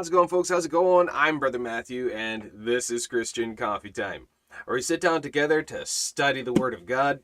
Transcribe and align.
How's 0.00 0.08
it 0.08 0.12
going, 0.12 0.28
folks? 0.28 0.48
How's 0.48 0.64
it 0.64 0.70
going? 0.70 1.10
I'm 1.12 1.38
Brother 1.38 1.58
Matthew, 1.58 2.08
and 2.08 2.50
this 2.54 2.88
is 2.88 3.06
Christian 3.06 3.54
Coffee 3.54 3.90
Time, 3.90 4.28
where 4.64 4.76
we 4.76 4.80
sit 4.80 4.98
down 4.98 5.20
together 5.20 5.60
to 5.64 5.84
study 5.84 6.40
the 6.40 6.54
Word 6.54 6.72
of 6.72 6.86
God. 6.86 7.20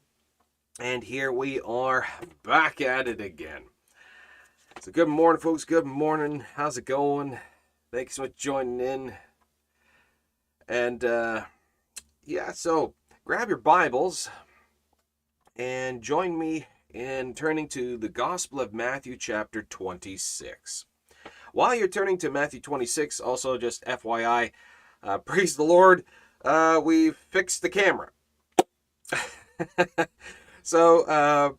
And 0.78 1.02
here 1.02 1.32
we 1.32 1.58
are 1.62 2.06
back 2.42 2.82
at 2.82 3.08
it 3.08 3.18
again. 3.18 3.62
So, 4.82 4.92
good 4.92 5.08
morning, 5.08 5.40
folks. 5.40 5.64
Good 5.64 5.86
morning. 5.86 6.44
How's 6.56 6.76
it 6.76 6.84
going? 6.84 7.38
Thanks 7.90 8.16
so 8.16 8.24
much 8.24 8.32
for 8.32 8.36
joining 8.36 8.80
in. 8.80 9.14
And, 10.68 11.02
uh, 11.02 11.44
yeah, 12.24 12.52
so 12.52 12.92
grab 13.24 13.48
your 13.48 13.56
Bibles 13.56 14.28
and 15.56 16.02
join 16.02 16.38
me 16.38 16.66
in 16.92 17.32
turning 17.32 17.68
to 17.68 17.96
the 17.96 18.10
Gospel 18.10 18.60
of 18.60 18.74
Matthew, 18.74 19.16
chapter 19.16 19.62
26. 19.62 20.84
While 21.56 21.74
you're 21.74 21.88
turning 21.88 22.18
to 22.18 22.30
Matthew 22.30 22.60
26, 22.60 23.18
also 23.18 23.56
just 23.56 23.82
FYI, 23.86 24.52
uh, 25.02 25.16
praise 25.24 25.56
the 25.56 25.62
Lord, 25.62 26.04
uh, 26.44 26.78
we 26.84 27.12
fixed 27.12 27.62
the 27.62 27.70
camera. 27.70 28.10
so, 30.62 31.06
uh, 31.06 31.52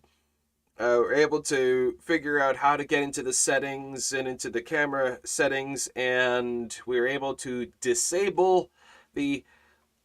uh, 0.79 0.97
we're 0.99 1.15
able 1.15 1.41
to 1.41 1.97
figure 1.99 2.39
out 2.39 2.57
how 2.57 2.77
to 2.77 2.85
get 2.85 3.01
into 3.01 3.23
the 3.23 3.33
settings 3.33 4.13
and 4.13 4.27
into 4.27 4.51
the 4.51 4.61
camera 4.61 5.17
settings, 5.25 5.89
and 5.95 6.77
we 6.85 6.99
were 6.99 7.07
able 7.07 7.33
to 7.33 7.71
disable 7.81 8.69
the 9.15 9.43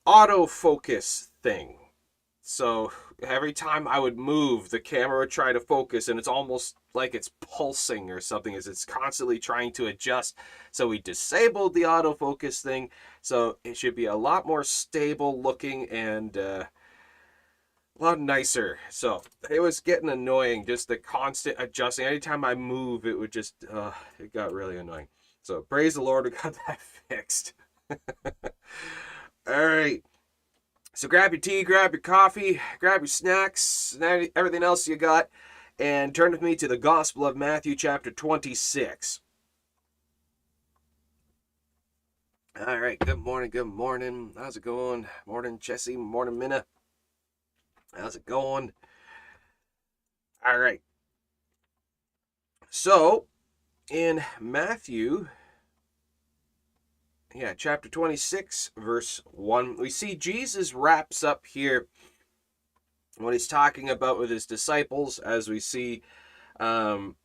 autofocus 0.06 1.27
thing. 1.43 1.77
So 2.41 2.93
every 3.23 3.53
time 3.53 3.89
I 3.89 3.98
would 3.98 4.19
move, 4.19 4.70
the 4.70 4.81
camera 4.81 5.20
would 5.20 5.31
try 5.31 5.53
to 5.53 5.61
focus, 5.61 6.09
and 6.09 6.19
it's 6.19 6.28
almost 6.28 6.77
like 6.95 7.15
it's 7.15 7.31
pulsing 7.41 8.11
or 8.11 8.20
something 8.20 8.55
as 8.55 8.67
it's 8.67 8.84
constantly 8.84 9.39
trying 9.39 9.73
to 9.73 9.87
adjust. 9.87 10.37
So 10.70 10.89
we 10.89 10.98
disabled 11.01 11.75
the 11.75 11.83
autofocus 11.83 12.61
thing, 12.62 12.91
so 13.23 13.59
it 13.65 13.77
should 13.77 13.95
be 13.95 14.06
a 14.06 14.17
lot 14.17 14.47
more 14.47 14.65
stable 14.65 15.41
looking 15.41 15.89
and 15.91 16.37
uh, 16.37 16.65
a 17.98 18.03
lot 18.03 18.20
nicer. 18.20 18.78
So 18.91 19.23
it 19.50 19.61
was 19.61 19.81
getting 19.81 20.09
annoying, 20.09 20.67
just 20.67 20.89
the 20.89 20.97
constant 20.97 21.56
adjusting. 21.59 22.06
Anytime 22.06 22.45
I 22.45 22.55
move, 22.55 23.06
it 23.06 23.19
would 23.19 23.33
just, 23.33 23.55
uh, 23.70 23.93
it 24.19 24.33
got 24.33 24.53
really 24.53 24.78
annoying. 24.78 25.09
So 25.43 25.62
praise 25.62 25.95
the 25.95 26.03
Lord, 26.03 26.25
we 26.25 26.31
got 26.31 26.55
that 26.67 26.81
fixed. 27.09 27.55
All 29.47 29.67
right. 29.67 30.03
So 30.95 31.09
grab 31.09 31.33
your 31.33 31.41
tea, 31.41 31.62
grab 31.62 31.93
your 31.93 32.03
coffee, 32.03 32.61
grab 32.79 33.01
your 33.01 33.07
snacks, 33.07 33.97
everything 34.37 34.62
else 34.62 34.87
you 34.87 34.97
got, 34.97 35.31
and 35.79 36.15
turn 36.15 36.33
with 36.33 36.43
me 36.43 36.55
to 36.57 36.69
the 36.69 36.77
Gospel 36.77 37.25
of 37.25 37.34
Matthew, 37.34 37.75
chapter 37.75 38.11
26. 38.11 39.23
All 42.67 42.79
right, 42.79 42.99
good 42.99 43.19
morning, 43.19 43.49
good 43.49 43.69
morning. 43.69 44.33
How's 44.37 44.59
it 44.59 44.65
going? 44.65 45.07
Morning, 45.25 45.59
Jesse. 45.59 45.97
Morning, 45.97 46.39
Minna. 46.39 46.66
How's 47.97 48.15
it 48.15 48.27
going? 48.27 48.72
All 50.45 50.59
right. 50.59 50.83
So, 52.69 53.25
in 53.91 54.22
Matthew 54.39 55.28
yeah, 57.34 57.54
chapter 57.54 57.88
26, 57.88 58.72
verse 58.76 59.22
1. 59.25 59.76
We 59.76 59.91
see 59.91 60.15
Jesus 60.15 60.75
wraps 60.75 61.25
up 61.25 61.47
here 61.47 61.87
what 63.19 63.32
he's 63.32 63.47
talking 63.47 63.88
about 63.88 64.19
with 64.19 64.31
his 64.31 64.47
disciples, 64.47 65.19
as 65.19 65.48
we 65.48 65.60
see 65.60 66.03
um, 66.60 67.16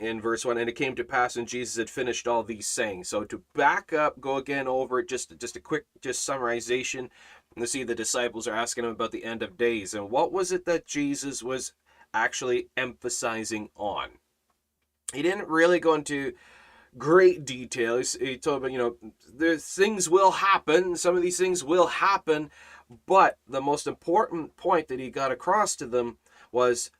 in 0.00 0.20
verse 0.20 0.44
1. 0.44 0.58
And 0.58 0.68
it 0.68 0.76
came 0.76 0.94
to 0.96 1.04
pass 1.04 1.36
when 1.36 1.46
Jesus 1.46 1.76
had 1.76 1.90
finished 1.90 2.26
all 2.26 2.42
these 2.42 2.66
sayings. 2.66 3.08
So 3.08 3.24
to 3.24 3.42
back 3.54 3.92
up, 3.92 4.20
go 4.20 4.36
again 4.36 4.66
over 4.66 4.98
it, 5.00 5.08
just, 5.08 5.38
just 5.38 5.56
a 5.56 5.60
quick 5.60 5.86
just 6.00 6.28
summarization. 6.28 7.10
You 7.56 7.66
see 7.66 7.84
the 7.84 7.94
disciples 7.94 8.46
are 8.46 8.54
asking 8.54 8.84
him 8.84 8.90
about 8.90 9.12
the 9.12 9.24
end 9.24 9.42
of 9.42 9.56
days. 9.56 9.94
And 9.94 10.10
what 10.10 10.32
was 10.32 10.52
it 10.52 10.64
that 10.66 10.86
Jesus 10.86 11.42
was 11.42 11.72
actually 12.12 12.68
emphasizing 12.76 13.70
on? 13.76 14.10
He 15.14 15.22
didn't 15.22 15.48
really 15.48 15.78
go 15.78 15.94
into 15.94 16.32
great 16.98 17.44
detail. 17.44 17.98
He, 17.98 18.36
told 18.36 18.62
me, 18.62 18.72
you 18.72 18.78
know, 18.78 18.96
the 19.32 19.58
things 19.58 20.08
will 20.08 20.32
happen. 20.32 20.96
Some 20.96 21.16
of 21.16 21.22
these 21.22 21.38
things 21.38 21.64
will 21.64 21.86
happen, 21.86 22.50
but 23.06 23.38
the 23.48 23.60
most 23.60 23.86
important 23.86 24.56
point 24.56 24.88
that 24.88 25.00
he 25.00 25.10
got 25.10 25.32
across 25.32 25.76
to 25.76 25.86
them 25.86 26.18
was, 26.52 26.90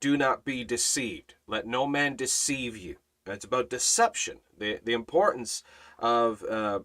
"Do 0.00 0.16
not 0.16 0.44
be 0.44 0.64
deceived. 0.64 1.34
Let 1.46 1.66
no 1.66 1.86
man 1.86 2.16
deceive 2.16 2.76
you." 2.76 2.96
It's 3.26 3.44
about 3.44 3.70
deception. 3.70 4.38
The 4.58 4.80
the 4.84 4.92
importance 4.92 5.62
of 5.98 6.42
uh, 6.44 6.80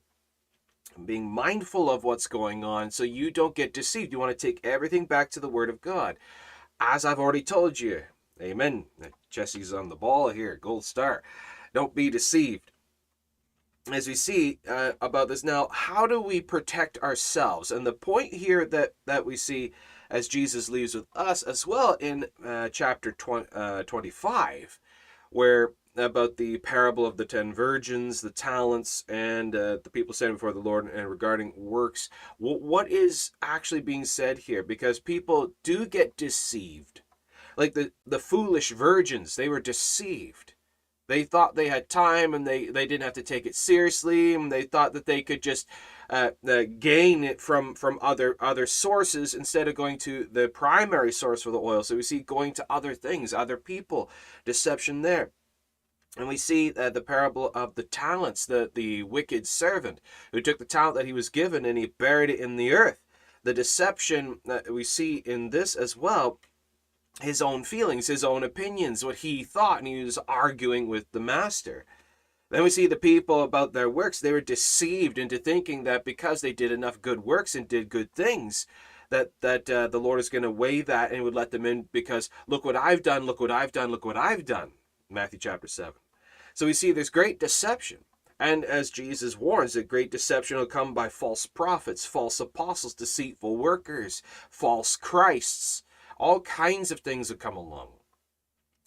being 1.05 1.29
mindful 1.29 1.89
of 1.89 2.03
what's 2.03 2.27
going 2.27 2.63
on, 2.63 2.91
so 2.91 3.03
you 3.03 3.31
don't 3.31 3.55
get 3.55 3.73
deceived. 3.73 4.11
You 4.11 4.19
want 4.19 4.37
to 4.37 4.47
take 4.47 4.65
everything 4.65 5.05
back 5.05 5.29
to 5.31 5.39
the 5.39 5.49
Word 5.49 5.69
of 5.69 5.81
God, 5.81 6.17
as 6.79 7.05
I've 7.05 7.19
already 7.19 7.43
told 7.43 7.79
you. 7.79 8.03
Amen. 8.41 8.85
Jesse's 9.31 9.73
on 9.73 9.89
the 9.89 9.95
ball 9.95 10.29
here. 10.29 10.57
Gold 10.61 10.85
star. 10.85 11.23
Don't 11.77 11.93
be 11.93 12.09
deceived. 12.09 12.71
As 13.93 14.07
we 14.07 14.15
see 14.15 14.57
uh, 14.67 14.93
about 14.99 15.27
this 15.27 15.43
now, 15.43 15.67
how 15.71 16.07
do 16.07 16.19
we 16.19 16.41
protect 16.41 16.97
ourselves? 17.03 17.69
And 17.69 17.85
the 17.85 17.93
point 17.93 18.33
here 18.33 18.65
that, 18.65 18.93
that 19.05 19.27
we 19.27 19.37
see 19.37 19.73
as 20.09 20.27
Jesus 20.27 20.69
leaves 20.69 20.95
with 20.95 21.05
us 21.15 21.43
as 21.43 21.67
well 21.67 21.93
in 21.99 22.25
uh, 22.43 22.69
chapter 22.69 23.11
20, 23.11 23.45
uh, 23.53 23.83
25, 23.83 24.79
where 25.29 25.73
about 25.95 26.37
the 26.37 26.57
parable 26.57 27.05
of 27.05 27.17
the 27.17 27.25
ten 27.25 27.53
virgins, 27.53 28.21
the 28.21 28.31
talents, 28.31 29.03
and 29.07 29.55
uh, 29.55 29.77
the 29.83 29.91
people 29.91 30.15
standing 30.15 30.37
before 30.37 30.53
the 30.53 30.59
Lord, 30.59 30.87
and 30.87 31.07
regarding 31.07 31.53
works. 31.55 32.09
what 32.39 32.89
is 32.89 33.29
actually 33.43 33.81
being 33.81 34.03
said 34.05 34.39
here? 34.39 34.63
Because 34.63 34.99
people 34.99 35.51
do 35.61 35.85
get 35.85 36.17
deceived. 36.17 37.01
Like 37.55 37.75
the, 37.75 37.91
the 38.03 38.17
foolish 38.17 38.71
virgins, 38.71 39.35
they 39.35 39.47
were 39.47 39.59
deceived. 39.59 40.55
They 41.07 41.23
thought 41.23 41.55
they 41.55 41.69
had 41.69 41.89
time 41.89 42.33
and 42.33 42.45
they, 42.45 42.67
they 42.67 42.85
didn't 42.85 43.03
have 43.03 43.13
to 43.13 43.23
take 43.23 43.45
it 43.45 43.55
seriously, 43.55 44.35
and 44.35 44.51
they 44.51 44.63
thought 44.63 44.93
that 44.93 45.05
they 45.05 45.21
could 45.21 45.41
just 45.41 45.67
uh, 46.09 46.31
uh, 46.47 46.63
gain 46.79 47.23
it 47.23 47.41
from 47.41 47.75
from 47.75 47.99
other 48.01 48.35
other 48.39 48.65
sources 48.65 49.33
instead 49.33 49.67
of 49.67 49.75
going 49.75 49.97
to 49.99 50.27
the 50.31 50.47
primary 50.47 51.11
source 51.11 51.43
for 51.43 51.51
the 51.51 51.59
oil. 51.59 51.83
So 51.83 51.95
we 51.95 52.03
see 52.03 52.19
going 52.19 52.53
to 52.53 52.65
other 52.69 52.93
things, 52.93 53.33
other 53.33 53.57
people, 53.57 54.09
deception 54.45 55.01
there. 55.01 55.31
And 56.17 56.27
we 56.27 56.37
see 56.37 56.73
uh, 56.73 56.89
the 56.89 57.01
parable 57.01 57.51
of 57.53 57.75
the 57.75 57.83
talents, 57.83 58.45
the, 58.45 58.71
the 58.73 59.03
wicked 59.03 59.45
servant 59.45 60.01
who 60.31 60.41
took 60.41 60.57
the 60.57 60.65
talent 60.65 60.95
that 60.95 61.05
he 61.05 61.13
was 61.13 61.29
given 61.29 61.63
and 61.63 61.77
he 61.77 61.85
buried 61.85 62.31
it 62.31 62.39
in 62.39 62.55
the 62.55 62.73
earth. 62.73 62.99
The 63.43 63.53
deception 63.53 64.39
that 64.45 64.73
we 64.73 64.83
see 64.83 65.17
in 65.17 65.51
this 65.51 65.75
as 65.75 65.95
well 65.95 66.39
his 67.21 67.41
own 67.41 67.63
feelings, 67.63 68.07
his 68.07 68.23
own 68.23 68.43
opinions, 68.43 69.03
what 69.03 69.17
he 69.17 69.43
thought, 69.43 69.79
and 69.79 69.87
he 69.87 70.03
was 70.03 70.19
arguing 70.27 70.87
with 70.87 71.11
the 71.11 71.19
master. 71.19 71.85
Then 72.49 72.63
we 72.63 72.69
see 72.69 72.87
the 72.87 72.95
people 72.95 73.43
about 73.43 73.73
their 73.73 73.89
works. 73.89 74.19
They 74.19 74.31
were 74.31 74.41
deceived 74.41 75.17
into 75.17 75.37
thinking 75.37 75.83
that 75.83 76.05
because 76.05 76.41
they 76.41 76.53
did 76.53 76.71
enough 76.71 77.01
good 77.01 77.25
works 77.25 77.55
and 77.55 77.67
did 77.67 77.89
good 77.89 78.13
things, 78.13 78.67
that 79.09 79.31
that 79.41 79.69
uh, 79.69 79.87
the 79.87 79.99
Lord 79.99 80.19
is 80.19 80.29
going 80.29 80.43
to 80.43 80.51
weigh 80.51 80.81
that 80.81 81.11
and 81.11 81.23
would 81.23 81.35
let 81.35 81.51
them 81.51 81.65
in 81.65 81.89
because 81.91 82.29
look 82.47 82.63
what 82.63 82.75
I've 82.75 83.03
done, 83.03 83.25
look 83.25 83.39
what 83.39 83.51
I've 83.51 83.71
done, 83.71 83.91
look 83.91 84.05
what 84.05 84.17
I've 84.17 84.45
done. 84.45 84.71
Matthew 85.09 85.39
chapter 85.39 85.67
7. 85.67 85.93
So 86.53 86.65
we 86.65 86.73
see 86.73 86.91
there's 86.91 87.09
great 87.09 87.39
deception. 87.39 87.99
And 88.39 88.63
as 88.63 88.91
Jesus 88.91 89.37
warns, 89.37 89.73
that 89.73 89.87
great 89.87 90.11
deception 90.11 90.57
will 90.57 90.67
come 90.67 90.93
by 90.93 91.09
false 91.09 91.47
prophets, 91.47 92.05
false 92.05 92.39
apostles, 92.39 92.93
deceitful 92.93 93.57
workers, 93.57 94.21
false 94.49 94.95
Christs, 94.95 95.83
all 96.19 96.41
kinds 96.41 96.91
of 96.91 96.99
things 96.99 97.29
that 97.29 97.39
come 97.39 97.55
along. 97.55 97.89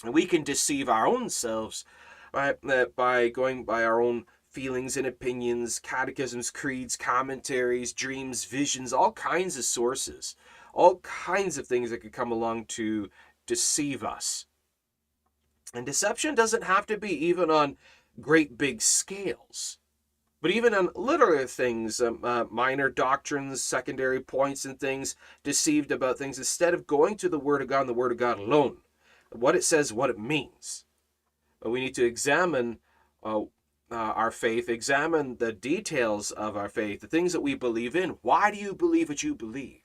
And 0.04 0.14
we 0.14 0.26
can 0.26 0.42
deceive 0.42 0.88
our 0.88 1.06
own 1.06 1.28
selves 1.28 1.84
by, 2.32 2.54
uh, 2.68 2.86
by 2.96 3.28
going 3.28 3.64
by 3.64 3.84
our 3.84 4.00
own 4.00 4.24
feelings 4.50 4.96
and 4.96 5.06
opinions, 5.06 5.78
catechisms, 5.78 6.50
creeds, 6.50 6.96
commentaries, 6.96 7.92
dreams, 7.92 8.44
visions, 8.44 8.92
all 8.92 9.12
kinds 9.12 9.56
of 9.56 9.64
sources, 9.64 10.34
all 10.72 10.96
kinds 10.98 11.56
of 11.58 11.66
things 11.66 11.90
that 11.90 11.98
could 11.98 12.12
come 12.12 12.32
along 12.32 12.64
to 12.64 13.08
deceive 13.46 14.02
us. 14.02 14.46
And 15.72 15.86
deception 15.86 16.34
doesn't 16.34 16.64
have 16.64 16.86
to 16.86 16.96
be 16.96 17.12
even 17.26 17.50
on 17.50 17.76
great 18.20 18.58
big 18.58 18.82
scales. 18.82 19.78
But 20.42 20.52
even 20.52 20.72
on 20.72 20.88
literary 20.94 21.46
things, 21.46 22.00
um, 22.00 22.20
uh, 22.22 22.44
minor 22.50 22.88
doctrines, 22.88 23.62
secondary 23.62 24.20
points, 24.20 24.64
and 24.64 24.80
things, 24.80 25.14
deceived 25.44 25.90
about 25.90 26.16
things, 26.16 26.38
instead 26.38 26.72
of 26.72 26.86
going 26.86 27.16
to 27.16 27.28
the 27.28 27.38
Word 27.38 27.60
of 27.60 27.68
God 27.68 27.80
and 27.80 27.88
the 27.88 27.94
Word 27.94 28.12
of 28.12 28.18
God 28.18 28.38
alone, 28.38 28.78
what 29.30 29.54
it 29.54 29.64
says, 29.64 29.92
what 29.92 30.10
it 30.10 30.18
means. 30.18 30.84
But 31.60 31.70
we 31.70 31.80
need 31.80 31.94
to 31.96 32.06
examine 32.06 32.78
uh, 33.22 33.40
uh, 33.90 33.94
our 33.94 34.30
faith, 34.30 34.68
examine 34.68 35.36
the 35.36 35.52
details 35.52 36.30
of 36.30 36.56
our 36.56 36.68
faith, 36.68 37.00
the 37.00 37.06
things 37.06 37.32
that 37.32 37.42
we 37.42 37.54
believe 37.54 37.94
in. 37.94 38.16
Why 38.22 38.50
do 38.50 38.56
you 38.56 38.74
believe 38.74 39.10
what 39.10 39.22
you 39.22 39.34
believe? 39.34 39.79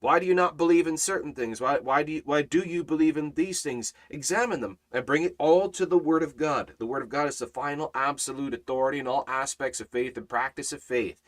Why 0.00 0.18
do 0.18 0.24
you 0.24 0.34
not 0.34 0.56
believe 0.56 0.86
in 0.86 0.96
certain 0.96 1.34
things? 1.34 1.60
Why, 1.60 1.78
why, 1.78 2.02
do 2.02 2.12
you, 2.12 2.22
why 2.24 2.40
do 2.40 2.60
you 2.60 2.82
believe 2.82 3.18
in 3.18 3.32
these 3.32 3.62
things? 3.62 3.92
Examine 4.08 4.62
them 4.62 4.78
and 4.90 5.04
bring 5.04 5.24
it 5.24 5.36
all 5.38 5.68
to 5.68 5.84
the 5.84 5.98
Word 5.98 6.22
of 6.22 6.38
God. 6.38 6.72
The 6.78 6.86
Word 6.86 7.02
of 7.02 7.10
God 7.10 7.28
is 7.28 7.38
the 7.38 7.46
final 7.46 7.90
absolute 7.94 8.54
authority 8.54 8.98
in 8.98 9.06
all 9.06 9.24
aspects 9.28 9.78
of 9.78 9.90
faith 9.90 10.16
and 10.16 10.26
practice 10.26 10.72
of 10.72 10.82
faith. 10.82 11.22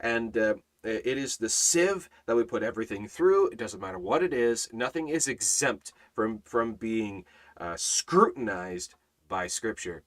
And 0.00 0.36
uh, 0.36 0.54
it 0.82 1.18
is 1.18 1.36
the 1.36 1.48
sieve 1.48 2.10
that 2.26 2.34
we 2.34 2.42
put 2.42 2.64
everything 2.64 3.06
through. 3.06 3.48
It 3.48 3.58
doesn't 3.58 3.80
matter 3.80 3.98
what 3.98 4.24
it 4.24 4.32
is. 4.32 4.68
Nothing 4.72 5.08
is 5.08 5.28
exempt 5.28 5.92
from, 6.12 6.40
from 6.44 6.74
being 6.74 7.24
uh, 7.58 7.76
scrutinized 7.76 8.94
by 9.28 9.46
Scripture. 9.46 10.02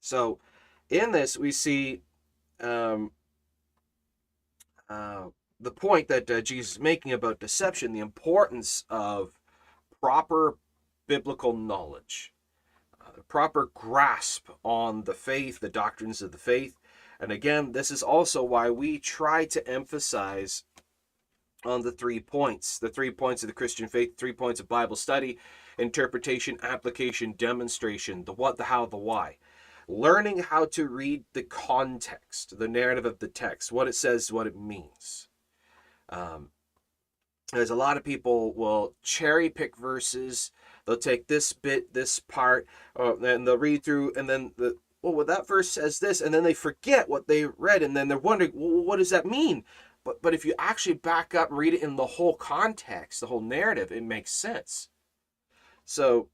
So, 0.00 0.38
in 0.88 1.10
this, 1.10 1.36
we 1.36 1.52
see 1.52 2.02
um, 2.60 3.10
uh, 4.88 5.26
the 5.60 5.70
point 5.70 6.08
that 6.08 6.30
uh, 6.30 6.40
Jesus 6.40 6.72
is 6.72 6.80
making 6.80 7.12
about 7.12 7.38
deception, 7.38 7.92
the 7.92 8.00
importance 8.00 8.84
of 8.88 9.32
proper 10.00 10.56
biblical 11.06 11.56
knowledge, 11.56 12.32
uh, 13.00 13.20
proper 13.28 13.70
grasp 13.74 14.48
on 14.64 15.04
the 15.04 15.14
faith, 15.14 15.60
the 15.60 15.68
doctrines 15.68 16.22
of 16.22 16.32
the 16.32 16.38
faith. 16.38 16.74
And 17.18 17.30
again, 17.30 17.72
this 17.72 17.90
is 17.90 18.02
also 18.02 18.42
why 18.42 18.70
we 18.70 18.98
try 18.98 19.44
to 19.46 19.68
emphasize 19.68 20.64
on 21.64 21.82
the 21.82 21.92
three 21.92 22.20
points 22.20 22.78
the 22.78 22.88
three 22.88 23.10
points 23.10 23.42
of 23.42 23.48
the 23.48 23.54
Christian 23.54 23.86
faith, 23.86 24.16
three 24.16 24.32
points 24.32 24.60
of 24.60 24.68
Bible 24.68 24.96
study, 24.96 25.38
interpretation, 25.78 26.56
application, 26.62 27.34
demonstration, 27.36 28.24
the 28.24 28.32
what, 28.32 28.56
the 28.56 28.64
how, 28.64 28.86
the 28.86 28.96
why. 28.96 29.36
Learning 29.88 30.38
how 30.38 30.64
to 30.66 30.88
read 30.88 31.24
the 31.34 31.42
context, 31.42 32.58
the 32.58 32.68
narrative 32.68 33.04
of 33.04 33.18
the 33.18 33.28
text, 33.28 33.72
what 33.72 33.88
it 33.88 33.94
says, 33.94 34.32
what 34.32 34.46
it 34.46 34.56
means. 34.56 35.28
Um, 36.10 36.50
there's 37.52 37.70
a 37.70 37.76
lot 37.76 37.96
of 37.96 38.04
people 38.04 38.52
will 38.52 38.94
cherry 39.02 39.48
pick 39.48 39.76
verses. 39.76 40.52
They'll 40.86 40.96
take 40.96 41.26
this 41.26 41.52
bit, 41.52 41.92
this 41.92 42.20
part, 42.20 42.66
uh, 42.98 43.16
and 43.18 43.46
they'll 43.46 43.58
read 43.58 43.84
through, 43.84 44.12
and 44.16 44.28
then 44.28 44.52
the 44.56 44.76
well, 45.02 45.14
well, 45.14 45.26
that 45.26 45.48
verse 45.48 45.70
says 45.70 45.98
this, 45.98 46.20
and 46.20 46.34
then 46.34 46.42
they 46.42 46.52
forget 46.52 47.08
what 47.08 47.26
they 47.26 47.46
read, 47.46 47.82
and 47.82 47.96
then 47.96 48.08
they're 48.08 48.18
wondering, 48.18 48.52
well, 48.54 48.84
what 48.84 48.98
does 48.98 49.10
that 49.10 49.24
mean? 49.24 49.64
But 50.04 50.22
but 50.22 50.34
if 50.34 50.44
you 50.44 50.54
actually 50.58 50.94
back 50.94 51.34
up 51.34 51.48
read 51.50 51.74
it 51.74 51.82
in 51.82 51.96
the 51.96 52.06
whole 52.06 52.34
context, 52.34 53.20
the 53.20 53.26
whole 53.26 53.40
narrative, 53.40 53.92
it 53.92 54.02
makes 54.02 54.32
sense. 54.32 54.88
So, 55.84 56.28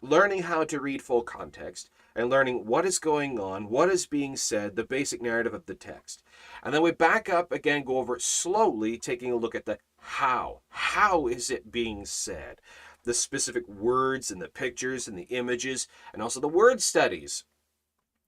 learning 0.00 0.42
how 0.42 0.64
to 0.64 0.80
read 0.80 1.02
full 1.02 1.22
context 1.22 1.90
and 2.14 2.30
learning 2.30 2.66
what 2.66 2.84
is 2.86 2.98
going 2.98 3.38
on, 3.38 3.68
what 3.68 3.88
is 3.88 4.06
being 4.06 4.36
said, 4.36 4.76
the 4.76 4.84
basic 4.84 5.22
narrative 5.22 5.54
of 5.54 5.66
the 5.66 5.74
text. 5.74 6.22
And 6.62 6.74
then 6.74 6.82
we 6.82 6.92
back 6.92 7.28
up 7.28 7.52
again, 7.52 7.84
go 7.84 7.98
over 7.98 8.16
it 8.16 8.22
slowly, 8.22 8.98
taking 8.98 9.32
a 9.32 9.36
look 9.36 9.54
at 9.54 9.66
the 9.66 9.78
how. 9.98 10.60
How 10.68 11.26
is 11.26 11.50
it 11.50 11.72
being 11.72 12.04
said? 12.04 12.60
The 13.04 13.14
specific 13.14 13.68
words 13.68 14.30
and 14.30 14.40
the 14.40 14.48
pictures 14.48 15.08
and 15.08 15.18
the 15.18 15.22
images, 15.24 15.88
and 16.12 16.22
also 16.22 16.40
the 16.40 16.48
word 16.48 16.80
studies 16.80 17.44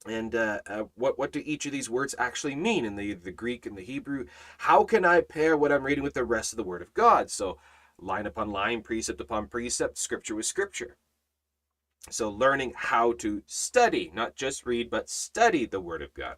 and 0.06 0.34
uh, 0.34 0.60
uh, 0.66 0.84
what 0.96 1.18
what 1.18 1.32
do 1.32 1.42
each 1.44 1.66
of 1.66 1.72
these 1.72 1.88
words 1.88 2.14
actually 2.18 2.54
mean 2.54 2.84
in 2.84 2.96
the 2.96 3.14
the 3.14 3.32
Greek 3.32 3.66
and 3.66 3.76
the 3.76 3.82
Hebrew? 3.82 4.26
How 4.58 4.84
can 4.84 5.04
I 5.04 5.20
pair 5.20 5.56
what 5.56 5.72
I'm 5.72 5.84
reading 5.84 6.04
with 6.04 6.14
the 6.14 6.24
rest 6.24 6.52
of 6.52 6.56
the 6.56 6.64
Word 6.64 6.82
of 6.82 6.92
God? 6.94 7.30
So, 7.30 7.58
line 7.98 8.26
upon 8.26 8.50
line, 8.50 8.82
precept 8.82 9.20
upon 9.20 9.46
precept, 9.48 9.98
scripture 9.98 10.34
with 10.34 10.46
scripture. 10.46 10.96
So, 12.10 12.30
learning 12.30 12.74
how 12.76 13.12
to 13.14 13.42
study, 13.46 14.10
not 14.14 14.36
just 14.36 14.66
read, 14.66 14.90
but 14.90 15.08
study 15.08 15.64
the 15.64 15.80
Word 15.80 16.02
of 16.02 16.12
God. 16.14 16.36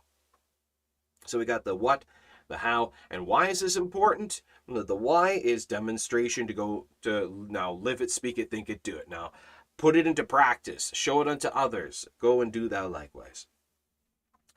So, 1.27 1.39
we 1.39 1.45
got 1.45 1.65
the 1.65 1.75
what, 1.75 2.05
the 2.49 2.59
how, 2.59 2.93
and 3.11 3.27
why 3.27 3.49
is 3.49 3.61
this 3.61 3.77
important? 3.77 4.43
The 4.69 4.97
why 4.97 5.31
is 5.33 5.67
demonstration 5.67 6.47
to 6.47 6.55
go 6.55 6.87
to 7.03 7.47
now 7.51 7.73
live 7.73 8.01
it, 8.01 8.11
speak 8.11 8.39
it, 8.39 8.51
think 8.51 8.71
it, 8.71 8.83
do 8.83 8.97
it. 8.97 9.09
Now, 9.09 9.33
put 9.77 9.97
it 9.97 10.07
into 10.07 10.25
practice, 10.25 10.91
show 10.95 11.21
it 11.21 11.29
unto 11.29 11.49
others. 11.49 12.07
Go 12.21 12.41
and 12.41 12.53
do 12.53 12.69
thou 12.69 12.89
likewise. 12.89 13.47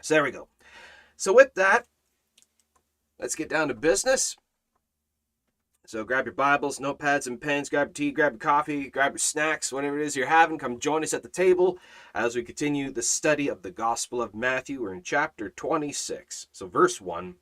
So 0.02 0.14
there 0.14 0.24
we 0.24 0.32
go. 0.32 0.48
So 1.18 1.34
with 1.34 1.54
that, 1.56 1.86
let's 3.20 3.36
get 3.36 3.50
down 3.50 3.68
to 3.68 3.74
business. 3.74 4.38
So 5.90 6.04
grab 6.04 6.28
your 6.28 6.36
Bibles, 6.36 6.78
notepads, 6.78 7.26
and 7.26 7.42
pens, 7.42 7.68
grab 7.68 7.88
your 7.88 7.94
tea, 7.94 8.12
grab 8.12 8.34
your 8.34 8.40
coffee, 8.40 8.92
grab 8.92 9.14
your 9.14 9.18
snacks, 9.18 9.72
whatever 9.74 10.00
it 10.00 10.06
is 10.06 10.16
you're 10.16 10.28
having. 10.28 10.60
Come 10.60 10.78
join 10.78 11.02
us 11.02 11.16
at 11.16 11.24
the 11.24 11.30
table 11.30 11.80
as 12.14 12.36
we 12.36 12.44
continue 12.44 12.92
the 12.92 13.02
study 13.02 13.48
of 13.48 13.64
the 13.64 13.72
Gospel 13.72 14.22
of 14.22 14.36
Matthew. 14.36 14.84
We're 14.84 14.94
in 14.94 15.02
chapter 15.02 15.50
26. 15.50 16.46
So, 16.52 16.68
verse 16.68 17.02
1. 17.02 17.34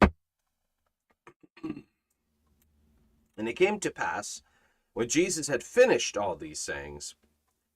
And 3.36 3.46
it 3.46 3.52
came 3.52 3.78
to 3.80 3.90
pass, 3.90 4.40
when 4.94 5.10
Jesus 5.10 5.48
had 5.48 5.62
finished 5.62 6.16
all 6.16 6.36
these 6.36 6.58
sayings, 6.58 7.16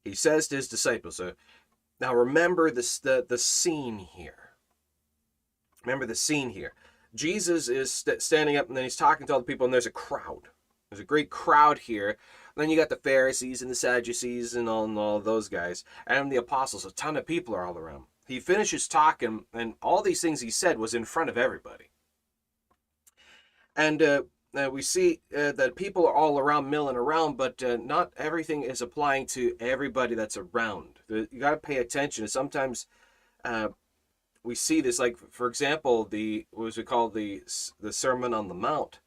he 0.06 0.14
says 0.14 0.48
to 0.48 0.56
his 0.56 0.69
disciples, 0.69 1.16
so 1.16 1.34
now 2.00 2.14
remember 2.14 2.70
this 2.70 2.98
the, 2.98 3.26
the 3.28 3.37
scene 3.37 3.98
here. 3.98 4.52
Remember 5.84 6.06
the 6.06 6.14
scene 6.14 6.48
here. 6.48 6.72
Jesus 7.14 7.69
is 7.69 7.93
st- 7.93 8.22
standing 8.22 8.56
up 8.56 8.69
and 8.69 8.76
then 8.76 8.84
he's 8.84 8.96
talking 8.96 9.26
to 9.26 9.34
all 9.34 9.38
the 9.40 9.44
people, 9.44 9.64
and 9.64 9.75
there's 9.75 9.87
a 9.87 9.90
crowd. 9.90 10.49
There's 10.90 11.00
a 11.00 11.05
great 11.05 11.31
crowd 11.31 11.81
here. 11.81 12.11
And 12.56 12.62
then 12.62 12.70
you 12.70 12.76
got 12.76 12.88
the 12.88 12.96
Pharisees 12.96 13.62
and 13.62 13.70
the 13.70 13.75
Sadducees 13.75 14.55
and 14.55 14.69
all, 14.69 14.84
and 14.84 14.96
all 14.96 15.19
those 15.20 15.49
guys, 15.49 15.84
and 16.06 16.31
the 16.31 16.37
apostles. 16.37 16.84
A 16.84 16.90
ton 16.93 17.16
of 17.16 17.26
people 17.26 17.55
are 17.55 17.66
all 17.66 17.78
around. 17.78 18.05
He 18.26 18.40
finishes 18.40 18.88
talking, 18.88 19.44
and 19.52 19.75
all 19.82 20.02
these 20.02 20.20
things 20.20 20.40
he 20.40 20.50
said 20.50 20.78
was 20.78 20.94
in 20.94 21.05
front 21.05 21.28
of 21.28 21.37
everybody. 21.37 21.90
And 23.76 24.00
uh, 24.00 24.22
uh, 24.56 24.70
we 24.70 24.82
see 24.82 25.20
uh, 25.37 25.52
that 25.52 25.75
people 25.75 26.06
are 26.06 26.14
all 26.14 26.38
around 26.38 26.70
milling 26.70 26.96
around, 26.96 27.37
but 27.37 27.62
uh, 27.62 27.76
not 27.76 28.12
everything 28.16 28.62
is 28.62 28.81
applying 28.81 29.26
to 29.26 29.56
everybody 29.58 30.14
that's 30.14 30.37
around. 30.37 31.00
You 31.09 31.26
got 31.40 31.50
to 31.50 31.56
pay 31.56 31.78
attention. 31.78 32.28
Sometimes 32.28 32.87
uh, 33.44 33.68
we 34.44 34.54
see 34.54 34.80
this, 34.80 34.98
like 34.98 35.16
for 35.30 35.48
example, 35.48 36.04
the 36.04 36.46
what 36.52 36.76
we 36.76 36.82
call 36.82 37.08
the 37.08 37.42
the 37.80 37.92
Sermon 37.92 38.34
on 38.34 38.48
the 38.48 38.54
Mount. 38.54 39.00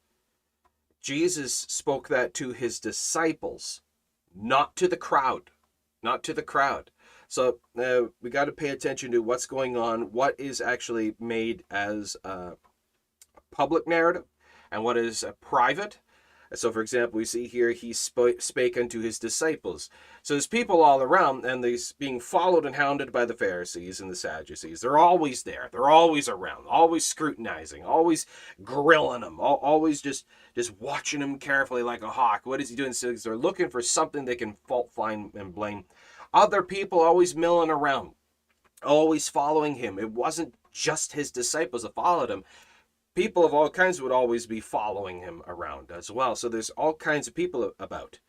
Jesus 1.00 1.54
spoke 1.54 2.10
that 2.10 2.34
to 2.34 2.52
his 2.52 2.80
disciples, 2.80 3.82
not 4.36 4.76
to 4.76 4.88
the 4.88 4.98
crowd, 4.98 5.52
not 6.04 6.24
to 6.24 6.34
the 6.34 6.42
crowd. 6.42 6.92
So 7.30 7.60
uh, 7.78 8.10
we 8.22 8.30
got 8.30 8.46
to 8.46 8.52
pay 8.52 8.70
attention 8.70 9.12
to 9.12 9.22
what's 9.22 9.46
going 9.46 9.78
on, 9.78 10.12
what 10.12 10.36
is 10.40 10.60
actually 10.60 11.16
made 11.20 11.64
as 11.70 12.18
a 12.24 12.54
public 13.52 13.88
narrative 13.88 14.26
and 14.72 14.84
what 14.84 14.98
is 14.98 15.24
uh, 15.24 15.34
private. 15.40 16.00
So, 16.54 16.72
for 16.72 16.82
example, 16.82 17.18
we 17.18 17.26
see 17.26 17.48
here 17.48 17.72
he 17.72 17.92
sp- 17.92 18.40
spake 18.40 18.78
unto 18.78 19.02
his 19.02 19.20
disciples. 19.20 19.90
So 20.22 20.34
there's 20.34 20.48
people 20.48 20.82
all 20.82 21.02
around, 21.02 21.46
and 21.46 21.64
they's 21.64 21.92
being 21.94 22.20
followed 22.20 22.66
and 22.66 22.76
hounded 22.76 23.12
by 23.12 23.26
the 23.26 23.34
Pharisees 23.34 24.00
and 24.00 24.10
the 24.10 24.16
Sadducees. 24.16 24.82
They're 24.82 24.98
always 24.98 25.44
there. 25.44 25.70
They're 25.72 25.90
always 25.90 26.30
around, 26.30 26.66
always 26.68 27.06
scrutinizing, 27.06 27.84
always 27.84 28.26
grilling 28.64 29.22
them, 29.22 29.40
always 29.40 30.02
just 30.02 30.26
just 30.56 30.80
watching 30.80 31.20
them 31.20 31.38
carefully 31.38 31.84
like 31.84 32.02
a 32.02 32.10
hawk. 32.10 32.46
What 32.46 32.62
is 32.62 32.70
he 32.70 32.76
doing? 32.76 32.94
So 32.94 33.14
they're 33.14 33.38
looking 33.38 33.70
for 33.70 33.82
something 33.82 34.26
they 34.26 34.36
can 34.36 34.58
fault 34.68 34.92
find 34.92 35.34
and 35.36 35.54
blame. 35.54 35.86
Other 36.34 36.64
people 36.64 37.00
always 37.00 37.36
milling 37.36 37.70
around, 37.70 38.12
always 38.84 39.30
following 39.30 39.76
him. 39.76 40.00
It 40.00 40.12
wasn't 40.12 40.56
just 40.72 41.14
his 41.14 41.32
disciples 41.32 41.84
that 41.84 41.96
followed 41.96 42.30
him 42.30 42.44
people 43.18 43.44
of 43.44 43.52
all 43.52 43.68
kinds 43.68 44.00
would 44.00 44.12
always 44.12 44.46
be 44.46 44.60
following 44.60 45.22
him 45.22 45.42
around 45.48 45.90
as 45.90 46.12
well. 46.12 46.36
So 46.36 46.48
there's 46.48 46.70
all 46.70 46.94
kinds 46.94 47.28
of 47.28 47.34
people 47.34 47.74
about. 47.80 48.20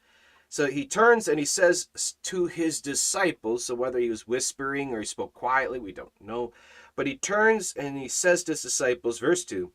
So 0.49 0.65
he 0.65 0.87
turns 0.87 1.29
and 1.29 1.39
he 1.39 1.45
says 1.45 1.89
to 2.23 2.47
his 2.47 2.81
disciples, 2.81 3.67
so 3.67 3.75
whether 3.75 3.99
he 3.99 4.09
was 4.09 4.27
whispering 4.27 4.95
or 4.95 5.01
he 5.01 5.05
spoke 5.05 5.35
quietly, 5.35 5.79
we 5.79 5.93
don't 5.93 6.19
know. 6.23 6.55
But 6.97 7.07
he 7.07 7.19
turns 7.19 7.75
and 7.75 7.99
he 7.99 8.09
says 8.09 8.43
to 8.45 8.53
his 8.53 8.63
disciples, 8.63 9.19
verse 9.19 9.45
2 9.45 9.71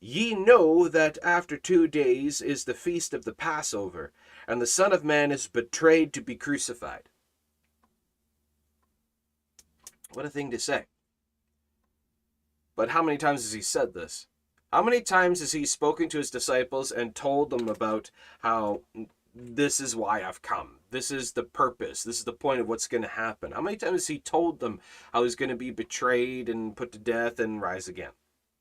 Ye 0.00 0.34
know 0.34 0.86
that 0.86 1.16
after 1.22 1.56
two 1.56 1.88
days 1.88 2.42
is 2.42 2.64
the 2.64 2.74
feast 2.74 3.14
of 3.14 3.24
the 3.24 3.32
Passover, 3.32 4.12
and 4.46 4.60
the 4.60 4.66
Son 4.66 4.92
of 4.92 5.02
Man 5.02 5.32
is 5.32 5.48
betrayed 5.48 6.12
to 6.12 6.20
be 6.20 6.34
crucified. 6.34 7.08
What 10.12 10.26
a 10.26 10.30
thing 10.30 10.50
to 10.50 10.58
say. 10.58 10.84
But 12.76 12.90
how 12.90 13.02
many 13.02 13.16
times 13.16 13.42
has 13.42 13.52
he 13.52 13.62
said 13.62 13.94
this? 13.94 14.26
How 14.72 14.82
many 14.82 15.00
times 15.00 15.40
has 15.40 15.52
he 15.52 15.64
spoken 15.64 16.08
to 16.10 16.18
his 16.18 16.30
disciples 16.30 16.92
and 16.92 17.14
told 17.14 17.50
them 17.50 17.68
about 17.68 18.10
how 18.40 18.82
this 19.34 19.80
is 19.80 19.96
why 19.96 20.22
I've 20.22 20.42
come? 20.42 20.80
This 20.90 21.10
is 21.10 21.32
the 21.32 21.44
purpose. 21.44 22.02
This 22.02 22.18
is 22.18 22.24
the 22.24 22.32
point 22.32 22.60
of 22.60 22.68
what's 22.68 22.88
going 22.88 23.02
to 23.02 23.08
happen. 23.08 23.52
How 23.52 23.62
many 23.62 23.76
times 23.76 24.02
has 24.02 24.08
he 24.08 24.18
told 24.18 24.60
them 24.60 24.80
how 25.12 25.22
he's 25.22 25.36
going 25.36 25.48
to 25.48 25.56
be 25.56 25.70
betrayed 25.70 26.48
and 26.48 26.76
put 26.76 26.92
to 26.92 26.98
death 26.98 27.40
and 27.40 27.62
rise 27.62 27.88
again? 27.88 28.12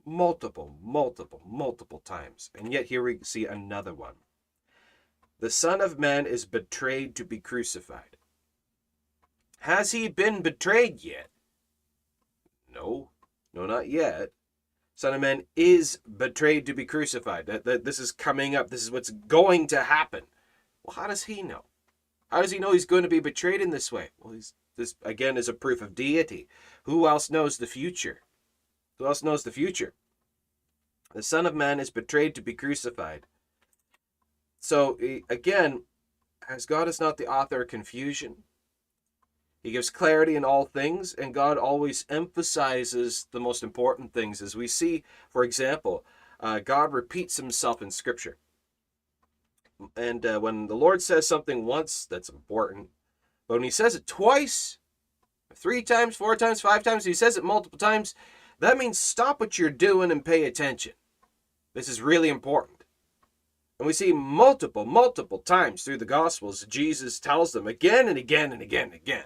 Multiple, 0.06 0.76
multiple, 0.82 1.42
multiple 1.46 2.00
times. 2.06 2.52
And 2.58 2.72
yet 2.72 2.86
here 2.86 3.04
we 3.04 3.20
see 3.24 3.46
another 3.46 3.94
one. 3.94 4.16
The 5.40 5.50
Son 5.50 5.82
of 5.82 6.00
Man 6.00 6.26
is 6.26 6.46
betrayed 6.46 7.16
to 7.16 7.26
be 7.26 7.40
crucified. 7.40 8.16
Has 9.60 9.92
he 9.92 10.08
been 10.08 10.42
betrayed 10.42 11.04
yet? 11.04 11.28
No, 12.74 13.10
no, 13.56 13.66
not 13.66 13.90
yet. 13.90 14.30
Son 14.96 15.14
of 15.14 15.22
Man 15.22 15.44
is 15.56 16.00
betrayed 16.18 16.66
to 16.66 16.74
be 16.74 16.86
crucified. 16.86 17.46
That, 17.48 17.66
that 17.66 17.86
this 17.86 18.00
is 18.00 18.12
coming 18.12 18.56
up. 18.56 18.70
This 18.70 18.84
is 18.84 18.92
what's 18.92 19.10
going 19.10 19.68
to 19.68 19.84
happen. 19.84 20.24
Well, 20.84 20.96
how 20.96 21.08
does 21.08 21.24
he 21.24 21.42
know? 21.42 21.64
How 22.30 22.42
does 22.42 22.52
he 22.52 22.60
know 22.60 22.74
he's 22.74 22.86
going 22.86 23.04
to 23.04 23.10
be 23.10 23.20
betrayed 23.20 23.62
in 23.62 23.70
this 23.70 23.92
way? 23.92 24.10
Well, 24.20 24.38
this 24.78 24.96
again 25.04 25.38
is 25.38 25.48
a 25.50 25.54
proof 25.54 25.82
of 25.82 25.96
deity. 25.96 26.48
Who 26.84 27.08
else 27.08 27.30
knows 27.30 27.58
the 27.58 27.68
future? 27.68 28.22
Who 29.00 29.06
else 29.06 29.24
knows 29.24 29.44
the 29.44 29.52
future? 29.52 29.94
The 31.14 31.24
Son 31.24 31.46
of 31.46 31.56
Man 31.56 31.80
is 31.80 31.90
betrayed 31.90 32.36
to 32.36 32.42
be 32.42 32.54
crucified. 32.54 33.26
So 34.60 34.98
again, 35.30 35.84
as 36.50 36.66
God 36.66 36.88
is 36.88 37.00
not 37.00 37.18
the 37.18 37.28
author 37.28 37.62
of 37.62 37.68
confusion, 37.70 38.44
He 39.66 39.72
gives 39.72 39.90
clarity 39.90 40.36
in 40.36 40.46
all 40.46 40.66
things, 40.66 41.16
and 41.16 41.34
God 41.34 41.58
always 41.58 42.06
emphasizes 42.08 43.26
the 43.32 43.40
most 43.40 43.64
important 43.64 44.14
things. 44.14 44.40
As 44.40 44.56
we 44.56 44.68
see, 44.68 45.02
for 45.28 45.44
example, 45.44 46.06
uh, 46.40 46.60
God 46.60 46.94
repeats 46.94 47.38
Himself 47.38 47.82
in 47.82 47.90
Scripture. 47.90 48.38
And 49.98 50.24
uh, 50.24 50.40
when 50.40 50.68
the 50.68 50.76
Lord 50.76 51.02
says 51.02 51.28
something 51.28 51.66
once, 51.66 52.06
that's 52.06 52.30
important. 52.30 52.90
But 53.48 53.56
when 53.56 53.64
He 53.64 53.72
says 53.72 53.96
it 53.96 54.06
twice, 54.06 54.78
three 55.56 55.82
times, 55.82 56.16
four 56.16 56.36
times, 56.36 56.62
five 56.62 56.84
times, 56.84 57.04
He 57.04 57.16
says 57.16 57.36
it 57.36 57.44
multiple 57.44 57.80
times, 57.80 58.14
that 58.60 58.78
means 58.78 59.00
stop 59.00 59.40
what 59.40 59.58
you're 59.58 59.72
doing 59.72 60.12
and 60.12 60.24
pay 60.24 60.44
attention. 60.44 60.94
This 61.74 61.90
is 61.90 62.04
really 62.04 62.30
important. 62.30 62.84
And 63.80 63.88
we 63.88 63.94
see 63.94 64.14
multiple, 64.14 64.86
multiple 64.86 65.40
times 65.40 65.82
through 65.82 65.98
the 65.98 66.06
Gospels, 66.06 66.68
Jesus 66.70 67.20
tells 67.20 67.52
them 67.52 67.66
again 67.66 68.08
and 68.08 68.20
again 68.20 68.54
and 68.54 68.62
again 68.62 68.90
and 68.90 68.94
again. 68.94 69.26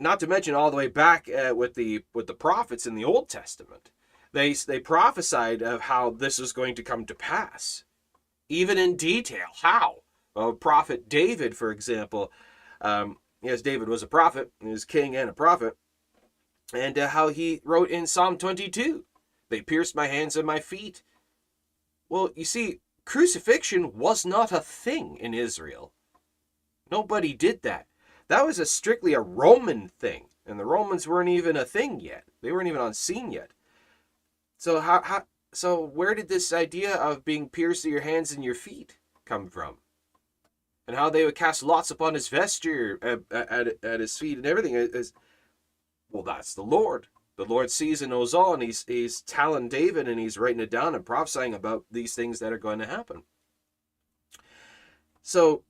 Not 0.00 0.20
to 0.20 0.26
mention 0.26 0.54
all 0.54 0.70
the 0.70 0.76
way 0.76 0.86
back 0.86 1.28
uh, 1.28 1.54
with 1.54 1.74
the 1.74 2.04
with 2.14 2.26
the 2.28 2.34
prophets 2.34 2.86
in 2.86 2.94
the 2.94 3.04
Old 3.04 3.28
Testament, 3.28 3.90
they 4.32 4.52
they 4.52 4.78
prophesied 4.78 5.62
of 5.62 5.82
how 5.82 6.10
this 6.10 6.38
is 6.38 6.52
going 6.52 6.74
to 6.76 6.82
come 6.84 7.04
to 7.06 7.14
pass, 7.14 7.84
even 8.48 8.78
in 8.78 8.96
detail. 8.96 9.46
How? 9.60 10.02
Well, 10.36 10.52
prophet 10.52 11.08
David, 11.08 11.56
for 11.56 11.72
example, 11.72 12.30
um, 12.80 13.16
yes, 13.42 13.60
David 13.60 13.88
was 13.88 14.04
a 14.04 14.06
prophet, 14.06 14.52
he 14.60 14.68
was 14.68 14.84
king 14.84 15.16
and 15.16 15.28
a 15.28 15.32
prophet, 15.32 15.76
and 16.72 16.96
uh, 16.96 17.08
how 17.08 17.28
he 17.28 17.60
wrote 17.64 17.90
in 17.90 18.06
Psalm 18.06 18.38
22, 18.38 19.04
"They 19.50 19.62
pierced 19.62 19.96
my 19.96 20.06
hands 20.06 20.36
and 20.36 20.46
my 20.46 20.60
feet." 20.60 21.02
Well, 22.08 22.30
you 22.36 22.44
see, 22.44 22.80
crucifixion 23.04 23.98
was 23.98 24.24
not 24.24 24.52
a 24.52 24.60
thing 24.60 25.16
in 25.16 25.34
Israel. 25.34 25.92
Nobody 26.90 27.34
did 27.34 27.62
that. 27.62 27.86
That 28.28 28.44
was 28.44 28.58
a 28.58 28.66
strictly 28.66 29.14
a 29.14 29.20
Roman 29.20 29.88
thing, 29.88 30.26
and 30.46 30.58
the 30.58 30.66
Romans 30.66 31.08
weren't 31.08 31.30
even 31.30 31.56
a 31.56 31.64
thing 31.64 32.00
yet. 32.00 32.24
They 32.42 32.52
weren't 32.52 32.68
even 32.68 32.80
on 32.80 32.94
scene 32.94 33.32
yet. 33.32 33.50
So 34.56 34.80
how, 34.80 35.02
how 35.02 35.24
so 35.52 35.80
where 35.82 36.14
did 36.14 36.28
this 36.28 36.52
idea 36.52 36.94
of 36.94 37.24
being 37.24 37.48
pierced 37.48 37.84
to 37.84 37.90
your 37.90 38.02
hands 38.02 38.32
and 38.32 38.44
your 38.44 38.54
feet 38.54 38.98
come 39.24 39.48
from? 39.48 39.78
And 40.86 40.96
how 40.96 41.10
they 41.10 41.24
would 41.24 41.34
cast 41.34 41.62
lots 41.62 41.90
upon 41.90 42.14
his 42.14 42.28
vesture 42.28 42.98
at, 43.02 43.20
at, 43.30 43.84
at 43.84 44.00
his 44.00 44.16
feet 44.16 44.38
and 44.38 44.46
everything 44.46 44.74
is 44.74 45.12
well 46.10 46.22
that's 46.22 46.54
the 46.54 46.62
Lord 46.62 47.08
the 47.38 47.44
Lord 47.44 47.70
sees 47.70 48.02
and 48.02 48.10
knows 48.10 48.34
all, 48.34 48.52
and 48.52 48.62
he's 48.62 48.84
he's 48.86 49.22
telling 49.22 49.68
David 49.68 50.08
and 50.08 50.18
he's 50.18 50.36
writing 50.36 50.60
it 50.60 50.70
down 50.70 50.96
and 50.96 51.06
prophesying 51.06 51.54
about 51.54 51.84
these 51.88 52.14
things 52.14 52.40
that 52.40 52.52
are 52.52 52.58
going 52.58 52.80
to 52.80 52.86
happen. 52.86 53.22
So 55.22 55.62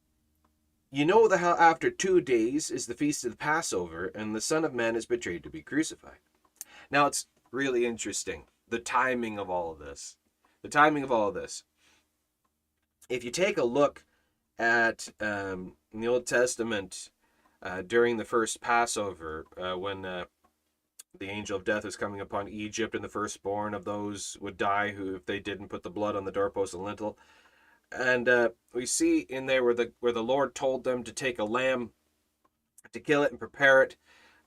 you 0.90 1.04
know 1.04 1.28
that 1.28 1.38
how 1.38 1.54
after 1.56 1.90
two 1.90 2.20
days 2.20 2.70
is 2.70 2.86
the 2.86 2.94
feast 2.94 3.24
of 3.24 3.32
the 3.32 3.36
Passover, 3.36 4.10
and 4.14 4.34
the 4.34 4.40
Son 4.40 4.64
of 4.64 4.74
Man 4.74 4.96
is 4.96 5.06
betrayed 5.06 5.42
to 5.42 5.50
be 5.50 5.62
crucified. 5.62 6.18
Now 6.90 7.06
it's 7.06 7.26
really 7.50 7.84
interesting 7.84 8.44
the 8.68 8.78
timing 8.78 9.38
of 9.38 9.48
all 9.50 9.72
of 9.72 9.78
this. 9.78 10.16
The 10.62 10.68
timing 10.68 11.02
of 11.02 11.12
all 11.12 11.28
of 11.28 11.34
this. 11.34 11.64
If 13.08 13.24
you 13.24 13.30
take 13.30 13.56
a 13.56 13.64
look 13.64 14.04
at 14.58 15.08
um, 15.20 15.74
in 15.92 16.00
the 16.00 16.08
Old 16.08 16.26
Testament 16.26 17.10
uh, 17.62 17.82
during 17.82 18.16
the 18.16 18.24
first 18.24 18.60
Passover, 18.60 19.46
uh, 19.56 19.78
when 19.78 20.04
uh, 20.04 20.24
the 21.18 21.30
angel 21.30 21.56
of 21.56 21.64
death 21.64 21.84
is 21.84 21.96
coming 21.96 22.20
upon 22.20 22.48
Egypt, 22.48 22.94
and 22.94 23.02
the 23.02 23.08
firstborn 23.08 23.74
of 23.74 23.84
those 23.84 24.36
would 24.40 24.56
die 24.56 24.90
who, 24.90 25.14
if 25.14 25.26
they 25.26 25.40
didn't 25.40 25.68
put 25.68 25.82
the 25.82 25.90
blood 25.90 26.16
on 26.16 26.24
the 26.24 26.32
doorpost 26.32 26.74
and 26.74 26.82
lintel. 26.82 27.16
And 27.90 28.28
uh, 28.28 28.50
we 28.74 28.86
see 28.86 29.20
in 29.20 29.46
there 29.46 29.64
where 29.64 29.74
the 29.74 29.92
where 30.00 30.12
the 30.12 30.22
Lord 30.22 30.54
told 30.54 30.84
them 30.84 31.02
to 31.04 31.12
take 31.12 31.38
a 31.38 31.44
lamb, 31.44 31.90
to 32.92 33.00
kill 33.00 33.22
it 33.22 33.30
and 33.30 33.38
prepare 33.38 33.82
it, 33.82 33.96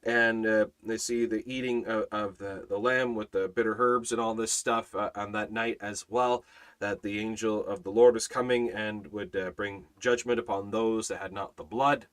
and 0.03 0.45
uh, 0.45 0.65
they 0.83 0.97
see 0.97 1.25
the 1.25 1.43
eating 1.45 1.85
of, 1.85 2.05
of, 2.11 2.37
the, 2.37 2.65
the 2.67 2.79
lamb 2.79 3.13
with 3.13 3.31
the 3.31 3.47
bitter 3.47 3.75
herbs 3.77 4.11
and 4.11 4.19
all 4.19 4.33
this 4.33 4.51
stuff 4.51 4.95
uh, 4.95 5.11
on 5.15 5.31
that 5.33 5.51
night 5.51 5.77
as 5.79 6.05
well. 6.09 6.43
That 6.79 7.03
the 7.03 7.19
angel 7.19 7.63
of 7.63 7.83
the 7.83 7.91
Lord 7.91 8.15
was 8.15 8.27
coming 8.27 8.69
and 8.69 9.07
would 9.07 9.35
uh, 9.35 9.51
bring 9.51 9.85
judgment 9.99 10.39
upon 10.39 10.71
those 10.71 11.07
that 11.09 11.21
had 11.21 11.31
not 11.31 11.55
the 11.55 11.63
blood. 11.63 12.07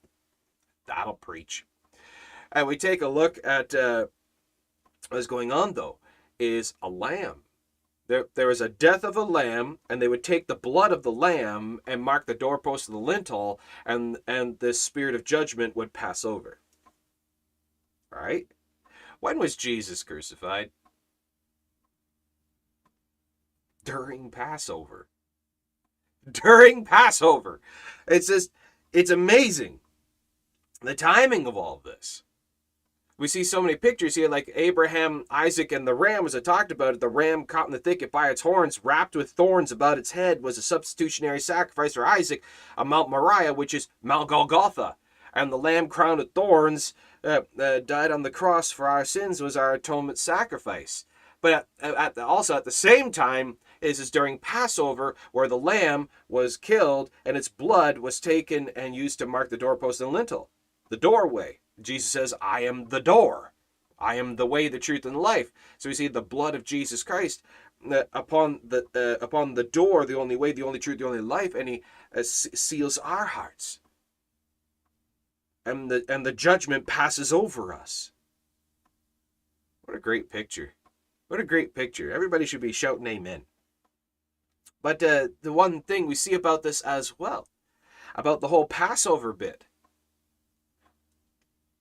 That'll 0.86 1.14
preach. 1.14 1.64
And 2.52 2.66
we 2.66 2.76
take 2.76 3.00
a 3.00 3.08
look 3.08 3.38
at 3.42 3.74
uh, 3.74 4.06
what 5.08 5.18
is 5.18 5.26
going 5.26 5.52
on 5.52 5.72
though 5.72 5.96
is 6.38 6.74
a 6.82 6.88
lamb. 6.88 7.42
There, 8.08 8.26
there 8.34 8.50
is 8.50 8.62
a 8.62 8.70
death 8.70 9.04
of 9.04 9.16
a 9.16 9.22
lamb, 9.22 9.78
and 9.88 10.00
they 10.00 10.08
would 10.08 10.24
take 10.24 10.46
the 10.46 10.56
blood 10.56 10.92
of 10.92 11.02
the 11.02 11.12
lamb 11.12 11.80
and 11.86 12.02
mark 12.02 12.26
the 12.26 12.34
doorpost 12.34 12.88
of 12.88 12.92
the 12.92 12.98
lintel, 12.98 13.60
and 13.84 14.18
and 14.26 14.58
the 14.58 14.72
spirit 14.72 15.14
of 15.14 15.24
judgment 15.24 15.76
would 15.76 15.92
pass 15.92 16.24
over. 16.24 16.60
Right? 18.10 18.46
When 19.20 19.38
was 19.38 19.56
Jesus 19.56 20.02
crucified? 20.02 20.70
During 23.84 24.30
Passover. 24.30 25.08
During 26.30 26.84
Passover. 26.84 27.60
It's 28.06 28.28
just, 28.28 28.50
it's 28.92 29.10
amazing 29.10 29.80
the 30.80 30.94
timing 30.94 31.46
of 31.46 31.56
all 31.56 31.80
this 31.84 32.22
we 33.18 33.26
see 33.26 33.42
so 33.42 33.60
many 33.60 33.74
pictures 33.74 34.14
here, 34.14 34.28
like 34.28 34.50
Abraham, 34.54 35.24
Isaac, 35.28 35.72
and 35.72 35.86
the 35.86 35.94
ram, 35.94 36.24
as 36.24 36.36
I 36.36 36.40
talked 36.40 36.70
about 36.70 36.94
it. 36.94 37.00
The 37.00 37.08
ram 37.08 37.44
caught 37.44 37.66
in 37.66 37.72
the 37.72 37.78
thicket 37.78 38.12
by 38.12 38.30
its 38.30 38.42
horns, 38.42 38.84
wrapped 38.84 39.16
with 39.16 39.32
thorns 39.32 39.72
about 39.72 39.98
its 39.98 40.12
head, 40.12 40.42
was 40.42 40.56
a 40.56 40.62
substitutionary 40.62 41.40
sacrifice 41.40 41.94
for 41.94 42.06
Isaac 42.06 42.44
on 42.76 42.88
Mount 42.88 43.10
Moriah, 43.10 43.52
which 43.52 43.74
is 43.74 43.88
Mount 44.02 44.28
Golgotha. 44.28 44.94
And 45.34 45.52
the 45.52 45.58
lamb 45.58 45.88
crowned 45.88 46.18
with 46.18 46.32
thorns 46.32 46.94
uh, 47.24 47.40
uh, 47.60 47.80
died 47.80 48.12
on 48.12 48.22
the 48.22 48.30
cross 48.30 48.70
for 48.70 48.88
our 48.88 49.04
sins, 49.04 49.42
was 49.42 49.56
our 49.56 49.74
atonement 49.74 50.18
sacrifice. 50.18 51.04
But 51.40 51.66
at, 51.80 51.94
at 51.96 52.14
the, 52.14 52.24
also 52.24 52.56
at 52.56 52.64
the 52.64 52.70
same 52.70 53.10
time, 53.10 53.56
is, 53.80 53.98
is 53.98 54.10
during 54.12 54.38
Passover, 54.38 55.16
where 55.32 55.48
the 55.48 55.58
lamb 55.58 56.08
was 56.28 56.56
killed 56.56 57.10
and 57.24 57.36
its 57.36 57.48
blood 57.48 57.98
was 57.98 58.20
taken 58.20 58.70
and 58.76 58.94
used 58.94 59.18
to 59.18 59.26
mark 59.26 59.50
the 59.50 59.56
doorpost 59.56 60.00
and 60.00 60.12
lintel, 60.12 60.50
the 60.88 60.96
doorway. 60.96 61.58
Jesus 61.80 62.10
says, 62.10 62.34
I 62.40 62.60
am 62.62 62.88
the 62.88 63.00
door. 63.00 63.52
I 63.98 64.14
am 64.14 64.36
the 64.36 64.46
way, 64.46 64.68
the 64.68 64.78
truth, 64.78 65.04
and 65.04 65.14
the 65.14 65.20
life. 65.20 65.52
So 65.78 65.88
we 65.88 65.94
see 65.94 66.08
the 66.08 66.22
blood 66.22 66.54
of 66.54 66.64
Jesus 66.64 67.02
Christ 67.02 67.42
uh, 67.90 68.04
upon 68.12 68.60
the 68.64 68.84
uh, 68.94 69.24
upon 69.24 69.54
the 69.54 69.64
door, 69.64 70.04
the 70.04 70.16
only 70.16 70.36
way, 70.36 70.52
the 70.52 70.62
only 70.62 70.78
truth, 70.78 70.98
the 70.98 71.06
only 71.06 71.20
life, 71.20 71.54
and 71.54 71.68
He 71.68 71.82
uh, 72.14 72.22
seals 72.22 72.98
our 72.98 73.26
hearts. 73.26 73.80
And 75.64 75.90
the 75.90 76.04
and 76.08 76.24
the 76.24 76.32
judgment 76.32 76.86
passes 76.86 77.32
over 77.32 77.72
us. 77.72 78.12
What 79.84 79.96
a 79.96 80.00
great 80.00 80.30
picture! 80.30 80.74
What 81.28 81.40
a 81.40 81.44
great 81.44 81.74
picture! 81.74 82.10
Everybody 82.10 82.46
should 82.46 82.60
be 82.60 82.72
shouting 82.72 83.06
Amen. 83.06 83.42
But 84.82 85.02
uh, 85.02 85.28
the 85.42 85.52
one 85.52 85.82
thing 85.82 86.06
we 86.06 86.14
see 86.14 86.34
about 86.34 86.62
this 86.62 86.80
as 86.82 87.18
well, 87.18 87.48
about 88.14 88.40
the 88.40 88.48
whole 88.48 88.66
Passover 88.66 89.32
bit, 89.32 89.64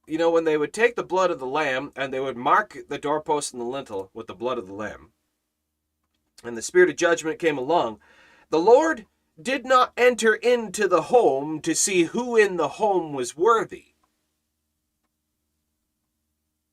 you 0.07 0.17
know, 0.17 0.31
when 0.31 0.45
they 0.45 0.57
would 0.57 0.73
take 0.73 0.95
the 0.95 1.03
blood 1.03 1.29
of 1.29 1.39
the 1.39 1.45
lamb 1.45 1.91
and 1.95 2.13
they 2.13 2.19
would 2.19 2.37
mark 2.37 2.77
the 2.87 2.97
doorpost 2.97 3.53
and 3.53 3.61
the 3.61 3.65
lintel 3.65 4.09
with 4.13 4.27
the 4.27 4.33
blood 4.33 4.57
of 4.57 4.65
the 4.65 4.73
lamb, 4.73 5.11
and 6.43 6.57
the 6.57 6.61
spirit 6.61 6.89
of 6.89 6.95
judgment 6.95 7.39
came 7.39 7.57
along, 7.57 7.99
the 8.49 8.59
Lord 8.59 9.05
did 9.39 9.65
not 9.65 9.91
enter 9.97 10.33
into 10.33 10.87
the 10.87 11.03
home 11.03 11.59
to 11.61 11.75
see 11.75 12.05
who 12.05 12.37
in 12.37 12.55
the 12.55 12.69
home 12.69 13.13
was 13.13 13.35
worthy. 13.35 13.87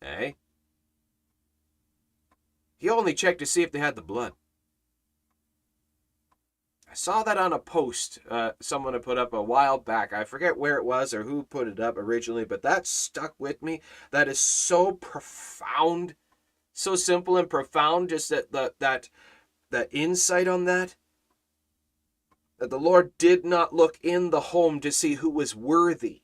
Eh? 0.00 0.32
He 2.76 2.88
only 2.88 3.14
checked 3.14 3.40
to 3.40 3.46
see 3.46 3.62
if 3.62 3.72
they 3.72 3.78
had 3.80 3.96
the 3.96 4.02
blood. 4.02 4.32
I 6.94 6.96
saw 6.96 7.24
that 7.24 7.38
on 7.38 7.52
a 7.52 7.58
post 7.58 8.20
uh, 8.30 8.52
someone 8.60 8.92
had 8.92 9.02
put 9.02 9.18
up 9.18 9.32
a 9.32 9.42
while 9.42 9.78
back. 9.78 10.12
I 10.12 10.22
forget 10.22 10.56
where 10.56 10.76
it 10.76 10.84
was 10.84 11.12
or 11.12 11.24
who 11.24 11.42
put 11.42 11.66
it 11.66 11.80
up 11.80 11.96
originally, 11.98 12.44
but 12.44 12.62
that 12.62 12.86
stuck 12.86 13.34
with 13.36 13.60
me. 13.64 13.80
That 14.12 14.28
is 14.28 14.38
so 14.38 14.92
profound, 14.92 16.14
so 16.72 16.94
simple 16.94 17.36
and 17.36 17.50
profound. 17.50 18.10
Just 18.10 18.28
that 18.28 18.52
that 18.52 18.78
that 18.78 19.08
that 19.70 19.88
insight 19.90 20.46
on 20.46 20.66
that. 20.66 20.94
That 22.58 22.70
the 22.70 22.78
Lord 22.78 23.18
did 23.18 23.44
not 23.44 23.74
look 23.74 23.98
in 24.00 24.30
the 24.30 24.40
home 24.40 24.78
to 24.78 24.92
see 24.92 25.14
who 25.14 25.30
was 25.30 25.52
worthy. 25.52 26.22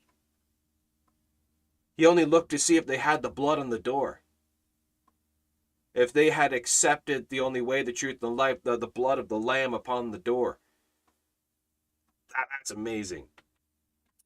He 1.97 2.05
only 2.05 2.23
looked 2.23 2.51
to 2.51 2.57
see 2.57 2.77
if 2.77 2.85
they 2.85 2.95
had 2.95 3.23
the 3.23 3.29
blood 3.29 3.59
on 3.59 3.71
the 3.71 3.77
door. 3.77 4.21
If 5.93 6.13
they 6.13 6.29
had 6.29 6.53
accepted 6.53 7.29
the 7.29 7.39
only 7.39 7.61
way, 7.61 7.83
the 7.83 7.93
truth, 7.93 8.17
and 8.21 8.31
the 8.31 8.35
life, 8.35 8.63
the, 8.63 8.77
the 8.77 8.87
blood 8.87 9.19
of 9.19 9.29
the 9.29 9.39
Lamb 9.39 9.73
upon 9.73 10.11
the 10.11 10.17
door. 10.17 10.59
That, 12.35 12.47
that's 12.51 12.71
amazing. 12.71 13.25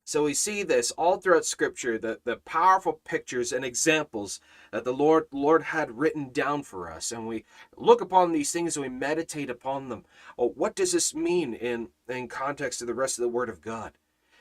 So 0.08 0.24
we 0.24 0.36
see 0.36 0.62
this 0.62 0.92
all 0.92 1.18
throughout 1.18 1.46
Scripture, 1.46 1.98
the, 1.98 2.20
the 2.24 2.36
powerful 2.36 3.02
pictures 3.04 3.52
and 3.52 3.66
examples 3.66 4.40
that 4.72 4.84
the 4.84 4.94
Lord 4.94 5.26
Lord 5.32 5.64
had 5.64 5.98
written 5.98 6.30
down 6.30 6.62
for 6.62 6.92
us, 6.92 7.12
and 7.12 7.28
we 7.28 7.44
look 7.76 8.02
upon 8.02 8.32
these 8.32 8.52
things 8.52 8.78
and 8.78 8.84
we 8.84 8.90
meditate 8.90 9.50
upon 9.50 9.90
them. 9.90 10.06
Oh, 10.38 10.50
what 10.50 10.76
does 10.76 10.92
this 10.92 11.16
mean 11.16 11.56
in 11.56 11.90
in 12.08 12.28
context 12.28 12.82
of 12.82 12.88
the 12.88 12.94
rest 12.94 13.18
of 13.18 13.24
the 13.24 13.30
Word 13.30 13.50
of 13.50 13.62
God? 13.62 13.94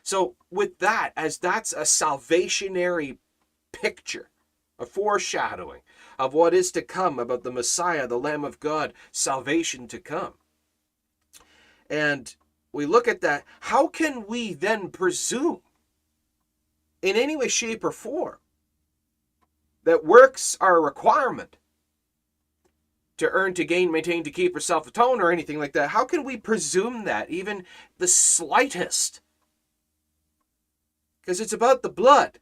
So 0.03 0.35
with 0.51 0.81
that, 0.81 1.13
as 1.17 1.39
that's 1.39 1.73
a 1.73 1.87
salvationary 1.87 3.17
picture, 3.73 4.29
a 4.79 4.85
foreshadowing 4.85 5.81
of 6.19 6.35
what 6.35 6.55
is 6.55 6.73
to 6.73 6.83
come 6.83 7.19
about 7.19 7.43
the 7.43 7.53
Messiah, 7.53 8.07
the 8.07 8.19
Lamb 8.19 8.45
of 8.45 8.61
God, 8.61 8.93
salvation 9.11 9.89
to 9.89 9.99
come. 9.99 10.35
And 11.91 12.35
we 12.73 12.87
look 12.87 13.07
at 13.07 13.21
that, 13.21 13.45
how 13.61 13.87
can 13.87 14.27
we 14.27 14.55
then 14.55 14.91
presume 14.91 15.61
in 17.03 17.17
any 17.17 17.37
way, 17.37 17.49
shape, 17.49 17.85
or 17.85 17.93
form 17.93 18.39
that 19.85 20.05
works 20.05 20.57
are 20.61 20.79
a 20.79 20.81
requirement 20.81 21.57
to 23.19 23.29
earn, 23.31 23.55
to 23.55 23.65
gain, 23.65 23.93
maintain, 23.93 24.25
to 24.25 24.31
keep, 24.31 24.57
or 24.57 24.61
self 24.61 24.87
atone, 24.89 25.21
or 25.21 25.31
anything 25.31 25.59
like 25.59 25.73
that? 25.75 25.91
How 25.91 26.05
can 26.05 26.25
we 26.25 26.37
presume 26.37 27.05
that, 27.05 27.31
even 27.31 27.65
the 27.99 28.09
slightest? 28.09 29.21
Because 31.21 31.41
it's 31.41 31.53
about 31.53 31.83
the 31.83 31.91
blood 31.91 32.41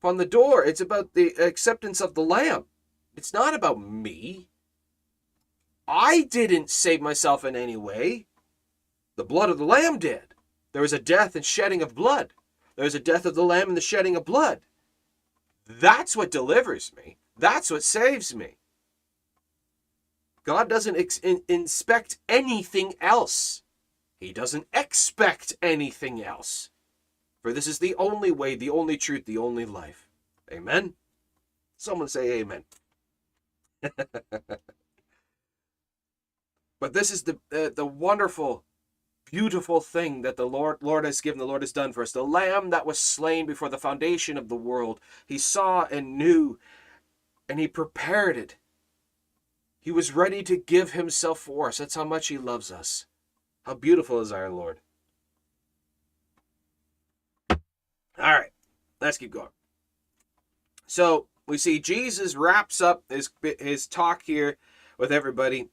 upon 0.00 0.16
the 0.16 0.26
door, 0.26 0.64
it's 0.64 0.80
about 0.80 1.14
the 1.14 1.28
acceptance 1.38 2.00
of 2.00 2.14
the 2.14 2.22
Lamb. 2.22 2.64
It's 3.16 3.32
not 3.32 3.54
about 3.54 3.80
me. 3.80 4.48
I 5.86 6.22
didn't 6.22 6.70
save 6.70 7.00
myself 7.00 7.44
in 7.44 7.56
any 7.56 7.76
way. 7.76 8.26
The 9.16 9.24
blood 9.24 9.50
of 9.50 9.58
the 9.58 9.64
Lamb 9.64 9.98
did. 9.98 10.34
There 10.72 10.82
was 10.82 10.92
a 10.92 10.98
death 10.98 11.34
and 11.34 11.44
shedding 11.44 11.82
of 11.82 11.94
blood. 11.94 12.32
There 12.76 12.84
was 12.84 12.94
a 12.94 13.00
death 13.00 13.26
of 13.26 13.34
the 13.34 13.44
Lamb 13.44 13.68
and 13.68 13.76
the 13.76 13.82
shedding 13.82 14.16
of 14.16 14.24
blood. 14.24 14.60
That's 15.66 16.16
what 16.16 16.30
delivers 16.30 16.92
me. 16.96 17.18
That's 17.36 17.70
what 17.70 17.82
saves 17.82 18.34
me. 18.34 18.56
God 20.44 20.68
doesn't 20.68 20.96
ex- 20.96 21.18
in- 21.18 21.42
inspect 21.48 22.18
anything 22.28 22.94
else. 23.00 23.62
He 24.18 24.32
doesn't 24.32 24.66
expect 24.72 25.54
anything 25.62 26.22
else. 26.22 26.70
For 27.42 27.52
this 27.52 27.66
is 27.66 27.78
the 27.78 27.94
only 27.96 28.30
way, 28.30 28.54
the 28.54 28.70
only 28.70 28.96
truth, 28.96 29.24
the 29.24 29.38
only 29.38 29.64
life. 29.64 30.06
Amen. 30.52 30.94
Someone 31.76 32.08
say 32.08 32.32
amen. 32.40 32.64
But 36.80 36.92
this 36.92 37.10
is 37.10 37.22
the 37.22 37.38
uh, 37.52 37.70
the 37.74 37.86
wonderful 37.86 38.64
beautiful 39.30 39.80
thing 39.80 40.22
that 40.22 40.36
the 40.36 40.46
Lord 40.46 40.78
Lord 40.80 41.04
has 41.04 41.20
given, 41.20 41.38
the 41.38 41.46
Lord 41.46 41.62
has 41.62 41.72
done 41.72 41.92
for 41.92 42.02
us. 42.02 42.12
The 42.12 42.24
lamb 42.24 42.70
that 42.70 42.86
was 42.86 42.98
slain 42.98 43.46
before 43.46 43.68
the 43.68 43.78
foundation 43.78 44.36
of 44.36 44.48
the 44.48 44.56
world. 44.56 45.00
He 45.26 45.38
saw 45.38 45.86
and 45.90 46.18
knew 46.18 46.58
and 47.48 47.58
he 47.58 47.68
prepared 47.68 48.36
it. 48.36 48.56
He 49.80 49.90
was 49.90 50.14
ready 50.14 50.42
to 50.42 50.56
give 50.56 50.92
himself 50.92 51.38
for 51.38 51.68
us. 51.68 51.78
That's 51.78 51.94
how 51.94 52.04
much 52.04 52.28
he 52.28 52.38
loves 52.38 52.70
us. 52.70 53.06
How 53.64 53.74
beautiful 53.74 54.20
is 54.20 54.30
our 54.30 54.50
Lord. 54.50 54.80
All 57.50 57.58
right, 58.18 58.52
let's 59.00 59.16
keep 59.16 59.30
going. 59.30 59.48
So 60.86 61.26
we 61.50 61.58
see 61.58 61.78
Jesus 61.78 62.36
wraps 62.36 62.80
up 62.80 63.04
his 63.08 63.30
his 63.58 63.86
talk 63.86 64.22
here 64.24 64.56
with 64.98 65.12
everybody 65.12 65.68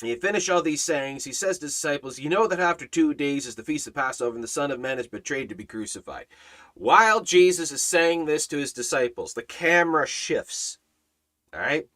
he 0.00 0.16
finished 0.16 0.50
all 0.50 0.62
these 0.62 0.82
sayings. 0.82 1.24
He 1.24 1.32
says 1.32 1.58
to 1.58 1.66
the 1.66 1.68
disciples, 1.68 2.18
You 2.18 2.28
know 2.28 2.46
that 2.46 2.60
after 2.60 2.86
two 2.86 3.14
days 3.14 3.46
is 3.46 3.54
the 3.54 3.62
feast 3.62 3.86
of 3.86 3.94
Passover, 3.94 4.34
and 4.34 4.42
the 4.42 4.48
Son 4.48 4.70
of 4.70 4.80
Man 4.80 4.98
is 4.98 5.06
betrayed 5.06 5.48
to 5.48 5.54
be 5.54 5.64
crucified. 5.64 6.26
While 6.74 7.20
Jesus 7.20 7.70
is 7.70 7.82
saying 7.82 8.24
this 8.24 8.46
to 8.48 8.58
his 8.58 8.72
disciples, 8.72 9.34
the 9.34 9.42
camera 9.42 10.06
shifts. 10.06 10.78
All 11.54 11.60
right? 11.60 11.86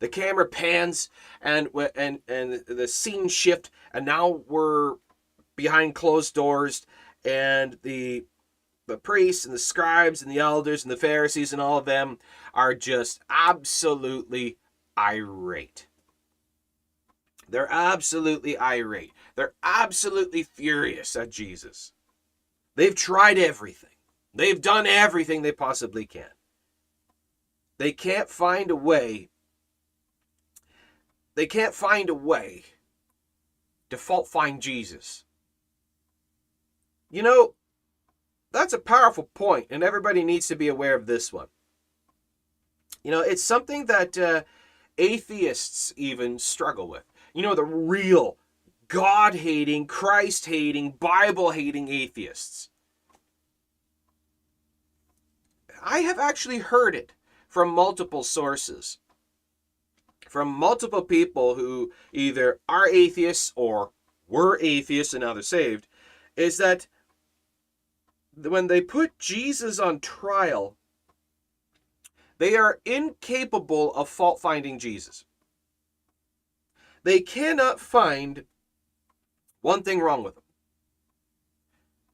The 0.00 0.08
camera 0.08 0.46
pans 0.46 1.08
and 1.40 1.68
and 1.94 2.20
and 2.26 2.64
the 2.66 2.88
scene 2.88 3.28
shift, 3.28 3.70
and 3.92 4.04
now 4.04 4.42
we're 4.48 4.96
behind 5.54 5.94
closed 5.94 6.34
doors, 6.34 6.84
and 7.24 7.78
the 7.82 8.24
the 8.92 8.98
priests 8.98 9.44
and 9.44 9.52
the 9.52 9.58
scribes 9.58 10.22
and 10.22 10.30
the 10.30 10.38
elders 10.38 10.84
and 10.84 10.92
the 10.92 10.96
Pharisees 10.96 11.52
and 11.52 11.60
all 11.60 11.78
of 11.78 11.84
them 11.84 12.18
are 12.54 12.74
just 12.74 13.20
absolutely 13.28 14.58
irate 14.96 15.86
they're 17.52 17.70
absolutely 17.70 18.58
irate. 18.58 19.12
They're 19.36 19.52
absolutely 19.62 20.42
furious 20.42 21.14
at 21.14 21.30
Jesus. 21.30 21.92
They've 22.76 22.94
tried 22.94 23.38
everything, 23.38 23.90
they've 24.34 24.60
done 24.60 24.86
everything 24.86 25.42
they 25.42 25.52
possibly 25.52 26.06
can. 26.06 26.32
They 27.78 27.92
can't 27.92 28.28
find 28.28 28.70
a 28.70 28.76
way. 28.76 29.28
They 31.34 31.46
can't 31.46 31.74
find 31.74 32.08
a 32.08 32.14
way 32.14 32.64
to 33.90 33.96
fault 33.96 34.28
find 34.28 34.60
Jesus. 34.60 35.24
You 37.10 37.22
know, 37.22 37.54
that's 38.52 38.72
a 38.72 38.78
powerful 38.78 39.28
point, 39.34 39.66
and 39.70 39.82
everybody 39.82 40.24
needs 40.24 40.48
to 40.48 40.56
be 40.56 40.68
aware 40.68 40.94
of 40.94 41.06
this 41.06 41.32
one. 41.32 41.48
You 43.02 43.10
know, 43.10 43.20
it's 43.20 43.42
something 43.42 43.86
that 43.86 44.16
uh, 44.16 44.42
atheists 44.98 45.92
even 45.96 46.38
struggle 46.38 46.88
with 46.88 47.04
you 47.34 47.42
know, 47.42 47.54
the 47.54 47.64
real 47.64 48.36
God 48.88 49.34
hating, 49.34 49.86
Christ 49.86 50.46
hating, 50.46 50.92
Bible 50.92 51.50
hating 51.50 51.88
atheists. 51.88 52.68
I 55.82 56.00
have 56.00 56.18
actually 56.18 56.58
heard 56.58 56.94
it 56.94 57.12
from 57.48 57.70
multiple 57.70 58.22
sources, 58.22 58.98
from 60.28 60.48
multiple 60.48 61.02
people 61.02 61.54
who 61.54 61.90
either 62.12 62.60
are 62.68 62.88
atheists 62.88 63.52
or 63.56 63.90
were 64.28 64.58
atheists 64.60 65.12
and 65.14 65.22
now 65.22 65.34
they're 65.34 65.42
saved, 65.42 65.88
is 66.36 66.58
that 66.58 66.86
when 68.36 68.66
they 68.66 68.80
put 68.80 69.18
Jesus 69.18 69.78
on 69.78 70.00
trial, 70.00 70.76
they 72.38 72.56
are 72.56 72.80
incapable 72.84 73.94
of 73.94 74.08
fault 74.08 74.40
finding 74.40 74.78
Jesus. 74.78 75.24
They 77.04 77.20
cannot 77.20 77.80
find 77.80 78.44
one 79.60 79.82
thing 79.82 80.00
wrong 80.00 80.22
with 80.22 80.34
them. 80.34 80.44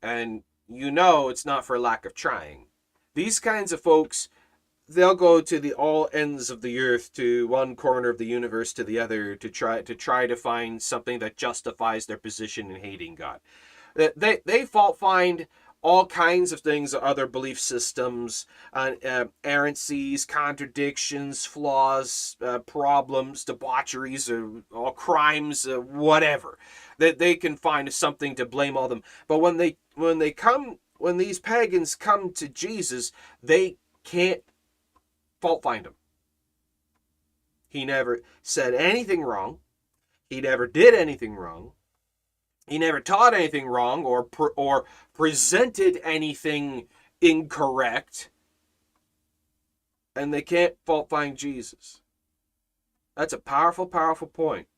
And 0.03 0.43
you 0.69 0.91
know 0.91 1.29
it's 1.29 1.47
not 1.47 1.65
for 1.65 1.79
lack 1.79 2.05
of 2.05 2.15
trying. 2.15 2.67
These 3.15 3.41
kinds 3.41 3.73
of 3.73 3.81
folks, 3.81 4.29
they'll 4.89 5.15
go 5.15 5.41
to 5.41 5.59
the 5.59 5.73
all 5.73 6.09
ends 6.13 6.51
of 6.51 6.63
the 6.63 6.79
earth, 6.79 7.13
to 7.15 7.49
one 7.49 7.75
corner 7.75 8.09
of 8.09 8.19
the 8.19 8.27
universe 8.27 8.73
to 8.75 8.85
the 8.85 8.99
other, 8.99 9.35
to 9.37 9.51
try 9.51 9.83
to 9.83 9.95
try 9.95 10.27
to 10.27 10.37
find 10.37 10.83
something 10.83 11.19
that 11.19 11.37
justifies 11.37 12.07
their 12.07 12.19
position 12.19 12.71
in 12.71 12.81
hating 12.81 13.15
God. 13.15 13.41
They 13.95 14.41
they 14.45 14.65
fault 14.65 14.99
find 14.99 15.47
all 15.89 16.05
kinds 16.05 16.53
of 16.53 16.61
things, 16.61 16.93
other 16.95 17.27
belief 17.27 17.59
systems, 17.59 18.45
uh, 18.75 18.93
uh, 19.03 19.25
errancies, 19.43 20.27
contradictions, 20.27 21.47
flaws, 21.47 22.37
uh, 22.43 22.59
problems, 22.59 23.43
debaucheries, 23.43 24.31
all 24.71 24.93
crimes, 24.93 25.67
uh, 25.67 25.81
whatever. 25.81 26.59
That 26.99 27.19
they 27.19 27.37
can 27.37 27.57
find 27.57 27.91
something 27.91 28.35
to 28.35 28.45
blame 28.45 28.77
all 28.77 28.89
them. 28.89 29.03
But 29.27 29.39
when 29.39 29.57
they 29.57 29.79
when 29.95 30.19
they 30.19 30.31
come 30.31 30.79
when 30.99 31.17
these 31.17 31.41
pagans 31.41 31.95
come 31.95 32.33
to 32.35 32.49
Jesus, 32.49 33.11
they 33.43 33.77
can't 34.05 34.43
fault 35.41 35.63
find 35.63 35.87
him. 35.87 35.95
He 37.67 37.87
never 37.87 38.21
said 38.43 38.75
anything 38.75 39.23
wrong. 39.23 39.61
He 40.29 40.43
never 40.43 40.67
did 40.67 40.95
anything 40.95 41.35
wrong. 41.35 41.73
He 42.69 42.79
never 42.79 43.01
taught 43.01 43.35
anything 43.35 43.67
wrong 43.67 44.05
or 44.05 44.23
pre- 44.23 44.51
or 44.57 44.85
presented 45.15 46.01
anything 46.05 46.87
incorrect. 47.21 48.31
And 50.15 50.33
they 50.33 50.43
can't 50.43 50.75
fault 50.85 51.09
find 51.09 51.37
Jesus. 51.37 52.01
That's 53.17 53.33
a 53.33 53.39
powerful, 53.39 53.87
powerful 53.87 54.29
point. 54.29 54.69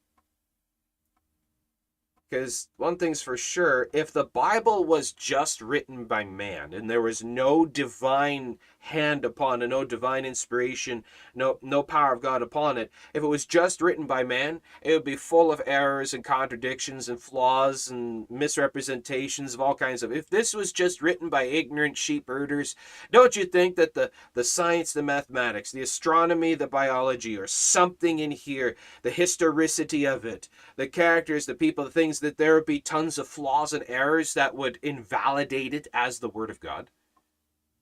Because 2.31 2.69
one 2.77 2.97
thing's 2.97 3.23
for 3.23 3.37
sure 3.37 3.89
if 3.93 4.13
the 4.13 4.25
Bible 4.25 4.85
was 4.85 5.11
just 5.11 5.61
written 5.61 6.05
by 6.05 6.23
man 6.25 6.73
and 6.73 6.89
there 6.89 7.03
was 7.03 7.25
no 7.25 7.67
divine 7.67 8.59
hand 8.81 9.25
upon 9.25 9.63
it, 9.63 9.69
no 9.69 9.85
divine 9.85 10.25
inspiration, 10.25 11.05
no, 11.35 11.59
no 11.63 11.83
power 11.83 12.15
of 12.15 12.23
God 12.23 12.43
upon 12.43 12.79
it, 12.79 12.91
if 13.15 13.23
it 13.23 13.27
was 13.27 13.47
just 13.47 13.81
written 13.81 14.07
by 14.07 14.25
man, 14.25 14.61
it 14.83 14.93
would 14.93 15.05
be 15.05 15.17
full 15.17 15.53
of 15.53 15.63
errors 15.67 16.15
and 16.15 16.25
contradictions 16.25 17.09
and 17.09 17.21
flaws 17.21 17.89
and 17.89 18.29
misrepresentations 18.31 19.55
of 19.55 19.61
all 19.61 19.75
kinds 19.75 20.03
of. 20.03 20.11
If 20.13 20.29
this 20.31 20.55
was 20.55 20.73
just 20.73 21.03
written 21.03 21.29
by 21.29 21.43
ignorant 21.45 21.97
sheep 21.97 22.27
herders, 22.27 22.75
don't 23.13 23.37
you 23.37 23.45
think 23.45 23.77
that 23.77 23.95
the, 23.95 24.11
the 24.35 24.45
science, 24.45 24.93
the 24.93 25.03
mathematics, 25.03 25.71
the 25.73 25.83
astronomy, 25.83 26.55
the 26.55 26.67
biology, 26.67 27.39
or 27.39 27.47
something 27.47 28.19
in 28.19 28.31
here, 28.31 28.77
the 29.03 29.11
historicity 29.11 30.07
of 30.07 30.25
it, 30.25 30.49
the 30.77 30.89
characters, 30.89 31.47
the 31.47 31.55
people, 31.55 31.85
the 31.85 31.91
things, 31.91 32.21
that 32.21 32.39
there 32.39 32.55
would 32.55 32.67
be 32.67 32.81
tons 32.81 33.19
of 33.19 33.29
flaws 33.29 33.73
and 33.73 33.85
errors 33.89 34.35
that 34.35 34.55
would 34.55 34.79
invalidate 34.83 35.75
it 35.75 35.87
as 35.93 36.19
the 36.19 36.29
Word 36.29 36.51
of 36.51 36.61
God? 36.61 36.89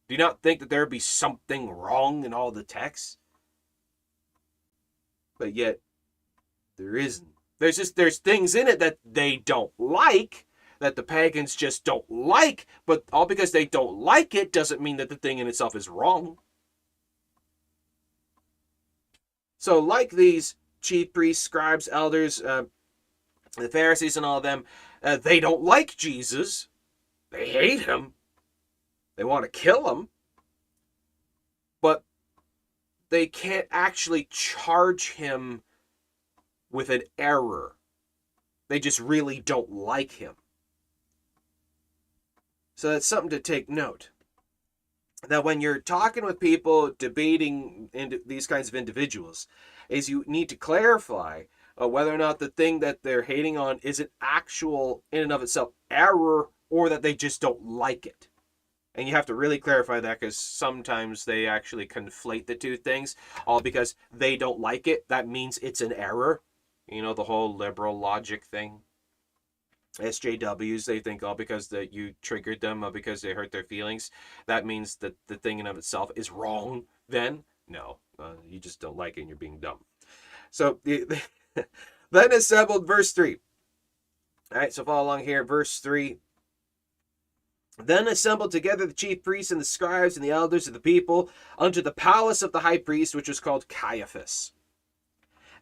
Do 0.09 0.14
you 0.14 0.18
not 0.18 0.42
think 0.42 0.61
that 0.61 0.71
there 0.71 0.81
would 0.81 0.90
be 0.90 0.99
something 0.99 1.68
wrong 1.68 2.25
in 2.25 2.33
all 2.33 2.51
the 2.51 2.62
texts? 2.62 3.18
But 5.38 5.55
yet, 5.55 5.81
there 6.79 6.97
isn't. 6.97 7.29
There's 7.59 7.77
just 7.77 7.97
there's 7.97 8.18
things 8.18 8.55
in 8.55 8.68
it 8.68 8.79
that 8.79 8.99
they 9.05 9.37
don't 9.37 9.73
like, 9.79 10.47
that 10.79 10.97
the 10.97 11.03
pagans 11.03 11.55
just 11.55 11.85
don't 11.85 12.09
like, 12.09 12.66
but 12.87 13.05
all 13.12 13.27
because 13.27 13.53
they 13.53 13.66
don't 13.66 13.99
like 13.99 14.35
it 14.35 14.53
doesn't 14.53 14.81
mean 14.81 14.97
that 14.97 15.09
the 15.09 15.16
thing 15.16 15.38
in 15.38 15.47
itself 15.47 15.77
is 15.77 15.88
wrong. 15.88 16.38
So, 19.59 19.79
like 19.81 20.11
these 20.11 20.55
chief 20.81 21.12
priests, 21.12 21.44
scribes, 21.44 21.88
elders, 21.90 22.40
uh, 22.40 22.64
the 23.57 23.68
Pharisees, 23.68 24.16
and 24.16 24.25
all 24.25 24.38
of 24.38 24.44
them, 24.44 24.64
uh, 25.03 25.16
they 25.16 25.40
don't 25.40 25.62
like 25.62 25.97
Jesus. 25.97 26.68
They 27.31 27.51
hate 27.51 27.81
him. 27.81 28.14
They 29.19 29.25
want 29.25 29.45
to 29.45 29.51
kill 29.51 29.91
him. 29.91 30.09
But 31.83 32.05
they 33.11 33.27
can't 33.27 33.67
actually 33.71 34.29
charge 34.31 35.13
him 35.15 35.63
with 36.71 36.89
an 36.89 37.03
error. 37.19 37.75
They 38.69 38.79
just 38.79 39.01
really 39.01 39.41
don't 39.41 39.73
like 39.73 40.13
him. 40.13 40.37
So 42.77 42.91
that's 42.91 43.07
something 43.07 43.31
to 43.31 43.41
take 43.41 43.69
note. 43.69 44.11
That 45.29 45.43
when 45.43 45.61
you're 45.61 45.81
talking 45.81 46.25
with 46.25 46.39
people, 46.39 46.93
debating 46.97 47.91
these 48.25 48.47
kinds 48.47 48.69
of 48.69 48.77
individuals, 48.77 49.49
is 49.89 50.09
you 50.09 50.23
need 50.29 50.49
to 50.51 50.57
clarify 50.57 51.45
uh, 51.81 51.89
whether 51.89 52.15
or 52.15 52.19
not 52.19 52.39
the 52.39 52.51
thing 52.51 52.79
that 52.81 53.03
they're 53.03 53.23
hating 53.23 53.59
on 53.59 53.81
is 53.83 53.99
an 53.99 54.11
actual, 54.21 55.03
in 55.11 55.23
and 55.23 55.33
of 55.33 55.43
itself, 55.43 55.71
error 55.91 56.51
or 56.71 56.89
that 56.89 57.03
they 57.03 57.15
just 57.15 57.41
don't 57.41 57.65
like 57.65 58.07
it. 58.07 58.28
And 58.99 59.07
you 59.07 59.15
have 59.15 59.27
to 59.27 59.35
really 59.37 59.59
clarify 59.59 60.01
that 60.01 60.19
because 60.19 60.37
sometimes 60.37 61.25
they 61.25 61.47
actually 61.47 61.87
conflate 61.87 62.47
the 62.47 62.57
two 62.57 62.77
things, 62.77 63.15
all 63.47 63.61
because 63.61 63.95
they 64.13 64.37
don't 64.37 64.59
like 64.59 64.89
it. 64.89 65.07
That 65.07 65.29
means 65.29 65.57
it's 65.59 65.81
an 65.81 65.93
error. 65.93 66.41
You 66.89 67.03
know, 67.03 67.15
the 67.15 67.23
whole 67.23 67.55
liberal 67.55 67.97
logic 67.97 68.47
thing. 68.47 68.81
SJWs, 70.01 70.85
they 70.85 70.99
think, 70.99 71.23
all 71.23 71.35
oh, 71.35 71.37
because 71.37 71.69
that 71.69 71.93
you 71.93 72.15
triggered 72.23 72.61
them, 72.61 72.85
or 72.85 72.91
because 72.91 73.21
they 73.21 73.35
hurt 73.35 73.53
their 73.53 73.63
feelings, 73.63 74.11
that 74.47 74.67
means 74.67 74.97
that 74.97 75.15
the 75.29 75.37
thing 75.37 75.61
in 75.61 75.69
of 75.69 75.79
itself 75.79 76.11
is 76.17 76.33
wrong. 76.33 76.83
Then, 77.09 77.45
no, 77.69 77.99
uh, 78.19 78.35
you 78.49 78.59
just 78.59 78.81
don't 78.81 78.97
like 78.97 79.17
it 79.17 79.21
and 79.21 79.29
you're 79.29 79.37
being 79.37 79.61
dumb. 79.61 79.79
So, 80.51 80.81
then 80.85 82.33
assembled, 82.33 82.89
verse 82.89 83.13
3. 83.13 83.37
All 84.53 84.59
right, 84.59 84.73
so 84.73 84.83
follow 84.83 85.05
along 85.05 85.23
here. 85.25 85.45
Verse 85.45 85.79
3 85.79 86.19
then 87.87 88.09
assembled 88.09 88.51
together 88.51 88.87
the 88.87 88.93
chief 88.93 89.23
priests 89.23 89.53
and 89.53 89.61
the 89.61 89.64
scribes 89.64 90.17
and 90.17 90.25
the 90.25 90.31
elders 90.31 90.67
of 90.67 90.75
the 90.75 90.81
people 90.81 91.31
unto 91.59 91.81
the 91.81 91.93
palace 91.93 92.43
of 92.43 92.53
the 92.53 92.61
high 92.61 92.79
priest, 92.79 93.14
which 93.14 93.29
was 93.29 93.41
called 93.41 93.69
Caiaphas, 93.69 94.53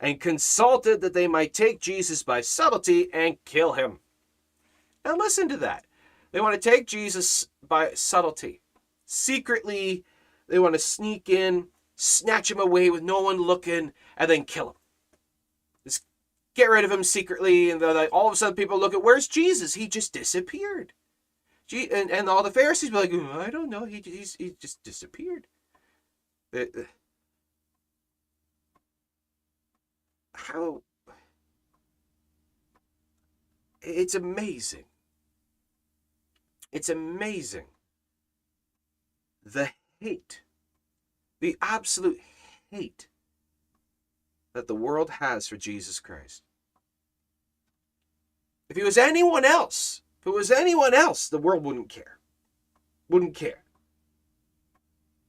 and 0.00 0.20
consulted 0.20 1.00
that 1.00 1.12
they 1.12 1.28
might 1.28 1.52
take 1.52 1.80
Jesus 1.80 2.22
by 2.22 2.40
subtlety 2.40 3.12
and 3.12 3.36
kill 3.44 3.74
him. 3.74 4.00
Now 5.04 5.16
listen 5.16 5.48
to 5.50 5.56
that. 5.58 5.84
They 6.32 6.40
want 6.40 6.60
to 6.60 6.70
take 6.70 6.86
Jesus 6.86 7.48
by 7.66 7.92
subtlety. 7.94 8.60
Secretly, 9.04 10.04
they 10.48 10.58
want 10.58 10.74
to 10.74 10.78
sneak 10.78 11.28
in, 11.28 11.68
snatch 11.94 12.50
him 12.50 12.60
away 12.60 12.90
with 12.90 13.02
no 13.02 13.20
one 13.20 13.40
looking, 13.40 13.92
and 14.16 14.30
then 14.30 14.44
kill 14.44 14.70
him. 14.70 14.76
Just 15.84 16.04
get 16.54 16.70
rid 16.70 16.84
of 16.84 16.90
him 16.90 17.04
secretly, 17.04 17.70
and 17.70 17.80
then 17.80 18.08
all 18.08 18.26
of 18.26 18.32
a 18.32 18.36
sudden 18.36 18.56
people 18.56 18.78
look 18.78 18.94
at 18.94 19.04
where's 19.04 19.28
Jesus? 19.28 19.74
He 19.74 19.86
just 19.86 20.12
disappeared 20.12 20.92
and, 21.72 22.10
and 22.10 22.28
all 22.28 22.42
the 22.42 22.50
Pharisees 22.50 22.92
were 22.92 23.00
like, 23.00 23.10
mm, 23.10 23.34
I 23.36 23.50
don't 23.50 23.70
know, 23.70 23.84
he, 23.84 24.00
he's, 24.04 24.36
he 24.36 24.54
just 24.60 24.82
disappeared. 24.82 25.46
Uh, 26.54 26.60
uh. 26.78 26.82
how 30.34 30.82
it's 33.80 34.14
amazing. 34.14 34.84
It's 36.72 36.88
amazing. 36.88 37.66
The 39.44 39.70
hate, 40.00 40.42
the 41.40 41.56
absolute 41.62 42.20
hate 42.70 43.08
that 44.54 44.66
the 44.66 44.74
world 44.74 45.10
has 45.10 45.46
for 45.46 45.56
Jesus 45.56 46.00
Christ. 46.00 46.42
If 48.68 48.76
he 48.76 48.82
was 48.82 48.98
anyone 48.98 49.44
else, 49.44 50.02
it 50.26 50.34
was 50.34 50.50
anyone 50.50 50.94
else, 50.94 51.28
the 51.28 51.38
world 51.38 51.64
wouldn't 51.64 51.88
care. 51.88 52.18
Wouldn't 53.08 53.34
care. 53.34 53.62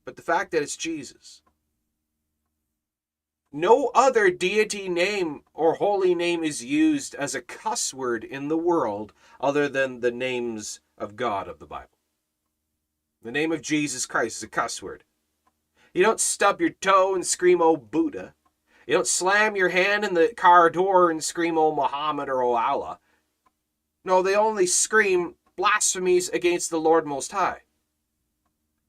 But 0.05 0.15
the 0.15 0.21
fact 0.21 0.51
that 0.51 0.63
it's 0.63 0.77
Jesus. 0.77 1.41
No 3.51 3.91
other 3.93 4.29
deity 4.29 4.89
name 4.89 5.41
or 5.53 5.75
holy 5.75 6.13
name 6.13 6.43
is 6.43 6.63
used 6.63 7.15
as 7.15 7.33
a 7.33 7.41
cuss 7.41 7.93
word 7.93 8.23
in 8.23 8.47
the 8.47 8.57
world 8.57 9.13
other 9.39 9.69
than 9.69 9.99
the 9.99 10.11
names 10.11 10.79
of 10.97 11.15
God 11.15 11.47
of 11.47 11.59
the 11.59 11.65
Bible. 11.65 11.97
The 13.21 13.31
name 13.31 13.51
of 13.51 13.61
Jesus 13.61 14.05
Christ 14.05 14.37
is 14.37 14.43
a 14.43 14.47
cuss 14.47 14.81
word. 14.81 15.03
You 15.93 16.03
don't 16.03 16.19
stub 16.19 16.61
your 16.61 16.69
toe 16.69 17.15
and 17.15 17.25
scream, 17.25 17.61
oh 17.61 17.77
Buddha. 17.77 18.33
You 18.85 18.93
don't 18.93 19.07
slam 19.07 19.55
your 19.55 19.69
hand 19.69 20.05
in 20.05 20.13
the 20.13 20.33
car 20.35 20.69
door 20.69 21.09
and 21.09 21.23
scream, 21.23 21.57
oh 21.57 21.75
Muhammad 21.75 22.29
or 22.29 22.41
oh 22.41 22.55
Allah. 22.55 22.99
No, 24.07 24.21
they 24.21 24.37
only 24.37 24.65
scream 24.65 25.35
blasphemies 25.57 26.29
against 26.29 26.69
the 26.69 26.79
Lord 26.79 27.05
Most 27.05 27.33
High. 27.33 27.63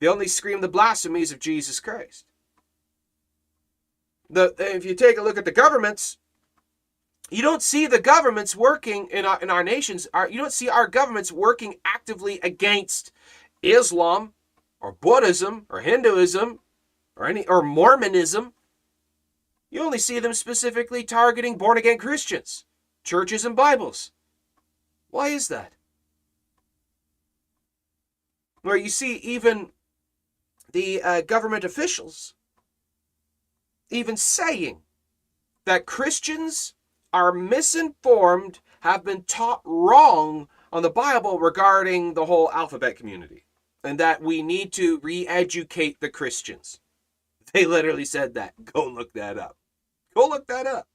They 0.00 0.06
only 0.06 0.28
scream 0.28 0.60
the 0.60 0.68
blasphemies 0.68 1.32
of 1.32 1.40
Jesus 1.40 1.80
Christ. 1.80 2.24
The, 4.30 4.54
if 4.58 4.84
you 4.84 4.94
take 4.94 5.18
a 5.18 5.22
look 5.22 5.36
at 5.36 5.44
the 5.44 5.50
governments, 5.50 6.18
you 7.30 7.42
don't 7.42 7.62
see 7.62 7.88
the 7.88 7.98
governments 7.98 8.54
working 8.54 9.08
in 9.10 9.26
our, 9.26 9.42
in 9.42 9.50
our 9.50 9.64
nations. 9.64 10.06
Our, 10.14 10.30
you 10.30 10.38
don't 10.38 10.52
see 10.52 10.68
our 10.68 10.86
governments 10.86 11.32
working 11.32 11.80
actively 11.84 12.38
against 12.44 13.10
Islam 13.60 14.34
or 14.80 14.92
Buddhism 14.92 15.66
or 15.68 15.80
Hinduism 15.80 16.60
or 17.16 17.26
any 17.26 17.44
or 17.48 17.60
Mormonism. 17.60 18.52
You 19.68 19.82
only 19.82 19.98
see 19.98 20.20
them 20.20 20.32
specifically 20.32 21.02
targeting 21.02 21.58
born 21.58 21.76
again 21.76 21.98
Christians, 21.98 22.66
churches, 23.02 23.44
and 23.44 23.56
Bibles. 23.56 24.12
Why 25.10 25.28
is 25.28 25.48
that? 25.48 25.72
Where 28.62 28.76
you 28.76 28.88
see 28.90 29.16
even 29.16 29.72
the 30.72 31.02
uh, 31.02 31.20
government 31.22 31.64
officials 31.64 32.34
even 33.90 34.16
saying 34.16 34.82
that 35.64 35.86
Christians 35.86 36.74
are 37.12 37.32
misinformed, 37.32 38.60
have 38.80 39.04
been 39.04 39.22
taught 39.22 39.62
wrong 39.64 40.48
on 40.72 40.82
the 40.82 40.90
Bible 40.90 41.38
regarding 41.38 42.14
the 42.14 42.26
whole 42.26 42.50
alphabet 42.52 42.96
community, 42.96 43.44
and 43.82 43.98
that 43.98 44.20
we 44.20 44.42
need 44.42 44.72
to 44.74 44.98
re 45.02 45.26
educate 45.26 46.00
the 46.00 46.10
Christians. 46.10 46.80
They 47.54 47.64
literally 47.64 48.04
said 48.04 48.34
that. 48.34 48.52
Go 48.74 48.86
look 48.86 49.14
that 49.14 49.38
up. 49.38 49.56
Go 50.14 50.28
look 50.28 50.46
that 50.48 50.66
up. 50.66 50.86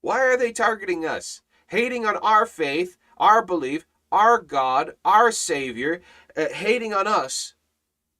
Why 0.00 0.18
are 0.22 0.36
they 0.36 0.50
targeting 0.50 1.06
us? 1.06 1.40
Hating 1.70 2.04
on 2.04 2.16
our 2.16 2.46
faith, 2.46 2.96
our 3.16 3.44
belief, 3.44 3.86
our 4.10 4.38
God, 4.38 4.94
our 5.04 5.30
Savior, 5.30 6.02
uh, 6.36 6.48
hating 6.48 6.92
on 6.92 7.06
us, 7.06 7.54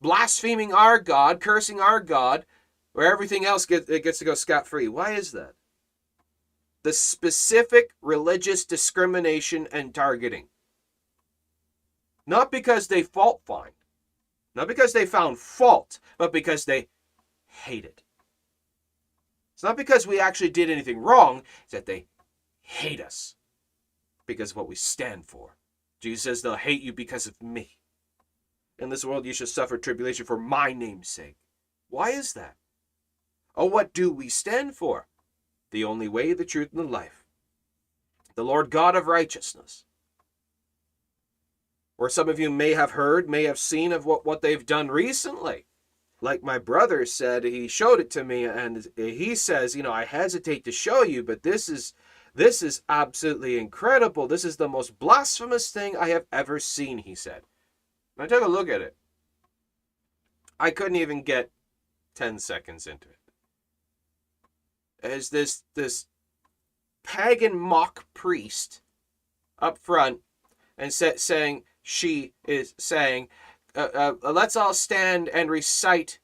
blaspheming 0.01 0.73
our 0.73 1.01
God, 1.01 1.41
cursing 1.41 1.81
our 1.81 1.99
God, 1.99 2.47
where 2.93 3.13
everything 3.13 3.45
else 3.45 3.67
gets, 3.67 3.87
gets 3.87 4.21
to 4.21 4.25
go 4.25 4.35
scot 4.35 4.69
free. 4.69 4.87
Why 4.87 5.13
is 5.13 5.33
that? 5.33 5.55
The 6.85 6.93
specific 6.93 7.91
religious 8.01 8.65
discrimination 8.65 9.67
and 9.73 9.93
targeting. 9.93 10.47
Not 12.27 12.53
because 12.53 12.87
they 12.87 13.03
fault 13.03 13.41
find, 13.45 13.73
not 14.55 14.69
because 14.69 14.93
they 14.93 15.07
found 15.07 15.39
fault, 15.39 15.99
but 16.19 16.33
because 16.33 16.65
they 16.65 16.87
hate 17.47 17.85
it. 17.85 18.05
It's 19.55 19.65
not 19.65 19.77
because 19.77 20.07
we 20.07 20.21
actually 20.21 20.51
did 20.51 20.71
anything 20.71 20.99
wrong, 20.99 21.43
it's 21.65 21.73
that 21.73 21.87
they 21.87 22.07
hate 22.63 23.01
us 23.01 23.35
because 24.31 24.53
of 24.53 24.57
what 24.57 24.69
we 24.69 24.77
stand 24.77 25.27
for. 25.27 25.57
Jesus 26.01 26.23
says 26.23 26.43
they'll 26.43 26.55
hate 26.55 26.83
you 26.83 26.93
because 26.93 27.27
of 27.27 27.43
me. 27.43 27.79
In 28.79 28.89
this 28.89 29.05
world 29.05 29.27
you 29.27 29.33
shall 29.33 29.49
suffer 29.49 29.77
tribulation 29.77 30.25
for 30.25 30.39
my 30.39 30.73
name's 30.73 31.09
sake. 31.09 31.35
Why 31.89 32.11
is 32.11 32.33
that? 32.35 32.55
Oh, 33.57 33.67
what 33.67 33.93
do 33.93 34.13
we 34.13 34.29
stand 34.29 34.77
for? 34.77 35.09
The 35.73 35.83
only 35.83 36.07
way, 36.07 36.33
the 36.33 36.45
truth, 36.45 36.69
and 36.71 36.81
the 36.81 36.85
life. 36.85 37.25
The 38.37 38.45
Lord 38.45 38.71
God 38.71 38.95
of 38.95 39.09
righteousness. 39.09 39.85
Or 41.99 42.09
some 42.09 42.29
of 42.29 42.39
you 42.39 42.51
may 42.51 42.75
have 42.75 42.93
heard, 42.93 43.29
may 43.29 43.45
have 43.45 43.59
seen 43.59 43.91
of 43.91 44.07
what, 44.07 44.25
what 44.25 44.43
they've 44.43 44.65
done 44.65 44.89
recently. 44.89 45.67
Like 46.23 46.43
my 46.43 46.59
brother 46.59 47.05
said, 47.05 47.45
he 47.45 47.67
showed 47.67 47.99
it 47.99 48.11
to 48.11 48.25
me, 48.25 48.45
and 48.45 48.87
he 48.97 49.35
says, 49.35 49.75
you 49.75 49.83
know, 49.83 49.93
I 49.93 50.05
hesitate 50.05 50.65
to 50.65 50.73
show 50.73 51.03
you, 51.03 51.23
but 51.23 51.43
this 51.43 51.69
is 51.69 51.93
this 52.35 52.63
is 52.63 52.83
absolutely 52.89 53.59
incredible. 53.59 54.27
This 54.27 54.45
is 54.45 54.57
the 54.57 54.69
most 54.69 54.99
blasphemous 54.99 55.71
thing 55.71 55.97
I 55.97 56.09
have 56.11 56.27
ever 56.33 56.59
seen, 56.59 56.99
he 56.99 57.15
said. 57.15 57.43
And 58.17 58.25
I 58.25 58.27
took 58.27 58.45
a 58.45 58.49
look 58.49 58.69
at 58.69 58.81
it. 58.81 58.97
I 60.59 60.71
couldn't 60.71 60.97
even 60.97 61.23
get 61.23 61.51
10 62.15 62.39
seconds 62.39 62.87
into 62.87 63.09
it. 63.09 63.17
As 65.03 65.31
this 65.31 65.63
this 65.75 66.07
pagan 67.03 67.59
mock 67.59 68.05
priest 68.13 68.83
up 69.59 69.79
front 69.79 70.21
and 70.77 70.93
sa- 70.93 71.13
saying 71.17 71.63
she 71.83 72.35
is 72.47 72.75
saying 72.79 73.29
uh, 73.75 73.89
uh, 74.23 74.33
let's 74.33 74.57
all 74.57 74.75
stand 74.75 75.29
and 75.31 75.51
recite 75.51 76.19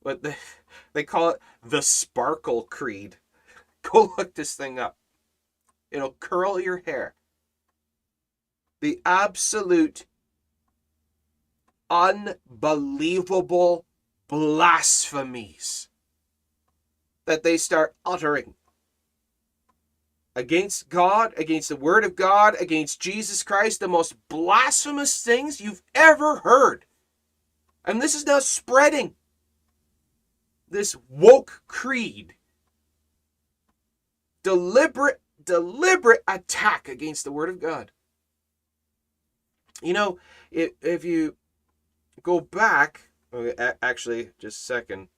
what 0.00 0.22
the, 0.22 0.34
they 0.94 1.02
call 1.02 1.30
it 1.30 1.40
the 1.62 1.82
sparkle 1.82 2.62
creed 2.62 3.16
go 3.82 4.14
look 4.16 4.34
this 4.34 4.54
thing 4.54 4.78
up 4.78 4.96
it'll 5.94 6.16
curl 6.20 6.60
your 6.60 6.82
hair 6.84 7.14
the 8.80 9.00
absolute 9.06 10.04
unbelievable 11.88 13.86
blasphemies 14.28 15.88
that 17.24 17.42
they 17.42 17.56
start 17.56 17.94
uttering 18.04 18.52
against 20.36 20.88
God, 20.88 21.32
against 21.36 21.68
the 21.68 21.76
Word 21.76 22.04
of 22.04 22.16
God, 22.16 22.56
against 22.60 23.00
Jesus 23.00 23.42
Christ, 23.42 23.80
the 23.80 23.88
most 23.88 24.16
blasphemous 24.28 25.22
things 25.22 25.60
you've 25.60 25.82
ever 25.94 26.40
heard. 26.40 26.84
And 27.84 28.02
this 28.02 28.14
is 28.14 28.26
now 28.26 28.40
spreading. 28.40 29.14
This 30.68 30.96
woke 31.08 31.62
creed. 31.66 32.34
Deliberate, 34.42 35.20
deliberate 35.44 36.22
attack 36.26 36.88
against 36.88 37.24
the 37.24 37.32
Word 37.32 37.48
of 37.48 37.60
God. 37.60 37.90
You 39.82 39.92
know, 39.92 40.18
if, 40.50 40.72
if 40.80 41.04
you 41.04 41.36
go 42.22 42.40
back, 42.40 43.08
actually, 43.82 44.30
just 44.38 44.62
a 44.62 44.64
second. 44.64 45.08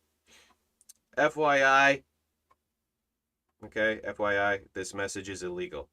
FYI, 1.16 2.02
Okay, 3.64 4.00
FYI, 4.06 4.60
this 4.74 4.92
message 4.94 5.28
is 5.28 5.42
illegal. 5.42 5.88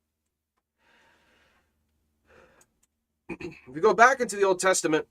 if 3.30 3.58
you 3.74 3.82
go 3.82 3.94
back 3.94 4.20
into 4.20 4.36
the 4.36 4.44
Old 4.44 4.60
Testament 4.60 5.08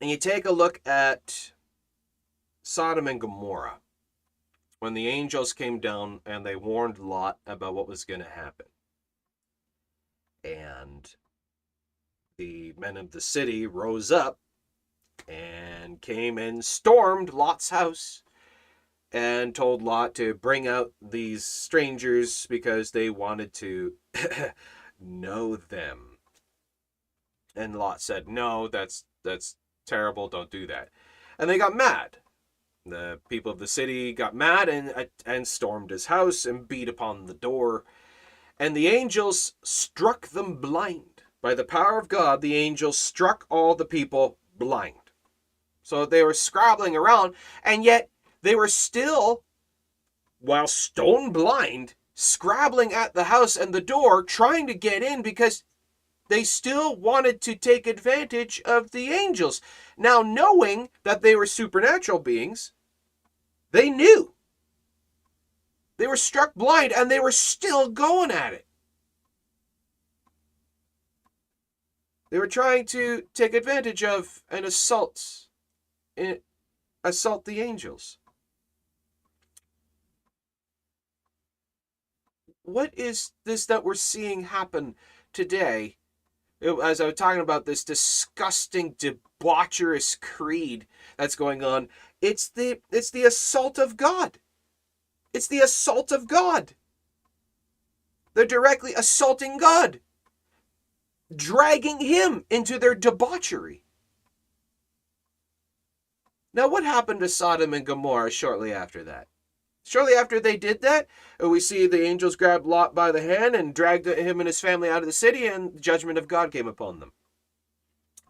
and 0.00 0.10
you 0.10 0.16
take 0.16 0.44
a 0.44 0.52
look 0.52 0.80
at 0.86 1.52
Sodom 2.62 3.08
and 3.08 3.20
Gomorrah, 3.20 3.80
when 4.82 4.94
the 4.94 5.06
angels 5.06 5.52
came 5.52 5.78
down 5.78 6.20
and 6.26 6.44
they 6.44 6.56
warned 6.56 6.98
Lot 6.98 7.38
about 7.46 7.72
what 7.72 7.86
was 7.86 8.04
going 8.04 8.18
to 8.18 8.28
happen. 8.28 8.66
And 10.42 11.08
the 12.36 12.74
men 12.76 12.96
of 12.96 13.12
the 13.12 13.20
city 13.20 13.64
rose 13.64 14.10
up 14.10 14.40
and 15.28 16.00
came 16.00 16.36
and 16.36 16.64
stormed 16.64 17.32
Lot's 17.32 17.70
house 17.70 18.24
and 19.12 19.54
told 19.54 19.82
Lot 19.82 20.16
to 20.16 20.34
bring 20.34 20.66
out 20.66 20.90
these 21.00 21.44
strangers 21.44 22.44
because 22.50 22.90
they 22.90 23.08
wanted 23.08 23.54
to 23.54 23.92
know 25.00 25.54
them. 25.54 26.18
And 27.54 27.78
Lot 27.78 28.02
said, 28.02 28.28
"No, 28.28 28.66
that's 28.66 29.04
that's 29.22 29.54
terrible. 29.86 30.26
Don't 30.26 30.50
do 30.50 30.66
that." 30.66 30.88
And 31.38 31.48
they 31.48 31.56
got 31.56 31.76
mad. 31.76 32.16
The 32.84 33.20
people 33.28 33.52
of 33.52 33.60
the 33.60 33.68
city 33.68 34.12
got 34.12 34.34
mad 34.34 34.68
and 34.68 35.08
and 35.24 35.46
stormed 35.46 35.90
his 35.90 36.06
house 36.06 36.44
and 36.44 36.66
beat 36.66 36.88
upon 36.88 37.26
the 37.26 37.34
door. 37.34 37.84
And 38.58 38.76
the 38.76 38.88
angels 38.88 39.54
struck 39.62 40.28
them 40.28 40.56
blind. 40.56 41.22
By 41.40 41.54
the 41.54 41.64
power 41.64 41.98
of 41.98 42.08
God, 42.08 42.40
the 42.40 42.56
angels 42.56 42.98
struck 42.98 43.46
all 43.48 43.74
the 43.76 43.84
people 43.84 44.38
blind. 44.56 45.10
So 45.82 46.06
they 46.06 46.22
were 46.22 46.34
scrabbling 46.34 46.96
around, 46.96 47.34
and 47.62 47.84
yet 47.84 48.10
they 48.42 48.54
were 48.54 48.68
still, 48.68 49.44
while 50.40 50.66
stone 50.66 51.32
blind, 51.32 51.94
scrabbling 52.14 52.92
at 52.92 53.14
the 53.14 53.24
house 53.24 53.56
and 53.56 53.72
the 53.72 53.80
door, 53.80 54.22
trying 54.22 54.66
to 54.66 54.74
get 54.74 55.02
in 55.02 55.22
because 55.22 55.64
they 56.32 56.44
still 56.44 56.96
wanted 56.96 57.42
to 57.42 57.54
take 57.54 57.86
advantage 57.86 58.62
of 58.64 58.92
the 58.92 59.10
angels. 59.10 59.60
Now, 59.98 60.22
knowing 60.22 60.88
that 61.02 61.20
they 61.20 61.36
were 61.36 61.44
supernatural 61.44 62.20
beings, 62.20 62.72
they 63.70 63.90
knew. 63.90 64.32
They 65.98 66.06
were 66.06 66.16
struck 66.16 66.54
blind 66.54 66.92
and 66.92 67.10
they 67.10 67.20
were 67.20 67.32
still 67.32 67.90
going 67.90 68.30
at 68.30 68.54
it. 68.54 68.66
They 72.30 72.38
were 72.38 72.46
trying 72.46 72.86
to 72.86 73.24
take 73.34 73.52
advantage 73.52 74.02
of 74.02 74.42
and 74.48 74.64
assault 74.64 75.48
assault 77.04 77.44
the 77.44 77.60
angels. 77.60 78.16
what 82.62 82.94
is 82.96 83.32
this 83.44 83.66
that 83.66 83.84
we're 83.84 83.94
seeing 83.94 84.44
happen 84.44 84.94
today? 85.32 85.96
As 86.62 87.00
I 87.00 87.06
was 87.06 87.14
talking 87.14 87.40
about 87.40 87.66
this 87.66 87.82
disgusting, 87.82 88.94
debaucherous 88.94 90.20
creed 90.20 90.86
that's 91.16 91.34
going 91.34 91.64
on, 91.64 91.88
it's 92.20 92.48
the 92.48 92.80
it's 92.90 93.10
the 93.10 93.24
assault 93.24 93.78
of 93.78 93.96
God. 93.96 94.38
It's 95.32 95.48
the 95.48 95.58
assault 95.58 96.12
of 96.12 96.28
God. 96.28 96.74
They're 98.34 98.46
directly 98.46 98.94
assaulting 98.94 99.58
God, 99.58 100.00
dragging 101.34 102.00
him 102.00 102.44
into 102.48 102.78
their 102.78 102.94
debauchery. 102.94 103.82
Now, 106.54 106.68
what 106.68 106.84
happened 106.84 107.20
to 107.20 107.28
Sodom 107.28 107.74
and 107.74 107.84
Gomorrah 107.84 108.30
shortly 108.30 108.72
after 108.72 109.02
that? 109.04 109.28
Shortly 109.84 110.14
after 110.14 110.38
they 110.38 110.56
did 110.56 110.80
that, 110.82 111.08
uh, 111.42 111.48
we 111.48 111.60
see 111.60 111.86
the 111.86 112.04
angels 112.04 112.36
grabbed 112.36 112.66
Lot 112.66 112.94
by 112.94 113.10
the 113.10 113.20
hand 113.20 113.54
and 113.54 113.74
dragged 113.74 114.06
him 114.06 114.40
and 114.40 114.46
his 114.46 114.60
family 114.60 114.88
out 114.88 115.02
of 115.02 115.06
the 115.06 115.12
city, 115.12 115.46
and 115.46 115.74
the 115.74 115.80
judgment 115.80 116.18
of 116.18 116.28
God 116.28 116.52
came 116.52 116.68
upon 116.68 117.00
them. 117.00 117.12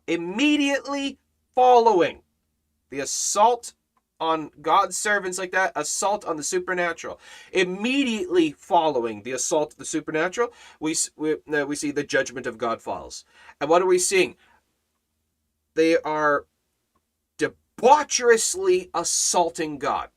Immediately 0.06 1.18
following 1.54 2.22
the 2.90 3.00
assault 3.00 3.74
on 4.18 4.50
God's 4.60 4.96
servants 4.96 5.38
like 5.38 5.50
that, 5.52 5.72
assault 5.74 6.24
on 6.24 6.36
the 6.36 6.42
supernatural. 6.42 7.20
Immediately 7.52 8.52
following 8.52 9.22
the 9.22 9.32
assault 9.32 9.72
of 9.72 9.78
the 9.78 9.84
supernatural, 9.84 10.52
we, 10.80 10.94
we, 11.16 11.36
uh, 11.52 11.66
we 11.66 11.76
see 11.76 11.90
the 11.90 12.04
judgment 12.04 12.46
of 12.46 12.56
God 12.56 12.80
falls. 12.80 13.24
And 13.60 13.68
what 13.68 13.82
are 13.82 13.86
we 13.86 13.98
seeing? 13.98 14.36
They 15.74 15.98
are 15.98 16.46
debaucherously 17.36 18.90
assaulting 18.94 19.78
God 19.78 20.10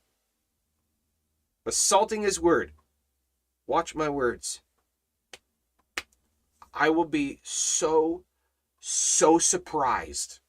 assaulting 1.66 2.22
his 2.22 2.40
word. 2.40 2.72
Watch 3.68 3.96
my 3.96 4.10
words. 4.10 4.62
I 6.74 6.90
will 6.90 7.06
be 7.06 7.40
so, 7.42 8.24
so 8.80 9.40
surprised 9.40 10.40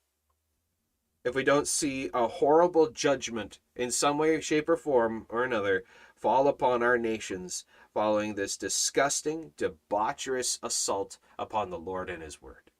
if 1.24 1.34
we 1.34 1.44
don't 1.44 1.66
see 1.66 2.10
a 2.12 2.26
horrible 2.26 2.90
judgment 2.90 3.58
in 3.74 3.90
some 3.90 4.18
way, 4.18 4.40
shape, 4.40 4.68
or 4.68 4.76
form 4.76 5.26
or 5.28 5.44
another 5.44 5.84
fall 6.14 6.48
upon 6.48 6.82
our 6.82 6.98
nations 6.98 7.64
following 7.92 8.34
this 8.34 8.56
disgusting, 8.56 9.52
debaucherous 9.56 10.58
assault 10.62 11.18
upon 11.38 11.70
the 11.70 11.78
Lord 11.78 12.10
and 12.10 12.22
his 12.22 12.42
word. 12.42 12.70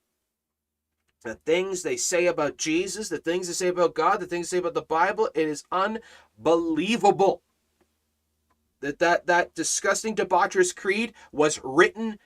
The 1.23 1.35
things 1.35 1.83
they 1.83 1.97
say 1.97 2.27
about 2.27 2.57
Jesus, 2.57 3.09
the 3.09 3.19
things 3.19 3.47
they 3.47 3.53
say 3.53 3.69
about 3.69 3.95
God, 3.95 4.21
the 4.21 4.27
things 4.27 4.51
they 4.51 4.57
say 4.57 4.61
about 4.61 4.75
the 4.75 4.83
Bible, 4.83 5.29
it 5.35 5.49
is 5.49 5.65
unbelievable 5.73 7.43
that 8.81 8.99
that 8.99 9.27
that 9.27 9.55
disgusting 9.55 10.15
debaucherous 10.15 10.75
creed 10.75 11.13
was 11.33 11.61
written 11.63 12.19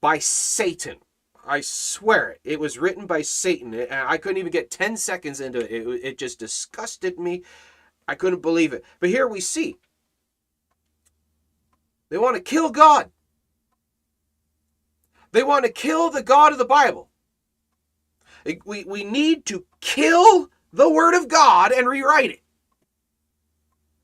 by 0.00 0.18
Satan. 0.18 0.98
I 1.46 1.60
swear 1.62 2.30
it. 2.30 2.40
It 2.44 2.60
was 2.60 2.78
written 2.78 3.06
by 3.06 3.22
Satan. 3.22 3.74
I 3.90 4.18
couldn't 4.18 4.36
even 4.36 4.52
get 4.52 4.70
10 4.70 4.96
seconds 4.98 5.40
into 5.40 5.60
it. 5.60 5.70
it. 5.70 6.00
It 6.04 6.18
just 6.18 6.38
disgusted 6.38 7.18
me. 7.18 7.42
I 8.06 8.14
couldn't 8.14 8.42
believe 8.42 8.72
it. 8.72 8.84
But 9.00 9.08
here 9.08 9.26
we 9.26 9.40
see 9.40 9.76
they 12.10 12.18
want 12.18 12.36
to 12.36 12.42
kill 12.42 12.70
God. 12.70 13.10
They 15.32 15.42
want 15.42 15.64
to 15.64 15.70
kill 15.70 16.10
the 16.10 16.22
God 16.22 16.52
of 16.52 16.58
the 16.58 16.64
Bible. 16.64 17.10
We, 18.64 18.84
we 18.84 19.04
need 19.04 19.44
to 19.46 19.66
kill 19.80 20.50
the 20.72 20.90
Word 20.90 21.14
of 21.14 21.28
God 21.28 21.72
and 21.72 21.86
rewrite 21.86 22.30
it. 22.30 22.42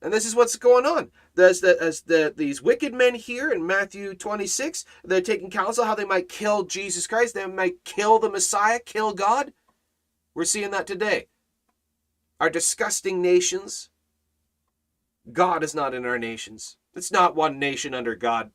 And 0.04 0.12
this 0.12 0.26
is 0.26 0.36
what's 0.36 0.56
going 0.56 0.84
on. 0.84 1.10
As, 1.38 1.60
the, 1.60 1.80
as 1.80 2.02
the, 2.02 2.32
these 2.36 2.60
wicked 2.60 2.92
men 2.92 3.14
here 3.14 3.50
in 3.50 3.66
Matthew 3.66 4.14
26, 4.14 4.84
they're 5.02 5.22
taking 5.22 5.48
counsel 5.48 5.86
how 5.86 5.94
they 5.94 6.04
might 6.04 6.28
kill 6.28 6.64
Jesus 6.64 7.06
Christ, 7.06 7.34
they 7.34 7.46
might 7.46 7.82
kill 7.84 8.18
the 8.18 8.28
Messiah, 8.28 8.78
kill 8.84 9.14
God. 9.14 9.54
We're 10.34 10.44
seeing 10.44 10.72
that 10.72 10.86
today. 10.86 11.28
Our 12.38 12.50
disgusting 12.50 13.22
nations. 13.22 13.88
God 15.32 15.64
is 15.64 15.74
not 15.74 15.94
in 15.94 16.04
our 16.04 16.18
nations. 16.18 16.76
It's 16.94 17.10
not 17.10 17.34
one 17.34 17.58
nation 17.58 17.94
under 17.94 18.14
God. 18.14 18.50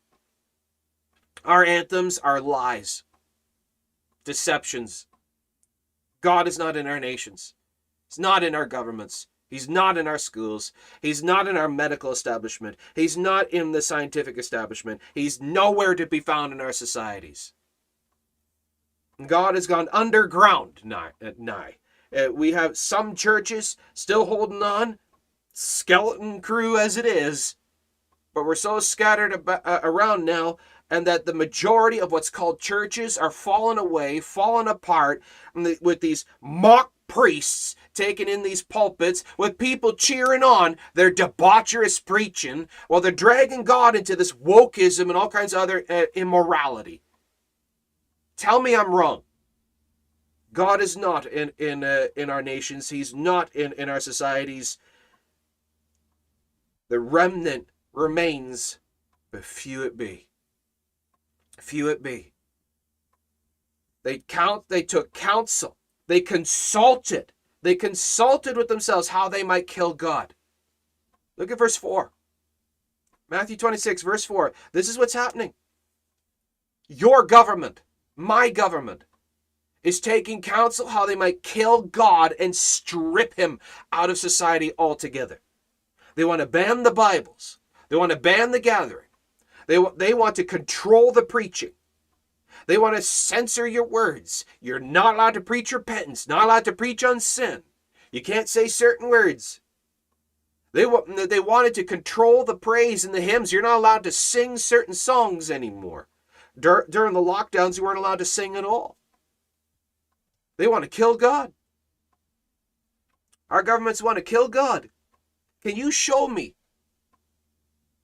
Our 1.44 1.66
anthems 1.66 2.20
are 2.20 2.40
lies, 2.40 3.04
deceptions. 4.24 5.08
God 6.22 6.48
is 6.48 6.60
not 6.60 6.78
in 6.78 6.86
our 6.86 7.00
nations. 7.00 7.56
It's 8.08 8.20
not 8.20 8.44
in 8.44 8.54
our 8.54 8.68
governments. 8.68 9.28
He's 9.50 9.68
not 9.68 9.98
in 9.98 10.08
our 10.08 10.18
schools. 10.18 10.72
He's 11.02 11.24
not 11.24 11.48
in 11.48 11.58
our 11.58 11.68
medical 11.68 12.12
establishment. 12.12 12.78
He's 12.96 13.18
not 13.18 13.50
in 13.52 13.72
the 13.72 13.82
scientific 13.82 14.38
establishment. 14.38 15.02
He's 15.16 15.42
nowhere 15.42 15.96
to 15.96 16.06
be 16.06 16.20
found 16.20 16.54
in 16.54 16.62
our 16.62 16.72
societies. 16.72 17.54
God 19.26 19.56
has 19.56 19.68
gone 19.68 19.90
underground 19.92 20.82
nigh. 20.84 21.12
nigh. 21.38 21.78
Uh, 22.16 22.32
we 22.32 22.52
have 22.52 22.78
some 22.78 23.16
churches 23.16 23.76
still 23.94 24.26
holding 24.26 24.64
on, 24.64 24.98
skeleton 25.54 26.42
crew 26.42 26.78
as 26.78 26.96
it 26.96 27.06
is, 27.06 27.56
but 28.34 28.46
we're 28.46 28.56
so 28.56 28.80
scattered 28.80 29.34
about, 29.34 29.66
uh, 29.66 29.80
around 29.84 30.26
now 30.26 30.58
and 30.90 31.06
that 31.06 31.26
the 31.26 31.34
majority 31.34 32.00
of 32.00 32.12
what's 32.12 32.30
called 32.30 32.60
churches 32.60 33.18
are 33.18 33.30
falling 33.30 33.78
away, 33.78 34.20
falling 34.20 34.68
apart 34.68 35.22
with 35.54 36.02
these 36.02 36.26
mock 36.42 36.92
priests 37.10 37.76
taking 37.94 38.30
in 38.30 38.44
these 38.44 38.64
pulpits 38.64 39.26
with 39.38 39.58
people 39.58 39.92
cheering 39.92 40.44
on 40.44 40.78
their 40.94 41.12
debaucherous 41.12 42.04
preaching 42.04 42.70
while 42.88 43.02
they're 43.02 43.12
dragging 43.12 43.66
God 43.66 43.96
into 43.96 44.16
this 44.16 44.32
wokeism 44.32 45.10
and 45.10 45.18
all 45.18 45.28
kinds 45.28 45.54
of 45.54 45.60
other 45.60 45.84
uh, 45.90 46.06
immorality. 46.16 47.02
Tell 48.38 48.62
me 48.62 48.74
I'm 48.74 48.96
wrong. 48.96 49.24
God 50.54 50.82
is 50.82 50.96
not 50.96 51.26
in 51.26 51.52
in 51.58 51.84
uh, 51.84 52.08
in 52.16 52.30
our 52.30 52.42
nations. 52.42 52.90
He's 52.90 53.14
not 53.14 53.54
in 53.56 53.74
in 53.74 53.90
our 53.90 54.00
societies. 54.00 54.78
The 56.88 57.00
remnant 57.00 57.68
remains, 57.94 58.80
but 59.32 59.44
few 59.44 59.84
it 59.84 59.98
be. 59.98 60.28
Few 61.60 61.90
it 61.90 62.02
be. 62.02 62.34
They 64.04 64.20
count. 64.20 64.70
They 64.70 64.82
took 64.82 65.14
counsel. 65.14 65.76
They 66.10 66.22
consulted. 66.22 67.32
They 67.62 67.76
consulted 67.76 68.58
with 68.58 68.68
themselves 68.68 69.10
how 69.10 69.30
they 69.30 69.44
might 69.44 69.68
kill 69.68 69.94
God. 69.94 70.34
Look 71.38 71.52
at 71.52 71.60
verse 71.60 71.78
4. 71.78 72.12
Matthew 73.30 73.56
26, 73.56 74.02
verse 74.02 74.26
4. 74.26 74.52
This 74.72 74.90
is 74.90 74.98
what's 74.98 75.14
happening. 75.14 75.54
Your 76.88 77.24
government, 77.24 77.82
my 78.18 78.50
government, 78.50 79.04
is 79.84 80.00
taking 80.00 80.42
counsel 80.42 80.88
how 80.88 81.06
they 81.06 81.16
might 81.16 81.44
kill 81.44 81.84
God 81.84 82.34
and 82.40 82.56
strip 82.56 83.36
him 83.36 83.60
out 83.92 84.10
of 84.10 84.18
society 84.18 84.72
altogether. 84.80 85.42
They 86.16 86.26
want 86.26 86.40
to 86.42 86.48
ban 86.48 86.82
the 86.82 86.92
Bibles. 86.92 87.60
They 87.90 87.96
want 87.96 88.12
to 88.12 88.18
ban 88.18 88.50
the 88.50 88.60
gathering. 88.60 89.10
They, 89.68 89.78
they 89.96 90.16
want 90.16 90.36
to 90.38 90.44
control 90.44 91.12
the 91.12 91.22
preaching. 91.22 91.74
They 92.70 92.78
want 92.78 92.96
to 92.96 93.02
censor 93.02 93.66
your 93.66 93.84
words. 93.84 94.46
You're 94.62 94.80
not 94.80 95.16
allowed 95.16 95.34
to 95.34 95.42
preach 95.42 95.72
repentance, 95.72 96.28
not 96.28 96.44
allowed 96.44 96.66
to 96.66 96.72
preach 96.72 97.04
on 97.04 97.20
sin. 97.20 97.64
You 98.12 98.22
can't 98.22 98.48
say 98.48 98.68
certain 98.68 99.10
words. 99.10 99.60
They, 100.72 100.86
they 101.26 101.40
wanted 101.40 101.74
to 101.74 101.84
control 101.84 102.44
the 102.44 102.54
praise 102.54 103.04
and 103.04 103.12
the 103.12 103.22
hymns. 103.22 103.52
You're 103.52 103.64
not 103.64 103.78
allowed 103.78 104.04
to 104.04 104.12
sing 104.12 104.56
certain 104.58 104.94
songs 104.94 105.50
anymore. 105.50 106.10
Dur- 106.60 106.86
during 106.88 107.14
the 107.14 107.20
lockdowns, 107.20 107.78
you 107.78 107.84
weren't 107.84 107.98
allowed 107.98 108.20
to 108.20 108.26
sing 108.26 108.56
at 108.56 108.64
all. 108.64 108.98
They 110.58 110.68
want 110.68 110.84
to 110.84 110.90
kill 110.92 111.18
God. 111.18 111.54
Our 113.50 113.64
governments 113.64 114.04
want 114.04 114.20
to 114.20 114.24
kill 114.24 114.48
God. 114.48 114.92
Can 115.64 115.76
you 115.76 115.90
show 115.90 116.28
me 116.28 116.54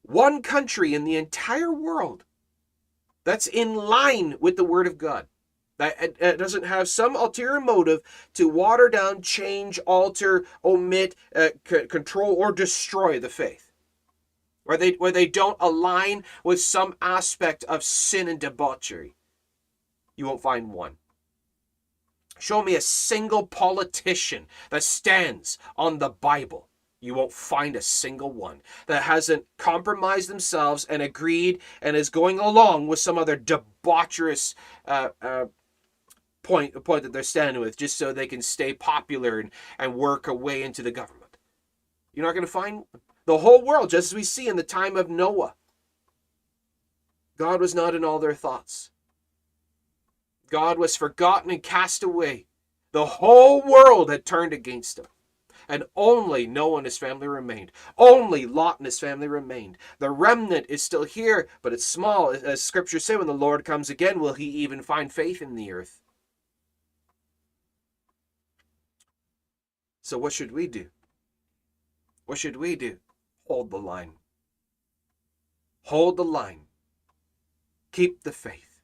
one 0.01 0.41
country 0.41 0.95
in 0.95 1.03
the 1.03 1.17
entire 1.17 1.71
world 1.71 2.23
that's 3.25 3.47
in 3.47 3.75
line 3.75 4.35
with 4.39 4.55
the 4.55 4.63
Word 4.63 4.87
of 4.87 4.97
God? 4.97 5.27
That 5.77 6.15
it 6.21 6.37
doesn't 6.37 6.63
have 6.63 6.87
some 6.87 7.17
ulterior 7.17 7.59
motive 7.59 7.99
to 8.35 8.47
water 8.47 8.87
down, 8.87 9.21
change, 9.21 9.77
alter, 9.79 10.45
omit, 10.63 11.15
uh, 11.35 11.49
c- 11.67 11.87
control, 11.87 12.33
or 12.35 12.53
destroy 12.53 13.19
the 13.19 13.27
faith. 13.27 13.73
Where 14.63 14.77
they, 14.77 14.91
where 14.91 15.11
they 15.11 15.27
don't 15.27 15.57
align 15.59 16.23
with 16.45 16.61
some 16.61 16.95
aspect 17.01 17.65
of 17.65 17.83
sin 17.83 18.29
and 18.29 18.39
debauchery. 18.39 19.15
You 20.15 20.27
won't 20.27 20.41
find 20.41 20.71
one. 20.71 20.95
Show 22.39 22.63
me 22.63 22.75
a 22.75 22.81
single 22.81 23.45
politician 23.45 24.47
that 24.69 24.83
stands 24.83 25.57
on 25.75 25.99
the 25.99 26.09
Bible. 26.09 26.69
You 27.05 27.13
won't 27.13 27.31
find 27.31 27.75
a 27.75 27.81
single 27.81 28.31
one 28.31 28.61
that 28.87 29.03
hasn't 29.03 29.45
compromised 29.57 30.27
themselves 30.27 30.85
and 30.85 31.01
agreed 31.01 31.61
and 31.81 31.95
is 31.95 32.09
going 32.09 32.39
along 32.39 32.87
with 32.87 32.97
some 32.97 33.19
other 33.19 33.37
debaucherous 33.37 34.55
uh, 34.85 35.09
uh, 35.21 35.45
point, 36.41 36.83
point 36.83 37.03
that 37.03 37.13
they're 37.13 37.21
standing 37.21 37.61
with 37.61 37.77
just 37.77 37.97
so 37.97 38.11
they 38.11 38.25
can 38.25 38.41
stay 38.41 38.73
popular 38.73 39.39
and, 39.39 39.51
and 39.77 39.93
work 39.93 40.27
a 40.27 40.33
way 40.33 40.63
into 40.63 40.81
the 40.81 40.91
government. 40.91 41.37
You're 42.13 42.25
not 42.25 42.33
going 42.33 42.45
to 42.45 42.51
find 42.51 42.85
the 43.25 43.37
whole 43.37 43.63
world, 43.63 43.91
just 43.91 44.11
as 44.11 44.15
we 44.15 44.23
see 44.23 44.47
in 44.47 44.55
the 44.55 44.63
time 44.63 44.97
of 44.97 45.09
Noah. 45.09 45.53
God 47.37 47.59
was 47.59 47.75
not 47.75 47.93
in 47.93 48.03
all 48.03 48.17
their 48.17 48.33
thoughts. 48.33 48.89
God 50.49 50.79
was 50.79 50.95
forgotten 50.95 51.51
and 51.51 51.61
cast 51.61 52.01
away. 52.01 52.47
The 52.93 53.05
whole 53.05 53.61
world 53.61 54.09
had 54.09 54.25
turned 54.25 54.53
against 54.53 54.97
him. 54.97 55.07
And 55.67 55.83
only 55.95 56.47
Noah 56.47 56.77
and 56.77 56.85
his 56.85 56.97
family 56.97 57.27
remained. 57.27 57.71
Only 57.97 58.45
Lot 58.45 58.79
and 58.79 58.85
his 58.85 58.99
family 58.99 59.27
remained. 59.27 59.77
The 59.99 60.11
remnant 60.11 60.65
is 60.69 60.83
still 60.83 61.03
here, 61.03 61.47
but 61.61 61.73
it's 61.73 61.85
small. 61.85 62.31
As 62.31 62.61
scripture 62.61 62.99
say, 62.99 63.15
when 63.15 63.27
the 63.27 63.33
Lord 63.33 63.65
comes 63.65 63.89
again, 63.89 64.19
will 64.19 64.33
he 64.33 64.45
even 64.45 64.81
find 64.81 65.11
faith 65.11 65.41
in 65.41 65.55
the 65.55 65.71
earth? 65.71 66.01
So, 70.01 70.17
what 70.19 70.33
should 70.33 70.51
we 70.51 70.67
do? 70.67 70.87
What 72.25 72.37
should 72.37 72.57
we 72.57 72.75
do? 72.75 72.97
Hold 73.47 73.71
the 73.71 73.77
line. 73.77 74.13
Hold 75.83 76.17
the 76.17 76.23
line. 76.23 76.61
Keep 77.91 78.23
the 78.23 78.31
faith. 78.31 78.81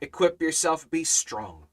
Equip 0.00 0.40
yourself, 0.40 0.88
be 0.90 1.04
strong. 1.04 1.66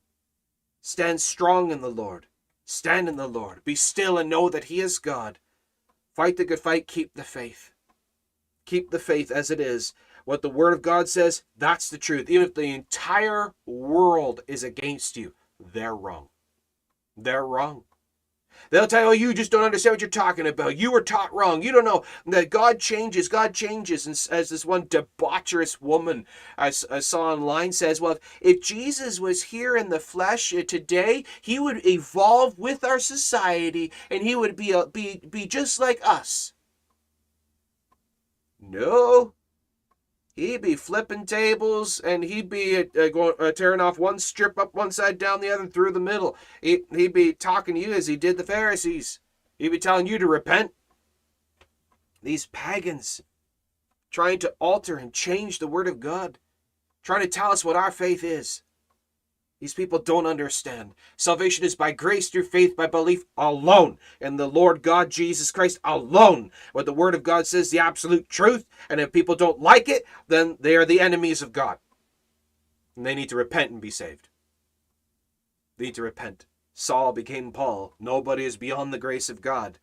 Stand 0.82 1.22
strong 1.22 1.72
in 1.72 1.82
the 1.82 1.90
Lord. 1.90 2.28
Stand 2.66 3.08
in 3.08 3.16
the 3.16 3.28
Lord. 3.28 3.64
Be 3.64 3.76
still 3.76 4.18
and 4.18 4.30
know 4.30 4.50
that 4.50 4.66
He 4.66 4.82
is 4.82 5.00
God. 5.00 5.40
Fight 6.16 6.38
the 6.38 6.46
good 6.46 6.60
fight, 6.60 6.88
keep 6.88 7.14
the 7.14 7.24
faith. 7.24 7.72
Keep 8.66 8.90
the 8.92 9.00
faith 9.00 9.32
as 9.32 9.52
it 9.52 9.60
is. 9.60 9.94
What 10.26 10.42
the 10.42 10.50
Word 10.50 10.74
of 10.74 10.82
God 10.82 11.08
says, 11.08 11.44
that's 11.56 11.90
the 11.90 12.00
truth. 12.00 12.30
Even 12.30 12.48
if 12.48 12.56
the 12.56 12.64
entire 12.64 13.54
world 13.68 14.42
is 14.48 14.64
against 14.64 15.16
you, 15.16 15.34
they're 15.60 15.96
wrong. 15.96 16.30
They're 17.16 17.46
wrong. 17.46 17.84
They'll 18.70 18.88
tell 18.88 19.02
you, 19.02 19.08
oh, 19.08 19.12
you 19.12 19.34
just 19.34 19.52
don't 19.52 19.64
understand 19.64 19.94
what 19.94 20.02
you're 20.02 20.10
talking 20.10 20.48
about. 20.48 20.78
You 20.78 20.92
were 20.92 21.02
taught 21.02 21.34
wrong. 21.34 21.62
You 21.62 21.72
don't 21.72 21.86
know 21.86 22.04
that 22.26 22.50
God 22.50 22.80
changes. 22.80 23.28
God 23.28 23.54
changes. 23.54 24.06
And 24.08 24.14
as 24.32 24.50
this 24.50 24.66
one 24.66 24.88
debaucherous 24.88 25.82
woman 25.82 26.26
I, 26.58 26.70
saw 26.72 27.32
online 27.32 27.72
says, 27.72 28.02
well, 28.02 28.14
if, 28.14 28.20
if 28.42 28.62
Jesus 28.62 29.20
was 29.20 29.44
here 29.44 29.76
in 29.76 29.90
the 29.90 30.00
flesh 30.00 30.54
uh, 30.54 30.64
today, 30.68 31.24
he 31.42 31.60
would 31.60 31.86
evolve 31.86 32.58
with 32.58 32.84
our 32.84 33.00
society 33.00 33.92
and 34.10 34.24
he 34.24 34.36
would 34.36 34.56
be, 34.56 34.72
a, 34.72 34.88
be, 34.88 35.22
be 35.30 35.46
just 35.46 35.80
like 35.80 36.00
us. 36.04 36.54
No, 38.60 39.34
he'd 40.36 40.62
be 40.62 40.76
flipping 40.76 41.26
tables 41.26 42.00
and 42.00 42.24
he'd 42.24 42.50
be 42.50 42.78
uh, 42.78 42.84
uh, 43.00 43.10
going 43.10 43.34
uh, 43.40 43.52
tearing 43.52 43.82
off 43.82 43.98
one 43.98 44.20
strip 44.20 44.58
up 44.58 44.74
one 44.74 44.92
side 44.92 45.18
down 45.18 45.42
the 45.42 45.50
other 45.50 45.64
and 45.64 45.74
through 45.74 45.92
the 45.92 46.00
middle. 46.00 46.36
He, 46.62 46.82
he'd 46.92 47.14
be 47.14 47.34
talking 47.34 47.76
to 47.76 47.82
you 47.82 47.94
as 47.94 48.08
he 48.08 48.18
did 48.18 48.38
the 48.38 48.44
pharisees. 48.44 49.20
He'd 49.58 49.70
be 49.70 49.80
telling 49.80 50.08
you 50.08 50.18
to 50.18 50.28
repent. 50.28 50.72
These 52.22 52.48
pagans 52.48 53.22
trying 54.12 54.40
to 54.40 54.54
alter 54.60 54.98
and 54.98 55.14
change 55.14 55.60
the 55.60 55.68
word 55.68 55.88
of 55.88 56.00
god 56.00 56.40
trying 57.04 57.22
to 57.22 57.28
tell 57.28 57.52
us 57.52 57.64
what 57.64 57.76
our 57.76 57.92
faith 57.92 58.24
is 58.24 58.64
these 59.66 59.74
people 59.74 59.98
don't 59.98 60.28
understand. 60.28 60.92
Salvation 61.18 61.66
is 61.66 61.74
by 61.74 61.92
grace 61.92 62.30
through 62.30 62.44
faith, 62.44 62.76
by 62.76 62.86
belief 62.86 63.24
alone 63.36 63.98
in 64.22 64.38
the 64.38 64.48
Lord 64.48 64.84
God 64.84 65.10
Jesus 65.10 65.50
Christ 65.52 65.80
alone. 65.84 66.52
What 66.72 66.86
the 66.86 66.94
Word 66.94 67.16
of 67.16 67.24
God 67.24 67.48
says, 67.48 67.72
the 67.72 67.80
absolute 67.80 68.30
truth. 68.30 68.68
And 68.92 69.02
if 69.02 69.12
people 69.12 69.34
don't 69.34 69.60
like 69.60 69.90
it, 69.90 70.06
then 70.28 70.58
they 70.60 70.76
are 70.76 70.86
the 70.86 71.00
enemies 71.00 71.42
of 71.42 71.52
God. 71.52 71.80
And 72.96 73.08
they 73.08 73.16
need 73.16 73.30
to 73.30 73.36
repent 73.36 73.72
and 73.72 73.82
be 73.82 73.90
saved. 73.90 74.30
They 75.80 75.86
need 75.86 75.96
to 75.96 76.04
repent. 76.04 76.46
Saul 76.76 77.12
became 77.12 77.52
Paul. 77.52 77.96
Nobody 78.00 78.46
is 78.46 78.58
beyond 78.58 78.94
the 78.94 79.00
grace 79.00 79.32
of 79.32 79.42
God. 79.42 79.80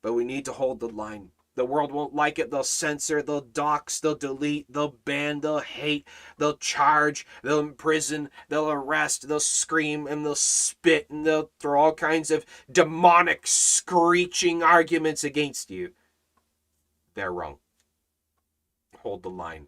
But 0.00 0.14
we 0.14 0.24
need 0.24 0.46
to 0.46 0.54
hold 0.54 0.80
the 0.80 0.88
line. 0.88 1.32
The 1.54 1.64
world 1.66 1.92
won't 1.92 2.14
like 2.14 2.38
it. 2.38 2.50
They'll 2.50 2.64
censor, 2.64 3.20
they'll 3.20 3.42
dox, 3.42 4.00
they'll 4.00 4.14
delete, 4.14 4.72
they'll 4.72 4.96
ban, 5.04 5.40
they'll 5.40 5.58
hate, 5.58 6.08
they'll 6.38 6.56
charge, 6.56 7.26
they'll 7.42 7.60
imprison, 7.60 8.30
they'll 8.48 8.70
arrest, 8.70 9.28
they'll 9.28 9.40
scream, 9.40 10.06
and 10.06 10.24
they'll 10.24 10.34
spit, 10.34 11.10
and 11.10 11.26
they'll 11.26 11.50
throw 11.60 11.80
all 11.80 11.92
kinds 11.92 12.30
of 12.30 12.46
demonic, 12.70 13.46
screeching 13.46 14.62
arguments 14.62 15.24
against 15.24 15.70
you. 15.70 15.92
They're 17.14 17.32
wrong. 17.32 17.58
Hold 19.00 19.22
the 19.22 19.30
line. 19.30 19.66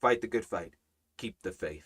Fight 0.00 0.20
the 0.20 0.26
good 0.26 0.44
fight. 0.44 0.74
Keep 1.16 1.42
the 1.42 1.52
faith. 1.52 1.84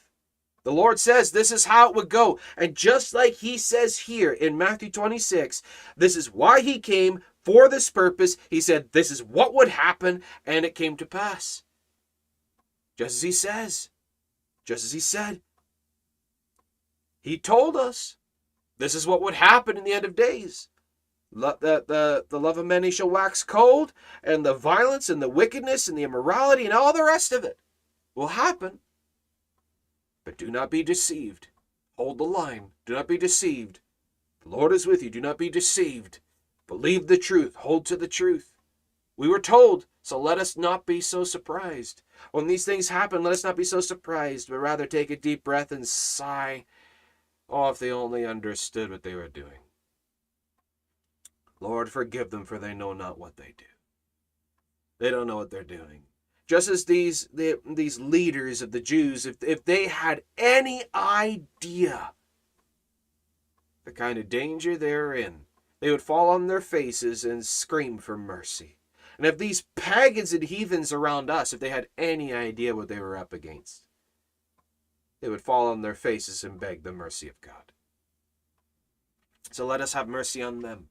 The 0.65 0.73
Lord 0.73 1.01
says 1.01 1.33
this 1.33 1.51
is 1.51 1.65
how 1.65 1.89
it 1.89 1.97
would 1.97 2.09
go. 2.09 2.39
And 2.57 2.77
just 2.77 3.15
like 3.15 3.35
he 3.35 3.59
says 3.59 3.99
here 3.99 4.33
in 4.33 4.57
Matthew 4.57 4.91
26, 4.91 5.63
this 5.97 6.17
is 6.17 6.33
why 6.33 6.61
he 6.61 6.79
came 6.79 7.21
for 7.45 7.69
this 7.69 7.91
purpose. 7.91 8.37
He 8.51 8.61
said 8.61 8.93
this 8.93 9.11
is 9.11 9.23
what 9.23 9.55
would 9.55 9.69
happen, 9.69 10.23
and 10.47 10.65
it 10.65 10.75
came 10.75 10.97
to 10.97 11.07
pass. 11.07 11.63
Just 12.97 13.17
as 13.17 13.23
he 13.23 13.33
says, 13.33 13.91
just 14.65 14.85
as 14.85 14.93
he 14.93 15.01
said. 15.01 15.41
He 17.21 17.39
told 17.39 17.77
us 17.77 18.17
this 18.79 18.95
is 18.95 19.07
what 19.07 19.23
would 19.23 19.35
happen 19.35 19.77
in 19.77 19.85
the 19.85 19.93
end 19.93 20.05
of 20.05 20.17
days. 20.17 20.69
The, 21.35 21.85
the, 21.87 22.27
the 22.29 22.41
love 22.41 22.59
of 22.59 22.67
many 22.67 22.91
shall 22.91 23.09
wax 23.09 23.43
cold, 23.43 23.93
and 24.23 24.45
the 24.45 24.53
violence 24.53 25.09
and 25.09 25.23
the 25.23 25.31
wickedness 25.31 25.89
and 25.89 25.97
the 25.97 26.03
immorality 26.03 26.65
and 26.65 26.75
all 26.75 26.93
the 26.93 27.05
rest 27.05 27.33
of 27.33 27.45
it 27.45 27.59
will 28.15 28.29
happen. 28.29 28.81
But 30.25 30.37
do 30.37 30.51
not 30.51 30.71
be 30.71 30.83
deceived. 30.83 31.49
Hold 31.97 32.19
the 32.19 32.25
line. 32.25 32.73
Do 32.85 32.95
not 32.95 33.09
be 33.09 33.17
deceived. 33.17 33.81
The 34.43 34.51
Lord 34.51 34.73
is 34.73 34.87
with 34.87 35.03
you. 35.03 35.11
Do 35.11 35.21
not 35.21 35.39
be 35.39 35.49
deceived. 35.49 36.21
Believe 36.73 37.07
the 37.07 37.19
truth. 37.19 37.57
Hold 37.57 37.85
to 37.85 37.99
the 37.99 38.09
truth. 38.09 38.55
We 39.19 39.29
were 39.29 39.39
told, 39.39 39.85
so 40.01 40.19
let 40.19 40.39
us 40.39 40.57
not 40.57 40.87
be 40.87 41.03
so 41.03 41.23
surprised. 41.23 42.01
When 42.31 42.47
these 42.47 42.65
things 42.65 42.89
happen, 42.89 43.23
let 43.23 43.35
us 43.35 43.45
not 43.45 43.57
be 43.57 43.65
so 43.65 43.81
surprised, 43.81 44.49
but 44.49 44.57
rather 44.57 44.87
take 44.87 45.11
a 45.11 45.17
deep 45.17 45.45
breath 45.45 45.71
and 45.71 45.87
sigh. 45.87 46.65
Oh, 47.47 47.69
if 47.69 47.79
they 47.79 47.93
only 47.93 48.25
understood 48.25 48.91
what 48.91 49.03
they 49.03 49.15
were 49.15 49.29
doing. 49.29 49.59
Lord, 51.61 51.91
forgive 51.91 52.31
them, 52.31 52.47
for 52.47 52.59
they 52.59 52.73
know 52.73 52.95
not 52.95 53.19
what 53.19 53.37
they 53.37 53.53
do. 53.59 53.67
They 54.99 55.11
don't 55.11 55.27
know 55.27 55.37
what 55.37 55.51
they're 55.51 55.65
doing. 55.65 56.05
Just 56.47 56.71
as 56.71 56.87
these 56.87 57.29
the, 57.35 57.61
these 57.67 58.01
leaders 58.01 58.63
of 58.63 58.73
the 58.73 58.81
Jews, 58.81 59.27
if, 59.27 59.37
if 59.43 59.63
they 59.63 59.89
had 59.89 60.23
any 60.39 60.85
idea 60.95 62.13
the 63.85 63.93
kind 63.93 64.17
of 64.17 64.31
danger 64.31 64.75
they're 64.75 65.13
in, 65.13 65.45
they 65.83 65.91
would 65.91 66.01
fall 66.01 66.31
on 66.31 66.47
their 66.47 66.61
faces 66.61 67.25
and 67.25 67.45
scream 67.45 67.99
for 67.99 68.17
mercy. 68.17 68.77
And 69.17 69.27
if 69.27 69.37
these 69.37 69.65
pagans 69.75 70.33
and 70.33 70.45
heathens 70.45 70.93
around 70.93 71.29
us, 71.29 71.53
if 71.53 71.59
they 71.59 71.71
had 71.71 71.89
any 71.99 72.33
idea 72.33 72.77
what 72.77 72.87
they 72.87 73.01
were 73.01 73.17
up 73.17 73.33
against, 73.33 73.83
they 75.21 75.29
would 75.29 75.41
fall 75.41 75.67
on 75.67 75.83
their 75.83 75.97
faces 75.97 76.45
and 76.45 76.61
beg 76.61 76.85
the 76.85 76.93
mercy 76.93 77.27
of 77.27 77.41
God. 77.41 77.73
So 79.51 79.67
let 79.67 79.81
us 79.81 79.93
have 79.93 80.07
mercy 80.07 80.41
on 80.41 80.63
them. 80.63 80.87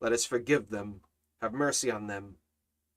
Let 0.00 0.14
us 0.14 0.24
forgive 0.24 0.70
them, 0.70 1.02
have 1.42 1.52
mercy 1.52 1.90
on 1.90 2.06
them, 2.06 2.36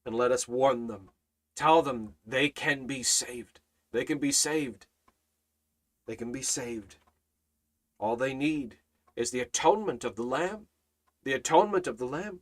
and 0.05 0.15
let 0.15 0.31
us 0.31 0.47
warn 0.47 0.87
them. 0.87 1.09
Tell 1.57 1.81
them 1.81 2.13
they 2.25 2.47
can 2.47 2.87
be 2.87 3.03
saved. 3.03 3.59
They 3.91 4.05
can 4.05 4.17
be 4.17 4.31
saved. 4.31 4.85
They 6.07 6.15
can 6.15 6.31
be 6.31 6.41
saved. 6.41 6.95
All 7.99 8.15
they 8.15 8.33
need 8.33 8.77
is 9.21 9.31
the 9.31 9.39
atonement 9.39 10.03
of 10.03 10.15
the 10.15 10.23
Lamb, 10.23 10.67
the 11.23 11.33
atonement 11.33 11.87
of 11.87 11.97
the 11.97 12.05
Lamb, 12.05 12.39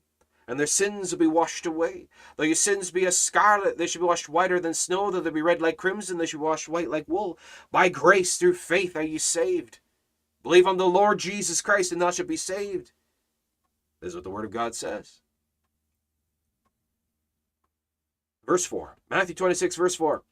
and 0.47 0.59
their 0.59 0.65
sins 0.65 1.11
will 1.11 1.19
be 1.19 1.27
washed 1.27 1.67
away. 1.67 2.07
Though 2.35 2.43
your 2.43 2.55
sins 2.55 2.89
be 2.89 3.05
as 3.05 3.19
scarlet, 3.19 3.77
they 3.77 3.85
shall 3.85 4.01
be 4.01 4.07
washed 4.07 4.29
whiter 4.29 4.59
than 4.59 4.73
snow. 4.73 5.11
Though 5.11 5.19
they 5.19 5.29
be 5.29 5.43
red 5.43 5.61
like 5.61 5.77
crimson, 5.77 6.17
they 6.17 6.25
shall 6.25 6.39
be 6.39 6.45
washed 6.45 6.67
white 6.67 6.89
like 6.89 7.07
wool. 7.07 7.37
By 7.71 7.89
grace 7.89 8.37
through 8.37 8.55
faith 8.55 8.95
are 8.95 9.03
ye 9.03 9.19
saved. 9.19 9.79
Believe 10.41 10.65
on 10.65 10.77
the 10.77 10.87
Lord 10.87 11.19
Jesus 11.19 11.61
Christ, 11.61 11.91
and 11.91 12.01
thou 12.01 12.09
shalt 12.09 12.27
be 12.27 12.35
saved. 12.35 12.93
This 14.01 14.09
is 14.09 14.15
what 14.15 14.23
the 14.23 14.31
Word 14.31 14.45
of 14.45 14.51
God 14.51 14.73
says. 14.73 15.19
Verse 18.45 18.65
4, 18.65 18.97
Matthew 19.11 19.35
26, 19.35 19.75
verse 19.75 19.93
4. 19.93 20.23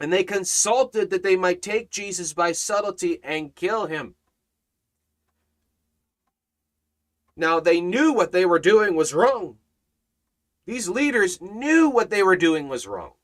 And 0.00 0.10
they 0.10 0.24
consulted 0.24 1.10
that 1.10 1.22
they 1.22 1.36
might 1.36 1.60
take 1.60 1.90
Jesus 1.90 2.32
by 2.32 2.52
subtlety 2.52 3.20
and 3.22 3.54
kill 3.54 3.84
him. 3.86 4.14
Now 7.42 7.58
they 7.58 7.80
knew 7.80 8.12
what 8.12 8.30
they 8.30 8.46
were 8.46 8.60
doing 8.60 8.94
was 8.94 9.12
wrong. 9.12 9.56
These 10.64 10.88
leaders 10.88 11.40
knew 11.40 11.88
what 11.88 12.08
they 12.08 12.22
were 12.22 12.36
doing 12.36 12.68
was 12.68 12.86
wrong. 12.86 13.14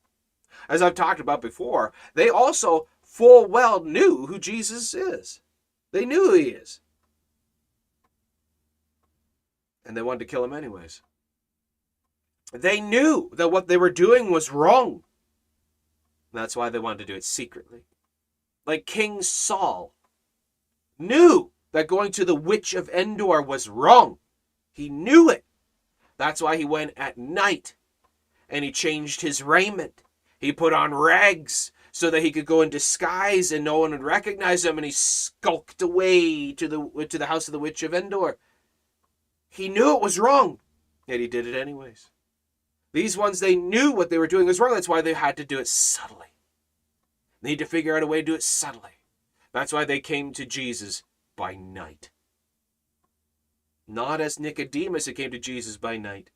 As 0.69 0.83
I've 0.83 0.97
talked 0.97 1.21
about 1.21 1.41
before, 1.41 1.93
they 2.15 2.29
also 2.29 2.89
full 3.01 3.47
well 3.47 3.85
knew 3.85 4.27
who 4.27 4.41
Jesus 4.41 4.93
is. 4.93 5.41
They 5.93 6.05
knew 6.05 6.33
who 6.33 6.35
he 6.35 6.49
is. 6.49 6.81
And 9.87 9.97
they 9.97 10.03
wanted 10.03 10.19
to 10.19 10.25
kill 10.25 10.43
him 10.43 10.53
anyways. 10.53 11.01
They 12.53 12.81
knew 12.81 13.31
that 13.35 13.53
what 13.53 13.69
they 13.69 13.77
were 13.77 13.89
doing 13.89 14.33
was 14.33 14.51
wrong. 14.51 15.05
That's 16.33 16.57
why 16.57 16.71
they 16.71 16.81
wanted 16.81 17.07
to 17.07 17.13
do 17.13 17.15
it 17.15 17.23
secretly. 17.23 17.83
Like 18.67 18.85
King 18.85 19.23
Saul 19.23 19.95
knew 20.99 21.53
that 21.73 21.87
going 21.87 22.13
to 22.13 22.25
the 22.25 22.35
Witch 22.35 22.75
of 22.75 22.89
Endor 22.89 23.43
was 23.43 23.69
wrong. 23.69 24.19
He 24.73 24.89
knew 24.89 25.29
it. 25.29 25.45
That's 26.17 26.43
why 26.43 26.57
he 26.57 26.65
went 26.65 26.93
at 26.97 27.19
night 27.19 27.75
and 28.49 28.65
he 28.65 28.73
changed 28.73 29.21
his 29.21 29.43
raiment. 29.43 30.03
He 30.39 30.53
put 30.53 30.73
on 30.73 30.95
rags 30.95 31.73
so 31.93 32.11
that 32.11 32.23
he 32.23 32.31
could 32.31 32.47
go 32.47 32.63
in 32.63 32.71
disguise 32.71 33.53
and 33.53 33.65
no 33.65 33.81
one 33.81 33.91
would 33.91 34.03
recognize 34.03 34.65
him 34.65 34.79
and 34.79 34.85
he 34.85 34.91
skulked 34.91 35.83
away 35.83 36.53
to 36.53 36.69
the 36.69 37.07
to 37.09 37.19
the 37.19 37.27
house 37.27 37.49
of 37.49 37.53
the 37.53 37.59
Witch 37.59 37.83
of 37.83 37.95
Endor. 37.95 38.39
He 39.49 39.69
knew 39.69 39.97
it 39.97 40.03
was 40.03 40.19
wrong, 40.19 40.61
yet 41.07 41.21
he 41.21 41.27
did 41.27 41.47
it 41.47 41.59
anyways. 41.59 42.11
These 42.93 43.17
ones, 43.17 43.41
they 43.41 43.57
knew 43.57 43.93
what 43.93 44.11
they 44.11 44.19
were 44.19 44.27
doing 44.27 44.47
was 44.47 44.61
wrong. 44.61 44.75
That's 44.75 44.89
why 44.89 45.03
they 45.03 45.15
had 45.15 45.37
to 45.37 45.45
do 45.45 45.59
it 45.59 45.69
subtly. 45.69 46.29
They 47.43 47.51
need 47.51 47.59
to 47.59 47.67
figure 47.67 47.97
out 47.97 48.03
a 48.03 48.07
way 48.07 48.21
to 48.21 48.27
do 48.27 48.35
it 48.35 48.43
subtly. 48.43 49.01
That's 49.53 49.73
why 49.73 49.85
they 49.85 50.01
came 50.01 50.33
to 50.33 50.47
Jesus 50.47 51.03
by 51.39 51.55
night. 51.55 52.11
Not 53.87 54.21
as 54.21 54.41
Nicodemus 54.41 55.07
who 55.07 55.13
came 55.13 55.31
to 55.31 55.39
Jesus 55.39 55.77
by 55.79 55.97
night 55.97 56.31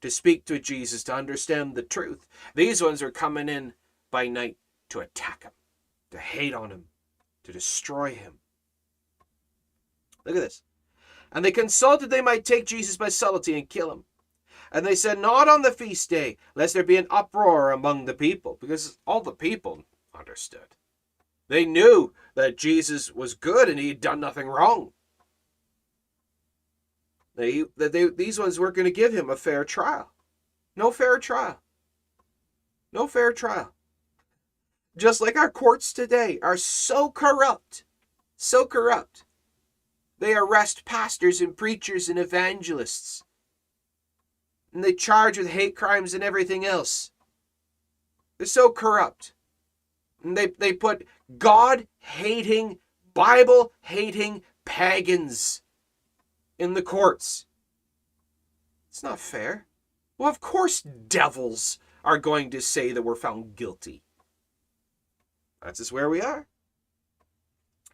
to 0.00 0.10
speak 0.10 0.44
to 0.44 0.58
Jesus, 0.58 1.02
to 1.04 1.14
understand 1.14 1.74
the 1.74 1.82
truth. 1.82 2.28
These 2.54 2.80
ones 2.80 3.02
are 3.02 3.10
coming 3.10 3.48
in 3.48 3.72
by 4.10 4.28
night 4.28 4.56
to 4.90 5.00
attack 5.00 5.42
him, 5.42 5.52
to 6.12 6.18
hate 6.18 6.54
on 6.54 6.70
him, 6.70 6.84
to 7.42 7.52
destroy 7.52 8.14
him. 8.14 8.34
Look 10.24 10.36
at 10.36 10.42
this. 10.42 10.62
And 11.32 11.44
they 11.44 11.50
consulted 11.50 12.10
they 12.10 12.20
might 12.20 12.44
take 12.44 12.64
Jesus 12.64 12.96
by 12.96 13.08
subtlety 13.08 13.58
and 13.58 13.68
kill 13.68 13.90
him. 13.90 14.04
And 14.70 14.86
they 14.86 14.94
said, 14.94 15.18
Not 15.18 15.48
on 15.48 15.62
the 15.62 15.72
feast 15.72 16.10
day, 16.10 16.36
lest 16.54 16.74
there 16.74 16.84
be 16.84 16.96
an 16.96 17.08
uproar 17.10 17.72
among 17.72 18.04
the 18.04 18.14
people, 18.14 18.56
because 18.60 18.98
all 19.06 19.20
the 19.20 19.32
people 19.32 19.82
understood. 20.16 20.76
They 21.48 21.64
knew 21.64 22.12
that 22.34 22.56
Jesus 22.56 23.12
was 23.12 23.34
good 23.34 23.68
and 23.68 23.78
he 23.78 23.88
had 23.88 24.00
done 24.00 24.20
nothing 24.20 24.48
wrong. 24.48 24.92
They, 27.36 27.64
that 27.76 27.92
they, 27.92 28.08
these 28.08 28.38
ones 28.38 28.58
weren't 28.58 28.76
going 28.76 28.84
to 28.84 28.90
give 28.90 29.12
him 29.12 29.28
a 29.28 29.36
fair 29.36 29.64
trial. 29.64 30.12
No 30.76 30.90
fair 30.90 31.18
trial. 31.18 31.60
No 32.92 33.06
fair 33.06 33.32
trial. 33.32 33.72
Just 34.96 35.20
like 35.20 35.36
our 35.36 35.50
courts 35.50 35.92
today 35.92 36.38
are 36.42 36.56
so 36.56 37.10
corrupt, 37.10 37.84
so 38.36 38.64
corrupt. 38.64 39.24
They 40.20 40.34
arrest 40.34 40.84
pastors 40.84 41.40
and 41.40 41.56
preachers 41.56 42.08
and 42.08 42.18
evangelists 42.18 43.24
and 44.74 44.82
they 44.82 44.92
charge 44.92 45.38
with 45.38 45.50
hate 45.50 45.76
crimes 45.76 46.12
and 46.12 46.24
everything 46.24 46.66
else. 46.66 47.12
They're 48.36 48.46
so 48.46 48.70
corrupt. 48.72 49.32
And 50.22 50.36
they, 50.36 50.48
they 50.58 50.72
put 50.72 51.06
God 51.38 51.86
hating, 51.98 52.78
Bible 53.12 53.72
hating 53.82 54.42
pagans 54.64 55.62
in 56.58 56.74
the 56.74 56.82
courts. 56.82 57.46
It's 58.90 59.02
not 59.02 59.18
fair. 59.18 59.66
Well, 60.18 60.28
of 60.28 60.40
course, 60.40 60.82
devils 60.82 61.78
are 62.04 62.18
going 62.18 62.50
to 62.50 62.60
say 62.60 62.92
that 62.92 63.02
we're 63.02 63.16
found 63.16 63.56
guilty. 63.56 64.02
That's 65.62 65.78
just 65.78 65.92
where 65.92 66.08
we 66.08 66.20
are. 66.20 66.46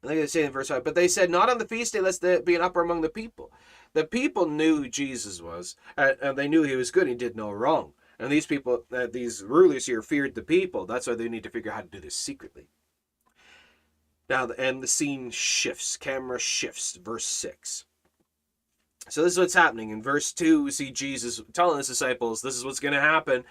And 0.03 0.11
they 0.11 0.27
say 0.27 0.45
in 0.45 0.53
verse 0.53 0.69
5, 0.69 0.83
but 0.83 0.95
they 0.95 1.09
said, 1.09 1.31
Not 1.31 1.51
on 1.51 1.59
the 1.59 1.69
feast 1.69 1.93
day, 1.93 2.01
lest 2.01 2.21
there 2.21 2.43
be 2.43 2.55
an 2.55 2.63
uproar 2.63 2.85
among 2.85 3.03
the 3.03 3.09
people. 3.09 3.53
The 3.93 4.05
people 4.05 4.49
knew 4.49 4.79
who 4.79 4.89
Jesus 4.89 5.41
was, 5.41 5.77
and 5.97 6.37
they 6.37 6.49
knew 6.49 6.63
he 6.63 6.77
was 6.77 6.91
good. 6.91 7.07
He 7.07 7.15
did 7.15 7.37
no 7.37 7.51
wrong. 7.51 7.93
And 8.19 8.31
these 8.31 8.47
people, 8.47 8.85
uh, 8.93 9.07
these 9.11 9.43
rulers 9.43 9.87
here 9.87 10.03
feared 10.03 10.35
the 10.35 10.43
people. 10.43 10.85
That's 10.87 11.07
why 11.07 11.15
they 11.15 11.29
need 11.29 11.43
to 11.45 11.51
figure 11.51 11.71
out 11.71 11.77
how 11.77 11.81
to 11.83 11.89
do 11.89 12.01
this 12.01 12.17
secretly. 12.17 12.69
Now, 14.31 14.49
and 14.57 14.81
the 14.81 14.87
scene 14.87 15.33
shifts. 15.33 15.97
Camera 15.97 16.39
shifts. 16.39 16.97
Verse 16.97 17.27
6. 17.27 17.85
So 19.09 19.25
this 19.25 19.33
is 19.33 19.39
what's 19.41 19.55
happening. 19.55 19.91
In 19.91 20.05
verse 20.05 20.33
2, 20.33 20.63
we 20.63 20.71
see 20.71 20.93
Jesus 20.93 21.43
telling 21.53 21.79
his 21.79 21.89
disciples, 21.89 22.41
this 22.41 22.55
is 22.55 22.65
what's 22.65 22.79
going 22.79 22.95
to 22.95 23.01
happen. 23.01 23.43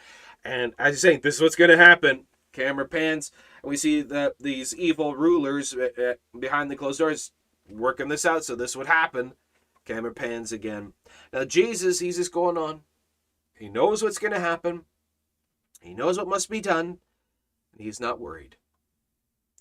And 0.46 0.74
as 0.80 0.94
he's 0.94 1.02
saying, 1.02 1.20
this 1.22 1.36
is 1.36 1.42
what's 1.42 1.58
going 1.58 1.70
to 1.70 1.78
happen. 1.78 2.28
Camera 2.54 2.88
pans, 2.88 3.32
and 3.62 3.70
we 3.70 3.76
see 3.76 4.02
that 4.02 4.36
these 4.40 4.74
evil 4.74 5.16
rulers 5.16 5.76
uh, 5.76 5.90
uh, 6.02 6.40
behind 6.40 6.72
the 6.72 6.78
closed 6.78 7.00
doors 7.00 7.32
working 7.70 8.08
this 8.08 8.26
out. 8.26 8.46
So 8.46 8.56
this 8.56 8.76
would 8.76 8.88
happen. 8.88 9.34
Camera 9.84 10.14
pans 10.14 10.54
again. 10.54 10.94
Now 11.34 11.44
Jesus, 11.44 12.00
he's 12.00 12.16
just 12.16 12.32
going 12.32 12.58
on. 12.58 12.82
He 13.54 13.68
knows 13.68 14.02
what's 14.02 14.18
going 14.18 14.34
to 14.34 14.40
happen. 14.40 14.86
He 15.82 15.94
knows 15.94 16.18
what 16.18 16.30
must 16.30 16.50
be 16.50 16.62
done. 16.62 17.00
And 17.74 17.82
he's 17.82 18.00
not 18.00 18.20
worried. 18.20 18.56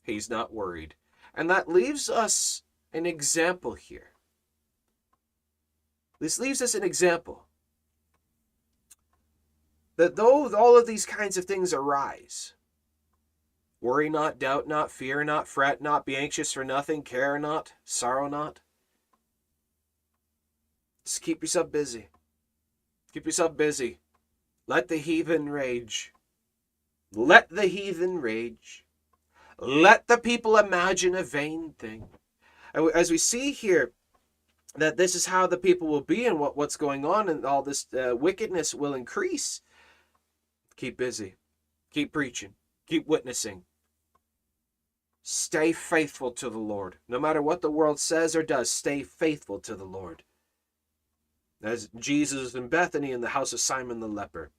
He's 0.05 0.31
not 0.31 0.55
worried. 0.55 0.95
And 1.39 1.49
that 1.51 1.69
leaves 1.69 2.11
us 2.11 2.65
an 2.93 3.07
example 3.07 3.75
here. 3.75 4.11
This 6.19 6.41
leaves 6.41 6.61
us 6.61 6.75
an 6.75 6.83
example 6.83 7.45
that 9.95 10.17
though 10.17 10.53
all 10.53 10.77
of 10.77 10.89
these 10.89 11.07
kinds 11.07 11.37
of 11.37 11.45
things 11.45 11.73
arise, 11.73 12.55
worry 13.81 14.11
not, 14.11 14.41
doubt 14.41 14.67
not, 14.67 14.91
fear 14.91 15.23
not, 15.23 15.47
fret 15.47 15.81
not, 15.81 16.05
be 16.05 16.17
anxious 16.17 16.53
for 16.53 16.65
nothing, 16.65 17.03
care 17.03 17.39
not, 17.39 17.73
sorrow 17.85 18.29
not. 18.29 18.59
Just 21.05 21.23
keep 21.23 21.41
yourself 21.41 21.71
busy. 21.71 22.09
Keep 23.13 23.27
yourself 23.27 23.57
busy. 23.57 24.01
Let 24.67 24.89
the 24.89 24.97
heathen 24.97 25.49
rage. 25.49 26.13
Let 27.13 27.49
the 27.49 27.67
heathen 27.67 28.21
rage. 28.21 28.85
Let 29.59 30.07
the 30.07 30.19
people 30.19 30.57
imagine 30.57 31.15
a 31.15 31.23
vain 31.23 31.75
thing. 31.79 32.09
As 32.75 33.11
we 33.11 33.19
see 33.19 33.53
here, 33.53 33.93
that 34.77 34.97
this 34.97 35.15
is 35.15 35.27
how 35.27 35.47
the 35.47 35.57
people 35.57 35.89
will 35.89 36.01
be 36.01 36.27
and 36.27 36.39
what, 36.39 36.57
what's 36.57 36.77
going 36.77 37.05
on 37.05 37.29
and 37.29 37.45
all 37.45 37.63
this 37.63 37.87
uh, 37.93 38.15
wickedness 38.15 38.75
will 38.75 38.95
increase. 38.95 39.63
Keep 40.77 40.97
busy. 40.97 41.35
Keep 41.91 42.13
preaching. 42.13 42.55
Keep 42.87 43.09
witnessing. 43.09 43.65
Stay 45.23 45.73
faithful 45.73 46.31
to 46.33 46.49
the 46.49 46.59
Lord. 46.59 46.97
No 47.09 47.19
matter 47.19 47.43
what 47.43 47.61
the 47.61 47.71
world 47.71 47.99
says 47.99 48.37
or 48.37 48.43
does, 48.43 48.71
stay 48.71 49.03
faithful 49.03 49.59
to 49.61 49.75
the 49.75 49.85
Lord. 49.85 50.23
As 51.63 51.91
Jesus 51.99 52.55
in 52.55 52.69
Bethany 52.69 53.11
in 53.11 53.21
the 53.21 53.31
house 53.31 53.53
of 53.53 53.61
Simon 53.61 54.01
the 54.01 54.09
leper. 54.09 54.53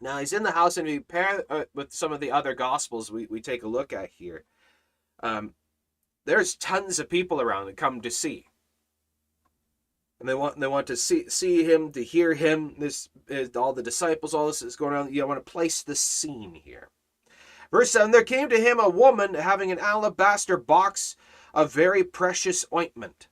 Now 0.00 0.18
he's 0.18 0.32
in 0.32 0.42
the 0.42 0.52
house, 0.52 0.76
and 0.76 0.86
we 0.86 1.00
pair 1.00 1.44
uh, 1.50 1.64
with 1.74 1.92
some 1.92 2.12
of 2.12 2.20
the 2.20 2.32
other 2.32 2.54
gospels 2.54 3.12
we, 3.12 3.26
we 3.26 3.40
take 3.40 3.62
a 3.62 3.68
look 3.68 3.92
at 3.92 4.10
here. 4.16 4.44
Um, 5.22 5.54
there's 6.24 6.56
tons 6.56 6.98
of 6.98 7.10
people 7.10 7.40
around 7.40 7.66
that 7.66 7.76
come 7.76 8.00
to 8.00 8.10
see. 8.10 8.46
And 10.18 10.28
they 10.28 10.34
want 10.34 10.60
they 10.60 10.66
want 10.66 10.86
to 10.88 10.96
see 10.96 11.28
see 11.28 11.64
him 11.64 11.92
to 11.92 12.04
hear 12.04 12.34
him. 12.34 12.74
This 12.78 13.08
is 13.28 13.54
all 13.56 13.72
the 13.72 13.82
disciples 13.82 14.34
all 14.34 14.46
this 14.46 14.62
is 14.62 14.76
going 14.76 14.94
on. 14.94 15.12
You 15.12 15.26
want 15.26 15.44
to 15.44 15.52
place 15.52 15.82
the 15.82 15.96
scene 15.96 16.54
here. 16.54 16.88
Verse 17.70 17.90
7 17.92 18.10
there 18.10 18.24
came 18.24 18.48
to 18.48 18.60
him 18.60 18.80
a 18.80 18.88
woman 18.88 19.34
having 19.34 19.70
an 19.70 19.78
alabaster 19.78 20.56
box 20.56 21.16
of 21.54 21.72
very 21.72 22.04
precious 22.04 22.66
ointment 22.74 23.28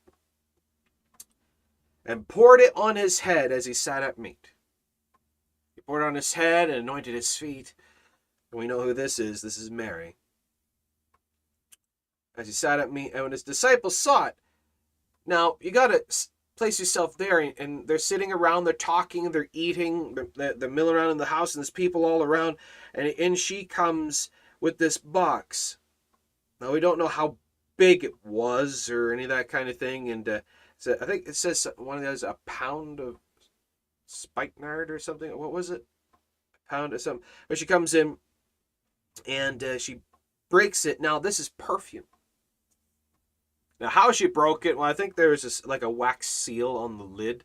and 2.06 2.28
poured 2.28 2.60
it 2.60 2.72
on 2.74 2.96
his 2.96 3.20
head 3.20 3.52
as 3.52 3.66
he 3.66 3.74
sat 3.74 4.02
at 4.02 4.18
meat 4.18 4.52
poured 5.88 6.04
on 6.04 6.14
his 6.14 6.34
head 6.34 6.68
and 6.68 6.78
anointed 6.78 7.14
his 7.14 7.34
feet. 7.34 7.74
And 8.52 8.60
we 8.60 8.68
know 8.68 8.82
who 8.82 8.94
this 8.94 9.18
is. 9.18 9.40
This 9.40 9.58
is 9.58 9.70
mary. 9.70 10.16
As 12.36 12.46
he 12.46 12.52
sat 12.52 12.78
at 12.78 12.92
me, 12.92 13.10
and 13.12 13.24
when 13.24 13.32
his 13.32 13.42
disciples 13.42 13.96
saw 13.96 14.26
it 14.26 14.36
now 15.28 15.56
you 15.60 15.70
got 15.70 15.88
to 15.88 16.02
place 16.56 16.80
yourself 16.80 17.16
there 17.16 17.38
and 17.38 17.86
they're 17.86 17.98
sitting 17.98 18.32
around 18.32 18.64
they're 18.64 18.72
talking 18.72 19.30
they're 19.30 19.48
eating 19.52 20.16
they're, 20.34 20.54
they're 20.54 20.70
milling 20.70 20.96
around 20.96 21.10
in 21.10 21.18
the 21.18 21.26
house 21.26 21.54
and 21.54 21.60
there's 21.60 21.70
people 21.70 22.04
all 22.04 22.22
around 22.22 22.56
and 22.94 23.06
in 23.06 23.36
she 23.36 23.64
comes 23.64 24.30
with 24.60 24.78
this 24.78 24.98
box. 24.98 25.78
Now 26.60 26.72
we 26.72 26.80
don't 26.80 26.98
know 26.98 27.06
how 27.06 27.36
big 27.76 28.02
it 28.02 28.14
was 28.24 28.90
or 28.90 29.12
any 29.12 29.22
of 29.22 29.28
that 29.28 29.48
kind 29.48 29.68
of 29.68 29.76
thing 29.76 30.10
and 30.10 30.28
uh, 30.28 30.40
so 30.78 30.96
i 31.00 31.04
think 31.04 31.28
it 31.28 31.36
says 31.36 31.64
one 31.76 31.96
of 31.96 32.02
those 32.02 32.24
a 32.24 32.36
pound 32.44 32.98
of 32.98 33.20
spikenard 34.08 34.90
or 34.90 34.98
something 34.98 35.38
what 35.38 35.52
was 35.52 35.70
it 35.70 35.84
a 36.66 36.70
pound 36.70 36.92
of 36.92 37.00
something 37.00 37.24
but 37.48 37.58
she 37.58 37.66
comes 37.66 37.94
in 37.94 38.16
and 39.26 39.62
uh, 39.62 39.78
she 39.78 40.00
breaks 40.50 40.84
it 40.84 41.00
now 41.00 41.18
this 41.18 41.38
is 41.38 41.48
perfume 41.50 42.04
now, 43.80 43.88
how 43.88 44.12
she 44.12 44.26
broke 44.26 44.66
it? 44.66 44.76
Well, 44.76 44.88
I 44.88 44.92
think 44.92 45.14
there 45.14 45.30
was 45.30 45.42
this, 45.42 45.64
like 45.64 45.82
a 45.82 45.90
wax 45.90 46.28
seal 46.28 46.76
on 46.76 46.98
the 46.98 47.04
lid. 47.04 47.44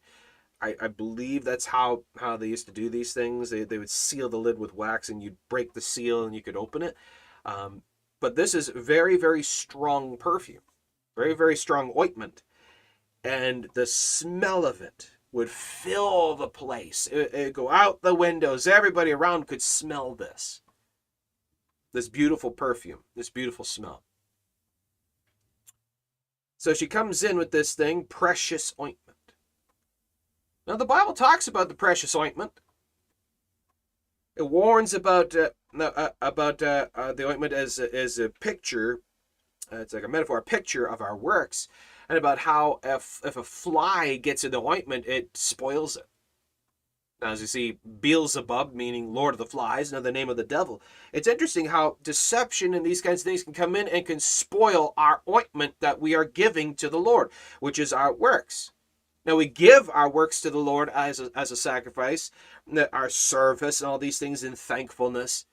I, 0.61 0.75
I 0.81 0.87
believe 0.87 1.43
that's 1.43 1.67
how, 1.67 2.03
how 2.17 2.37
they 2.37 2.47
used 2.47 2.65
to 2.67 2.73
do 2.73 2.89
these 2.89 3.13
things. 3.13 3.49
They, 3.49 3.63
they 3.63 3.77
would 3.77 3.89
seal 3.89 4.29
the 4.29 4.37
lid 4.37 4.57
with 4.57 4.73
wax 4.73 5.09
and 5.09 5.21
you'd 5.21 5.37
break 5.49 5.73
the 5.73 5.81
seal 5.81 6.25
and 6.25 6.35
you 6.35 6.41
could 6.41 6.57
open 6.57 6.81
it. 6.81 6.95
Um, 7.45 7.83
but 8.19 8.35
this 8.35 8.55
is 8.55 8.69
very, 8.69 9.17
very 9.17 9.43
strong 9.43 10.17
perfume, 10.17 10.61
very, 11.15 11.33
very 11.33 11.55
strong 11.55 11.93
ointment. 11.97 12.43
And 13.23 13.67
the 13.73 13.85
smell 13.85 14.65
of 14.65 14.81
it 14.81 15.11
would 15.33 15.49
fill 15.49 16.35
the 16.35 16.47
place. 16.47 17.07
It 17.11 17.33
would 17.33 17.53
go 17.53 17.69
out 17.69 18.01
the 18.01 18.15
windows. 18.15 18.67
Everybody 18.67 19.11
around 19.11 19.47
could 19.47 19.61
smell 19.61 20.15
this. 20.15 20.61
This 21.91 22.07
beautiful 22.07 22.51
perfume, 22.51 22.99
this 23.15 23.29
beautiful 23.29 23.65
smell. 23.65 24.03
So 26.57 26.73
she 26.73 26.87
comes 26.87 27.23
in 27.23 27.35
with 27.37 27.51
this 27.51 27.73
thing, 27.73 28.05
precious 28.05 28.73
ointment. 28.79 29.17
Now 30.65 30.77
the 30.77 30.85
Bible 30.85 31.13
talks 31.13 31.47
about 31.47 31.67
the 31.67 31.75
precious 31.75 32.15
ointment. 32.15 32.61
It 34.35 34.49
warns 34.49 34.93
about 34.93 35.35
uh, 35.35 35.49
uh, 35.77 36.09
about 36.21 36.61
uh, 36.63 36.87
uh, 36.95 37.13
the 37.13 37.27
ointment 37.27 37.53
as 37.53 37.79
as 37.79 38.17
a 38.17 38.29
picture. 38.29 39.01
Uh, 39.71 39.77
it's 39.77 39.93
like 39.93 40.03
a 40.03 40.07
metaphor, 40.07 40.37
a 40.37 40.43
picture 40.43 40.85
of 40.85 41.01
our 41.01 41.15
works, 41.15 41.67
and 42.09 42.17
about 42.17 42.39
how 42.39 42.79
if 42.83 43.19
if 43.23 43.37
a 43.37 43.43
fly 43.43 44.17
gets 44.17 44.43
in 44.43 44.51
the 44.51 44.61
ointment, 44.61 45.05
it 45.05 45.35
spoils 45.35 45.97
it. 45.97 46.07
Now, 47.23 47.31
as 47.31 47.39
you 47.39 47.47
see, 47.47 47.77
Beelzebub, 48.01 48.73
meaning 48.73 49.13
Lord 49.13 49.35
of 49.35 49.37
the 49.37 49.45
Flies, 49.45 49.91
another 49.91 50.11
name 50.11 50.27
of 50.27 50.35
the 50.35 50.43
devil. 50.43 50.81
It's 51.13 51.27
interesting 51.27 51.67
how 51.67 51.95
deception 52.03 52.73
and 52.73 52.85
these 52.85 53.01
kinds 53.01 53.21
of 53.21 53.25
things 53.25 53.43
can 53.43 53.53
come 53.53 53.77
in 53.77 53.87
and 53.87 54.05
can 54.05 54.19
spoil 54.19 54.93
our 54.97 55.21
ointment 55.27 55.75
that 55.79 56.01
we 56.01 56.15
are 56.15 56.25
giving 56.25 56.75
to 56.75 56.89
the 56.89 56.99
Lord, 56.99 57.31
which 57.61 57.79
is 57.79 57.93
our 57.93 58.13
works. 58.13 58.73
Now, 59.25 59.37
we 59.37 59.45
give 59.45 59.89
our 59.89 60.09
works 60.09 60.41
to 60.41 60.49
the 60.49 60.59
Lord 60.59 60.89
as 60.89 61.21
a, 61.21 61.31
as 61.33 61.49
a 61.49 61.55
sacrifice, 61.55 62.29
our 62.91 63.09
service 63.09 63.79
and 63.79 63.89
all 63.89 63.97
these 63.97 64.19
things 64.19 64.43
in 64.43 64.57
thankfulness, 64.57 65.45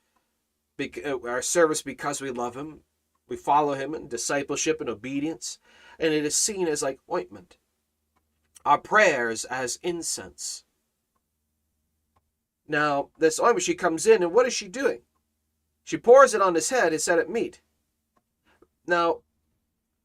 uh, 0.80 1.20
our 1.24 1.40
service 1.40 1.82
because 1.82 2.20
we 2.20 2.30
love 2.30 2.56
Him. 2.56 2.80
We 3.28 3.36
follow 3.36 3.74
Him 3.74 3.94
in 3.94 4.08
discipleship 4.08 4.80
and 4.80 4.90
obedience, 4.90 5.60
and 6.00 6.12
it 6.12 6.24
is 6.24 6.34
seen 6.34 6.66
as 6.66 6.82
like 6.82 6.98
ointment. 7.10 7.58
Our 8.64 8.78
prayers 8.78 9.44
as 9.44 9.78
incense 9.82 10.64
now, 12.70 13.08
this 13.18 13.40
ointment, 13.40 13.64
she 13.64 13.74
comes 13.74 14.06
in, 14.06 14.22
and 14.22 14.32
what 14.32 14.46
is 14.46 14.54
she 14.54 14.68
doing? 14.68 15.00
She 15.82 15.96
pours 15.96 16.34
it 16.34 16.40
on 16.40 16.54
his 16.54 16.70
head 16.70 16.92
and 16.92 17.02
set 17.02 17.18
it 17.18 17.28
meat. 17.28 17.60
Now, 18.86 19.22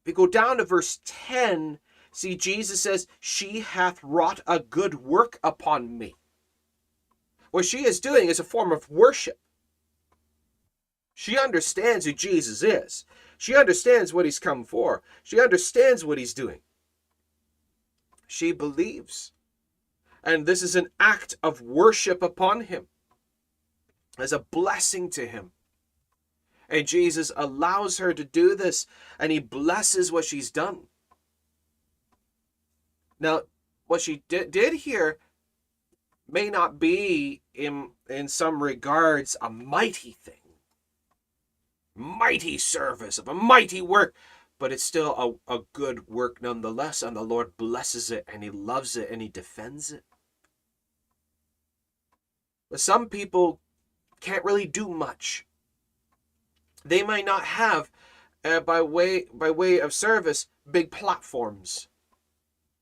we 0.04 0.12
go 0.12 0.26
down 0.26 0.56
to 0.56 0.64
verse 0.64 0.98
10, 1.04 1.78
see, 2.10 2.36
Jesus 2.36 2.82
says, 2.82 3.06
She 3.20 3.60
hath 3.60 4.02
wrought 4.02 4.40
a 4.48 4.58
good 4.58 4.96
work 4.96 5.38
upon 5.44 5.96
me. 5.96 6.16
What 7.52 7.64
she 7.64 7.84
is 7.84 8.00
doing 8.00 8.28
is 8.28 8.40
a 8.40 8.44
form 8.44 8.72
of 8.72 8.90
worship. 8.90 9.38
She 11.14 11.38
understands 11.38 12.04
who 12.04 12.12
Jesus 12.12 12.64
is. 12.64 13.04
She 13.36 13.54
understands 13.54 14.12
what 14.14 14.24
he's 14.24 14.38
come 14.38 14.64
for. 14.64 15.02
She 15.22 15.40
understands 15.40 16.04
what 16.04 16.18
he's 16.18 16.34
doing. 16.34 16.60
She 18.26 18.52
believes 18.52 19.32
and 20.26 20.44
this 20.44 20.60
is 20.60 20.74
an 20.74 20.88
act 20.98 21.36
of 21.40 21.62
worship 21.62 22.20
upon 22.20 22.62
him 22.62 22.88
as 24.18 24.32
a 24.32 24.40
blessing 24.40 25.08
to 25.10 25.24
him. 25.24 25.52
And 26.68 26.88
Jesus 26.88 27.30
allows 27.36 27.98
her 27.98 28.12
to 28.12 28.24
do 28.24 28.56
this, 28.56 28.88
and 29.20 29.30
he 29.30 29.38
blesses 29.38 30.10
what 30.10 30.24
she's 30.24 30.50
done. 30.50 30.88
Now, 33.20 33.42
what 33.86 34.00
she 34.00 34.24
did, 34.28 34.50
did 34.50 34.74
here 34.74 35.18
may 36.28 36.50
not 36.50 36.80
be, 36.80 37.40
in, 37.54 37.90
in 38.10 38.26
some 38.26 38.60
regards, 38.60 39.36
a 39.40 39.48
mighty 39.48 40.16
thing, 40.24 40.45
mighty 41.96 42.58
service 42.58 43.18
of 43.18 43.28
a 43.28 43.34
mighty 43.34 43.80
work, 43.80 44.14
but 44.58 44.72
it's 44.72 44.82
still 44.82 45.40
a, 45.48 45.54
a 45.54 45.60
good 45.72 46.08
work 46.08 46.40
nonetheless, 46.40 47.02
and 47.02 47.16
the 47.16 47.22
Lord 47.22 47.56
blesses 47.56 48.10
it, 48.10 48.24
and 48.32 48.42
he 48.42 48.50
loves 48.50 48.96
it, 48.96 49.10
and 49.10 49.20
he 49.20 49.28
defends 49.28 49.92
it. 49.92 50.04
But 52.70 52.80
some 52.80 53.08
people 53.08 53.60
can't 54.20 54.44
really 54.44 54.66
do 54.66 54.88
much. 54.88 55.46
They 56.84 57.02
might 57.02 57.24
not 57.24 57.44
have, 57.44 57.90
uh, 58.44 58.60
by 58.60 58.80
way 58.82 59.26
by 59.32 59.50
way 59.50 59.78
of 59.78 59.92
service, 59.92 60.48
big 60.70 60.90
platforms, 60.90 61.88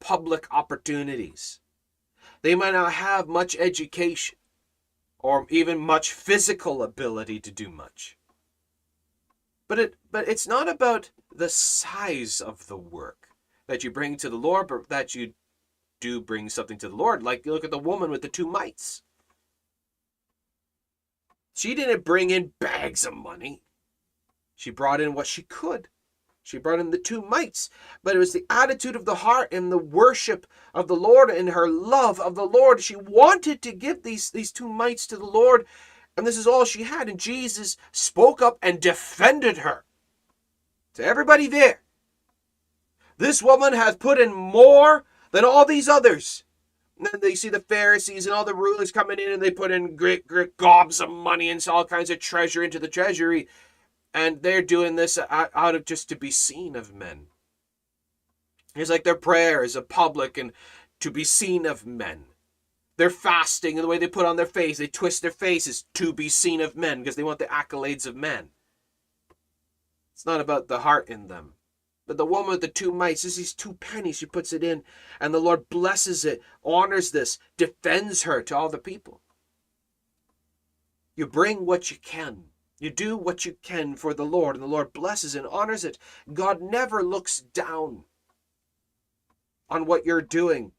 public 0.01 0.47
opportunities. 0.51 1.61
They 2.43 2.55
might 2.55 2.75
not 2.75 2.93
have 2.93 3.27
much 3.27 3.57
education, 3.59 4.37
or 5.19 5.47
even 5.49 5.79
much 5.79 6.13
physical 6.13 6.83
ability 6.83 7.41
to 7.41 7.51
do 7.51 7.71
much. 7.71 8.19
But 9.69 9.79
it 9.79 9.95
but 10.11 10.29
it's 10.29 10.47
not 10.47 10.69
about 10.69 11.11
the 11.35 11.49
size 11.49 12.41
of 12.41 12.67
the 12.67 12.77
work 12.77 13.29
that 13.67 13.83
you 13.83 13.91
bring 13.91 14.17
to 14.19 14.31
the 14.31 14.37
Lord, 14.37 14.69
but 14.69 14.89
that 14.89 15.15
you 15.15 15.35
do 16.01 16.21
bring 16.21 16.49
something 16.49 16.79
to 16.79 16.89
the 16.89 16.97
Lord. 16.97 17.23
Like 17.23 17.47
you 17.47 17.53
look 17.53 17.65
at 17.65 17.71
the 17.71 17.79
woman 17.79 18.11
with 18.11 18.23
the 18.23 18.29
two 18.29 18.47
mites. 18.47 19.03
She 21.55 21.75
didn't 21.75 22.05
bring 22.05 22.31
in 22.31 22.53
bags 22.61 23.07
of 23.07 23.15
money. 23.15 23.63
She 24.57 24.71
brought 24.71 25.01
in 25.01 25.15
what 25.15 25.27
she 25.27 25.43
could. 25.43 25.89
She 26.43 26.59
brought 26.59 26.79
in 26.79 26.91
the 26.91 26.99
two 26.99 27.23
mites, 27.23 27.71
but 28.03 28.15
it 28.15 28.19
was 28.19 28.35
the 28.35 28.45
attitude 28.51 28.97
of 28.97 29.07
the 29.07 29.15
heart 29.15 29.49
and 29.51 29.73
the 29.73 29.79
worship 29.79 30.47
of 30.75 30.89
the 30.89 30.97
Lord 30.97 31.31
and 31.31 31.49
her 31.49 31.71
love 31.71 32.21
of 32.21 32.35
the 32.35 32.45
Lord. 32.45 32.83
She 32.83 32.97
wanted 32.97 33.63
to 33.63 33.73
give 33.73 34.03
these, 34.03 34.31
these 34.31 34.53
two 34.53 34.69
mites 34.69 35.07
to 35.07 35.17
the 35.17 35.25
Lord, 35.25 35.65
and 36.17 36.27
this 36.27 36.37
is 36.37 36.47
all 36.47 36.65
she 36.65 36.85
had. 36.85 37.09
And 37.09 37.19
Jesus 37.19 37.77
spoke 37.93 38.41
up 38.41 38.59
and 38.63 38.81
defended 38.81 39.59
her 39.59 39.85
to 40.95 41.05
everybody 41.05 41.47
there. 41.47 41.81
This 43.19 43.43
woman 43.43 43.73
has 43.73 43.97
put 43.97 44.21
in 44.21 44.33
more 44.33 45.05
than 45.31 45.45
all 45.45 45.65
these 45.65 45.89
others. 45.89 46.45
And 46.97 47.09
then 47.11 47.21
they 47.21 47.35
see 47.35 47.49
the 47.49 47.61
Pharisees 47.61 48.27
and 48.27 48.35
all 48.35 48.45
the 48.45 48.55
rulers 48.55 48.93
coming 48.93 49.19
in 49.19 49.33
and 49.33 49.43
they 49.43 49.51
put 49.51 49.71
in 49.71 49.97
great, 49.97 50.27
great 50.27 50.57
gobs 50.57 51.01
of 51.01 51.11
money 51.11 51.51
and 51.51 51.67
all 51.69 51.85
kinds 51.85 52.11
of 52.11 52.21
treasure 52.21 52.63
into 52.63 52.79
the 52.79 52.89
treasury. 52.89 53.49
And 54.13 54.43
they're 54.43 54.63
doing 54.63 54.95
this 54.95 55.19
out 55.19 55.75
of 55.75 55.85
just 55.85 56.09
to 56.11 56.17
be 56.17 56.31
seen 56.31 56.77
of 56.77 56.95
men. 56.95 57.27
It's 58.77 58.91
like 58.91 59.03
their 59.03 59.17
prayer 59.17 59.65
is 59.65 59.75
a 59.75 59.83
public 59.83 60.39
and 60.39 60.53
to 61.01 61.11
be 61.11 61.25
seen 61.25 61.67
of 61.67 61.85
men. 61.85 62.27
They're 62.97 63.11
fasting 63.11 63.77
and 63.77 63.85
the 63.85 63.89
way 63.89 63.99
they 63.99 64.07
put 64.07 64.27
on 64.27 64.37
their 64.37 64.47
face, 64.47 64.79
they 64.79 64.87
twist 64.87 65.23
their 65.23 65.31
faces 65.31 65.85
to 65.95 66.13
be 66.13 66.29
seen 66.29 66.61
of 66.61 66.77
men 66.77 67.01
because 67.01 67.17
they 67.17 67.25
want 67.25 67.41
the 67.41 67.47
accolades 67.47 68.07
of 68.07 68.15
men. 68.15 68.51
It's 70.13 70.27
not 70.27 70.41
about 70.41 70.69
the 70.69 70.81
heart 70.81 71.09
in 71.09 71.27
them. 71.27 71.55
But 72.07 72.19
the 72.19 72.27
woman 72.27 72.51
with 72.51 72.61
the 72.61 72.69
two 72.69 72.93
mites, 72.93 73.23
this 73.23 73.39
is 73.39 73.55
two 73.55 73.75
pennies, 73.75 74.19
she 74.19 74.27
puts 74.27 74.53
it 74.53 74.63
in, 74.63 74.85
and 75.19 75.33
the 75.33 75.41
Lord 75.41 75.69
blesses 75.71 76.25
it, 76.25 76.41
honors 76.63 77.11
this, 77.11 77.39
defends 77.57 78.23
her 78.23 78.43
to 78.43 78.57
all 78.57 78.69
the 78.69 78.79
people. 78.79 79.23
You 81.17 81.27
bring 81.27 81.65
what 81.65 81.91
you 81.91 81.97
can. 81.97 82.45
You 82.79 82.91
do 82.91 83.17
what 83.17 83.45
you 83.45 83.57
can 83.63 83.97
for 83.97 84.13
the 84.13 84.27
Lord, 84.27 84.57
and 84.57 84.63
the 84.63 84.69
Lord 84.69 84.93
blesses 84.93 85.35
and 85.35 85.47
honors 85.47 85.85
it. 85.85 85.97
God 86.33 86.61
never 86.61 87.03
looks 87.03 87.41
down 87.41 88.05
on 89.71 89.87
what 89.87 90.05
you're 90.05 90.21
doing 90.21 90.73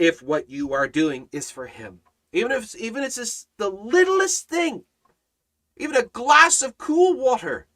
if 0.00 0.22
what 0.22 0.48
you 0.48 0.72
are 0.72 0.88
doing 0.88 1.28
is 1.30 1.50
for 1.50 1.66
Him. 1.66 2.00
Even 2.32 2.50
if 2.50 2.74
even 2.74 3.02
if 3.02 3.08
it's 3.08 3.16
just 3.16 3.48
the 3.58 3.68
littlest 3.68 4.48
thing, 4.48 4.84
even 5.76 5.94
a 5.94 6.02
glass 6.02 6.62
of 6.62 6.78
cool 6.78 7.16
water. 7.16 7.66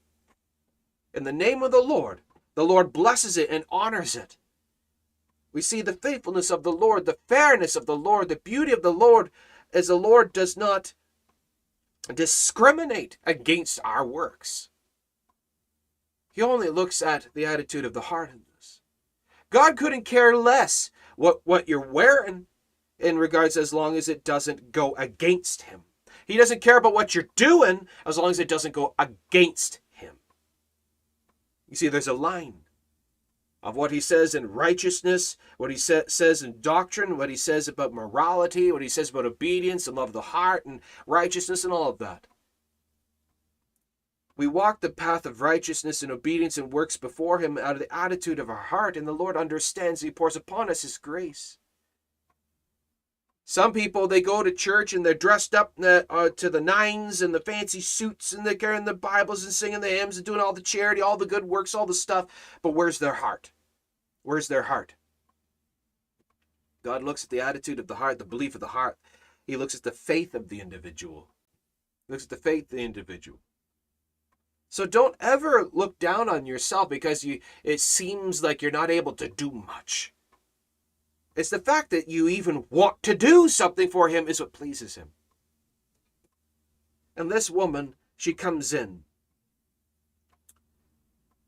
In 1.13 1.25
the 1.25 1.33
name 1.33 1.63
of 1.63 1.71
the 1.71 1.83
Lord, 1.83 2.23
the 2.57 2.65
Lord 2.65 2.93
blesses 2.93 3.37
it 3.37 3.51
and 3.51 3.65
honors 3.71 4.17
it. 4.17 4.37
We 5.53 5.61
see 5.61 5.83
the 5.83 5.93
faithfulness 5.93 6.51
of 6.51 6.65
the 6.65 6.73
Lord, 6.73 7.07
the 7.07 7.19
fairness 7.29 7.77
of 7.77 7.87
the 7.87 7.97
Lord, 7.97 8.29
the 8.29 8.37
beauty 8.37 8.73
of 8.73 8.83
the 8.83 8.93
Lord, 8.93 9.31
as 9.73 9.87
the 9.87 9.95
Lord 9.95 10.33
does 10.33 10.57
not 10.57 10.95
discriminate 12.13 13.19
against 13.25 13.79
our 13.85 14.05
works. 14.05 14.71
He 16.33 16.43
only 16.43 16.71
looks 16.71 17.03
at 17.03 17.29
the 17.35 17.47
attitude 17.47 17.85
of 17.85 17.93
the 17.93 18.01
heart 18.03 18.31
in 18.31 18.41
this. 18.57 18.81
God 19.51 19.77
couldn't 19.77 20.05
care 20.05 20.37
less 20.37 20.91
what, 21.17 21.41
what 21.45 21.69
you're 21.69 21.93
wearing 21.93 22.47
in 22.99 23.19
regards 23.19 23.57
as 23.57 23.73
long 23.73 23.97
as 23.97 24.09
it 24.09 24.25
doesn't 24.25 24.73
go 24.73 24.95
against 24.97 25.63
him. 25.63 25.83
He 26.27 26.37
doesn't 26.37 26.63
care 26.63 26.79
about 26.79 26.95
what 26.95 27.15
you're 27.15 27.29
doing 27.37 27.87
as 28.07 28.17
long 28.19 28.31
as 28.31 28.39
it 28.39 28.49
doesn't 28.49 28.73
go 28.73 28.95
against 28.99 29.81
him. 29.91 30.17
you 31.69 31.77
see, 31.77 31.89
there's 31.89 32.09
a 32.09 32.15
line 32.15 32.65
of 33.63 33.77
what 33.77 33.91
he 33.91 34.01
says 34.01 34.35
in 34.35 34.51
righteousness, 34.51 35.39
what 35.57 35.71
he 35.71 35.77
sa- 35.77 36.03
says 36.07 36.43
in 36.43 36.61
doctrine, 36.61 37.17
what 37.17 37.31
he 37.31 37.37
says 37.37 37.67
about 37.67 37.95
morality, 37.95 38.71
what 38.71 38.83
he 38.83 38.89
says 38.89 39.11
about 39.11 39.25
obedience 39.25 39.87
and 39.87 39.97
love 39.97 40.11
of 40.11 40.13
the 40.13 40.21
heart 40.21 40.67
and 40.67 40.81
righteousness 41.07 41.65
and 41.65 41.73
all 41.73 41.89
of 41.89 41.99
that. 41.99 42.27
We 44.37 44.47
walk 44.47 44.81
the 44.81 44.91
path 44.91 45.27
of 45.27 45.41
righteousness 45.41 46.03
and 46.03 46.11
obedience 46.11 46.59
and 46.59 46.73
works 46.73 46.97
before 46.97 47.39
him 47.39 47.57
out 47.57 47.77
of 47.77 47.79
the 47.79 47.95
attitude 47.95 48.39
of 48.39 48.51
our 48.51 48.57
heart, 48.57 48.97
and 48.97 49.07
the 49.07 49.13
Lord 49.13 49.37
understands. 49.37 50.01
He 50.01 50.11
pours 50.11 50.35
upon 50.35 50.71
us 50.71 50.83
his 50.83 50.99
grace. 50.99 51.59
Some 53.45 53.73
people 53.75 54.09
they 54.09 54.23
go 54.23 54.43
to 54.43 54.51
church 54.51 54.95
and 54.95 55.05
they're 55.05 55.13
dressed 55.13 55.55
up 55.55 55.75
uh, 55.79 56.31
to 56.31 56.49
the 56.49 56.63
nines 56.63 57.21
and 57.21 57.35
the 57.35 57.41
fancy 57.41 57.81
suits 57.81 58.33
and 58.33 58.45
they're 58.45 58.55
carrying 58.55 58.87
the 58.87 58.95
Bibles 58.95 59.45
and 59.45 59.53
singing 59.53 59.81
the 59.81 59.89
hymns 59.89 60.17
and 60.17 60.25
doing 60.25 60.41
all 60.41 60.55
the 60.55 60.63
charity, 60.63 61.03
all 61.03 61.19
the 61.19 61.27
good 61.27 61.45
works, 61.45 61.75
all 61.75 61.85
the 61.85 61.93
stuff. 61.93 62.27
But 62.63 62.71
where's 62.71 62.99
their 62.99 63.15
heart? 63.15 63.53
Where's 64.23 64.49
their 64.49 64.63
heart? 64.63 64.95
God 66.83 67.03
looks 67.03 67.25
at 67.25 67.31
the 67.31 67.43
attitude 67.43 67.79
of 67.79 67.87
the 67.87 67.97
heart, 67.97 68.19
the 68.19 68.25
belief 68.25 68.55
of 68.55 68.63
the 68.63 68.69
heart. 68.69 68.97
He 69.47 69.57
looks 69.57 69.75
at 69.75 69.83
the 69.83 69.93
faith 69.93 70.35
of 70.35 70.49
the 70.49 70.61
individual. 70.61 71.29
He 72.07 72.15
looks 72.15 72.25
at 72.25 72.31
the 72.31 72.37
faith 72.37 72.65
of 72.65 72.79
the 72.79 72.85
individual. 72.85 73.41
So 74.75 74.87
don't 74.87 75.15
ever 75.21 75.69
look 75.73 76.01
down 76.01 76.29
on 76.29 76.47
yourself 76.47 76.89
because 76.89 77.23
you 77.23 77.39
it 77.63 77.79
seems 77.79 78.43
like 78.43 78.61
you're 78.61 78.73
not 78.73 78.91
able 78.91 79.13
to 79.13 79.29
do 79.29 79.53
much. 79.53 80.13
It's 81.37 81.51
the 81.51 81.61
fact 81.61 81.91
that 81.91 82.09
you 82.09 82.29
even 82.29 82.65
want 82.71 83.01
to 83.05 83.15
do 83.15 83.49
something 83.49 83.89
for 83.89 84.09
him 84.09 84.27
is 84.27 84.41
what 84.41 84.53
pleases 84.53 84.97
him. 84.97 85.11
And 87.17 87.31
this 87.31 87.49
woman, 87.49 87.95
she 88.17 88.33
comes 88.33 88.73
in. 88.75 89.05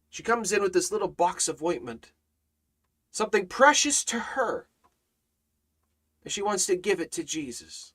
She 0.09 0.23
comes 0.23 0.53
in 0.53 0.63
with 0.63 0.73
this 0.73 0.93
little 0.93 1.09
box 1.09 1.49
of 1.49 1.61
ointment, 1.61 2.13
something 3.11 3.49
precious 3.49 4.05
to 4.05 4.21
her. 4.21 4.69
And 6.23 6.33
she 6.33 6.43
wants 6.43 6.65
to 6.67 6.77
give 6.77 7.01
it 7.01 7.11
to 7.11 7.25
Jesus. 7.25 7.93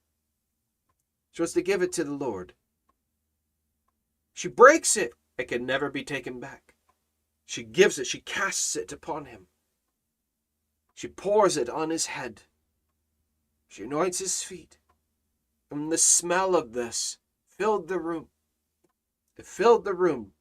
She 1.32 1.42
wants 1.42 1.54
to 1.54 1.62
give 1.62 1.82
it 1.82 1.94
to 1.94 2.04
the 2.04 2.12
Lord. 2.12 2.52
She 4.34 4.50
breaks 4.50 4.98
it. 4.98 5.14
It 5.42 5.48
can 5.48 5.66
never 5.66 5.90
be 5.90 6.04
taken 6.04 6.40
back. 6.40 6.76
She 7.48 7.64
gives 7.64 7.98
it, 7.98 8.06
she 8.06 8.20
casts 8.20 8.76
it 8.76 8.92
upon 8.92 9.26
him. 9.26 9.48
She 10.94 11.08
pours 11.08 11.58
it 11.58 11.68
on 11.68 11.90
his 11.90 12.06
head. 12.06 12.44
She 13.68 13.82
anoints 13.82 14.20
his 14.20 14.44
feet. 14.44 14.78
And 15.72 15.92
the 15.92 15.98
smell 15.98 16.56
of 16.56 16.74
this 16.74 17.18
filled 17.48 17.88
the 17.88 17.98
room. 17.98 18.28
It 19.36 19.48
filled 19.48 19.84
the 19.84 19.96
room. 19.96 20.34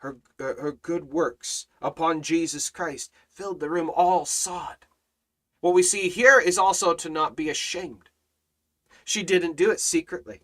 Her, 0.00 0.18
uh, 0.38 0.60
her 0.60 0.72
good 0.72 1.04
works 1.04 1.66
upon 1.80 2.20
Jesus 2.20 2.68
Christ 2.68 3.10
filled 3.30 3.60
the 3.60 3.70
room. 3.70 3.88
All 3.88 4.26
saw 4.26 4.72
it. 4.72 4.84
What 5.60 5.72
we 5.72 5.82
see 5.82 6.10
here 6.10 6.38
is 6.38 6.58
also 6.58 6.92
to 6.92 7.08
not 7.08 7.34
be 7.34 7.48
ashamed. 7.48 8.10
She 9.06 9.22
didn't 9.22 9.56
do 9.56 9.70
it 9.70 9.80
secretly. 9.80 10.42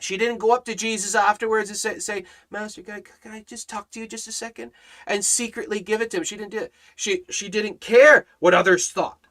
She 0.00 0.16
didn't 0.16 0.38
go 0.38 0.52
up 0.52 0.64
to 0.64 0.74
Jesus 0.74 1.14
afterwards 1.14 1.68
and 1.70 1.78
say, 1.78 1.98
say 1.98 2.24
Master, 2.50 2.82
can 2.82 2.94
I, 2.94 3.00
can 3.00 3.32
I 3.32 3.42
just 3.46 3.68
talk 3.68 3.90
to 3.90 4.00
you 4.00 4.06
just 4.06 4.28
a 4.28 4.32
second? 4.32 4.72
And 5.06 5.24
secretly 5.24 5.80
give 5.80 6.00
it 6.00 6.10
to 6.10 6.18
him. 6.18 6.24
She 6.24 6.36
didn't 6.36 6.52
do 6.52 6.58
it. 6.58 6.72
She, 6.96 7.24
she 7.30 7.48
didn't 7.48 7.80
care 7.80 8.26
what 8.38 8.54
others 8.54 8.90
thought. 8.90 9.26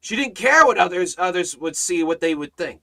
She 0.00 0.14
didn't 0.16 0.36
care 0.36 0.64
what 0.64 0.78
others, 0.78 1.16
others 1.18 1.56
would 1.56 1.76
see, 1.76 2.04
what 2.04 2.20
they 2.20 2.34
would 2.34 2.54
think. 2.54 2.82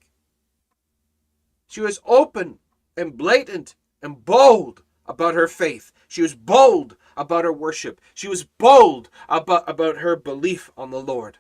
She 1.68 1.82
was 1.82 2.00
open 2.06 2.60
and 2.98 3.18
blatant 3.18 3.76
and 4.02 4.24
bold 4.24 4.84
about 5.06 5.34
her 5.34 5.48
faith. 5.48 5.92
She 6.08 6.22
was 6.22 6.36
bold 6.36 6.98
about 7.16 7.46
her 7.46 7.54
worship. 7.54 8.02
She 8.14 8.28
was 8.28 8.44
bold 8.44 9.10
about, 9.30 9.68
about 9.70 9.98
her 9.98 10.16
belief 10.16 10.72
on 10.78 10.92
the 10.92 11.02
Lord. 11.02 11.38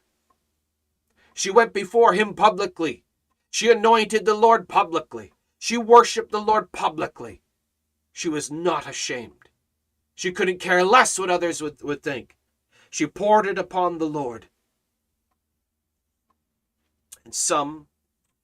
She 1.34 1.51
went 1.51 1.74
before 1.74 2.14
him 2.14 2.34
publicly 2.34 3.04
she 3.54 3.70
anointed 3.70 4.26
the 4.26 4.34
Lord 4.34 4.68
publicly. 4.68 5.32
She 5.60 5.78
worshiped 5.78 6.32
the 6.32 6.41
Lord 6.41 6.72
publicly. 6.72 7.43
She 8.12 8.28
was 8.28 8.49
not 8.49 8.89
ashamed. 8.89 9.47
She 10.16 10.32
couldn't 10.32 10.58
care 10.58 10.84
less 10.84 11.20
what 11.20 11.30
others 11.30 11.62
would, 11.62 11.80
would 11.84 12.01
think. 12.01 12.36
She 12.89 13.06
poured 13.06 13.45
it 13.45 13.60
upon 13.60 13.99
the 13.99 14.08
Lord. 14.08 14.47
And 17.24 17.36
some 17.36 17.86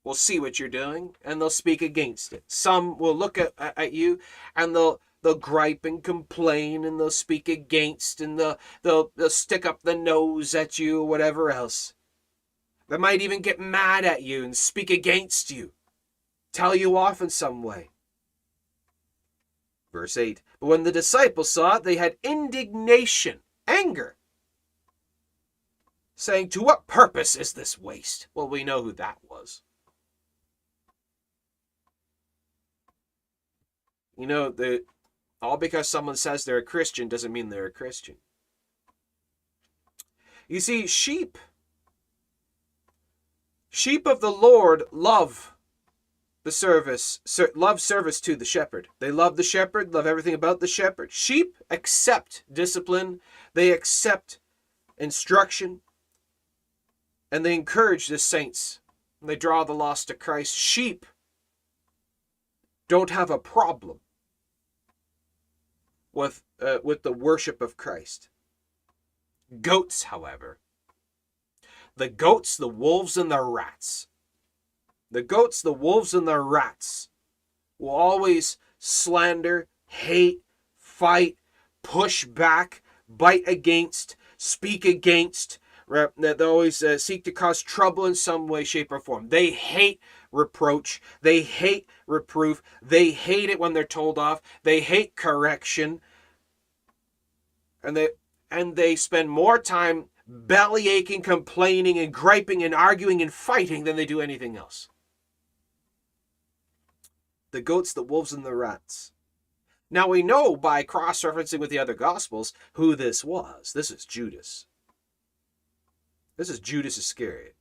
will 0.04 0.14
see 0.14 0.38
what 0.38 0.60
you're 0.60 0.68
doing 0.68 1.16
and 1.24 1.40
they'll 1.40 1.50
speak 1.50 1.82
against 1.82 2.32
it. 2.32 2.44
Some 2.46 2.96
will 2.96 3.14
look 3.14 3.36
at, 3.36 3.52
at 3.58 3.92
you 3.92 4.20
and 4.54 4.76
they'll 4.76 5.00
they'll 5.22 5.34
gripe 5.34 5.84
and 5.84 6.04
complain 6.04 6.84
and 6.84 7.00
they'll 7.00 7.10
speak 7.10 7.48
against 7.48 8.20
and 8.20 8.38
they'll, 8.38 8.60
they'll, 8.82 9.10
they'll 9.16 9.28
stick 9.28 9.66
up 9.66 9.82
the 9.82 9.96
nose 9.96 10.54
at 10.54 10.78
you 10.78 11.00
or 11.00 11.08
whatever 11.08 11.50
else. 11.50 11.94
That 12.90 13.00
might 13.00 13.22
even 13.22 13.40
get 13.40 13.60
mad 13.60 14.04
at 14.04 14.22
you 14.22 14.44
and 14.44 14.56
speak 14.56 14.90
against 14.90 15.50
you, 15.50 15.72
tell 16.52 16.74
you 16.74 16.96
off 16.96 17.22
in 17.22 17.30
some 17.30 17.62
way. 17.62 17.88
Verse 19.92 20.16
8 20.16 20.42
But 20.58 20.66
when 20.66 20.82
the 20.82 20.92
disciples 20.92 21.50
saw 21.50 21.76
it, 21.76 21.84
they 21.84 21.96
had 21.96 22.16
indignation, 22.24 23.40
anger, 23.66 24.16
saying, 26.16 26.48
To 26.50 26.62
what 26.62 26.88
purpose 26.88 27.36
is 27.36 27.52
this 27.52 27.78
waste? 27.78 28.26
Well, 28.34 28.48
we 28.48 28.64
know 28.64 28.82
who 28.82 28.92
that 28.92 29.18
was. 29.28 29.62
You 34.18 34.26
know, 34.26 34.50
the 34.50 34.84
all 35.40 35.56
because 35.56 35.88
someone 35.88 36.16
says 36.16 36.44
they're 36.44 36.58
a 36.58 36.62
Christian 36.62 37.08
doesn't 37.08 37.32
mean 37.32 37.48
they're 37.48 37.66
a 37.66 37.70
Christian. 37.70 38.16
You 40.48 40.58
see, 40.58 40.88
sheep, 40.88 41.38
sheep 43.70 44.06
of 44.06 44.20
the 44.20 44.30
Lord 44.32 44.82
love 44.92 45.54
the 46.42 46.52
service, 46.52 47.20
ser- 47.24 47.52
love 47.54 47.80
service 47.80 48.20
to 48.22 48.34
the 48.34 48.44
shepherd. 48.44 48.88
They 48.98 49.10
love 49.10 49.36
the 49.36 49.42
shepherd, 49.42 49.92
love 49.92 50.06
everything 50.06 50.34
about 50.34 50.60
the 50.60 50.66
shepherd. 50.66 51.12
Sheep 51.12 51.56
accept 51.70 52.44
discipline, 52.52 53.20
they 53.54 53.72
accept 53.72 54.40
instruction, 54.98 55.80
and 57.30 57.44
they 57.44 57.54
encourage 57.54 58.08
the 58.08 58.18
saints. 58.18 58.80
They 59.22 59.36
draw 59.36 59.64
the 59.64 59.74
lost 59.74 60.08
to 60.08 60.14
Christ. 60.14 60.54
Sheep 60.56 61.04
don't 62.88 63.10
have 63.10 63.30
a 63.30 63.38
problem 63.38 64.00
with 66.12 66.42
uh, 66.60 66.78
with 66.82 67.02
the 67.02 67.12
worship 67.12 67.60
of 67.60 67.76
Christ. 67.76 68.30
Goats, 69.60 70.04
however, 70.04 70.58
the 72.00 72.08
goats, 72.08 72.56
the 72.56 72.66
wolves, 72.66 73.18
and 73.18 73.30
the 73.30 73.42
rats, 73.42 74.08
the 75.10 75.20
goats, 75.20 75.60
the 75.60 75.72
wolves, 75.72 76.14
and 76.14 76.26
the 76.26 76.40
rats 76.40 77.10
will 77.78 77.90
always 77.90 78.56
slander, 78.78 79.68
hate, 79.86 80.40
fight, 80.78 81.36
push 81.82 82.24
back, 82.24 82.80
bite 83.06 83.46
against, 83.46 84.16
speak 84.38 84.86
against. 84.86 85.58
They 86.16 86.32
always 86.40 86.82
uh, 86.82 86.96
seek 86.96 87.22
to 87.24 87.32
cause 87.32 87.60
trouble 87.60 88.06
in 88.06 88.14
some 88.14 88.48
way, 88.48 88.64
shape, 88.64 88.90
or 88.90 89.00
form. 89.00 89.28
They 89.28 89.50
hate 89.50 90.00
reproach. 90.32 91.02
They 91.20 91.42
hate 91.42 91.86
reproof. 92.06 92.62
They 92.80 93.10
hate 93.10 93.50
it 93.50 93.60
when 93.60 93.74
they're 93.74 93.84
told 93.84 94.18
off. 94.18 94.40
They 94.62 94.80
hate 94.80 95.16
correction. 95.16 96.00
And 97.82 97.94
they 97.94 98.08
and 98.50 98.74
they 98.74 98.96
spend 98.96 99.30
more 99.30 99.58
time 99.58 100.06
belly 100.30 100.88
aching, 100.88 101.22
complaining, 101.22 101.98
and 101.98 102.14
griping 102.14 102.62
and 102.62 102.74
arguing 102.74 103.20
and 103.20 103.32
fighting 103.32 103.84
than 103.84 103.96
they 103.96 104.06
do 104.06 104.20
anything 104.20 104.56
else. 104.56 104.88
The 107.50 107.60
goats, 107.60 107.92
the 107.92 108.04
wolves, 108.04 108.32
and 108.32 108.44
the 108.44 108.54
rats. 108.54 109.12
Now 109.90 110.06
we 110.06 110.22
know 110.22 110.56
by 110.56 110.84
cross 110.84 111.22
referencing 111.22 111.58
with 111.58 111.70
the 111.70 111.80
other 111.80 111.94
gospels 111.94 112.52
who 112.74 112.94
this 112.94 113.24
was. 113.24 113.72
This 113.72 113.90
is 113.90 114.04
Judas. 114.06 114.66
This 116.36 116.48
is 116.48 116.60
Judas 116.60 116.96
Iscariot. 116.96 117.56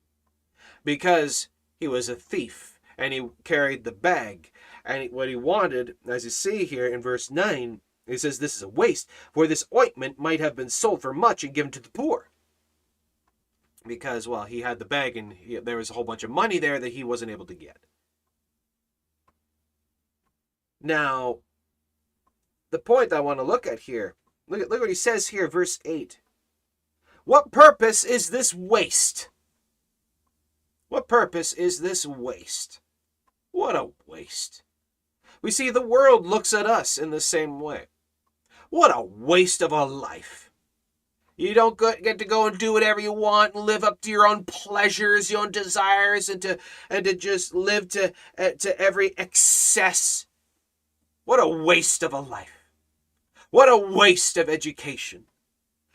Because 0.86 1.48
he 1.80 1.88
was 1.88 2.08
a 2.08 2.16
thief 2.16 2.80
and 3.00 3.14
he 3.14 3.30
carried 3.44 3.84
the 3.84 3.92
bag. 3.92 4.52
And 4.86 5.12
what 5.12 5.28
he 5.28 5.36
wanted, 5.36 5.96
as 6.08 6.24
you 6.24 6.30
see 6.30 6.66
here 6.66 6.86
in 6.86 7.02
verse 7.02 7.32
9, 7.32 7.82
he 8.06 8.18
says 8.18 8.38
this 8.38 8.56
is 8.56 8.62
a 8.62 8.68
waste, 8.68 9.10
for 9.34 9.48
this 9.48 9.66
ointment 9.76 10.20
might 10.20 10.40
have 10.40 10.56
been 10.56 10.70
sold 10.70 11.02
for 11.02 11.14
much 11.14 11.44
and 11.44 11.54
given 11.54 11.72
to 11.72 11.80
the 11.80 11.90
poor. 11.90 12.29
Because, 13.86 14.28
well, 14.28 14.44
he 14.44 14.62
had 14.62 14.80
the 14.80 14.86
bag 14.86 15.16
and 15.16 15.34
he, 15.34 15.58
there 15.58 15.78
was 15.78 15.90
a 15.90 15.94
whole 15.94 16.04
bunch 16.04 16.24
of 16.24 16.30
money 16.30 16.60
there 16.60 16.80
that 16.80 16.94
he 16.94 17.04
wasn't 17.04 17.32
able 17.32 17.46
to 17.46 17.56
get. 17.56 17.78
Now, 20.82 21.40
the 22.72 22.80
point 22.80 23.14
I 23.14 23.20
want 23.20 23.40
to 23.40 23.44
look 23.44 23.66
at 23.66 23.82
here, 23.82 24.16
look 24.48 24.62
at 24.62 24.70
look 24.70 24.82
what 24.82 24.90
he 24.90 24.96
says 24.96 25.30
here, 25.30 25.48
verse 25.48 25.80
8. 25.86 26.20
What 27.26 27.52
purpose 27.52 28.04
is 28.04 28.30
this 28.30 28.54
waste? 28.54 29.30
What 30.88 31.08
purpose 31.08 31.54
is 31.54 31.80
this 31.80 32.06
waste? 32.06 32.82
What 33.52 33.76
a 33.76 33.90
waste. 34.06 34.64
We 35.42 35.52
see 35.52 35.70
the 35.70 35.86
world 35.86 36.26
looks 36.26 36.54
at 36.54 36.66
us 36.66 36.98
in 36.98 37.12
the 37.12 37.22
same 37.22 37.60
way. 37.60 37.88
What 38.70 38.96
a 38.96 39.02
waste 39.02 39.62
of 39.62 39.72
a 39.72 39.86
life. 39.86 40.49
You 41.40 41.54
don't 41.54 41.78
get 41.78 42.18
to 42.18 42.26
go 42.26 42.48
and 42.48 42.58
do 42.58 42.74
whatever 42.74 43.00
you 43.00 43.14
want 43.14 43.56
and 43.56 43.64
live 43.64 43.86
up 43.86 44.02
to 44.02 44.12
your 44.12 44.28
own 44.28 44.44
pleasures, 44.44 45.32
your 45.32 45.44
own 45.44 45.52
desires, 45.52 46.28
and 46.28 46.42
to 46.42 46.58
and 46.90 47.06
to 47.06 47.16
just 47.16 47.56
live 47.56 47.88
to 47.90 48.12
uh, 48.38 48.50
to 48.60 48.78
every 48.78 49.18
excess. 49.18 50.26
What 51.24 51.40
a 51.40 51.48
waste 51.48 52.04
of 52.04 52.12
a 52.12 52.20
life. 52.20 52.66
What 53.52 53.70
a 53.70 53.78
waste 53.78 54.36
of 54.36 54.50
education. 54.50 55.28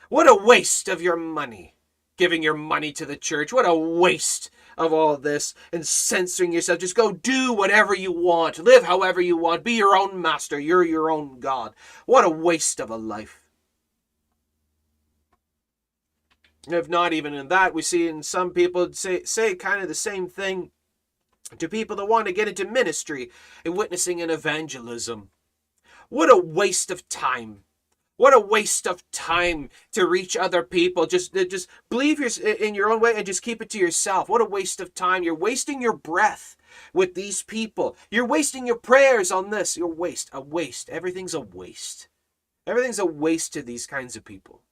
What 0.08 0.26
a 0.26 0.34
waste 0.34 0.88
of 0.88 1.02
your 1.02 1.16
money. 1.16 1.74
Giving 2.16 2.42
your 2.42 2.54
money 2.54 2.90
to 2.92 3.04
the 3.04 3.16
church. 3.16 3.52
What 3.52 3.68
a 3.68 3.74
waste 3.74 4.50
of 4.78 4.94
all 4.94 5.18
this 5.18 5.52
and 5.74 5.86
censoring 5.86 6.52
yourself. 6.52 6.78
Just 6.78 6.96
go 6.96 7.12
do 7.12 7.52
whatever 7.52 7.94
you 7.94 8.12
want, 8.12 8.58
live 8.58 8.84
however 8.84 9.20
you 9.20 9.36
want, 9.36 9.62
be 9.62 9.74
your 9.74 9.94
own 9.94 10.22
master. 10.22 10.58
You're 10.58 10.84
your 10.84 11.10
own 11.10 11.38
God. 11.38 11.74
What 12.06 12.24
a 12.24 12.30
waste 12.30 12.80
of 12.80 12.88
a 12.88 12.96
life. 12.96 13.43
If 16.68 16.88
not 16.88 17.12
even 17.12 17.34
in 17.34 17.48
that, 17.48 17.74
we 17.74 17.82
see 17.82 18.08
in 18.08 18.22
some 18.22 18.50
people 18.50 18.92
say, 18.92 19.22
say 19.24 19.54
kind 19.54 19.82
of 19.82 19.88
the 19.88 19.94
same 19.94 20.28
thing 20.28 20.70
to 21.58 21.68
people 21.68 21.96
that 21.96 22.06
want 22.06 22.26
to 22.26 22.32
get 22.32 22.48
into 22.48 22.64
ministry 22.64 23.30
and 23.64 23.76
witnessing 23.76 24.22
and 24.22 24.30
evangelism. 24.30 25.30
What 26.08 26.32
a 26.32 26.36
waste 26.36 26.90
of 26.90 27.08
time. 27.08 27.64
What 28.16 28.32
a 28.32 28.38
waste 28.38 28.86
of 28.86 29.02
time 29.10 29.70
to 29.92 30.06
reach 30.06 30.36
other 30.36 30.62
people. 30.62 31.04
Just, 31.06 31.34
just 31.34 31.68
believe 31.90 32.20
in 32.40 32.74
your 32.74 32.90
own 32.90 33.00
way 33.00 33.14
and 33.16 33.26
just 33.26 33.42
keep 33.42 33.60
it 33.60 33.68
to 33.70 33.78
yourself. 33.78 34.28
What 34.28 34.40
a 34.40 34.44
waste 34.44 34.80
of 34.80 34.94
time. 34.94 35.24
You're 35.24 35.34
wasting 35.34 35.82
your 35.82 35.96
breath 35.96 36.56
with 36.92 37.14
these 37.14 37.42
people. 37.42 37.96
You're 38.10 38.26
wasting 38.26 38.66
your 38.66 38.78
prayers 38.78 39.32
on 39.32 39.50
this. 39.50 39.76
You're 39.76 39.88
waste. 39.88 40.30
A 40.32 40.40
waste. 40.40 40.88
Everything's 40.90 41.34
a 41.34 41.40
waste. 41.40 42.08
Everything's 42.66 43.00
a 43.00 43.04
waste 43.04 43.52
to 43.54 43.62
these 43.62 43.86
kinds 43.86 44.14
of 44.14 44.24
people. 44.24 44.62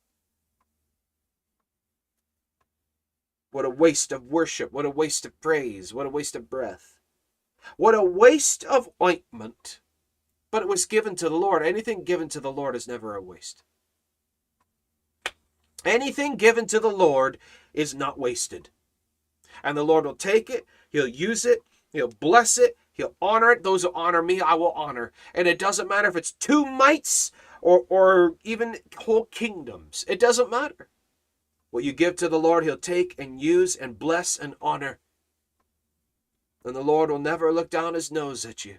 What 3.52 3.64
a 3.64 3.70
waste 3.70 4.10
of 4.10 4.24
worship. 4.24 4.72
What 4.72 4.84
a 4.84 4.90
waste 4.90 5.24
of 5.24 5.40
praise. 5.40 5.94
What 5.94 6.06
a 6.06 6.10
waste 6.10 6.34
of 6.34 6.50
breath. 6.50 6.98
What 7.76 7.94
a 7.94 8.02
waste 8.02 8.64
of 8.64 8.88
ointment 9.00 9.80
but 10.52 10.62
it 10.62 10.68
was 10.68 10.84
given 10.84 11.16
to 11.16 11.28
the 11.28 11.36
Lord. 11.36 11.64
Anything 11.64 12.04
given 12.04 12.28
to 12.28 12.38
the 12.38 12.52
Lord 12.52 12.76
is 12.76 12.86
never 12.86 13.16
a 13.16 13.22
waste. 13.22 13.64
Anything 15.84 16.36
given 16.36 16.66
to 16.66 16.78
the 16.78 16.90
Lord 16.90 17.38
is 17.74 17.94
not 17.94 18.18
wasted. 18.18 18.68
And 19.64 19.76
the 19.76 19.82
Lord 19.82 20.04
will 20.04 20.14
take 20.14 20.50
it, 20.50 20.66
He'll 20.90 21.08
use 21.08 21.44
it, 21.44 21.60
He'll 21.90 22.12
bless 22.12 22.58
it, 22.58 22.76
He'll 22.92 23.16
honor 23.20 23.52
it. 23.52 23.62
Those 23.62 23.82
who 23.82 23.92
honor 23.94 24.22
me, 24.22 24.40
I 24.40 24.54
will 24.54 24.72
honor. 24.72 25.10
And 25.34 25.48
it 25.48 25.58
doesn't 25.58 25.88
matter 25.88 26.08
if 26.08 26.16
it's 26.16 26.32
two 26.32 26.66
mites 26.66 27.32
or, 27.62 27.84
or 27.88 28.34
even 28.44 28.76
whole 28.98 29.24
kingdoms, 29.24 30.04
it 30.06 30.20
doesn't 30.20 30.50
matter. 30.50 30.88
What 31.72 31.82
you 31.82 31.92
give 31.92 32.14
to 32.16 32.28
the 32.28 32.38
Lord, 32.38 32.62
He'll 32.62 32.76
take 32.76 33.16
and 33.18 33.40
use 33.40 33.74
and 33.74 33.98
bless 33.98 34.38
and 34.38 34.54
honor. 34.60 35.00
And 36.64 36.76
the 36.76 36.82
Lord 36.82 37.10
will 37.10 37.18
never 37.18 37.52
look 37.52 37.70
down 37.70 37.94
His 37.94 38.12
nose 38.12 38.44
at 38.44 38.64
you. 38.64 38.76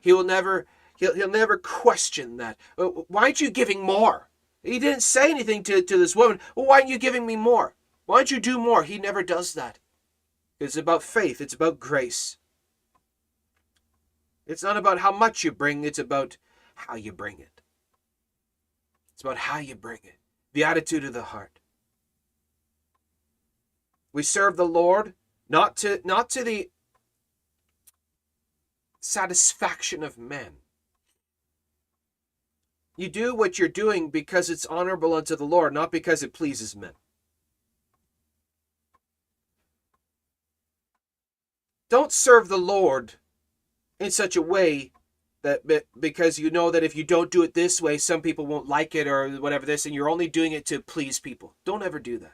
He 0.00 0.14
will 0.14 0.24
never 0.24 0.66
He'll, 0.96 1.14
he'll 1.14 1.28
never 1.28 1.58
question 1.58 2.38
that. 2.38 2.56
Uh, 2.78 2.86
why 3.08 3.24
aren't 3.24 3.40
you 3.40 3.50
giving 3.50 3.82
more? 3.82 4.28
He 4.62 4.78
didn't 4.78 5.02
say 5.02 5.30
anything 5.30 5.62
to, 5.64 5.82
to 5.82 5.98
this 5.98 6.16
woman. 6.16 6.40
Well, 6.54 6.66
why 6.66 6.76
aren't 6.76 6.88
you 6.88 6.98
giving 6.98 7.26
me 7.26 7.36
more? 7.36 7.74
Why 8.06 8.18
don't 8.18 8.30
you 8.30 8.40
do 8.40 8.58
more? 8.58 8.82
He 8.82 8.98
never 8.98 9.22
does 9.22 9.52
that. 9.54 9.78
It's 10.58 10.76
about 10.76 11.02
faith, 11.02 11.40
it's 11.40 11.54
about 11.54 11.78
grace. 11.78 12.38
It's 14.46 14.62
not 14.62 14.76
about 14.76 15.00
how 15.00 15.12
much 15.12 15.44
you 15.44 15.52
bring, 15.52 15.84
it's 15.84 15.98
about 15.98 16.38
how 16.74 16.94
you 16.94 17.12
bring 17.12 17.40
it. 17.40 17.60
It's 19.12 19.22
about 19.22 19.38
how 19.38 19.58
you 19.58 19.74
bring 19.74 20.00
it, 20.02 20.18
the 20.52 20.64
attitude 20.64 21.04
of 21.04 21.12
the 21.12 21.24
heart. 21.24 21.58
We 24.16 24.22
serve 24.22 24.56
the 24.56 24.64
Lord 24.64 25.12
not 25.46 25.76
to 25.76 26.00
not 26.02 26.30
to 26.30 26.42
the 26.42 26.70
satisfaction 28.98 30.02
of 30.02 30.16
men, 30.16 30.52
you 32.96 33.10
do 33.10 33.34
what 33.34 33.58
you're 33.58 33.68
doing 33.68 34.08
because 34.08 34.48
it's 34.48 34.64
honorable 34.64 35.12
unto 35.12 35.36
the 35.36 35.44
Lord, 35.44 35.74
not 35.74 35.92
because 35.92 36.22
it 36.22 36.32
pleases 36.32 36.74
men. 36.74 36.92
Don't 41.90 42.10
serve 42.10 42.48
the 42.48 42.56
Lord 42.56 43.16
in 44.00 44.10
such 44.10 44.34
a 44.34 44.40
way 44.40 44.92
that 45.42 45.60
because 46.00 46.38
you 46.38 46.50
know 46.50 46.70
that 46.70 46.82
if 46.82 46.96
you 46.96 47.04
don't 47.04 47.30
do 47.30 47.42
it 47.42 47.52
this 47.52 47.82
way, 47.82 47.98
some 47.98 48.22
people 48.22 48.46
won't 48.46 48.66
like 48.66 48.94
it 48.94 49.06
or 49.06 49.28
whatever 49.28 49.66
this, 49.66 49.84
and 49.84 49.94
you're 49.94 50.08
only 50.08 50.26
doing 50.26 50.52
it 50.52 50.64
to 50.68 50.80
please 50.80 51.20
people. 51.20 51.54
Don't 51.66 51.82
ever 51.82 51.98
do 51.98 52.16
that. 52.20 52.32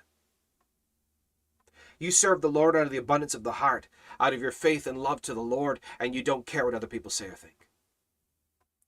You 2.03 2.11
serve 2.11 2.41
the 2.41 2.51
Lord 2.51 2.75
out 2.75 2.83
of 2.83 2.91
the 2.91 2.97
abundance 2.97 3.33
of 3.33 3.45
the 3.45 3.53
heart, 3.53 3.87
out 4.19 4.33
of 4.33 4.41
your 4.41 4.51
faith 4.51 4.89
and 4.89 4.99
love 4.99 5.23
to 5.23 5.35
the 5.35 5.41
Lord, 5.41 5.79
and 6.01 6.17
you 6.17 6.23
don't 6.25 6.47
care 6.47 6.65
what 6.65 6.75
other 6.75 6.89
people 6.89 7.13
say 7.13 7.27
or 7.27 7.37
think. 7.37 7.69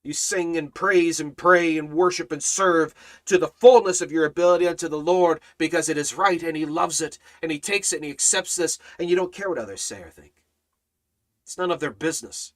You 0.03 0.11
sing 0.11 0.57
and 0.57 0.75
praise 0.75 1.21
and 1.21 1.37
pray 1.37 1.77
and 1.77 1.93
worship 1.93 2.33
and 2.33 2.43
serve 2.43 2.93
to 3.27 3.37
the 3.37 3.47
fullness 3.47 4.01
of 4.01 4.11
your 4.11 4.25
ability 4.25 4.67
unto 4.67 4.89
the 4.89 4.99
Lord 4.99 5.39
because 5.57 5.87
it 5.87 5.97
is 5.97 6.17
right 6.17 6.43
and 6.43 6.57
He 6.57 6.65
loves 6.65 6.99
it 6.99 7.17
and 7.41 7.53
He 7.53 7.57
takes 7.57 7.93
it 7.93 7.97
and 7.97 8.05
He 8.05 8.11
accepts 8.11 8.57
this, 8.57 8.77
and 8.99 9.09
you 9.09 9.15
don't 9.15 9.33
care 9.33 9.47
what 9.47 9.59
others 9.59 9.81
say 9.81 10.01
or 10.01 10.09
think. 10.09 10.33
It's 11.45 11.57
none 11.57 11.71
of 11.71 11.79
their 11.79 11.91
business. 11.91 12.51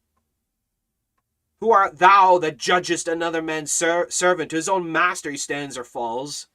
Who 1.62 1.72
art 1.72 1.99
thou 1.99 2.38
that 2.39 2.57
judgest 2.57 3.07
another 3.07 3.41
man's 3.41 3.72
ser- 3.72 4.10
servant? 4.10 4.49
To 4.49 4.57
his 4.57 4.68
own 4.68 4.91
master 4.91 5.32
he 5.32 5.38
stands 5.38 5.78
or 5.78 5.86
falls. 5.86 6.49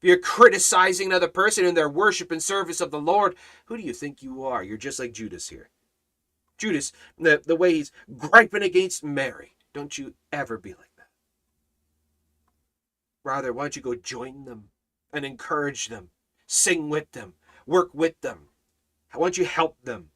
If 0.00 0.08
you're 0.08 0.18
criticizing 0.18 1.08
another 1.08 1.28
person 1.28 1.66
in 1.66 1.74
their 1.74 1.88
worship 1.88 2.32
and 2.32 2.42
service 2.42 2.80
of 2.80 2.90
the 2.90 3.00
Lord, 3.00 3.36
who 3.66 3.76
do 3.76 3.82
you 3.82 3.92
think 3.92 4.22
you 4.22 4.44
are? 4.46 4.62
You're 4.62 4.78
just 4.78 4.98
like 4.98 5.12
Judas 5.12 5.50
here. 5.50 5.68
Judas, 6.56 6.92
the, 7.18 7.42
the 7.44 7.54
way 7.54 7.74
he's 7.74 7.92
griping 8.16 8.62
against 8.62 9.04
Mary. 9.04 9.56
Don't 9.74 9.98
you 9.98 10.14
ever 10.32 10.56
be 10.56 10.70
like 10.70 10.94
that. 10.96 11.08
Rather, 13.24 13.52
why 13.52 13.64
don't 13.64 13.76
you 13.76 13.82
go 13.82 13.94
join 13.94 14.46
them 14.46 14.70
and 15.12 15.26
encourage 15.26 15.88
them, 15.88 16.08
sing 16.46 16.88
with 16.88 17.12
them, 17.12 17.34
work 17.66 17.90
with 17.92 18.18
them? 18.22 18.48
Why 19.12 19.26
don't 19.26 19.36
you 19.36 19.44
help 19.44 19.82
them? 19.84 20.12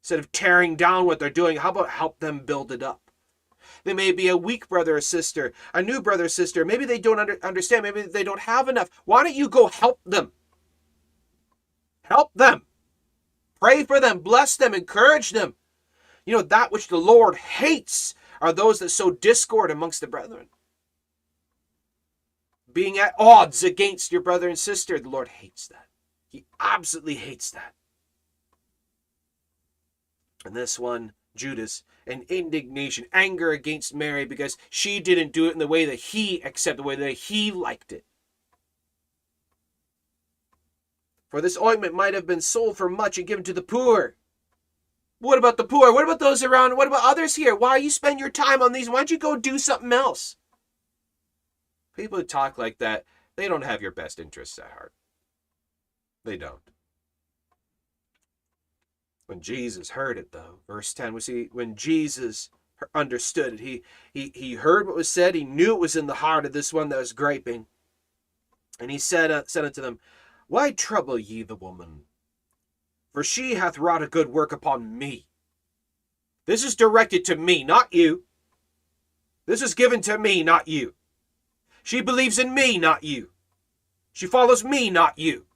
Instead 0.00 0.18
of 0.18 0.32
tearing 0.32 0.76
down 0.76 1.04
what 1.04 1.18
they're 1.18 1.28
doing, 1.28 1.58
how 1.58 1.70
about 1.70 1.90
help 1.90 2.20
them 2.20 2.40
build 2.40 2.72
it 2.72 2.82
up? 2.82 3.03
They 3.84 3.92
may 3.92 4.12
be 4.12 4.28
a 4.28 4.36
weak 4.36 4.68
brother 4.68 4.96
or 4.96 5.00
sister, 5.00 5.52
a 5.74 5.82
new 5.82 6.00
brother 6.00 6.24
or 6.24 6.28
sister. 6.28 6.64
Maybe 6.64 6.86
they 6.86 6.98
don't 6.98 7.18
under, 7.18 7.38
understand. 7.42 7.82
Maybe 7.82 8.02
they 8.02 8.24
don't 8.24 8.40
have 8.40 8.68
enough. 8.68 8.88
Why 9.04 9.22
don't 9.22 9.34
you 9.34 9.48
go 9.48 9.68
help 9.68 10.00
them? 10.06 10.32
Help 12.02 12.30
them. 12.34 12.62
Pray 13.60 13.84
for 13.84 14.00
them. 14.00 14.20
Bless 14.20 14.56
them. 14.56 14.74
Encourage 14.74 15.30
them. 15.30 15.54
You 16.26 16.36
know, 16.36 16.42
that 16.42 16.72
which 16.72 16.88
the 16.88 16.96
Lord 16.96 17.36
hates 17.36 18.14
are 18.40 18.52
those 18.52 18.78
that 18.78 18.88
sow 18.88 19.10
discord 19.10 19.70
amongst 19.70 20.00
the 20.00 20.06
brethren. 20.06 20.48
Being 22.72 22.98
at 22.98 23.14
odds 23.18 23.62
against 23.62 24.10
your 24.10 24.20
brother 24.20 24.48
and 24.48 24.58
sister, 24.58 24.98
the 24.98 25.08
Lord 25.08 25.28
hates 25.28 25.68
that. 25.68 25.86
He 26.28 26.46
absolutely 26.58 27.14
hates 27.14 27.50
that. 27.52 27.74
And 30.44 30.56
this 30.56 30.78
one, 30.78 31.12
Judas, 31.36 31.84
and 32.06 32.24
indignation, 32.24 33.06
anger 33.12 33.50
against 33.50 33.94
Mary 33.94 34.24
because 34.24 34.56
she 34.70 35.00
didn't 35.00 35.32
do 35.32 35.46
it 35.46 35.52
in 35.52 35.58
the 35.58 35.66
way 35.66 35.84
that 35.84 35.94
he 35.94 36.42
accepted, 36.42 36.78
the 36.78 36.86
way 36.86 36.96
that 36.96 37.12
he 37.12 37.50
liked 37.50 37.92
it. 37.92 38.04
For 41.30 41.40
this 41.40 41.58
ointment 41.58 41.94
might 41.94 42.14
have 42.14 42.26
been 42.26 42.40
sold 42.40 42.76
for 42.76 42.88
much 42.88 43.18
and 43.18 43.26
given 43.26 43.44
to 43.44 43.52
the 43.52 43.62
poor. 43.62 44.14
What 45.18 45.38
about 45.38 45.56
the 45.56 45.64
poor? 45.64 45.92
What 45.92 46.04
about 46.04 46.20
those 46.20 46.42
around? 46.44 46.76
What 46.76 46.86
about 46.86 47.04
others 47.04 47.34
here? 47.34 47.56
Why 47.56 47.76
you 47.78 47.90
spend 47.90 48.20
your 48.20 48.30
time 48.30 48.62
on 48.62 48.72
these? 48.72 48.88
Why 48.88 48.98
don't 48.98 49.10
you 49.10 49.18
go 49.18 49.36
do 49.36 49.58
something 49.58 49.92
else? 49.92 50.36
People 51.96 52.18
who 52.18 52.24
talk 52.24 52.58
like 52.58 52.78
that, 52.78 53.04
they 53.36 53.48
don't 53.48 53.64
have 53.64 53.82
your 53.82 53.90
best 53.90 54.18
interests 54.18 54.58
at 54.58 54.70
heart. 54.70 54.92
They 56.24 56.36
don't. 56.36 56.60
When 59.26 59.40
Jesus 59.40 59.90
heard 59.90 60.18
it, 60.18 60.32
though, 60.32 60.60
verse 60.66 60.92
10, 60.92 61.14
we 61.14 61.20
see 61.20 61.48
when 61.52 61.76
Jesus 61.76 62.50
understood 62.94 63.54
it, 63.54 63.60
he, 63.60 63.82
he, 64.12 64.32
he 64.34 64.54
heard 64.54 64.86
what 64.86 64.96
was 64.96 65.08
said, 65.08 65.34
he 65.34 65.44
knew 65.44 65.74
it 65.74 65.80
was 65.80 65.96
in 65.96 66.06
the 66.06 66.14
heart 66.14 66.44
of 66.44 66.52
this 66.52 66.72
one 66.72 66.88
that 66.90 66.98
was 66.98 67.12
griping. 67.12 67.66
And 68.78 68.90
he 68.90 68.98
said, 68.98 69.30
uh, 69.30 69.44
said 69.46 69.64
unto 69.64 69.80
them, 69.80 69.98
Why 70.48 70.72
trouble 70.72 71.18
ye 71.18 71.42
the 71.42 71.56
woman? 71.56 72.02
For 73.12 73.24
she 73.24 73.54
hath 73.54 73.78
wrought 73.78 74.02
a 74.02 74.08
good 74.08 74.28
work 74.28 74.52
upon 74.52 74.98
me. 74.98 75.26
This 76.46 76.64
is 76.64 76.76
directed 76.76 77.24
to 77.26 77.36
me, 77.36 77.64
not 77.64 77.92
you. 77.94 78.24
This 79.46 79.62
is 79.62 79.74
given 79.74 80.00
to 80.02 80.18
me, 80.18 80.42
not 80.42 80.68
you. 80.68 80.94
She 81.82 82.00
believes 82.00 82.38
in 82.38 82.52
me, 82.52 82.76
not 82.78 83.04
you. 83.04 83.30
She 84.12 84.26
follows 84.26 84.64
me, 84.64 84.90
not 84.90 85.18
you. 85.18 85.46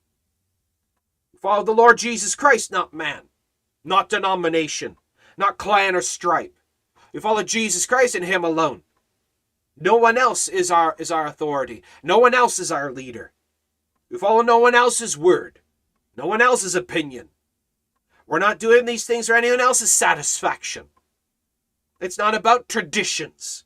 follow 1.40 1.64
the 1.64 1.72
Lord 1.72 1.98
Jesus 1.98 2.34
Christ, 2.34 2.70
not 2.70 2.92
man, 2.92 3.27
not 3.88 4.08
denomination, 4.08 4.96
not 5.36 5.58
clan 5.58 5.96
or 5.96 6.02
stripe. 6.02 6.54
We 7.12 7.20
follow 7.20 7.42
Jesus 7.42 7.86
Christ 7.86 8.14
and 8.14 8.24
Him 8.24 8.44
alone. 8.44 8.82
No 9.80 9.96
one 9.96 10.18
else 10.18 10.48
is 10.48 10.70
our 10.70 10.94
is 10.98 11.10
our 11.10 11.26
authority. 11.26 11.82
No 12.02 12.18
one 12.18 12.34
else 12.34 12.58
is 12.58 12.70
our 12.70 12.92
leader. 12.92 13.32
We 14.10 14.18
follow 14.18 14.42
no 14.42 14.58
one 14.58 14.74
else's 14.74 15.16
word, 15.16 15.60
no 16.16 16.26
one 16.26 16.40
else's 16.40 16.74
opinion. 16.74 17.28
We're 18.26 18.38
not 18.38 18.58
doing 18.58 18.84
these 18.84 19.06
things 19.06 19.26
for 19.26 19.34
anyone 19.34 19.60
else's 19.60 19.92
satisfaction. 19.92 20.86
It's 22.00 22.18
not 22.18 22.34
about 22.34 22.68
traditions. 22.68 23.64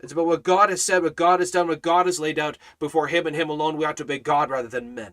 It's 0.00 0.12
about 0.12 0.26
what 0.26 0.42
God 0.42 0.70
has 0.70 0.82
said, 0.82 1.02
what 1.02 1.16
God 1.16 1.40
has 1.40 1.50
done, 1.50 1.68
what 1.68 1.82
God 1.82 2.06
has 2.06 2.20
laid 2.20 2.38
out 2.38 2.58
before 2.78 3.08
Him 3.08 3.26
and 3.26 3.36
Him 3.36 3.50
alone. 3.50 3.76
We 3.76 3.84
ought 3.84 3.96
to 3.98 4.04
obey 4.04 4.18
God 4.18 4.50
rather 4.50 4.68
than 4.68 4.94
men. 4.94 5.12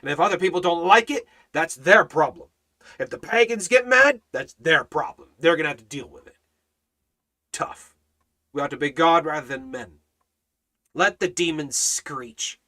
And 0.00 0.10
if 0.10 0.20
other 0.20 0.38
people 0.38 0.60
don't 0.60 0.86
like 0.86 1.10
it, 1.10 1.26
that's 1.52 1.74
their 1.74 2.04
problem. 2.04 2.48
If 2.98 3.10
the 3.10 3.18
pagans 3.18 3.68
get 3.68 3.86
mad, 3.86 4.20
that's 4.32 4.54
their 4.54 4.84
problem. 4.84 5.30
They're 5.38 5.56
going 5.56 5.64
to 5.64 5.70
have 5.70 5.78
to 5.78 5.84
deal 5.84 6.08
with 6.08 6.26
it. 6.26 6.36
Tough. 7.52 7.94
We 8.52 8.60
ought 8.60 8.70
to 8.70 8.76
be 8.76 8.90
God 8.90 9.24
rather 9.24 9.46
than 9.46 9.70
men. 9.70 9.98
Let 10.94 11.20
the 11.20 11.28
demons 11.28 11.76
screech. 11.76 12.60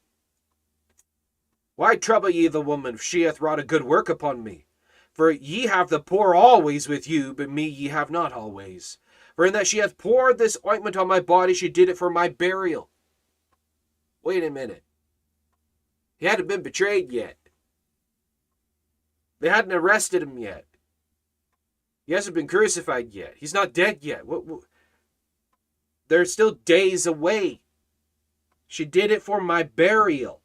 Why 1.77 1.97
trouble 1.97 2.31
ye 2.31 2.49
the 2.49 2.61
woman, 2.61 2.95
if 2.95 3.03
she 3.03 3.23
hath 3.23 3.41
wrought 3.41 3.59
a 3.59 3.65
good 3.65 3.85
work 3.85 4.09
upon 4.09 4.45
me? 4.45 4.67
For 5.12 5.31
ye 5.31 5.67
have 5.67 5.91
the 5.91 6.01
poor 6.01 6.35
always 6.35 6.89
with 6.89 7.09
you, 7.09 7.35
but 7.35 7.51
me 7.51 7.67
ye 7.67 7.89
have 7.89 8.11
not 8.11 8.33
always. 8.33 8.99
For 9.37 9.47
in 9.47 9.53
that 9.53 9.67
she 9.67 9.79
hath 9.79 9.99
poured 9.99 10.39
this 10.39 10.57
ointment 10.67 10.97
on 10.97 11.09
my 11.09 11.21
body, 11.21 11.55
she 11.55 11.69
did 11.69 11.89
it 11.89 11.99
for 11.99 12.11
my 12.11 12.29
burial. 12.29 12.89
Wait 14.23 14.43
a 14.43 14.51
minute. 14.51 14.85
He 16.17 16.27
hadn't 16.27 16.49
been 16.49 16.62
betrayed 16.62 17.12
yet. 17.12 17.37
They 19.45 19.51
hadn't 19.51 19.75
arrested 19.75 20.23
him 20.23 20.39
yet. 20.39 20.65
He 22.07 22.15
hasn't 22.15 22.35
been 22.35 22.47
crucified 22.47 23.13
yet. 23.13 23.35
He's 23.37 23.53
not 23.53 23.75
dead 23.75 23.99
yet. 24.01 24.27
What, 24.27 24.47
what? 24.47 24.63
They're 26.09 26.25
still 26.25 26.53
days 26.53 27.07
away. 27.07 27.61
She 28.67 28.87
did 28.87 29.11
it 29.11 29.21
for 29.23 29.43
my 29.43 29.63
burial. 29.63 30.41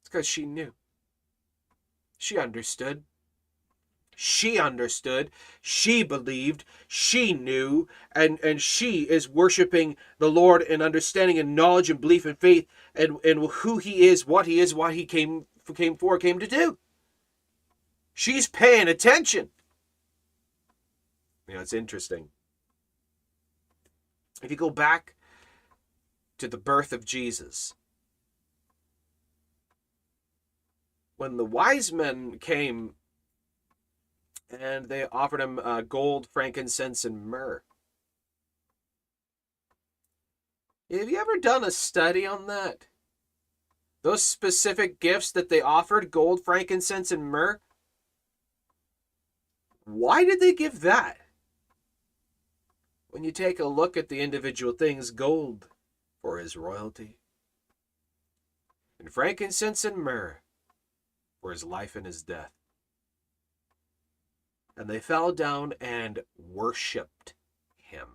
It's 0.00 0.10
because 0.10 0.26
she 0.26 0.46
knew. 0.46 0.72
She 2.18 2.36
understood. 2.38 3.04
She 4.16 4.58
understood. 4.58 5.30
She 5.60 6.02
believed. 6.02 6.64
She 6.88 7.32
knew. 7.32 7.86
And, 8.10 8.40
and 8.40 8.60
she 8.60 9.02
is 9.02 9.28
worshiping 9.28 9.96
the 10.18 10.28
Lord 10.28 10.62
and 10.62 10.82
understanding 10.82 11.38
and 11.38 11.54
knowledge 11.54 11.88
and 11.88 12.00
belief 12.00 12.24
and 12.24 12.36
faith 12.36 12.66
and, 12.96 13.18
and 13.24 13.46
who 13.48 13.78
He 13.78 14.08
is, 14.08 14.26
what 14.26 14.46
He 14.46 14.58
is, 14.58 14.74
why 14.74 14.92
He 14.92 15.04
came, 15.04 15.46
came 15.74 15.96
for, 15.96 16.18
came 16.18 16.38
to 16.38 16.46
do. 16.46 16.78
She's 18.14 18.48
paying 18.48 18.88
attention. 18.88 19.50
You 21.48 21.54
know, 21.54 21.60
it's 21.60 21.72
interesting. 21.72 22.28
If 24.42 24.50
you 24.50 24.56
go 24.56 24.70
back 24.70 25.14
to 26.38 26.48
the 26.48 26.58
birth 26.58 26.92
of 26.92 27.04
Jesus, 27.04 27.74
when 31.16 31.36
the 31.36 31.44
wise 31.44 31.92
men 31.92 32.38
came 32.38 32.94
and 34.60 34.88
they 34.88 35.06
offered 35.10 35.40
him 35.40 35.58
uh, 35.58 35.80
gold, 35.82 36.26
frankincense, 36.32 37.04
and 37.04 37.26
myrrh. 37.26 37.62
Have 40.90 41.08
you 41.08 41.18
ever 41.18 41.38
done 41.38 41.64
a 41.64 41.70
study 41.70 42.26
on 42.26 42.46
that? 42.48 42.86
Those 44.02 44.24
specific 44.24 44.98
gifts 44.98 45.30
that 45.32 45.48
they 45.48 45.60
offered 45.60 46.10
gold, 46.10 46.44
frankincense, 46.44 47.12
and 47.12 47.24
myrrh? 47.24 47.60
Why 49.84 50.24
did 50.24 50.40
they 50.40 50.52
give 50.52 50.80
that? 50.80 51.18
When 53.10 53.24
you 53.24 53.30
take 53.30 53.60
a 53.60 53.66
look 53.66 53.96
at 53.96 54.08
the 54.08 54.20
individual 54.20 54.72
things, 54.72 55.10
gold 55.10 55.68
for 56.20 56.38
his 56.38 56.56
royalty, 56.56 57.18
and 58.98 59.12
frankincense 59.12 59.84
and 59.84 59.96
myrrh 59.96 60.40
for 61.40 61.52
his 61.52 61.64
life 61.64 61.94
and 61.94 62.06
his 62.06 62.22
death. 62.22 62.52
And 64.76 64.88
they 64.88 65.00
fell 65.00 65.32
down 65.32 65.74
and 65.80 66.20
worshiped 66.38 67.34
him. 67.76 68.06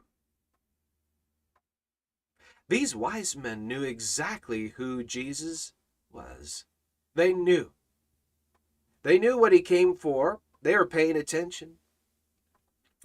These 2.69 2.95
wise 2.95 3.35
men 3.35 3.67
knew 3.67 3.83
exactly 3.83 4.69
who 4.69 5.03
Jesus 5.03 5.73
was. 6.17 6.65
They 7.15 7.33
knew. 7.33 7.71
They 9.03 9.19
knew 9.19 9.37
what 9.37 9.53
he 9.53 9.61
came 9.61 9.95
for. 9.95 10.39
They 10.61 10.75
were 10.75 10.85
paying 10.85 11.15
attention. 11.15 11.75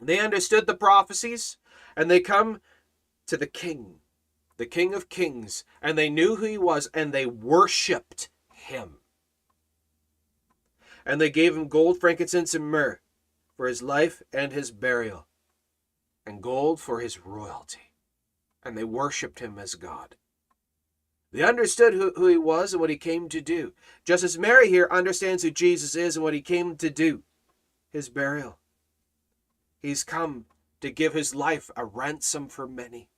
They 0.00 0.18
understood 0.18 0.66
the 0.66 0.74
prophecies, 0.74 1.58
and 1.96 2.10
they 2.10 2.20
come 2.20 2.60
to 3.26 3.36
the 3.36 3.46
king, 3.46 4.00
the 4.56 4.66
King 4.66 4.94
of 4.94 5.08
Kings, 5.08 5.64
and 5.80 5.96
they 5.96 6.10
knew 6.10 6.36
who 6.36 6.46
he 6.46 6.58
was, 6.58 6.88
and 6.92 7.12
they 7.12 7.26
worshiped 7.26 8.30
him. 8.52 8.98
And 11.04 11.20
they 11.20 11.30
gave 11.30 11.56
him 11.56 11.68
gold, 11.68 12.00
frankincense, 12.00 12.54
and 12.54 12.64
myrrh 12.64 13.00
for 13.56 13.66
his 13.66 13.82
life 13.82 14.22
and 14.32 14.52
his 14.52 14.70
burial, 14.70 15.28
and 16.26 16.42
gold 16.42 16.80
for 16.80 17.00
his 17.00 17.24
royalty. 17.24 17.92
And 18.64 18.76
they 18.76 18.84
worshiped 18.84 19.40
him 19.40 19.58
as 19.58 19.74
God. 19.74 20.16
They 21.32 21.42
understood 21.42 21.94
who, 21.94 22.12
who 22.14 22.26
he 22.26 22.36
was 22.36 22.72
and 22.72 22.80
what 22.80 22.90
he 22.90 22.96
came 22.96 23.28
to 23.30 23.40
do. 23.40 23.72
Just 24.04 24.22
as 24.22 24.38
Mary 24.38 24.68
here 24.68 24.88
understands 24.90 25.42
who 25.42 25.50
Jesus 25.50 25.94
is 25.94 26.16
and 26.16 26.22
what 26.22 26.34
he 26.34 26.42
came 26.42 26.76
to 26.76 26.90
do 26.90 27.22
his 27.92 28.08
burial. 28.08 28.58
He's 29.82 30.04
come 30.04 30.46
to 30.80 30.90
give 30.90 31.12
his 31.12 31.34
life 31.34 31.70
a 31.76 31.84
ransom 31.84 32.48
for 32.48 32.66
many. 32.66 33.08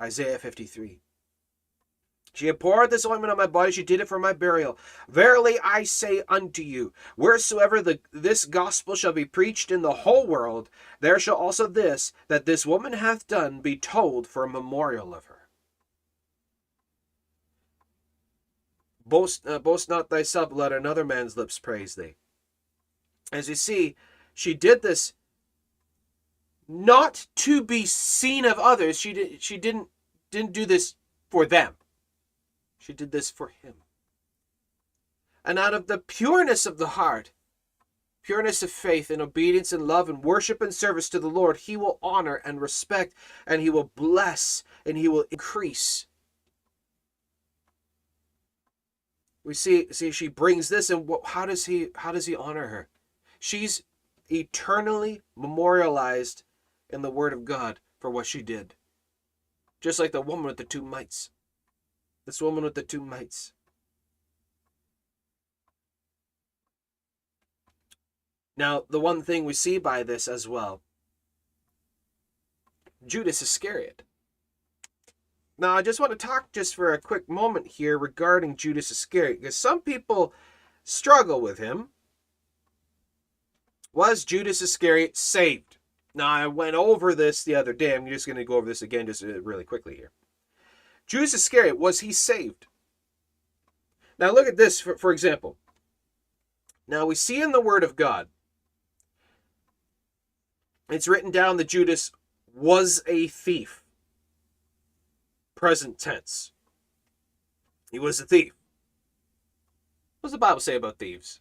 Isaiah 0.00 0.38
53. 0.38 0.98
She 2.34 2.46
had 2.46 2.58
poured 2.58 2.90
this 2.90 3.04
ointment 3.04 3.30
on 3.30 3.36
my 3.36 3.46
body, 3.46 3.72
she 3.72 3.84
did 3.84 4.00
it 4.00 4.08
for 4.08 4.18
my 4.18 4.32
burial. 4.32 4.78
Verily 5.06 5.58
I 5.62 5.82
say 5.82 6.22
unto 6.28 6.62
you, 6.62 6.92
wheresoever 7.14 7.82
the, 7.82 8.00
this 8.10 8.46
gospel 8.46 8.94
shall 8.94 9.12
be 9.12 9.26
preached 9.26 9.70
in 9.70 9.82
the 9.82 9.92
whole 9.92 10.26
world, 10.26 10.70
there 11.00 11.18
shall 11.18 11.36
also 11.36 11.66
this, 11.66 12.12
that 12.28 12.46
this 12.46 12.64
woman 12.64 12.94
hath 12.94 13.26
done, 13.26 13.60
be 13.60 13.76
told 13.76 14.26
for 14.26 14.44
a 14.44 14.48
memorial 14.48 15.14
of 15.14 15.26
her. 15.26 15.41
Boast, 19.04 19.46
uh, 19.46 19.58
boast 19.58 19.88
not 19.88 20.08
thyself, 20.08 20.50
let 20.52 20.72
another 20.72 21.04
man's 21.04 21.36
lips 21.36 21.58
praise 21.58 21.94
thee. 21.94 22.16
As 23.32 23.48
you 23.48 23.54
see, 23.54 23.96
she 24.34 24.54
did 24.54 24.82
this 24.82 25.14
not 26.68 27.26
to 27.36 27.62
be 27.62 27.86
seen 27.86 28.44
of 28.44 28.58
others. 28.58 28.98
She 28.98 29.12
did, 29.12 29.42
she 29.42 29.58
didn't 29.58 29.88
didn't 30.30 30.52
do 30.52 30.66
this 30.66 30.94
for 31.30 31.46
them. 31.46 31.74
She 32.78 32.92
did 32.92 33.12
this 33.12 33.30
for 33.30 33.48
him. 33.48 33.74
And 35.44 35.58
out 35.58 35.74
of 35.74 35.86
the 35.86 35.98
pureness 35.98 36.66
of 36.66 36.78
the 36.78 36.88
heart, 36.88 37.32
pureness 38.22 38.62
of 38.62 38.70
faith 38.70 39.10
and 39.10 39.20
obedience 39.20 39.72
and 39.72 39.86
love 39.86 40.08
and 40.08 40.24
worship 40.24 40.60
and 40.62 40.74
service 40.74 41.08
to 41.10 41.18
the 41.18 41.28
Lord, 41.28 41.58
he 41.58 41.76
will 41.76 41.98
honor 42.02 42.36
and 42.44 42.60
respect 42.60 43.14
and 43.46 43.60
he 43.60 43.70
will 43.70 43.90
bless 43.94 44.64
and 44.86 44.96
he 44.96 45.08
will 45.08 45.24
increase. 45.30 46.06
We 49.44 49.54
see 49.54 49.88
see 49.92 50.10
she 50.10 50.28
brings 50.28 50.68
this 50.68 50.88
and 50.90 51.08
how 51.24 51.46
does 51.46 51.66
he 51.66 51.88
how 51.96 52.12
does 52.12 52.26
he 52.26 52.36
honor 52.36 52.68
her? 52.68 52.88
She's 53.40 53.82
eternally 54.28 55.20
memorialized 55.36 56.44
in 56.88 57.02
the 57.02 57.10
word 57.10 57.32
of 57.32 57.44
God 57.44 57.80
for 57.98 58.10
what 58.10 58.26
she 58.26 58.42
did. 58.42 58.74
Just 59.80 59.98
like 59.98 60.12
the 60.12 60.22
woman 60.22 60.46
with 60.46 60.58
the 60.58 60.64
two 60.64 60.82
mites. 60.82 61.30
This 62.24 62.40
woman 62.40 62.62
with 62.62 62.74
the 62.74 62.82
two 62.82 63.04
mites. 63.04 63.52
Now, 68.56 68.84
the 68.88 69.00
one 69.00 69.22
thing 69.22 69.44
we 69.44 69.54
see 69.54 69.78
by 69.78 70.02
this 70.02 70.28
as 70.28 70.46
well 70.46 70.82
Judas 73.04 73.42
Iscariot. 73.42 74.02
Now, 75.62 75.76
I 75.76 75.82
just 75.82 76.00
want 76.00 76.10
to 76.10 76.18
talk 76.18 76.50
just 76.50 76.74
for 76.74 76.92
a 76.92 77.00
quick 77.00 77.28
moment 77.28 77.68
here 77.68 77.96
regarding 77.96 78.56
Judas 78.56 78.90
Iscariot 78.90 79.40
because 79.40 79.54
some 79.54 79.80
people 79.80 80.34
struggle 80.82 81.40
with 81.40 81.58
him. 81.58 81.90
Was 83.92 84.24
Judas 84.24 84.60
Iscariot 84.60 85.16
saved? 85.16 85.76
Now, 86.16 86.26
I 86.26 86.48
went 86.48 86.74
over 86.74 87.14
this 87.14 87.44
the 87.44 87.54
other 87.54 87.72
day. 87.72 87.94
I'm 87.94 88.08
just 88.08 88.26
going 88.26 88.38
to 88.38 88.44
go 88.44 88.56
over 88.56 88.66
this 88.66 88.82
again 88.82 89.06
just 89.06 89.22
uh, 89.22 89.40
really 89.40 89.62
quickly 89.62 89.94
here. 89.94 90.10
Judas 91.06 91.32
Iscariot, 91.32 91.78
was 91.78 92.00
he 92.00 92.12
saved? 92.12 92.66
Now, 94.18 94.32
look 94.32 94.48
at 94.48 94.56
this, 94.56 94.80
for, 94.80 94.96
for 94.96 95.12
example. 95.12 95.58
Now, 96.88 97.06
we 97.06 97.14
see 97.14 97.40
in 97.40 97.52
the 97.52 97.60
Word 97.60 97.84
of 97.84 97.94
God, 97.94 98.26
it's 100.90 101.06
written 101.06 101.30
down 101.30 101.56
that 101.58 101.68
Judas 101.68 102.10
was 102.52 103.00
a 103.06 103.28
thief. 103.28 103.81
Present 105.62 105.96
tense. 105.96 106.50
He 107.92 108.00
was 108.00 108.18
a 108.18 108.26
thief. 108.26 108.52
What 110.18 110.26
does 110.26 110.32
the 110.32 110.38
Bible 110.38 110.58
say 110.58 110.74
about 110.74 110.98
thieves? 110.98 111.38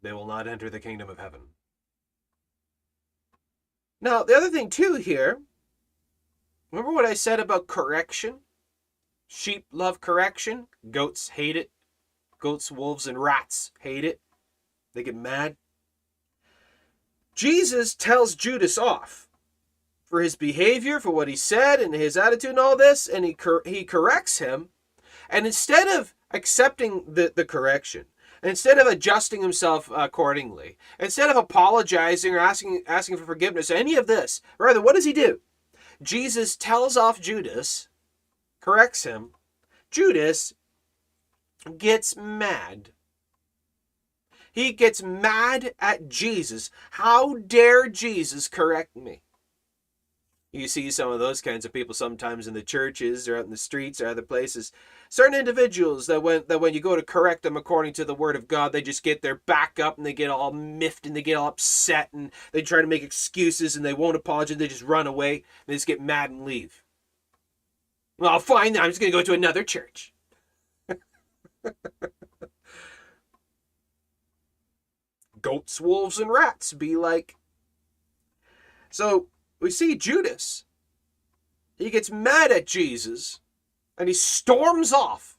They 0.00 0.14
will 0.14 0.26
not 0.26 0.48
enter 0.48 0.70
the 0.70 0.80
kingdom 0.80 1.10
of 1.10 1.18
heaven. 1.18 1.40
Now, 4.00 4.22
the 4.22 4.34
other 4.34 4.48
thing 4.48 4.70
too 4.70 4.94
here, 4.94 5.42
remember 6.70 6.94
what 6.94 7.04
I 7.04 7.12
said 7.12 7.40
about 7.40 7.66
correction? 7.66 8.36
Sheep 9.26 9.66
love 9.70 10.00
correction, 10.00 10.68
goats 10.90 11.28
hate 11.28 11.56
it. 11.56 11.70
Goats, 12.40 12.72
wolves, 12.72 13.06
and 13.06 13.20
rats 13.20 13.70
hate 13.80 14.06
it. 14.06 14.18
They 14.94 15.02
get 15.02 15.14
mad. 15.14 15.56
Jesus 17.34 17.94
tells 17.94 18.34
Judas 18.34 18.78
off 18.78 19.27
for 20.08 20.20
his 20.20 20.36
behavior, 20.36 21.00
for 21.00 21.10
what 21.10 21.28
he 21.28 21.36
said, 21.36 21.80
and 21.80 21.94
his 21.94 22.16
attitude, 22.16 22.50
and 22.50 22.58
all 22.58 22.76
this, 22.76 23.06
and 23.06 23.24
he 23.24 23.34
cor- 23.34 23.62
he 23.64 23.84
corrects 23.84 24.38
him. 24.38 24.70
And 25.28 25.46
instead 25.46 25.86
of 25.86 26.14
accepting 26.30 27.04
the, 27.06 27.32
the 27.34 27.44
correction, 27.44 28.06
instead 28.42 28.78
of 28.78 28.86
adjusting 28.86 29.42
himself 29.42 29.90
accordingly, 29.94 30.78
instead 30.98 31.28
of 31.28 31.36
apologizing 31.36 32.34
or 32.34 32.38
asking 32.38 32.82
asking 32.86 33.18
for 33.18 33.24
forgiveness, 33.24 33.70
any 33.70 33.96
of 33.96 34.06
this, 34.06 34.40
rather, 34.58 34.80
what 34.80 34.94
does 34.94 35.04
he 35.04 35.12
do? 35.12 35.40
Jesus 36.00 36.56
tells 36.56 36.96
off 36.96 37.20
Judas, 37.20 37.88
corrects 38.60 39.04
him. 39.04 39.30
Judas 39.90 40.54
gets 41.76 42.16
mad. 42.16 42.90
He 44.52 44.72
gets 44.72 45.02
mad 45.02 45.72
at 45.78 46.08
Jesus. 46.08 46.70
How 46.92 47.36
dare 47.36 47.88
Jesus 47.88 48.48
correct 48.48 48.96
me? 48.96 49.22
You 50.50 50.66
see 50.66 50.90
some 50.90 51.12
of 51.12 51.18
those 51.18 51.42
kinds 51.42 51.66
of 51.66 51.74
people 51.74 51.92
sometimes 51.92 52.46
in 52.46 52.54
the 52.54 52.62
churches 52.62 53.28
or 53.28 53.36
out 53.36 53.44
in 53.44 53.50
the 53.50 53.56
streets 53.56 54.00
or 54.00 54.06
other 54.06 54.22
places. 54.22 54.72
Certain 55.10 55.38
individuals 55.38 56.06
that 56.06 56.22
when 56.22 56.44
that 56.48 56.60
when 56.60 56.72
you 56.72 56.80
go 56.80 56.96
to 56.96 57.02
correct 57.02 57.42
them 57.42 57.56
according 57.56 57.92
to 57.94 58.04
the 58.04 58.14
word 58.14 58.34
of 58.34 58.48
God, 58.48 58.72
they 58.72 58.80
just 58.80 59.02
get 59.02 59.20
their 59.20 59.34
back 59.34 59.78
up 59.78 59.98
and 59.98 60.06
they 60.06 60.14
get 60.14 60.30
all 60.30 60.52
miffed 60.52 61.04
and 61.06 61.14
they 61.14 61.20
get 61.20 61.36
all 61.36 61.48
upset 61.48 62.08
and 62.14 62.30
they 62.52 62.62
try 62.62 62.80
to 62.80 62.86
make 62.86 63.02
excuses 63.02 63.76
and 63.76 63.84
they 63.84 63.92
won't 63.92 64.16
apologize. 64.16 64.56
They 64.56 64.68
just 64.68 64.82
run 64.82 65.06
away. 65.06 65.44
They 65.66 65.74
just 65.74 65.86
get 65.86 66.00
mad 66.00 66.30
and 66.30 66.46
leave. 66.46 66.82
Well, 68.18 68.38
fine. 68.40 68.76
I'm 68.78 68.90
just 68.90 69.00
going 69.00 69.12
to 69.12 69.18
go 69.18 69.22
to 69.22 69.34
another 69.34 69.62
church. 69.62 70.14
Goats, 75.42 75.80
wolves, 75.80 76.18
and 76.18 76.30
rats 76.30 76.72
be 76.72 76.96
like. 76.96 77.36
So 78.90 79.28
we 79.60 79.70
see 79.70 79.96
Judas. 79.96 80.64
He 81.76 81.90
gets 81.90 82.10
mad 82.10 82.50
at 82.50 82.66
Jesus 82.66 83.40
and 83.96 84.08
he 84.08 84.14
storms 84.14 84.92
off. 84.92 85.38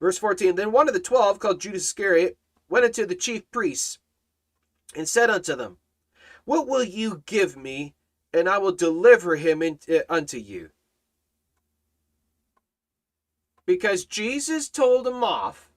Verse 0.00 0.18
14 0.18 0.54
Then 0.54 0.72
one 0.72 0.88
of 0.88 0.94
the 0.94 1.00
twelve, 1.00 1.38
called 1.38 1.60
Judas 1.60 1.84
Iscariot, 1.84 2.36
went 2.68 2.84
unto 2.84 3.06
the 3.06 3.14
chief 3.14 3.48
priests 3.50 3.98
and 4.96 5.08
said 5.08 5.30
unto 5.30 5.54
them, 5.54 5.78
What 6.44 6.66
will 6.66 6.84
you 6.84 7.22
give 7.26 7.56
me, 7.56 7.94
and 8.32 8.48
I 8.48 8.58
will 8.58 8.72
deliver 8.72 9.36
him 9.36 9.62
in, 9.62 9.78
uh, 9.88 10.00
unto 10.08 10.38
you? 10.38 10.70
Because 13.64 14.04
Jesus 14.04 14.68
told 14.68 15.06
him 15.06 15.22
off 15.22 15.70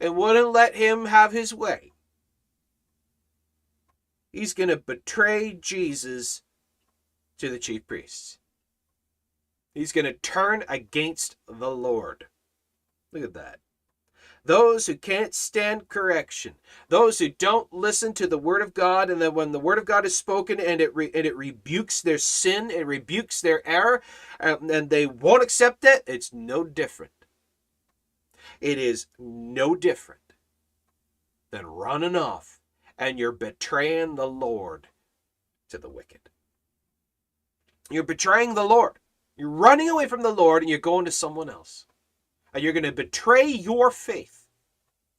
and 0.00 0.16
wouldn't 0.16 0.50
let 0.50 0.74
him 0.74 1.06
have 1.06 1.30
his 1.30 1.54
way 1.54 1.93
he's 4.34 4.54
going 4.54 4.68
to 4.68 4.76
betray 4.76 5.56
Jesus 5.60 6.42
to 7.38 7.48
the 7.48 7.58
chief 7.58 7.86
priests. 7.86 8.38
He's 9.74 9.92
going 9.92 10.04
to 10.04 10.12
turn 10.12 10.64
against 10.68 11.36
the 11.48 11.70
Lord. 11.70 12.26
Look 13.12 13.24
at 13.24 13.34
that. 13.34 13.58
Those 14.44 14.86
who 14.86 14.96
can't 14.96 15.34
stand 15.34 15.88
correction, 15.88 16.54
those 16.88 17.18
who 17.18 17.30
don't 17.30 17.72
listen 17.72 18.12
to 18.14 18.26
the 18.26 18.38
word 18.38 18.60
of 18.60 18.74
God, 18.74 19.08
and 19.08 19.20
then 19.20 19.34
when 19.34 19.52
the 19.52 19.58
word 19.58 19.78
of 19.78 19.86
God 19.86 20.04
is 20.04 20.16
spoken 20.16 20.60
and 20.60 20.82
it 20.82 20.94
re- 20.94 21.10
and 21.14 21.24
it 21.24 21.34
rebukes 21.34 22.02
their 22.02 22.18
sin, 22.18 22.70
it 22.70 22.86
rebukes 22.86 23.40
their 23.40 23.66
error, 23.66 24.02
and, 24.38 24.70
and 24.70 24.90
they 24.90 25.06
won't 25.06 25.42
accept 25.42 25.84
it, 25.84 26.02
it's 26.06 26.30
no 26.30 26.62
different. 26.62 27.12
It 28.60 28.76
is 28.76 29.06
no 29.18 29.74
different 29.74 30.34
than 31.50 31.66
running 31.66 32.14
off 32.14 32.60
and 32.98 33.18
you're 33.18 33.32
betraying 33.32 34.14
the 34.14 34.26
Lord 34.28 34.88
to 35.70 35.78
the 35.78 35.88
wicked. 35.88 36.20
You're 37.90 38.02
betraying 38.04 38.54
the 38.54 38.64
Lord. 38.64 38.98
You're 39.36 39.50
running 39.50 39.88
away 39.88 40.06
from 40.08 40.22
the 40.22 40.32
Lord 40.32 40.62
and 40.62 40.70
you're 40.70 40.78
going 40.78 41.04
to 41.06 41.10
someone 41.10 41.50
else. 41.50 41.86
And 42.52 42.62
you're 42.62 42.72
going 42.72 42.84
to 42.84 42.92
betray 42.92 43.46
your 43.46 43.90
faith. 43.90 44.46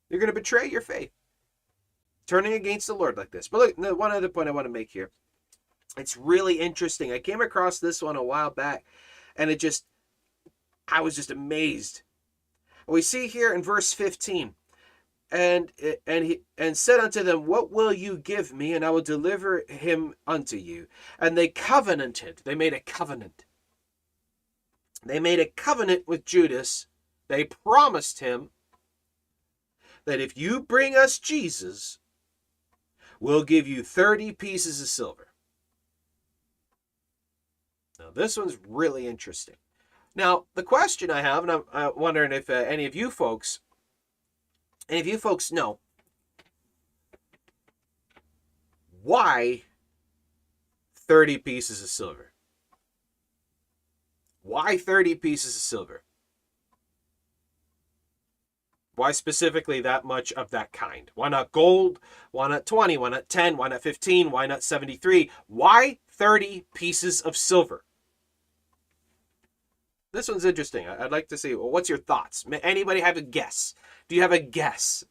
You're 0.10 0.20
going 0.20 0.34
to 0.34 0.34
betray 0.34 0.70
your 0.70 0.82
faith. 0.82 1.12
turning 2.28 2.54
against 2.54 2.88
the 2.88 2.94
Lord 2.94 3.18
like 3.18 3.32
this. 3.32 3.48
But 3.48 3.78
look, 3.78 3.98
one 4.00 4.12
other 4.12 4.30
point 4.30 4.48
I 4.48 4.52
want 4.52 4.66
to 4.66 4.72
make 4.74 4.92
here. 4.92 5.12
It's 5.98 6.18
really 6.18 6.60
interesting. 6.60 7.12
I 7.12 7.20
came 7.20 7.42
across 7.42 7.80
this 7.80 8.02
one 8.02 8.16
a 8.16 8.24
while 8.24 8.50
back, 8.50 8.86
and 9.36 9.50
it 9.50 9.60
just, 9.60 9.86
I 10.88 11.02
was 11.02 11.16
just 11.16 11.32
amazed. 11.32 12.02
We 12.88 13.02
see 13.02 13.28
here 13.28 13.54
in 13.54 13.64
verse 13.64 13.94
15, 13.94 14.56
and 15.36 15.70
and 16.08 16.26
he 16.26 16.42
and 16.58 16.78
said 16.78 17.02
unto 17.02 17.22
them, 17.22 17.46
What 17.46 17.70
will 17.70 17.92
you 17.92 18.18
give 18.18 18.54
me, 18.54 18.74
and 18.74 18.86
I 18.86 18.90
will 18.90 19.02
deliver 19.02 19.64
him 19.68 20.16
unto 20.26 20.56
you? 20.56 20.88
And 21.20 21.38
they 21.38 21.50
covenanted. 21.50 22.42
They 22.46 22.56
made 22.56 22.74
a 22.74 22.80
covenant. 22.80 23.44
They 25.06 25.20
made 25.20 25.42
a 25.42 25.46
covenant 25.46 26.08
with 26.08 26.24
Judas. 26.24 26.88
They 27.28 27.44
promised 27.44 28.22
him 28.22 28.52
that 30.06 30.22
if 30.22 30.38
you 30.38 30.62
bring 30.62 30.96
us 30.96 31.20
Jesus, 31.20 32.00
we'll 33.20 33.44
give 33.44 33.68
you 33.68 33.84
30 33.84 34.32
pieces 34.34 34.80
of 34.80 34.88
silver. 34.88 35.28
Now, 38.00 38.12
this 38.14 38.38
one's 38.38 38.58
really 38.68 39.06
interesting. 39.06 39.56
Now, 40.16 40.46
the 40.54 40.64
question 40.64 41.12
I 41.12 41.22
have, 41.22 41.44
and 41.44 41.52
I'm 41.52 41.64
uh, 41.74 41.92
wondering 41.96 42.32
if 42.32 42.50
uh, 42.50 42.54
any 42.54 42.86
of 42.86 42.96
you 42.96 43.12
folks, 43.12 43.60
any 44.90 45.00
if 45.00 45.08
you 45.08 45.18
folks 45.18 45.52
know, 45.52 45.80
why 49.02 49.64
30 50.96 51.38
pieces 51.40 51.82
of 51.82 51.90
silver? 51.90 52.32
Why 54.42 54.78
30 54.78 55.16
pieces 55.16 55.56
of 55.56 55.62
silver? 55.62 56.04
Why 58.96 59.12
specifically 59.12 59.82
that 59.82 60.06
much 60.06 60.32
of 60.34 60.52
that 60.52 60.72
kind? 60.72 61.12
Why 61.16 61.28
not 61.30 61.52
gold? 61.52 62.00
Why 62.32 62.48
not 62.48 62.66
20? 62.66 62.98
Why 62.98 63.10
not 63.10 63.28
10? 63.28 63.58
Why 63.58 63.68
not 63.68 63.82
15? 63.82 64.32
Why 64.32 64.46
not 64.46 64.64
73? 64.64 65.30
Why 65.48 65.98
30 66.10 66.66
pieces 66.74 67.22
of 67.22 67.36
silver? 67.36 67.84
This 70.14 70.30
one's 70.30 70.46
interesting. 70.46 70.88
I'd 70.88 71.12
like 71.12 71.28
to 71.28 71.38
see. 71.38 71.54
Well, 71.56 71.70
what's 71.70 71.90
your 71.90 71.98
thoughts? 71.98 72.46
Anybody 72.64 73.02
have 73.02 73.18
a 73.18 73.22
guess? 73.22 73.76
Do 74.08 74.16
you 74.16 74.22
have 74.22 74.32
a 74.32 74.39
guess? 74.39 75.03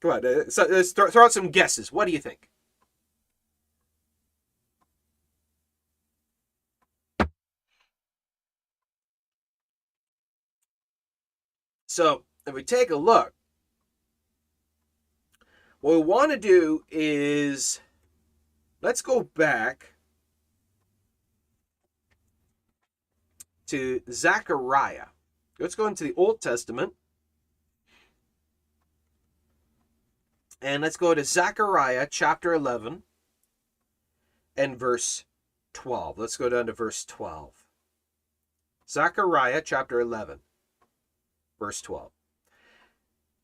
Come 0.00 0.12
on, 0.12 0.26
uh, 0.26 0.48
so 0.48 0.66
let's 0.68 0.92
throw, 0.92 1.08
throw 1.08 1.24
out 1.24 1.32
some 1.32 1.50
guesses. 1.50 1.90
What 1.90 2.06
do 2.06 2.12
you 2.12 2.18
think? 2.18 2.48
So 11.86 12.24
if 12.46 12.52
we 12.52 12.64
take 12.64 12.90
a 12.90 12.96
look, 12.96 13.32
what 15.80 15.92
we 15.92 16.02
want 16.02 16.32
to 16.32 16.38
do 16.38 16.84
is 16.90 17.80
let's 18.82 19.00
go 19.00 19.22
back 19.22 19.94
to 23.66 24.02
Zechariah. 24.10 25.06
Let's 25.58 25.74
go 25.74 25.86
into 25.86 26.04
the 26.04 26.14
Old 26.16 26.40
Testament. 26.40 26.94
And 30.64 30.82
let's 30.82 30.96
go 30.96 31.12
to 31.14 31.22
Zechariah 31.22 32.08
chapter 32.10 32.54
11 32.54 33.02
and 34.56 34.78
verse 34.78 35.26
12. 35.74 36.16
Let's 36.16 36.38
go 36.38 36.48
down 36.48 36.64
to 36.68 36.72
verse 36.72 37.04
12. 37.04 37.66
Zechariah 38.88 39.60
chapter 39.62 40.00
11, 40.00 40.38
verse 41.58 41.82
12. 41.82 42.12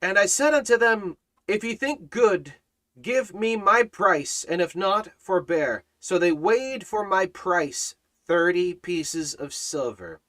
And 0.01 0.19
I 0.19 0.25
said 0.25 0.55
unto 0.55 0.79
them, 0.79 1.19
If 1.47 1.63
ye 1.63 1.75
think 1.75 2.09
good, 2.09 2.55
give 3.03 3.35
me 3.35 3.55
my 3.55 3.83
price, 3.83 4.43
and 4.43 4.63
if 4.63 4.75
not, 4.75 5.11
forbear. 5.19 5.85
So 5.99 6.17
they 6.17 6.33
weighed 6.33 6.87
for 6.87 7.07
my 7.07 7.27
price 7.27 7.97
thirty 8.27 8.73
pieces 8.73 9.35
of 9.35 9.53
silver. 9.53 10.23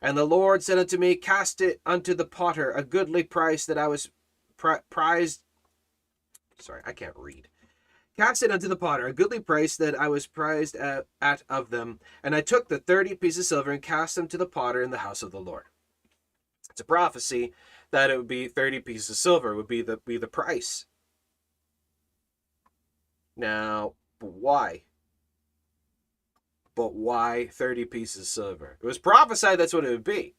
And 0.00 0.16
the 0.16 0.24
Lord 0.24 0.62
said 0.62 0.78
unto 0.78 0.96
me, 0.96 1.14
Cast 1.14 1.60
it 1.60 1.82
unto 1.84 2.14
the 2.14 2.24
potter, 2.24 2.70
a 2.70 2.82
goodly 2.82 3.22
price 3.22 3.66
that 3.66 3.76
I 3.76 3.86
was 3.86 4.08
pri- 4.56 4.80
prized. 4.88 5.42
Sorry, 6.58 6.82
I 6.84 6.92
can't 6.92 7.16
read. 7.16 7.48
Cast 8.16 8.42
it 8.42 8.50
unto 8.50 8.66
the 8.66 8.76
potter, 8.76 9.06
a 9.06 9.12
goodly 9.12 9.38
price 9.38 9.76
that 9.76 9.98
I 9.98 10.08
was 10.08 10.26
prized 10.26 10.74
at, 10.74 11.06
at 11.20 11.42
of 11.48 11.70
them. 11.70 12.00
And 12.22 12.34
I 12.34 12.40
took 12.40 12.68
the 12.68 12.78
thirty 12.78 13.14
pieces 13.14 13.46
of 13.46 13.46
silver 13.46 13.70
and 13.70 13.80
cast 13.80 14.16
them 14.16 14.26
to 14.28 14.38
the 14.38 14.46
potter 14.46 14.82
in 14.82 14.90
the 14.90 14.98
house 14.98 15.22
of 15.22 15.30
the 15.30 15.40
Lord. 15.40 15.64
It's 16.70 16.80
a 16.80 16.84
prophecy 16.84 17.52
that 17.90 18.10
it 18.10 18.16
would 18.16 18.28
be 18.28 18.48
30 18.48 18.80
pieces 18.80 19.10
of 19.10 19.16
silver 19.16 19.54
would 19.54 19.68
be 19.68 19.82
the 19.82 19.98
be 19.98 20.16
the 20.16 20.26
price. 20.26 20.86
Now, 23.36 23.94
why? 24.20 24.82
But 26.74 26.94
why 26.94 27.48
30 27.52 27.84
pieces 27.86 28.22
of 28.22 28.26
silver? 28.28 28.78
It 28.80 28.86
was 28.86 28.98
prophesied 28.98 29.58
that's 29.58 29.72
what 29.72 29.84
it 29.84 29.90
would 29.90 30.04
be. 30.04 30.34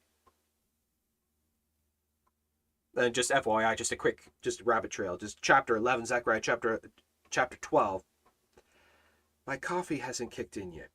And 2.96 3.14
just 3.14 3.32
FYI, 3.32 3.78
just 3.78 3.92
a 3.92 3.96
quick, 3.96 4.32
just 4.42 4.62
rabbit 4.62 4.92
trail, 4.92 5.18
just 5.18 5.42
chapter 5.42 5.76
11, 5.76 6.06
Zechariah 6.08 6.42
chapter, 6.42 6.82
chapter 7.30 7.58
12. 7.62 8.04
My 9.46 9.58
coffee 9.58 9.98
hasn't 9.98 10.32
kicked 10.32 10.58
in 10.58 10.72
yet. 10.72 10.90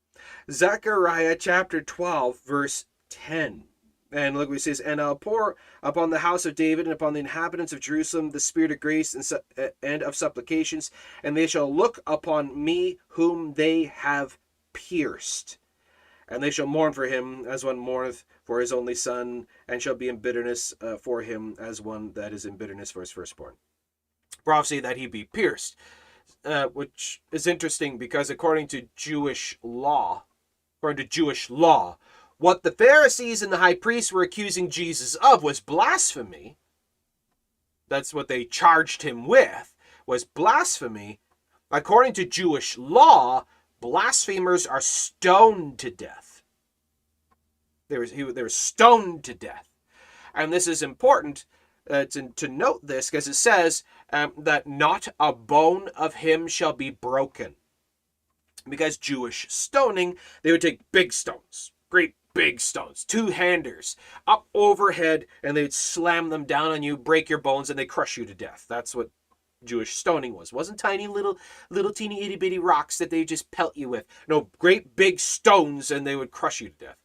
Zechariah 0.50 1.36
chapter 1.36 1.80
12, 1.80 2.40
verse 2.44 2.86
10. 3.10 3.64
And 4.12 4.36
look 4.36 4.48
what 4.48 4.54
he 4.54 4.60
says, 4.60 4.78
and 4.78 5.00
I'll 5.00 5.16
pour 5.16 5.56
upon 5.82 6.10
the 6.10 6.20
house 6.20 6.46
of 6.46 6.54
David 6.54 6.86
and 6.86 6.92
upon 6.92 7.14
the 7.14 7.20
inhabitants 7.20 7.72
of 7.72 7.80
Jerusalem 7.80 8.30
the 8.30 8.38
spirit 8.38 8.70
of 8.70 8.78
grace 8.78 9.14
and, 9.14 9.24
su- 9.24 9.40
uh, 9.58 9.68
and 9.82 10.04
of 10.04 10.14
supplications, 10.14 10.92
and 11.24 11.36
they 11.36 11.48
shall 11.48 11.74
look 11.74 11.98
upon 12.06 12.62
me 12.62 12.98
whom 13.08 13.54
they 13.54 13.84
have 13.84 14.38
pierced. 14.72 15.58
And 16.28 16.42
they 16.42 16.50
shall 16.50 16.66
mourn 16.66 16.92
for 16.92 17.06
him 17.06 17.44
as 17.46 17.64
one 17.64 17.78
mourneth 17.78 18.24
for 18.42 18.60
his 18.60 18.72
only 18.72 18.94
son, 18.94 19.46
and 19.68 19.82
shall 19.82 19.94
be 19.94 20.08
in 20.08 20.18
bitterness 20.18 20.72
uh, 20.80 20.96
for 20.96 21.22
him 21.22 21.54
as 21.58 21.80
one 21.80 22.12
that 22.12 22.32
is 22.32 22.44
in 22.44 22.56
bitterness 22.56 22.90
for 22.90 23.00
his 23.00 23.10
firstborn. 23.10 23.54
Prophecy 24.44 24.80
that 24.80 24.96
he 24.96 25.06
be 25.06 25.24
pierced, 25.24 25.76
uh, 26.44 26.66
which 26.66 27.22
is 27.32 27.46
interesting 27.46 27.98
because 27.98 28.30
according 28.30 28.66
to 28.68 28.88
Jewish 28.96 29.58
law, 29.62 30.24
according 30.78 31.04
to 31.04 31.10
Jewish 31.10 31.50
law, 31.50 31.98
what 32.38 32.62
the 32.62 32.72
Pharisees 32.72 33.42
and 33.42 33.52
the 33.52 33.58
high 33.58 33.74
priests 33.74 34.12
were 34.12 34.22
accusing 34.22 34.68
Jesus 34.68 35.14
of 35.16 35.42
was 35.42 35.60
blasphemy. 35.60 36.56
That's 37.88 38.12
what 38.12 38.28
they 38.28 38.44
charged 38.44 39.02
him 39.02 39.26
with, 39.26 39.74
was 40.06 40.24
blasphemy. 40.24 41.20
According 41.70 42.12
to 42.14 42.24
Jewish 42.24 42.76
law, 42.76 43.44
blasphemers 43.84 44.66
are 44.66 44.80
stoned 44.80 45.76
to 45.78 45.90
death. 45.90 46.42
They 47.90 47.98
were, 47.98 48.06
he, 48.06 48.22
they 48.22 48.42
were 48.42 48.48
stoned 48.48 49.24
to 49.24 49.34
death. 49.34 49.68
And 50.34 50.50
this 50.50 50.66
is 50.66 50.82
important 50.82 51.44
uh, 51.90 52.06
to, 52.06 52.30
to 52.30 52.48
note 52.48 52.86
this 52.86 53.10
because 53.10 53.28
it 53.28 53.34
says 53.34 53.84
um, 54.10 54.32
that 54.38 54.66
not 54.66 55.08
a 55.20 55.34
bone 55.34 55.90
of 55.98 56.14
him 56.14 56.48
shall 56.48 56.72
be 56.72 56.88
broken. 56.88 57.56
Because 58.66 58.96
Jewish 58.96 59.44
stoning, 59.50 60.16
they 60.42 60.50
would 60.50 60.62
take 60.62 60.80
big 60.90 61.12
stones, 61.12 61.72
great 61.90 62.14
big 62.32 62.60
stones, 62.60 63.04
two 63.04 63.26
handers, 63.26 63.96
up 64.26 64.46
overhead, 64.54 65.26
and 65.42 65.54
they'd 65.54 65.74
slam 65.74 66.30
them 66.30 66.46
down 66.46 66.70
on 66.70 66.82
you, 66.82 66.96
break 66.96 67.28
your 67.28 67.38
bones, 67.38 67.68
and 67.68 67.78
they 67.78 67.84
crush 67.84 68.16
you 68.16 68.24
to 68.24 68.34
death. 68.34 68.64
That's 68.66 68.94
what 68.94 69.10
Jewish 69.64 69.94
stoning 69.94 70.34
was. 70.34 70.48
It 70.48 70.54
wasn't 70.54 70.78
tiny 70.78 71.06
little 71.06 71.38
little 71.70 71.92
teeny 71.92 72.22
itty 72.22 72.36
bitty 72.36 72.58
rocks 72.58 72.98
that 72.98 73.10
they 73.10 73.24
just 73.24 73.50
pelt 73.50 73.76
you 73.76 73.88
with. 73.88 74.04
No, 74.28 74.48
great 74.58 74.96
big 74.96 75.20
stones 75.20 75.90
and 75.90 76.06
they 76.06 76.16
would 76.16 76.30
crush 76.30 76.60
you 76.60 76.68
to 76.68 76.74
death. 76.74 76.96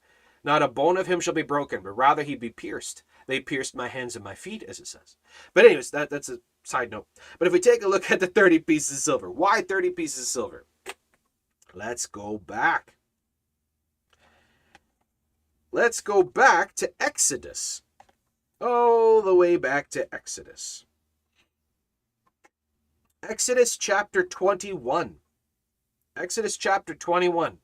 Not 0.43 0.61
a 0.61 0.67
bone 0.67 0.97
of 0.97 1.07
him 1.07 1.19
shall 1.19 1.33
be 1.33 1.41
broken, 1.41 1.81
but 1.81 1.91
rather 1.91 2.23
he 2.23 2.35
be 2.35 2.49
pierced. 2.49 3.03
They 3.27 3.39
pierced 3.39 3.75
my 3.75 3.87
hands 3.87 4.15
and 4.15 4.23
my 4.23 4.35
feet, 4.35 4.63
as 4.63 4.79
it 4.79 4.87
says. 4.87 5.17
But 5.53 5.65
anyways, 5.65 5.91
that, 5.91 6.09
that's 6.09 6.29
a 6.29 6.39
side 6.63 6.91
note. 6.91 7.07
But 7.37 7.47
if 7.47 7.53
we 7.53 7.59
take 7.59 7.83
a 7.83 7.87
look 7.87 8.09
at 8.09 8.19
the 8.19 8.27
30 8.27 8.59
pieces 8.59 8.97
of 8.97 9.03
silver, 9.03 9.29
why 9.29 9.61
30 9.61 9.91
pieces 9.91 10.23
of 10.23 10.27
silver? 10.27 10.65
Let's 11.73 12.07
go 12.07 12.37
back. 12.37 12.95
Let's 15.71 16.01
go 16.01 16.23
back 16.23 16.73
to 16.75 16.91
Exodus. 16.99 17.83
All 18.59 19.21
the 19.21 19.35
way 19.35 19.57
back 19.57 19.89
to 19.91 20.13
Exodus. 20.13 20.85
Exodus 23.21 23.75
chapter 23.75 24.23
21. 24.23 25.17
Exodus 26.15 26.55
chapter 26.55 26.95
21. 26.95 27.57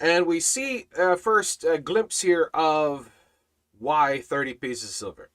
And 0.00 0.26
we 0.26 0.38
see 0.38 0.86
uh, 0.96 1.16
first 1.16 1.64
a 1.64 1.78
glimpse 1.78 2.20
here 2.20 2.50
of 2.54 3.10
why 3.78 4.20
30 4.20 4.54
pieces 4.54 4.90
of 4.90 4.94
silver. 4.94 5.30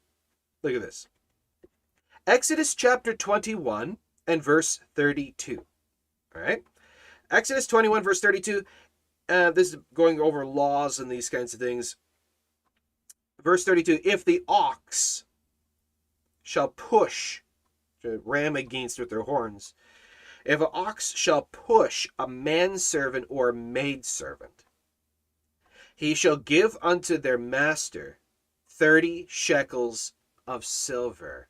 Look 0.64 0.74
at 0.74 0.82
this. 0.82 1.10
Exodus 2.26 2.76
chapter 2.76 3.14
21 3.14 3.98
and 4.26 4.44
verse 4.44 4.80
32. 4.96 5.66
All 6.36 6.42
right. 6.42 6.64
Exodus 7.30 7.68
21, 7.68 8.04
verse 8.04 8.22
32. 8.22 8.64
Uh, 9.28 9.52
this 9.52 9.74
is 9.74 9.78
going 9.94 10.20
over 10.20 10.46
laws 10.46 10.98
and 10.98 11.12
these 11.12 11.30
kinds 11.30 11.54
of 11.54 11.60
things. 11.60 11.98
Verse 13.44 13.64
32 13.66 14.00
If 14.04 14.24
the 14.24 14.44
ox 14.48 15.26
shall 16.42 16.70
push 16.70 17.42
to 18.02 18.22
ram 18.26 18.56
against 18.56 19.00
with 19.00 19.10
their 19.10 19.22
horns. 19.22 19.74
If 20.46 20.62
an 20.62 20.68
ox 20.74 21.12
shall 21.16 21.44
push 21.52 22.08
a 22.18 22.28
manservant 22.28 23.26
or 23.30 23.52
maidservant, 23.52 24.64
he 25.96 26.14
shall 26.14 26.38
give 26.38 26.78
unto 26.82 27.18
their 27.18 27.38
master 27.38 28.20
thirty 28.68 29.26
shekels 29.30 30.14
of 30.48 30.64
silver, 30.64 31.50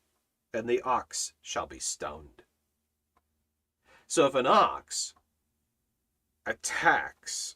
and 0.54 0.68
the 0.68 0.82
ox 0.82 1.34
shall 1.42 1.68
be 1.68 1.80
stoned. 1.80 2.44
So 4.08 4.26
if 4.26 4.34
an 4.34 4.48
ox 4.48 5.14
attacks 6.48 7.56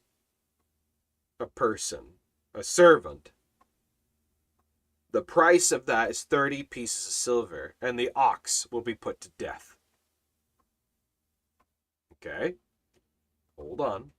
a 1.40 1.48
person, 1.48 2.20
a 2.54 2.64
servant, 2.64 3.32
the 5.14 5.22
price 5.22 5.72
of 5.72 5.86
that 5.86 6.10
is 6.10 6.24
30 6.24 6.64
pieces 6.64 7.08
of 7.08 7.14
silver, 7.14 7.76
and 7.82 7.98
the 7.98 8.10
ox 8.16 8.68
will 8.72 8.82
be 8.82 8.96
put 8.96 9.22
to 9.22 9.30
death. 9.38 9.78
Okay? 12.14 12.56
Hold 13.58 13.80
on. 13.80 14.12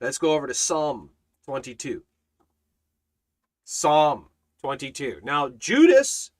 Let's 0.00 0.18
go 0.18 0.32
over 0.32 0.46
to 0.46 0.54
Psalm 0.54 1.10
22. 1.44 2.02
Psalm 3.64 4.26
22. 4.62 5.20
Now, 5.22 5.50
Judas 5.50 6.30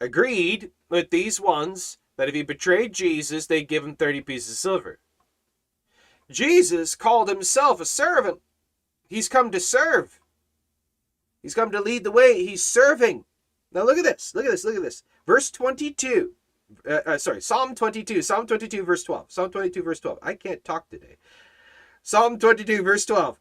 agreed 0.00 0.70
with 0.88 1.10
these 1.10 1.40
ones 1.40 1.98
that 2.16 2.28
if 2.28 2.34
he 2.36 2.42
betrayed 2.42 2.92
Jesus, 2.92 3.46
they'd 3.46 3.68
give 3.68 3.84
him 3.84 3.96
30 3.96 4.20
pieces 4.20 4.52
of 4.52 4.56
silver. 4.58 5.00
Jesus 6.30 6.94
called 6.94 7.28
himself 7.28 7.80
a 7.80 7.84
servant. 7.84 8.40
He's 9.08 9.28
come 9.28 9.50
to 9.50 9.60
serve. 9.60 10.20
He's 11.44 11.54
come 11.54 11.70
to 11.72 11.80
lead 11.80 12.04
the 12.04 12.10
way. 12.10 12.42
He's 12.42 12.64
serving. 12.64 13.26
Now 13.70 13.84
look 13.84 13.98
at 13.98 14.04
this. 14.04 14.34
Look 14.34 14.46
at 14.46 14.50
this. 14.50 14.64
Look 14.64 14.76
at 14.76 14.82
this. 14.82 15.02
Verse 15.26 15.50
22. 15.50 16.32
Uh, 16.88 17.00
uh, 17.04 17.18
sorry, 17.18 17.42
Psalm 17.42 17.74
22. 17.74 18.22
Psalm 18.22 18.46
22, 18.46 18.82
verse 18.82 19.04
12. 19.04 19.30
Psalm 19.30 19.50
22, 19.50 19.82
verse 19.82 20.00
12. 20.00 20.18
I 20.22 20.34
can't 20.34 20.64
talk 20.64 20.88
today. 20.88 21.18
Psalm 22.02 22.38
22, 22.38 22.82
verse 22.82 23.04
12. 23.04 23.38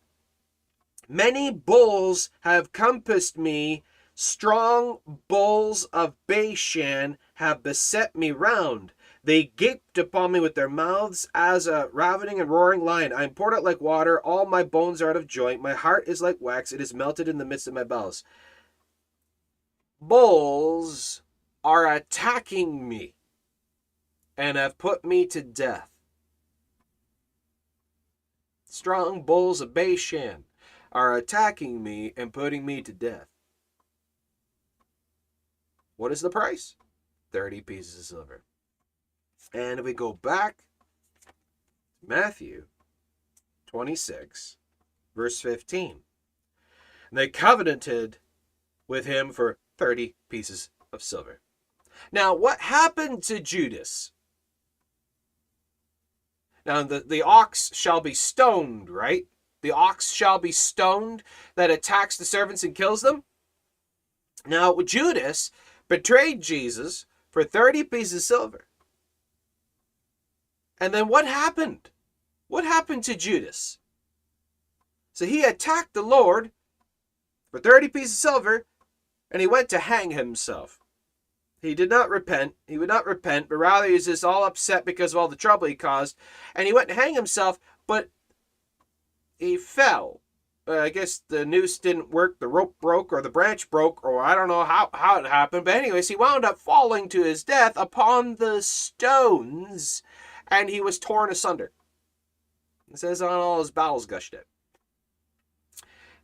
Many 1.07 1.49
bulls 1.49 2.29
have 2.41 2.73
compassed 2.73 3.37
me, 3.37 3.83
strong 4.15 4.97
bulls 5.29 5.85
of 5.85 6.13
Bashan 6.27 7.17
have 7.35 7.63
beset 7.63 8.17
me 8.17 8.31
round. 8.31 8.91
They 9.25 9.45
gaped 9.45 9.97
upon 9.97 10.33
me 10.33 10.41
with 10.41 10.55
their 10.55 10.69
mouths 10.69 11.29
as 11.33 11.65
a 11.65 11.87
ravening 11.93 12.41
and 12.41 12.49
roaring 12.49 12.83
lion. 12.83 13.13
I 13.13 13.23
am 13.23 13.33
poured 13.33 13.53
out 13.53 13.63
like 13.63 13.79
water, 13.79 14.19
all 14.19 14.45
my 14.45 14.63
bones 14.63 15.01
are 15.01 15.09
out 15.09 15.15
of 15.15 15.27
joint. 15.27 15.61
My 15.61 15.73
heart 15.73 16.07
is 16.07 16.21
like 16.21 16.37
wax, 16.41 16.73
it 16.73 16.81
is 16.81 16.93
melted 16.93 17.29
in 17.29 17.37
the 17.37 17.45
midst 17.45 17.67
of 17.67 17.73
my 17.73 17.85
bowels. 17.85 18.25
Bulls 20.01 21.21
are 21.63 21.89
attacking 21.89 22.89
me 22.89 23.13
and 24.35 24.57
have 24.57 24.77
put 24.77 25.05
me 25.05 25.25
to 25.27 25.41
death. 25.41 25.89
Strong 28.65 29.21
bulls 29.21 29.61
of 29.61 29.73
Bashan 29.73 30.43
are 30.91 31.15
attacking 31.15 31.81
me 31.81 32.13
and 32.17 32.33
putting 32.33 32.65
me 32.65 32.81
to 32.81 32.91
death. 32.91 33.27
What 35.95 36.11
is 36.11 36.19
the 36.19 36.29
price? 36.29 36.75
30 37.31 37.61
pieces 37.61 37.99
of 37.99 38.05
silver. 38.05 38.43
And 39.53 39.79
if 39.79 39.85
we 39.85 39.93
go 39.93 40.13
back, 40.13 40.57
Matthew 42.05 42.65
26, 43.67 44.57
verse 45.15 45.39
15. 45.41 45.97
And 47.09 47.17
they 47.17 47.27
covenanted 47.27 48.17
with 48.87 49.05
him 49.05 49.31
for 49.31 49.57
30 49.77 50.15
pieces 50.29 50.69
of 50.91 51.03
silver. 51.03 51.41
Now, 52.11 52.33
what 52.33 52.61
happened 52.61 53.23
to 53.23 53.39
Judas? 53.39 54.11
Now, 56.65 56.83
the, 56.83 57.03
the 57.05 57.21
ox 57.21 57.71
shall 57.73 58.01
be 58.01 58.13
stoned, 58.13 58.89
right? 58.89 59.25
The 59.61 59.71
ox 59.71 60.11
shall 60.11 60.39
be 60.39 60.51
stoned 60.51 61.23
that 61.55 61.71
attacks 61.71 62.17
the 62.17 62.25
servants 62.25 62.63
and 62.63 62.75
kills 62.75 63.01
them. 63.01 63.23
Now, 64.45 64.75
Judas 64.81 65.51
betrayed 65.87 66.41
Jesus 66.41 67.05
for 67.29 67.43
30 67.43 67.85
pieces 67.85 68.13
of 68.13 68.21
silver. 68.23 68.65
And 70.83 70.93
then 70.93 71.07
what 71.07 71.25
happened? 71.25 71.91
What 72.49 72.65
happened 72.65 73.05
to 73.05 73.15
Judas? 73.15 73.79
So 75.13 75.25
he 75.25 75.41
attacked 75.41 75.93
the 75.93 76.01
Lord 76.01 76.51
for 77.51 77.61
30 77.61 77.87
pieces 77.87 78.11
of 78.11 78.17
silver 78.17 78.65
and 79.31 79.39
he 79.39 79.47
went 79.47 79.69
to 79.69 79.79
hang 79.79 80.11
himself. 80.11 80.81
He 81.61 81.73
did 81.73 81.89
not 81.89 82.09
repent. 82.09 82.55
He 82.67 82.77
would 82.77 82.89
not 82.89 83.05
repent, 83.05 83.47
but 83.47 83.55
rather 83.55 83.87
he 83.87 83.93
was 83.93 84.07
just 84.07 84.25
all 84.25 84.43
upset 84.43 84.83
because 84.83 85.13
of 85.13 85.19
all 85.19 85.29
the 85.29 85.37
trouble 85.37 85.67
he 85.67 85.75
caused. 85.75 86.17
And 86.53 86.67
he 86.67 86.73
went 86.73 86.89
to 86.89 86.95
hang 86.95 87.15
himself, 87.15 87.61
but 87.87 88.09
he 89.37 89.55
fell. 89.55 90.19
Uh, 90.67 90.79
I 90.79 90.89
guess 90.89 91.21
the 91.29 91.45
noose 91.45 91.79
didn't 91.79 92.11
work, 92.11 92.39
the 92.39 92.49
rope 92.49 92.75
broke, 92.81 93.13
or 93.13 93.21
the 93.21 93.29
branch 93.29 93.69
broke, 93.69 94.03
or 94.03 94.21
I 94.21 94.35
don't 94.35 94.49
know 94.49 94.65
how, 94.65 94.89
how 94.93 95.17
it 95.17 95.25
happened. 95.25 95.63
But, 95.63 95.75
anyways, 95.75 96.09
he 96.09 96.17
wound 96.17 96.43
up 96.43 96.57
falling 96.57 97.07
to 97.09 97.23
his 97.23 97.45
death 97.45 97.73
upon 97.77 98.35
the 98.35 98.61
stones, 98.61 100.03
and 100.59 100.69
he 100.69 100.81
was 100.81 100.99
torn 100.99 101.31
asunder. 101.31 101.71
It 102.91 102.99
says 102.99 103.21
on 103.21 103.31
all 103.31 103.59
his 103.59 103.71
bowels 103.71 104.05
gushed 104.05 104.35
out. 104.35 104.45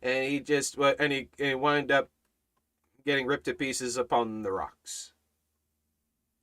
And 0.02 0.32
he 0.32 0.40
just, 0.40 0.78
and 0.78 1.12
he, 1.12 1.30
and 1.40 1.48
he 1.50 1.56
wound 1.56 1.92
up 1.92 2.10
getting 3.06 3.26
ripped 3.26 3.46
to 3.46 3.54
pieces 3.54 3.98
upon 3.98 4.44
the 4.44 4.52
rocks 4.52 5.14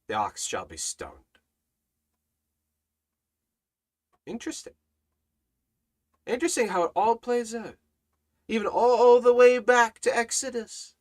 the 0.09 0.15
ox 0.15 0.47
shall 0.47 0.65
be 0.65 0.77
stoned. 0.77 1.13
Interesting. 4.25 4.75
Interesting 6.27 6.69
how 6.69 6.85
it 6.85 6.93
all 6.95 7.17
plays 7.17 7.55
out. 7.55 7.77
Even 8.49 8.67
all 8.67 9.21
the 9.21 9.35
way 9.35 9.59
back 9.59 10.01
to 10.01 10.17
Exodus. 10.17 10.95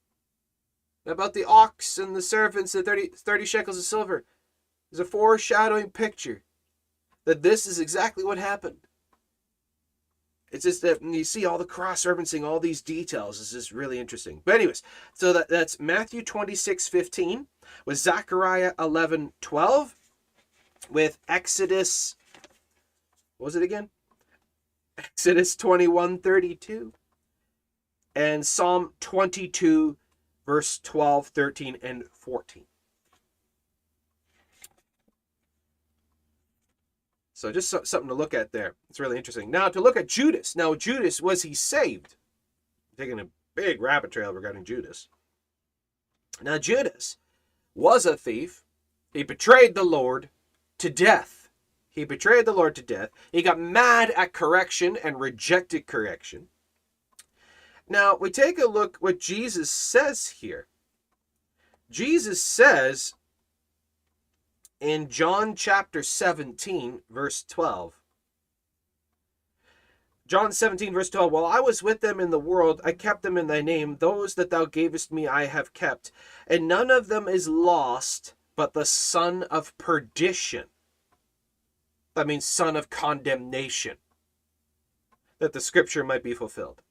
About 1.06 1.34
the 1.34 1.45
ox 1.45 1.98
and 1.98 2.16
the 2.16 2.22
servants 2.22 2.74
and 2.74 2.84
30, 2.84 3.10
30 3.16 3.45
shekels 3.45 3.78
of 3.78 3.84
silver. 3.84 4.26
is 4.91 4.99
a 4.99 5.06
foreshadowing 5.06 5.91
picture 5.91 6.44
that 7.26 7.43
this 7.43 7.65
is 7.65 7.80
exactly 7.80 8.23
what 8.23 8.38
happened. 8.38 8.77
It's 10.52 10.64
just 10.64 10.84
that 10.84 11.02
you 11.02 11.23
see 11.23 11.45
all 11.45 11.57
the 11.57 11.65
cross 11.65 12.06
referencing, 12.06 12.45
all 12.45 12.60
these 12.60 12.81
details 12.81 13.39
This 13.39 13.53
is 13.53 13.73
really 13.73 13.99
interesting. 13.99 14.41
But 14.45 14.56
anyways, 14.56 14.84
so 15.14 15.34
that, 15.34 15.49
that's 15.49 15.80
Matthew 15.80 16.23
26, 16.23 16.88
15 16.88 17.47
with 17.85 17.97
Zechariah 17.97 18.73
11 18.80 19.34
12, 19.41 19.95
with 20.89 21.18
Exodus, 21.27 22.15
what 23.38 23.45
was 23.45 23.56
it 23.56 23.64
again? 23.64 23.89
Exodus 24.97 25.56
21 25.56 26.19
32, 26.19 26.93
and 28.15 28.45
Psalm 28.45 28.93
22, 29.02 29.97
verse 30.45 30.80
12, 30.84 31.27
13, 31.27 31.77
and 31.81 32.03
14. 32.14 32.64
So 37.36 37.52
just 37.52 37.70
something 37.70 38.07
to 38.07 38.14
look 38.14 38.34
at 38.34 38.53
there. 38.53 38.76
It's 38.90 38.99
really 38.99 39.18
interesting. 39.18 39.52
Now 39.52 39.68
to 39.68 39.82
look 39.82 39.98
at 39.98 40.07
Judas. 40.07 40.56
Now 40.56 40.74
Judas 40.74 41.22
was 41.22 41.44
he 41.44 41.53
saved? 41.53 42.16
taking 42.98 43.20
a 43.20 43.28
big 43.56 43.82
rabbit 43.82 44.10
trail 44.10 44.32
regarding 44.32 44.64
Judas. 44.64 45.10
Now 46.41 46.57
Judas 46.57 47.18
was 47.76 48.06
a 48.06 48.16
thief. 48.16 48.64
He 49.12 49.22
betrayed 49.22 49.76
the 49.76 49.84
Lord 49.84 50.30
to 50.78 50.90
death. 50.90 51.49
He 51.90 52.06
betrayed 52.06 52.45
the 52.45 52.53
Lord 52.53 52.74
to 52.76 52.82
death. 52.82 53.10
He 53.34 53.41
got 53.41 53.60
mad 53.60 54.12
at 54.12 54.32
correction 54.32 54.98
and 55.03 55.20
rejected 55.20 55.88
correction. 55.88 56.48
Now, 57.90 58.16
we 58.16 58.32
take 58.32 58.57
a 58.60 58.66
look 58.66 58.95
what 59.02 59.20
Jesus 59.20 59.70
says 59.70 60.28
here. 60.40 60.68
Jesus 61.91 62.41
says 62.41 63.14
in 64.86 65.10
John 65.10 65.56
chapter 65.56 66.03
17, 66.03 67.02
verse 67.10 67.44
12, 67.49 67.99
John 70.28 70.52
17, 70.52 70.94
verse 70.94 71.10
12 71.10 71.32
While 71.32 71.45
I 71.45 71.60
was 71.60 71.82
with 71.82 72.02
them 72.02 72.20
in 72.20 72.30
the 72.30 72.40
world, 72.40 72.82
I 72.84 72.91
kept 72.91 73.24
them 73.24 73.36
in 73.36 73.48
thy 73.48 73.62
name. 73.62 73.98
Those 73.98 74.36
that 74.36 74.52
thou 74.52 74.66
gavest 74.66 75.12
me, 75.12 75.28
I 75.28 75.45
have 75.45 75.74
kept. 75.74 76.12
And 76.45 76.68
none 76.68 76.91
of 76.91 77.07
them 77.07 77.28
is 77.28 77.48
lost, 77.48 78.36
but 78.56 78.74
the 78.74 78.86
son 78.86 79.44
of 79.44 79.76
perdition. 79.80 80.66
That 82.16 82.28
means 82.28 82.45
son 82.45 82.76
of 82.76 82.90
condemnation, 82.90 83.98
that 85.40 85.53
the 85.53 85.60
scripture 85.60 86.03
might 86.03 86.24
be 86.24 86.34
fulfilled. 86.34 86.82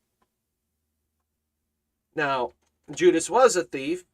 Now, 2.15 2.55
Judas 2.91 3.31
was 3.31 3.57
a 3.57 3.63
thief, 3.65 4.05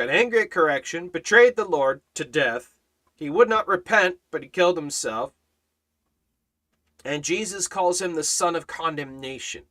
got 0.00 0.08
angry 0.08 0.40
at 0.40 0.50
correction, 0.50 1.08
betrayed 1.08 1.56
the 1.56 1.64
Lord 1.66 2.00
to 2.14 2.24
death. 2.24 2.74
He 3.16 3.28
would 3.28 3.50
not 3.50 3.68
repent, 3.68 4.16
but 4.30 4.42
he 4.42 4.48
killed 4.48 4.78
himself. 4.78 5.34
And 7.04 7.22
Jesus 7.22 7.68
calls 7.68 8.00
him 8.00 8.14
the 8.14 8.24
son 8.24 8.56
of 8.56 8.66
condemnation. 8.66 9.64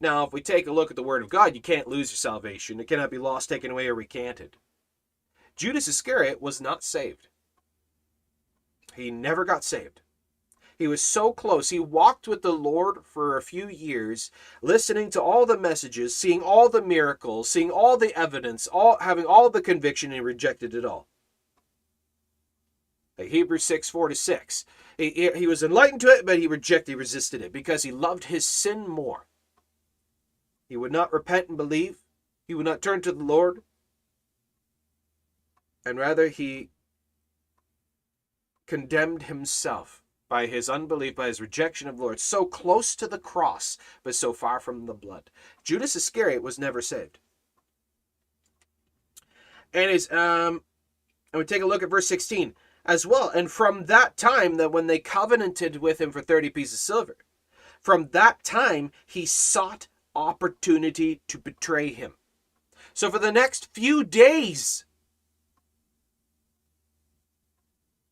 Now, 0.00 0.24
if 0.24 0.32
we 0.32 0.40
take 0.40 0.66
a 0.66 0.72
look 0.72 0.90
at 0.90 0.96
the 0.96 1.02
Word 1.04 1.22
of 1.22 1.28
God, 1.28 1.54
you 1.54 1.60
can't 1.60 1.86
lose 1.86 2.10
your 2.10 2.16
salvation. 2.16 2.80
It 2.80 2.88
cannot 2.88 3.12
be 3.12 3.18
lost, 3.18 3.48
taken 3.48 3.70
away, 3.70 3.86
or 3.86 3.94
recanted. 3.94 4.56
Judas 5.54 5.86
Iscariot 5.86 6.42
was 6.42 6.60
not 6.60 6.82
saved. 6.82 7.28
He 8.96 9.12
never 9.12 9.44
got 9.44 9.62
saved. 9.62 10.00
He 10.80 10.88
was 10.88 11.02
so 11.02 11.34
close. 11.34 11.68
He 11.68 11.78
walked 11.78 12.26
with 12.26 12.40
the 12.40 12.54
Lord 12.54 13.04
for 13.04 13.36
a 13.36 13.42
few 13.42 13.68
years, 13.68 14.30
listening 14.62 15.10
to 15.10 15.20
all 15.20 15.44
the 15.44 15.58
messages, 15.58 16.16
seeing 16.16 16.40
all 16.40 16.70
the 16.70 16.80
miracles, 16.80 17.50
seeing 17.50 17.70
all 17.70 17.98
the 17.98 18.18
evidence, 18.18 18.66
all 18.66 18.96
having 18.98 19.26
all 19.26 19.50
the 19.50 19.60
conviction, 19.60 20.10
and 20.10 20.14
he 20.14 20.20
rejected 20.20 20.74
it 20.74 20.86
all. 20.86 21.06
Hebrews 23.18 23.62
6, 23.62 23.90
4 23.90 24.08
to 24.08 24.14
6. 24.14 24.64
He, 24.96 25.30
he 25.36 25.46
was 25.46 25.62
enlightened 25.62 26.00
to 26.00 26.08
it, 26.08 26.24
but 26.24 26.38
he 26.38 26.46
rejected, 26.46 26.92
he 26.92 26.96
resisted 26.96 27.42
it 27.42 27.52
because 27.52 27.82
he 27.82 27.92
loved 27.92 28.24
his 28.24 28.46
sin 28.46 28.88
more. 28.88 29.26
He 30.66 30.78
would 30.78 30.92
not 30.92 31.12
repent 31.12 31.48
and 31.48 31.58
believe. 31.58 31.98
He 32.48 32.54
would 32.54 32.64
not 32.64 32.80
turn 32.80 33.02
to 33.02 33.12
the 33.12 33.22
Lord. 33.22 33.60
And 35.84 35.98
rather, 35.98 36.28
he 36.28 36.70
condemned 38.66 39.24
himself 39.24 39.99
by 40.30 40.46
his 40.46 40.70
unbelief, 40.70 41.16
by 41.16 41.26
his 41.26 41.40
rejection 41.40 41.88
of 41.88 41.98
the 41.98 42.02
Lord, 42.02 42.20
so 42.20 42.46
close 42.46 42.96
to 42.96 43.06
the 43.06 43.18
cross, 43.18 43.76
but 44.02 44.14
so 44.14 44.32
far 44.32 44.60
from 44.60 44.86
the 44.86 44.94
blood. 44.94 45.28
Judas 45.62 45.96
Iscariot 45.96 46.42
was 46.42 46.58
never 46.58 46.80
saved. 46.80 47.18
And 49.74 49.90
his 49.90 50.10
um 50.10 50.62
and 51.32 51.38
we 51.38 51.44
take 51.44 51.62
a 51.62 51.66
look 51.66 51.82
at 51.82 51.90
verse 51.90 52.08
16 52.08 52.54
as 52.86 53.04
well. 53.04 53.28
And 53.28 53.50
from 53.50 53.84
that 53.86 54.16
time 54.16 54.54
that 54.54 54.72
when 54.72 54.86
they 54.86 54.98
covenanted 54.98 55.76
with 55.76 56.00
him 56.00 56.10
for 56.10 56.22
30 56.22 56.50
pieces 56.50 56.74
of 56.74 56.80
silver, 56.80 57.16
from 57.80 58.08
that 58.12 58.42
time 58.42 58.92
he 59.06 59.26
sought 59.26 59.88
opportunity 60.14 61.20
to 61.28 61.38
betray 61.38 61.92
him. 61.92 62.14
So 62.94 63.10
for 63.10 63.18
the 63.18 63.32
next 63.32 63.68
few 63.74 64.04
days, 64.04 64.84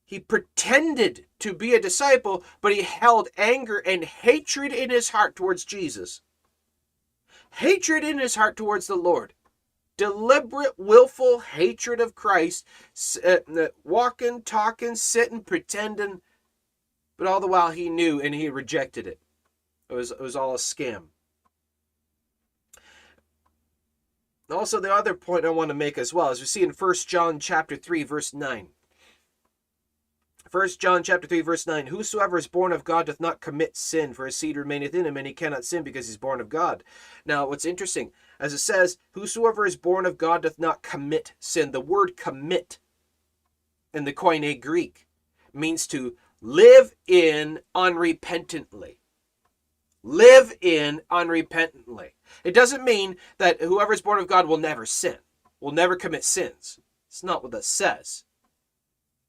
he 0.08 0.18
pretended 0.18 1.26
to 1.38 1.52
be 1.52 1.74
a 1.74 1.80
disciple, 1.80 2.42
but 2.62 2.72
he 2.72 2.80
held 2.80 3.28
anger 3.36 3.76
and 3.76 4.02
hatred 4.02 4.72
in 4.72 4.88
his 4.88 5.10
heart 5.10 5.36
towards 5.36 5.66
Jesus. 5.66 6.22
Hatred 7.50 8.04
in 8.04 8.18
his 8.18 8.34
heart 8.34 8.56
towards 8.56 8.86
the 8.86 8.96
Lord. 8.96 9.34
Deliberate, 9.98 10.78
willful 10.78 11.40
hatred 11.40 12.00
of 12.00 12.14
Christ, 12.14 12.66
uh, 13.22 13.40
walking, 13.84 14.40
talking, 14.40 14.96
sitting, 14.96 15.42
pretending, 15.42 16.22
but 17.18 17.26
all 17.26 17.40
the 17.40 17.46
while 17.46 17.72
he 17.72 17.90
knew 17.90 18.18
and 18.18 18.34
he 18.34 18.48
rejected 18.48 19.06
it. 19.06 19.20
It 19.90 19.94
was, 19.94 20.10
it 20.10 20.20
was 20.20 20.34
all 20.34 20.54
a 20.54 20.58
scam. 20.58 21.08
Also, 24.50 24.80
the 24.80 24.90
other 24.90 25.12
point 25.12 25.44
I 25.44 25.50
want 25.50 25.68
to 25.68 25.74
make 25.74 25.98
as 25.98 26.14
well, 26.14 26.30
as 26.30 26.40
we 26.40 26.46
see 26.46 26.62
in 26.62 26.70
1 26.70 26.94
John 27.06 27.38
chapter 27.38 27.76
3, 27.76 28.04
verse 28.04 28.32
9. 28.32 28.68
1 30.50 30.68
John 30.78 31.02
chapter 31.02 31.26
3, 31.26 31.40
verse 31.42 31.66
9. 31.66 31.88
Whosoever 31.88 32.38
is 32.38 32.46
born 32.46 32.72
of 32.72 32.84
God 32.84 33.06
doth 33.06 33.20
not 33.20 33.40
commit 33.40 33.76
sin, 33.76 34.14
for 34.14 34.26
his 34.26 34.36
seed 34.36 34.56
remaineth 34.56 34.94
in 34.94 35.04
him, 35.04 35.16
and 35.16 35.26
he 35.26 35.34
cannot 35.34 35.64
sin 35.64 35.82
because 35.82 36.06
he's 36.06 36.16
born 36.16 36.40
of 36.40 36.48
God. 36.48 36.82
Now, 37.26 37.46
what's 37.46 37.64
interesting, 37.64 38.12
as 38.40 38.52
it 38.52 38.58
says, 38.58 38.98
whosoever 39.12 39.66
is 39.66 39.76
born 39.76 40.06
of 40.06 40.16
God 40.16 40.42
doth 40.42 40.58
not 40.58 40.82
commit 40.82 41.34
sin. 41.38 41.72
The 41.72 41.80
word 41.80 42.16
commit 42.16 42.78
in 43.92 44.04
the 44.04 44.12
Koine 44.12 44.60
Greek 44.60 45.06
means 45.52 45.86
to 45.88 46.16
live 46.40 46.94
in 47.06 47.60
unrepentantly 47.74 48.96
live 50.02 50.54
in 50.60 51.02
unrepentantly. 51.10 52.12
It 52.44 52.54
doesn't 52.54 52.84
mean 52.84 53.16
that 53.38 53.60
whoever 53.60 53.92
is 53.92 54.00
born 54.00 54.18
of 54.18 54.26
God 54.26 54.46
will 54.46 54.56
never 54.56 54.86
sin, 54.86 55.18
will 55.60 55.72
never 55.72 55.96
commit 55.96 56.24
sins. 56.24 56.78
It's 57.08 57.24
not 57.24 57.42
what 57.42 57.52
that 57.52 57.64
says. 57.64 58.24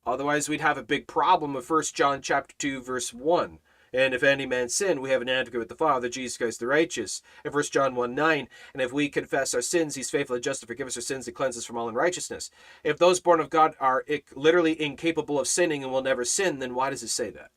Otherwise, 0.06 0.50
we'd 0.50 0.62
have 0.62 0.78
a 0.78 0.84
big 0.84 1.08
problem 1.08 1.56
of 1.56 1.70
1 1.70 1.84
John 1.94 2.22
chapter 2.22 2.56
2, 2.58 2.82
verse 2.82 3.14
1. 3.14 3.60
And 3.92 4.14
if 4.14 4.24
any 4.24 4.46
man 4.46 4.70
sin, 4.70 5.02
we 5.02 5.10
have 5.10 5.22
an 5.22 5.30
advocate 5.30 5.60
with 5.60 5.70
the 5.70 5.76
Father, 5.76 6.10
Jesus 6.10 6.38
Christ 6.38 6.60
the 6.60 6.68
righteous. 6.68 7.22
In 7.44 7.52
1 7.52 7.64
John 7.66 7.96
1 7.96 8.14
9, 8.14 8.48
and 8.74 8.82
if 8.82 8.94
we 8.94 9.10
confess 9.10 9.54
our 9.54 9.62
sins, 9.62 9.96
he's 9.96 10.12
faithful 10.12 10.36
and 10.36 10.44
just 10.44 10.62
to 10.62 10.68
forgive 10.68 10.88
us 10.88 10.96
our 10.96 11.02
sins 11.02 11.28
and 11.28 11.36
cleanse 11.36 11.58
us 11.58 11.66
from 11.66 11.78
all 11.78 11.90
unrighteousness. 11.90 12.52
If 12.84 12.98
those 12.98 13.20
born 13.20 13.40
of 13.40 13.50
God 13.50 13.76
are 13.80 14.06
literally 14.36 14.80
incapable 14.80 15.40
of 15.40 15.48
sinning 15.48 15.84
and 15.84 15.92
will 15.92 16.04
never 16.04 16.24
sin, 16.24 16.60
then 16.60 16.76
why 16.76 16.92
does 16.92 17.04
it 17.04 17.10
say 17.10 17.32
that? 17.32 17.50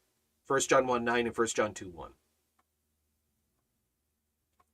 1 0.46 0.60
John 0.60 0.86
1 0.86 1.04
9 1.04 1.26
and 1.26 1.36
1 1.36 1.46
John 1.48 1.74
2 1.74 1.90
1. 1.90 2.12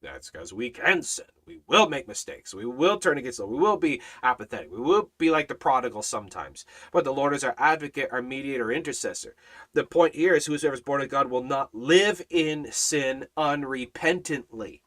That's 0.00 0.30
because 0.30 0.52
we 0.52 0.70
can 0.70 1.02
sin. 1.02 1.24
We 1.46 1.60
will 1.66 1.88
make 1.88 2.06
mistakes. 2.06 2.54
We 2.54 2.64
will 2.64 2.98
turn 2.98 3.18
against 3.18 3.38
the 3.38 3.44
Lord. 3.44 3.56
We 3.56 3.62
will 3.62 3.76
be 3.76 4.00
apathetic. 4.22 4.70
We 4.70 4.80
will 4.80 5.10
be 5.18 5.30
like 5.30 5.48
the 5.48 5.54
prodigal 5.54 6.02
sometimes. 6.02 6.64
But 6.92 7.04
the 7.04 7.12
Lord 7.12 7.34
is 7.34 7.42
our 7.42 7.54
advocate, 7.58 8.10
our 8.12 8.22
mediator, 8.22 8.70
intercessor. 8.70 9.34
The 9.72 9.84
point 9.84 10.14
here 10.14 10.34
is 10.34 10.46
whosoever 10.46 10.74
is 10.74 10.80
born 10.80 11.02
of 11.02 11.08
God 11.08 11.30
will 11.30 11.42
not 11.42 11.74
live 11.74 12.22
in 12.30 12.70
sin 12.70 13.26
unrepentantly. 13.36 14.82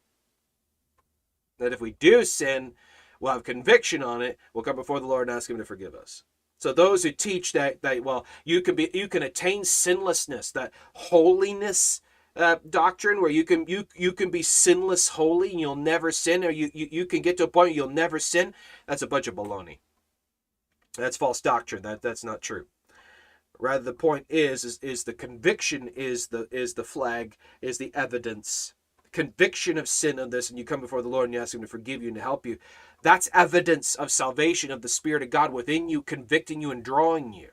That 1.59 1.73
if 1.73 1.81
we 1.81 1.91
do 1.91 2.23
sin, 2.23 2.73
we'll 3.19 3.33
have 3.33 3.43
conviction 3.43 4.01
on 4.01 4.21
it. 4.21 4.39
We'll 4.53 4.63
come 4.63 4.77
before 4.77 4.99
the 4.99 5.07
Lord 5.07 5.27
and 5.27 5.35
ask 5.35 5.49
Him 5.49 5.57
to 5.57 5.65
forgive 5.65 5.93
us. 5.93 6.23
So 6.57 6.71
those 6.71 7.03
who 7.03 7.11
teach 7.11 7.53
that 7.53 7.81
that 7.81 8.03
well, 8.03 8.25
you 8.45 8.61
can 8.61 8.75
be 8.75 8.89
you 8.93 9.07
can 9.07 9.23
attain 9.23 9.63
sinlessness, 9.63 10.51
that 10.53 10.71
holiness 10.93 12.01
uh, 12.35 12.57
doctrine 12.69 13.21
where 13.21 13.31
you 13.31 13.43
can 13.43 13.65
you 13.67 13.85
you 13.95 14.13
can 14.13 14.29
be 14.29 14.41
sinless 14.41 15.09
holy 15.09 15.51
and 15.51 15.59
you'll 15.59 15.75
never 15.75 16.11
sin 16.11 16.43
or 16.43 16.49
you, 16.49 16.71
you 16.73 16.87
you 16.89 17.05
can 17.05 17.21
get 17.21 17.37
to 17.37 17.43
a 17.43 17.47
point 17.47 17.75
you'll 17.75 17.89
never 17.89 18.19
sin 18.19 18.53
that's 18.87 19.01
a 19.01 19.07
bunch 19.07 19.27
of 19.27 19.35
baloney. 19.35 19.79
That's 20.97 21.17
false 21.17 21.41
doctrine 21.41 21.81
that 21.83 22.01
that's 22.01 22.23
not 22.23 22.41
true. 22.41 22.67
Rather 23.59 23.83
the 23.83 23.93
point 23.93 24.25
is 24.29 24.63
is, 24.63 24.79
is 24.81 25.03
the 25.03 25.13
conviction 25.13 25.89
is 25.89 26.27
the 26.27 26.47
is 26.51 26.73
the 26.73 26.83
flag 26.83 27.35
is 27.61 27.77
the 27.77 27.93
evidence. 27.93 28.73
Conviction 29.11 29.77
of 29.77 29.89
sin 29.89 30.17
on 30.17 30.29
this 30.29 30.49
and 30.49 30.57
you 30.57 30.63
come 30.63 30.79
before 30.79 31.01
the 31.01 31.09
lord 31.09 31.25
and 31.25 31.33
you 31.33 31.41
ask 31.41 31.53
him 31.53 31.61
to 31.61 31.67
forgive 31.67 32.01
you 32.01 32.07
and 32.07 32.15
to 32.15 32.23
help 32.23 32.45
you. 32.45 32.57
That's 33.03 33.29
evidence 33.33 33.95
of 33.95 34.09
salvation 34.09 34.71
of 34.71 34.81
the 34.81 34.87
spirit 34.87 35.23
of 35.23 35.31
god 35.31 35.51
within 35.51 35.89
you 35.89 36.01
convicting 36.01 36.61
you 36.61 36.71
and 36.71 36.81
drawing 36.81 37.33
you. 37.33 37.49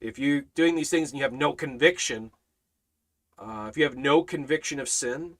If 0.00 0.20
you're 0.20 0.42
doing 0.54 0.76
these 0.76 0.90
things 0.90 1.10
and 1.10 1.18
you 1.18 1.24
have 1.24 1.32
no 1.32 1.52
conviction 1.52 2.30
uh, 3.38 3.66
if 3.68 3.76
you 3.76 3.84
have 3.84 3.96
no 3.96 4.22
conviction 4.22 4.80
of 4.80 4.88
sin, 4.88 5.34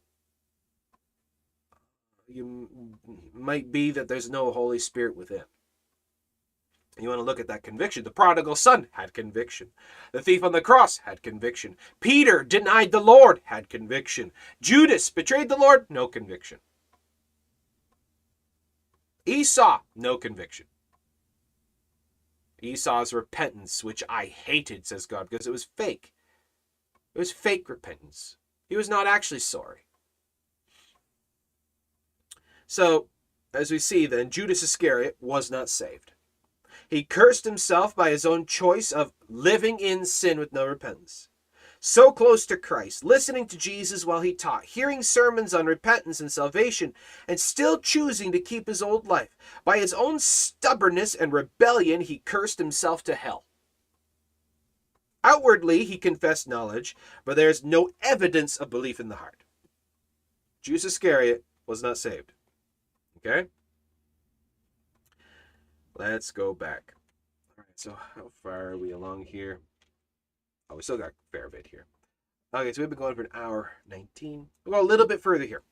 you 2.26 2.98
might 3.32 3.70
be 3.70 3.90
that 3.90 4.08
there's 4.08 4.28
no 4.28 4.50
Holy 4.50 4.78
Spirit 4.78 5.16
within. 5.16 5.44
You 6.98 7.08
want 7.08 7.18
to 7.18 7.24
look 7.24 7.40
at 7.40 7.48
that 7.48 7.62
conviction. 7.62 8.04
The 8.04 8.10
prodigal 8.10 8.56
son 8.56 8.88
had 8.92 9.12
conviction. 9.12 9.68
The 10.12 10.22
thief 10.22 10.42
on 10.42 10.52
the 10.52 10.62
cross 10.62 10.98
had 11.04 11.22
conviction. 11.22 11.76
Peter 12.00 12.42
denied 12.42 12.90
the 12.90 13.00
Lord, 13.00 13.40
had 13.44 13.68
conviction. 13.68 14.32
Judas 14.62 15.10
betrayed 15.10 15.50
the 15.50 15.58
Lord, 15.58 15.86
no 15.90 16.08
conviction. 16.08 16.58
Esau, 19.26 19.80
no 19.94 20.16
conviction. 20.16 20.66
Esau's 22.62 23.12
repentance, 23.12 23.84
which 23.84 24.02
I 24.08 24.26
hated, 24.26 24.86
says 24.86 25.04
God, 25.04 25.28
because 25.28 25.46
it 25.46 25.52
was 25.52 25.68
fake. 25.76 26.14
It 27.16 27.18
was 27.18 27.32
fake 27.32 27.70
repentance. 27.70 28.36
He 28.68 28.76
was 28.76 28.90
not 28.90 29.06
actually 29.06 29.40
sorry. 29.40 29.86
So, 32.66 33.08
as 33.54 33.70
we 33.70 33.78
see 33.78 34.04
then, 34.04 34.28
Judas 34.28 34.62
Iscariot 34.62 35.16
was 35.18 35.50
not 35.50 35.70
saved. 35.70 36.12
He 36.90 37.04
cursed 37.04 37.46
himself 37.46 37.96
by 37.96 38.10
his 38.10 38.26
own 38.26 38.44
choice 38.44 38.92
of 38.92 39.14
living 39.30 39.78
in 39.78 40.04
sin 40.04 40.38
with 40.38 40.52
no 40.52 40.66
repentance. 40.66 41.30
So 41.80 42.12
close 42.12 42.44
to 42.46 42.58
Christ, 42.58 43.02
listening 43.02 43.46
to 43.46 43.56
Jesus 43.56 44.04
while 44.04 44.20
he 44.20 44.34
taught, 44.34 44.66
hearing 44.66 45.02
sermons 45.02 45.54
on 45.54 45.64
repentance 45.64 46.20
and 46.20 46.30
salvation, 46.30 46.92
and 47.26 47.40
still 47.40 47.78
choosing 47.78 48.30
to 48.32 48.40
keep 48.40 48.66
his 48.66 48.82
old 48.82 49.06
life. 49.06 49.34
By 49.64 49.78
his 49.78 49.94
own 49.94 50.18
stubbornness 50.18 51.14
and 51.14 51.32
rebellion, 51.32 52.02
he 52.02 52.18
cursed 52.26 52.58
himself 52.58 53.02
to 53.04 53.14
hell. 53.14 53.46
Outwardly, 55.26 55.84
he 55.84 55.98
confessed 55.98 56.46
knowledge, 56.46 56.94
but 57.24 57.34
there 57.34 57.50
is 57.50 57.64
no 57.64 57.90
evidence 58.00 58.56
of 58.56 58.70
belief 58.70 59.00
in 59.00 59.08
the 59.08 59.16
heart. 59.16 59.42
Judas 60.62 60.84
Iscariot 60.84 61.42
was 61.66 61.82
not 61.82 61.98
saved. 61.98 62.32
Okay? 63.18 63.48
Let's 65.98 66.30
go 66.30 66.54
back. 66.54 66.94
All 67.58 67.64
right, 67.66 67.66
so 67.74 67.98
how 68.14 68.30
far 68.40 68.70
are 68.70 68.78
we 68.78 68.92
along 68.92 69.24
here? 69.24 69.58
Oh, 70.70 70.76
we 70.76 70.82
still 70.82 70.96
got 70.96 71.08
a 71.10 71.12
fair 71.32 71.48
bit 71.48 71.66
here. 71.68 71.86
Okay, 72.54 72.72
so 72.72 72.82
we've 72.82 72.90
been 72.90 72.98
going 72.98 73.16
for 73.16 73.22
an 73.22 73.28
hour 73.34 73.72
19. 73.90 74.46
We'll 74.64 74.80
go 74.80 74.86
a 74.86 74.86
little 74.86 75.08
bit 75.08 75.20
further 75.20 75.44
here. 75.44 75.62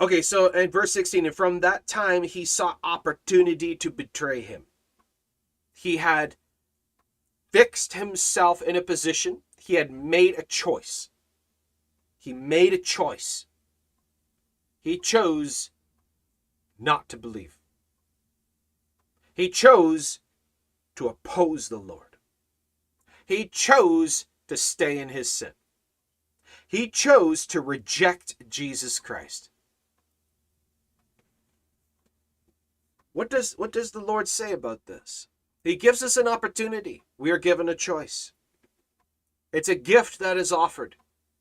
Okay, 0.00 0.20
so 0.20 0.48
in 0.48 0.72
verse 0.72 0.92
16, 0.92 1.26
and 1.26 1.34
from 1.34 1.60
that 1.60 1.86
time 1.86 2.24
he 2.24 2.44
saw 2.44 2.74
opportunity 2.82 3.76
to 3.76 3.88
betray 3.88 4.40
him. 4.40 4.64
He 5.72 5.98
had 5.98 6.34
fixed 7.52 7.94
himself 7.94 8.62
in 8.62 8.76
a 8.76 8.82
position. 8.82 9.42
He 9.58 9.74
had 9.74 9.90
made 9.90 10.38
a 10.38 10.42
choice. 10.42 11.10
He 12.18 12.32
made 12.32 12.72
a 12.72 12.78
choice. 12.78 13.46
He 14.82 14.98
chose 14.98 15.70
not 16.78 17.08
to 17.08 17.16
believe. 17.16 17.58
He 19.34 19.48
chose 19.48 20.20
to 20.96 21.08
oppose 21.08 21.68
the 21.68 21.78
Lord. 21.78 22.16
He 23.24 23.46
chose 23.46 24.26
to 24.48 24.56
stay 24.56 24.98
in 24.98 25.10
his 25.10 25.32
sin. 25.32 25.52
He 26.66 26.88
chose 26.88 27.46
to 27.46 27.60
reject 27.60 28.36
Jesus 28.48 28.98
Christ. 28.98 29.50
What 33.12 33.30
does 33.30 33.54
what 33.54 33.72
does 33.72 33.90
the 33.90 34.00
Lord 34.00 34.28
say 34.28 34.52
about 34.52 34.86
this? 34.86 35.28
He 35.64 35.76
gives 35.76 36.02
us 36.02 36.16
an 36.16 36.28
opportunity. 36.28 37.02
We 37.20 37.30
are 37.32 37.38
given 37.38 37.68
a 37.68 37.74
choice. 37.74 38.32
It's 39.52 39.68
a 39.68 39.74
gift 39.74 40.20
that 40.20 40.38
is 40.38 40.50
offered. 40.50 40.96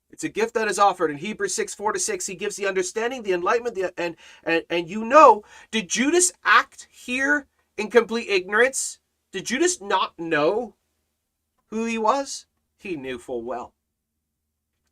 It's 0.09 0.25
a 0.25 0.29
gift 0.29 0.53
that 0.55 0.67
is 0.67 0.77
offered 0.77 1.09
in 1.09 1.19
Hebrews 1.19 1.55
6, 1.55 1.73
4 1.73 1.93
to 1.93 1.99
6. 1.99 2.27
He 2.27 2.35
gives 2.35 2.57
the 2.57 2.67
understanding, 2.67 3.23
the 3.23 3.31
enlightenment, 3.31 3.75
the, 3.75 3.93
and, 3.97 4.17
and, 4.43 4.63
and 4.69 4.89
you 4.89 5.05
know, 5.05 5.43
did 5.71 5.87
Judas 5.87 6.33
act 6.43 6.89
here 6.91 7.47
in 7.77 7.89
complete 7.89 8.27
ignorance? 8.27 8.99
Did 9.31 9.45
Judas 9.45 9.79
not 9.79 10.19
know 10.19 10.75
who 11.69 11.85
he 11.85 11.97
was? 11.97 12.45
He 12.77 12.97
knew 12.97 13.17
full 13.17 13.43
well. 13.43 13.73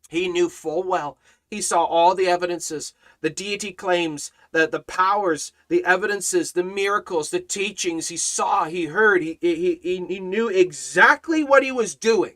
He 0.08 0.30
knew 0.30 0.48
full 0.48 0.84
well. 0.84 1.18
He 1.50 1.62
saw 1.62 1.84
all 1.84 2.16
the 2.16 2.28
evidences, 2.28 2.94
the 3.28 3.34
deity 3.34 3.74
claims, 3.74 4.32
the, 4.54 4.68
the 4.68 4.80
powers, 4.80 5.52
the 5.68 5.84
evidences, 5.84 6.54
the 6.54 6.64
miracles, 6.64 7.30
the 7.30 7.42
teachings. 7.42 8.08
He 8.08 8.16
saw, 8.16 8.64
he 8.64 8.86
heard, 8.86 9.22
he, 9.22 9.38
he, 9.42 9.80
he, 9.84 10.06
he 10.08 10.20
knew 10.22 10.48
exactly 10.48 11.44
what 11.44 11.62
he 11.62 11.72
was 11.72 11.94
doing 11.94 12.36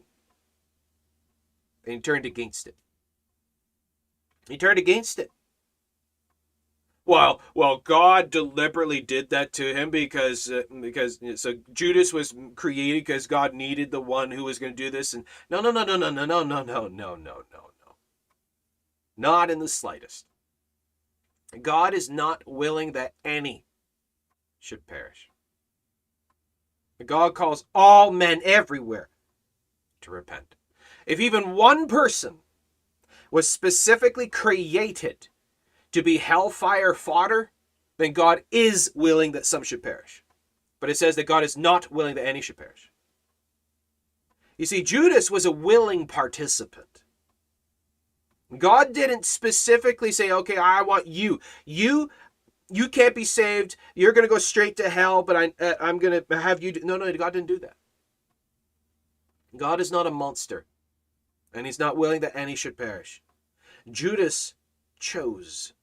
and 1.85 1.95
he 1.95 2.01
turned 2.01 2.25
against 2.25 2.67
it. 2.67 2.75
He 4.49 4.57
turned 4.57 4.79
against 4.79 5.19
it. 5.19 5.31
Well, 7.05 7.41
well, 7.55 7.77
God 7.77 8.29
deliberately 8.29 9.01
did 9.01 9.29
that 9.29 9.53
to 9.53 9.73
him 9.73 9.89
because 9.89 10.51
uh, 10.51 10.63
because 10.81 11.19
so 11.35 11.55
Judas 11.73 12.13
was 12.13 12.33
created 12.55 13.05
because 13.05 13.25
God 13.27 13.53
needed 13.53 13.91
the 13.91 14.01
one 14.01 14.31
who 14.31 14.43
was 14.43 14.59
going 14.59 14.75
to 14.75 14.83
do 14.83 14.91
this. 14.91 15.13
And 15.13 15.25
no, 15.49 15.61
no, 15.61 15.71
no, 15.71 15.83
no, 15.83 15.95
no, 15.95 16.09
no, 16.11 16.25
no, 16.25 16.43
no, 16.43 16.63
no, 16.63 16.87
no, 16.87 17.15
no, 17.15 17.15
no, 17.15 17.43
no, 17.51 17.95
not 19.17 19.49
in 19.49 19.59
the 19.59 19.67
slightest. 19.67 20.25
God 21.61 21.93
is 21.93 22.09
not 22.09 22.43
willing 22.45 22.93
that 22.93 23.13
any 23.25 23.65
should 24.59 24.87
perish. 24.87 25.27
God 27.05 27.35
calls 27.35 27.65
all 27.73 28.11
men 28.11 28.41
everywhere 28.43 29.09
to 30.01 30.11
repent. 30.11 30.55
If 31.05 31.19
even 31.19 31.55
one 31.55 31.87
person 31.87 32.39
was 33.31 33.49
specifically 33.49 34.27
created 34.27 35.29
to 35.91 36.03
be 36.03 36.17
hellfire 36.17 36.93
fodder, 36.93 37.51
then 37.97 38.13
God 38.13 38.43
is 38.51 38.91
willing 38.95 39.31
that 39.33 39.45
some 39.45 39.63
should 39.63 39.83
perish. 39.83 40.23
But 40.79 40.89
it 40.89 40.97
says 40.97 41.15
that 41.15 41.25
God 41.25 41.43
is 41.43 41.57
not 41.57 41.91
willing 41.91 42.15
that 42.15 42.27
any 42.27 42.41
should 42.41 42.57
perish. 42.57 42.91
You 44.57 44.65
see, 44.65 44.83
Judas 44.83 45.31
was 45.31 45.45
a 45.45 45.51
willing 45.51 46.07
participant. 46.07 47.00
God 48.57 48.93
didn't 48.93 49.25
specifically 49.25 50.11
say, 50.11 50.31
okay, 50.31 50.57
I 50.57 50.81
want 50.81 51.07
you. 51.07 51.39
You 51.65 52.09
you 52.69 52.87
can't 52.87 53.15
be 53.15 53.25
saved. 53.25 53.75
You're 53.95 54.13
going 54.13 54.23
to 54.25 54.33
go 54.33 54.37
straight 54.37 54.77
to 54.77 54.89
hell, 54.89 55.23
but 55.23 55.35
I, 55.35 55.53
uh, 55.59 55.73
I'm 55.81 55.99
going 55.99 56.23
to 56.23 56.37
have 56.39 56.63
you. 56.63 56.71
Do... 56.71 56.81
No, 56.83 56.95
no, 56.95 57.11
God 57.13 57.33
didn't 57.33 57.47
do 57.47 57.59
that. 57.59 57.75
God 59.55 59.81
is 59.81 59.91
not 59.91 60.07
a 60.07 60.11
monster 60.11 60.65
and 61.53 61.65
he's 61.65 61.79
not 61.79 61.97
willing 61.97 62.21
that 62.21 62.35
any 62.35 62.55
should 62.55 62.77
perish. 62.77 63.21
Judas 63.89 64.53
chose. 64.99 65.73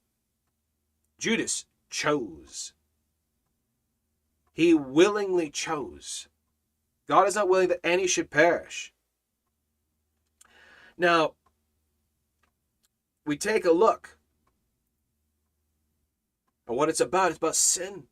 Judas 1.19 1.67
chose. 1.91 2.73
He 4.53 4.75
willingly 4.75 5.51
chose. 5.51 6.29
God 7.07 7.29
is 7.29 7.35
not 7.35 7.49
willing 7.49 7.69
that 7.69 7.85
any 7.85 8.07
should 8.07 8.31
perish. 8.31 8.93
Now, 10.97 11.35
we 13.29 13.37
take 13.37 13.65
a 13.65 13.71
look 13.71 14.17
at 16.67 16.75
what 16.75 16.89
it's 16.89 17.01
about. 17.01 17.31
It's 17.31 17.37
about 17.37 17.55
sin. 17.55 18.05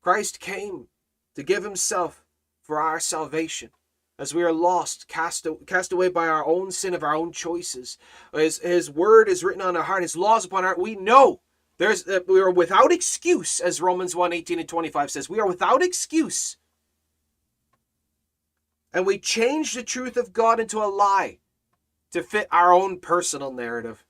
Christ 0.00 0.38
came 0.38 0.86
to 1.34 1.42
give 1.42 1.64
himself 1.64 2.24
for 2.62 2.80
our 2.80 3.00
salvation 3.00 3.70
as 4.18 4.32
we 4.32 4.44
are 4.44 4.52
lost, 4.52 5.08
cast, 5.08 5.46
cast 5.66 5.92
away 5.92 6.08
by 6.08 6.28
our 6.28 6.46
own 6.46 6.70
sin 6.70 6.94
of 6.94 7.02
our 7.02 7.16
own 7.16 7.32
choices. 7.32 7.98
His, 8.32 8.58
his 8.60 8.88
word 8.90 9.28
is 9.28 9.42
written 9.42 9.62
on 9.62 9.76
our 9.76 9.82
heart, 9.82 10.02
his 10.02 10.16
laws 10.16 10.44
upon 10.44 10.62
our 10.62 10.70
heart. 10.70 10.78
We 10.78 10.94
know 10.94 11.40
there's 11.78 12.06
uh, 12.06 12.20
we 12.28 12.40
are 12.40 12.50
without 12.50 12.92
excuse, 12.92 13.58
as 13.58 13.80
Romans 13.80 14.14
1 14.14 14.32
18 14.32 14.60
and 14.60 14.68
25 14.68 15.10
says. 15.10 15.28
We 15.28 15.40
are 15.40 15.48
without 15.48 15.82
excuse. 15.82 16.56
And 18.92 19.04
we 19.04 19.18
change 19.18 19.74
the 19.74 19.82
truth 19.82 20.16
of 20.16 20.32
God 20.32 20.60
into 20.60 20.78
a 20.78 20.86
lie 20.86 21.40
to 22.14 22.22
fit 22.22 22.46
our 22.52 22.72
own 22.72 23.00
personal 23.00 23.52
narrative. 23.52 24.04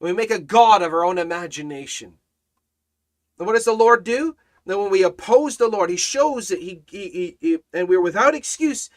We 0.00 0.12
make 0.12 0.32
a 0.32 0.40
God 0.40 0.82
of 0.82 0.92
our 0.92 1.04
own 1.04 1.16
imagination. 1.16 2.14
And 3.38 3.46
what 3.46 3.52
does 3.52 3.66
the 3.66 3.72
Lord 3.72 4.02
do? 4.02 4.34
Then 4.66 4.78
when 4.78 4.90
we 4.90 5.04
oppose 5.04 5.56
the 5.56 5.68
Lord, 5.68 5.90
He 5.90 5.96
shows 5.96 6.48
that 6.48 6.58
He, 6.58 6.82
he, 6.90 7.08
he, 7.08 7.36
he 7.40 7.58
and 7.72 7.88
we're 7.88 8.02
without 8.02 8.34
excuse, 8.34 8.90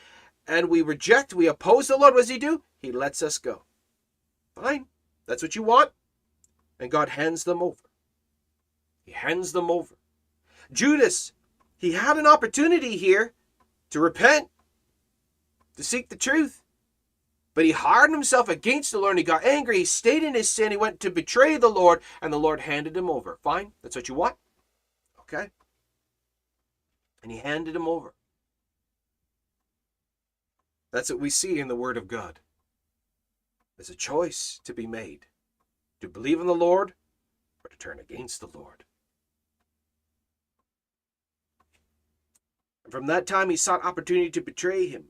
and 0.47 0.67
we 0.67 0.81
reject, 0.81 1.35
we 1.35 1.45
oppose 1.45 1.89
the 1.89 1.95
Lord. 1.95 2.15
What 2.15 2.21
does 2.21 2.29
He 2.29 2.39
do? 2.39 2.63
He 2.81 2.91
lets 2.91 3.21
us 3.21 3.37
go. 3.37 3.65
Fine, 4.55 4.87
that's 5.27 5.43
what 5.43 5.55
you 5.55 5.61
want, 5.61 5.91
and 6.79 6.89
God 6.89 7.09
hands 7.09 7.43
them 7.43 7.61
over. 7.61 7.83
He 9.05 9.11
hands 9.11 9.51
them 9.51 9.69
over. 9.69 9.93
Judas, 10.73 11.33
he 11.77 11.91
had 11.91 12.17
an 12.17 12.25
opportunity 12.25 12.97
here 12.97 13.33
to 13.91 13.99
repent, 13.99 14.49
to 15.77 15.83
seek 15.83 16.09
the 16.09 16.15
truth. 16.15 16.60
But 17.53 17.65
he 17.65 17.71
hardened 17.71 18.15
himself 18.15 18.47
against 18.47 18.91
the 18.91 18.99
Lord 18.99 19.11
and 19.11 19.19
he 19.19 19.23
got 19.23 19.43
angry. 19.43 19.79
He 19.79 19.85
stayed 19.85 20.23
in 20.23 20.35
his 20.35 20.49
sin. 20.49 20.71
He 20.71 20.77
went 20.77 20.99
to 21.01 21.11
betray 21.11 21.57
the 21.57 21.69
Lord 21.69 22.01
and 22.21 22.31
the 22.31 22.39
Lord 22.39 22.61
handed 22.61 22.95
him 22.95 23.09
over. 23.09 23.37
Fine, 23.41 23.73
that's 23.81 23.95
what 23.95 24.07
you 24.07 24.15
want. 24.15 24.35
Okay 25.21 25.49
and 27.21 27.31
he 27.31 27.37
handed 27.39 27.75
him 27.75 27.87
over. 27.87 28.13
That's 30.91 31.09
what 31.09 31.19
we 31.19 31.29
see 31.29 31.59
in 31.59 31.67
the 31.67 31.75
Word 31.75 31.97
of 31.97 32.07
God. 32.07 32.39
There's 33.77 33.89
a 33.89 33.95
choice 33.95 34.59
to 34.65 34.73
be 34.73 34.87
made 34.87 35.27
to 36.01 36.07
believe 36.07 36.41
in 36.41 36.47
the 36.47 36.55
Lord 36.55 36.95
or 37.63 37.69
to 37.69 37.77
turn 37.77 37.99
against 37.99 38.41
the 38.41 38.49
Lord. 38.51 38.83
And 42.83 42.91
from 42.91 43.05
that 43.05 43.27
time, 43.27 43.51
he 43.51 43.55
sought 43.55 43.85
opportunity 43.85 44.31
to 44.31 44.41
betray 44.41 44.87
him. 44.87 45.05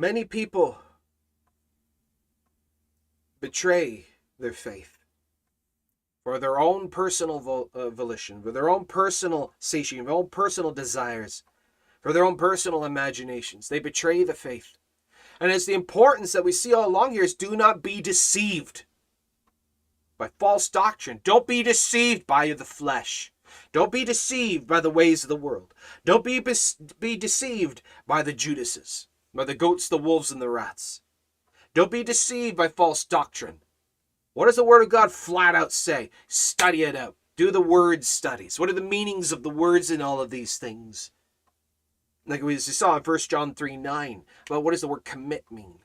Many 0.00 0.24
people 0.24 0.78
betray 3.40 4.06
their 4.38 4.52
faith 4.52 4.98
for 6.22 6.38
their 6.38 6.60
own 6.60 6.88
personal 6.88 7.40
vo- 7.40 7.68
uh, 7.74 7.90
volition, 7.90 8.40
for 8.40 8.52
their 8.52 8.68
own 8.68 8.84
personal 8.84 9.54
satiation, 9.58 10.04
their 10.04 10.14
own 10.14 10.28
personal 10.28 10.70
desires, 10.70 11.42
for 12.00 12.12
their 12.12 12.24
own 12.24 12.36
personal 12.36 12.84
imaginations. 12.84 13.68
They 13.68 13.80
betray 13.80 14.22
the 14.22 14.34
faith. 14.34 14.76
And 15.40 15.50
it's 15.50 15.66
the 15.66 15.74
importance 15.74 16.30
that 16.30 16.44
we 16.44 16.52
see 16.52 16.72
all 16.72 16.86
along 16.86 17.10
here 17.10 17.24
is 17.24 17.34
do 17.34 17.56
not 17.56 17.82
be 17.82 18.00
deceived 18.00 18.84
by 20.16 20.30
false 20.38 20.68
doctrine. 20.68 21.22
Don't 21.24 21.48
be 21.48 21.64
deceived 21.64 22.24
by 22.24 22.52
the 22.52 22.64
flesh. 22.64 23.32
Don't 23.72 23.90
be 23.90 24.04
deceived 24.04 24.68
by 24.68 24.78
the 24.78 24.90
ways 24.90 25.24
of 25.24 25.28
the 25.28 25.34
world. 25.34 25.74
Don't 26.04 26.22
be, 26.22 26.40
be 27.00 27.16
deceived 27.16 27.82
by 28.06 28.22
the 28.22 28.32
Judases, 28.32 29.07
by 29.34 29.44
the 29.44 29.54
goats, 29.54 29.88
the 29.88 29.98
wolves, 29.98 30.30
and 30.30 30.40
the 30.40 30.48
rats. 30.48 31.00
Don't 31.74 31.90
be 31.90 32.02
deceived 32.02 32.56
by 32.56 32.68
false 32.68 33.04
doctrine. 33.04 33.60
What 34.34 34.46
does 34.46 34.56
the 34.56 34.64
Word 34.64 34.82
of 34.82 34.88
God 34.88 35.12
flat 35.12 35.54
out 35.54 35.72
say? 35.72 36.10
Study 36.28 36.82
it 36.82 36.96
out. 36.96 37.16
Do 37.38 37.52
the 37.52 37.60
word 37.60 38.04
studies. 38.04 38.58
What 38.58 38.68
are 38.68 38.74
the 38.74 38.80
meanings 38.80 39.30
of 39.30 39.44
the 39.44 39.48
words 39.48 39.92
in 39.92 40.02
all 40.02 40.20
of 40.20 40.30
these 40.30 40.58
things? 40.58 41.12
Like 42.26 42.42
we 42.42 42.58
saw 42.58 42.96
in 42.96 43.04
1 43.04 43.18
John 43.28 43.54
3 43.54 43.76
9. 43.76 44.24
But 44.48 44.62
what 44.62 44.72
does 44.72 44.80
the 44.80 44.88
word 44.88 45.04
commit 45.04 45.44
mean? 45.48 45.78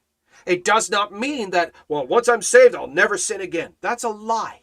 It 0.47 0.65
does 0.65 0.89
not 0.89 1.13
mean 1.13 1.51
that, 1.51 1.71
well, 1.87 2.07
once 2.07 2.27
I'm 2.27 2.41
saved, 2.41 2.73
I'll 2.73 2.87
never 2.87 3.19
sin 3.19 3.39
again. 3.39 3.75
That's 3.81 4.03
a 4.03 4.09
lie. 4.09 4.61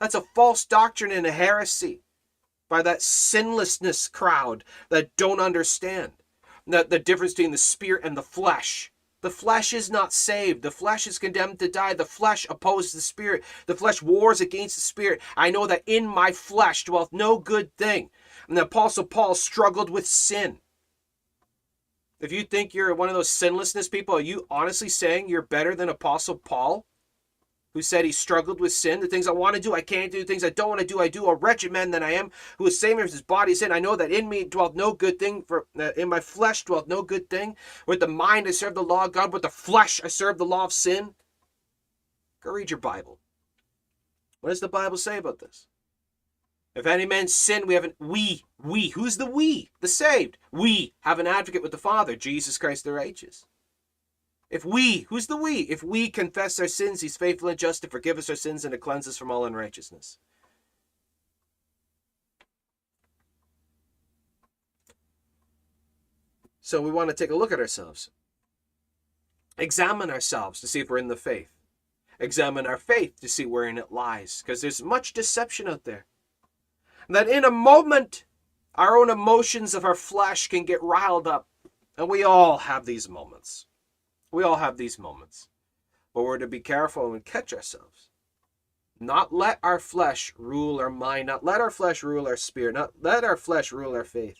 That's 0.00 0.16
a 0.16 0.24
false 0.34 0.64
doctrine 0.64 1.12
and 1.12 1.24
a 1.24 1.30
heresy 1.30 2.02
by 2.68 2.82
that 2.82 3.00
sinlessness 3.00 4.08
crowd 4.08 4.64
that 4.90 5.14
don't 5.16 5.38
understand 5.38 6.12
that 6.66 6.90
the 6.90 6.98
difference 6.98 7.34
between 7.34 7.52
the 7.52 7.58
spirit 7.58 8.04
and 8.04 8.16
the 8.16 8.22
flesh. 8.22 8.90
The 9.22 9.30
flesh 9.30 9.72
is 9.72 9.90
not 9.90 10.12
saved. 10.12 10.62
The 10.62 10.70
flesh 10.70 11.06
is 11.06 11.18
condemned 11.18 11.58
to 11.60 11.68
die. 11.68 11.94
The 11.94 12.04
flesh 12.04 12.46
opposes 12.50 12.92
the 12.92 13.00
spirit. 13.00 13.42
The 13.66 13.74
flesh 13.74 14.02
wars 14.02 14.40
against 14.40 14.74
the 14.74 14.82
spirit. 14.82 15.22
I 15.36 15.50
know 15.50 15.66
that 15.66 15.82
in 15.86 16.06
my 16.06 16.32
flesh 16.32 16.84
dwelleth 16.84 17.12
no 17.12 17.38
good 17.38 17.74
thing. 17.78 18.10
And 18.48 18.56
the 18.56 18.62
Apostle 18.64 19.04
Paul 19.04 19.34
struggled 19.34 19.88
with 19.88 20.06
sin. 20.06 20.58
If 22.20 22.32
you 22.32 22.42
think 22.44 22.74
you're 22.74 22.94
one 22.94 23.08
of 23.08 23.14
those 23.14 23.30
sinlessness 23.30 23.88
people, 23.88 24.14
are 24.16 24.20
you 24.20 24.46
honestly 24.50 24.88
saying 24.88 25.28
you're 25.28 25.42
better 25.42 25.74
than 25.74 25.88
Apostle 25.88 26.36
Paul? 26.36 26.84
Who 27.74 27.82
said 27.82 28.04
he 28.04 28.12
struggled 28.12 28.60
with 28.60 28.72
sin. 28.72 29.00
The 29.00 29.08
things 29.08 29.26
I 29.26 29.32
want 29.32 29.56
to 29.56 29.60
do, 29.60 29.74
I 29.74 29.80
can't 29.80 30.12
do. 30.12 30.20
The 30.20 30.24
things 30.24 30.44
I 30.44 30.50
don't 30.50 30.68
want 30.68 30.80
to 30.80 30.86
do, 30.86 31.00
I 31.00 31.08
do. 31.08 31.26
A 31.26 31.34
wretched 31.34 31.72
man 31.72 31.90
that 31.90 32.04
I 32.04 32.12
am, 32.12 32.30
who 32.56 32.66
is 32.66 32.82
as 32.82 33.12
his 33.12 33.22
body 33.22 33.54
sin. 33.54 33.72
I 33.72 33.80
know 33.80 33.96
that 33.96 34.12
in 34.12 34.28
me 34.28 34.44
dwelt 34.44 34.76
no 34.76 34.94
good 34.94 35.18
thing, 35.18 35.42
for 35.42 35.66
uh, 35.78 35.90
in 35.96 36.08
my 36.08 36.20
flesh 36.20 36.64
dwelt 36.64 36.88
no 36.88 37.02
good 37.02 37.28
thing. 37.28 37.56
With 37.86 38.00
the 38.00 38.08
mind 38.08 38.46
I 38.46 38.52
serve 38.52 38.74
the 38.74 38.82
law 38.82 39.04
of 39.04 39.12
God, 39.12 39.32
with 39.32 39.42
the 39.42 39.48
flesh 39.48 40.00
I 40.02 40.08
serve 40.08 40.38
the 40.38 40.46
law 40.46 40.64
of 40.64 40.72
sin. 40.72 41.14
Go 42.42 42.52
read 42.52 42.70
your 42.70 42.80
Bible. 42.80 43.18
What 44.40 44.50
does 44.50 44.60
the 44.60 44.68
Bible 44.68 44.96
say 44.96 45.16
about 45.16 45.40
this? 45.40 45.66
If 46.76 46.86
any 46.86 47.06
man 47.06 47.28
sin, 47.28 47.66
we 47.66 47.74
have 47.74 47.84
an 47.84 47.94
we, 47.98 48.44
we, 48.62 48.90
who's 48.90 49.16
the 49.16 49.26
we? 49.26 49.70
The 49.80 49.88
saved. 49.88 50.38
We 50.52 50.92
have 51.00 51.18
an 51.18 51.26
advocate 51.26 51.62
with 51.62 51.72
the 51.72 51.78
Father, 51.78 52.14
Jesus 52.14 52.58
Christ 52.58 52.84
the 52.84 52.92
righteous. 52.92 53.46
If 54.54 54.64
we, 54.64 55.00
who's 55.08 55.26
the 55.26 55.36
we? 55.36 55.62
If 55.62 55.82
we 55.82 56.08
confess 56.08 56.60
our 56.60 56.68
sins, 56.68 57.00
he's 57.00 57.16
faithful 57.16 57.48
and 57.48 57.58
just 57.58 57.82
to 57.82 57.88
forgive 57.88 58.18
us 58.18 58.30
our 58.30 58.36
sins 58.36 58.64
and 58.64 58.70
to 58.70 58.78
cleanse 58.78 59.08
us 59.08 59.18
from 59.18 59.32
all 59.32 59.44
unrighteousness. 59.44 60.18
So 66.60 66.80
we 66.80 66.92
want 66.92 67.10
to 67.10 67.16
take 67.16 67.32
a 67.32 67.34
look 67.34 67.50
at 67.50 67.58
ourselves. 67.58 68.12
Examine 69.58 70.08
ourselves 70.08 70.60
to 70.60 70.68
see 70.68 70.78
if 70.78 70.88
we're 70.88 70.98
in 70.98 71.08
the 71.08 71.16
faith. 71.16 71.50
Examine 72.20 72.64
our 72.64 72.78
faith 72.78 73.18
to 73.22 73.28
see 73.28 73.44
wherein 73.44 73.76
it 73.76 73.90
lies, 73.90 74.40
because 74.40 74.60
there's 74.60 74.80
much 74.80 75.12
deception 75.12 75.66
out 75.66 75.82
there. 75.82 76.04
That 77.08 77.28
in 77.28 77.44
a 77.44 77.50
moment, 77.50 78.24
our 78.76 78.96
own 78.96 79.10
emotions 79.10 79.74
of 79.74 79.84
our 79.84 79.96
flesh 79.96 80.46
can 80.46 80.62
get 80.64 80.80
riled 80.80 81.26
up. 81.26 81.48
And 81.98 82.08
we 82.08 82.22
all 82.22 82.58
have 82.58 82.86
these 82.86 83.08
moments. 83.08 83.66
We 84.34 84.42
all 84.42 84.56
have 84.56 84.76
these 84.76 84.98
moments. 84.98 85.48
But 86.12 86.24
we're 86.24 86.38
to 86.38 86.48
be 86.48 86.60
careful 86.60 87.12
and 87.12 87.24
catch 87.24 87.52
ourselves. 87.52 88.10
Not 88.98 89.32
let 89.32 89.58
our 89.62 89.78
flesh 89.78 90.32
rule 90.36 90.80
our 90.80 90.90
mind, 90.90 91.28
not 91.28 91.44
let 91.44 91.60
our 91.60 91.70
flesh 91.70 92.02
rule 92.02 92.26
our 92.26 92.36
spirit, 92.36 92.74
not 92.74 92.92
let 93.00 93.24
our 93.24 93.36
flesh 93.36 93.72
rule 93.72 93.92
our 93.94 94.04
faith. 94.04 94.38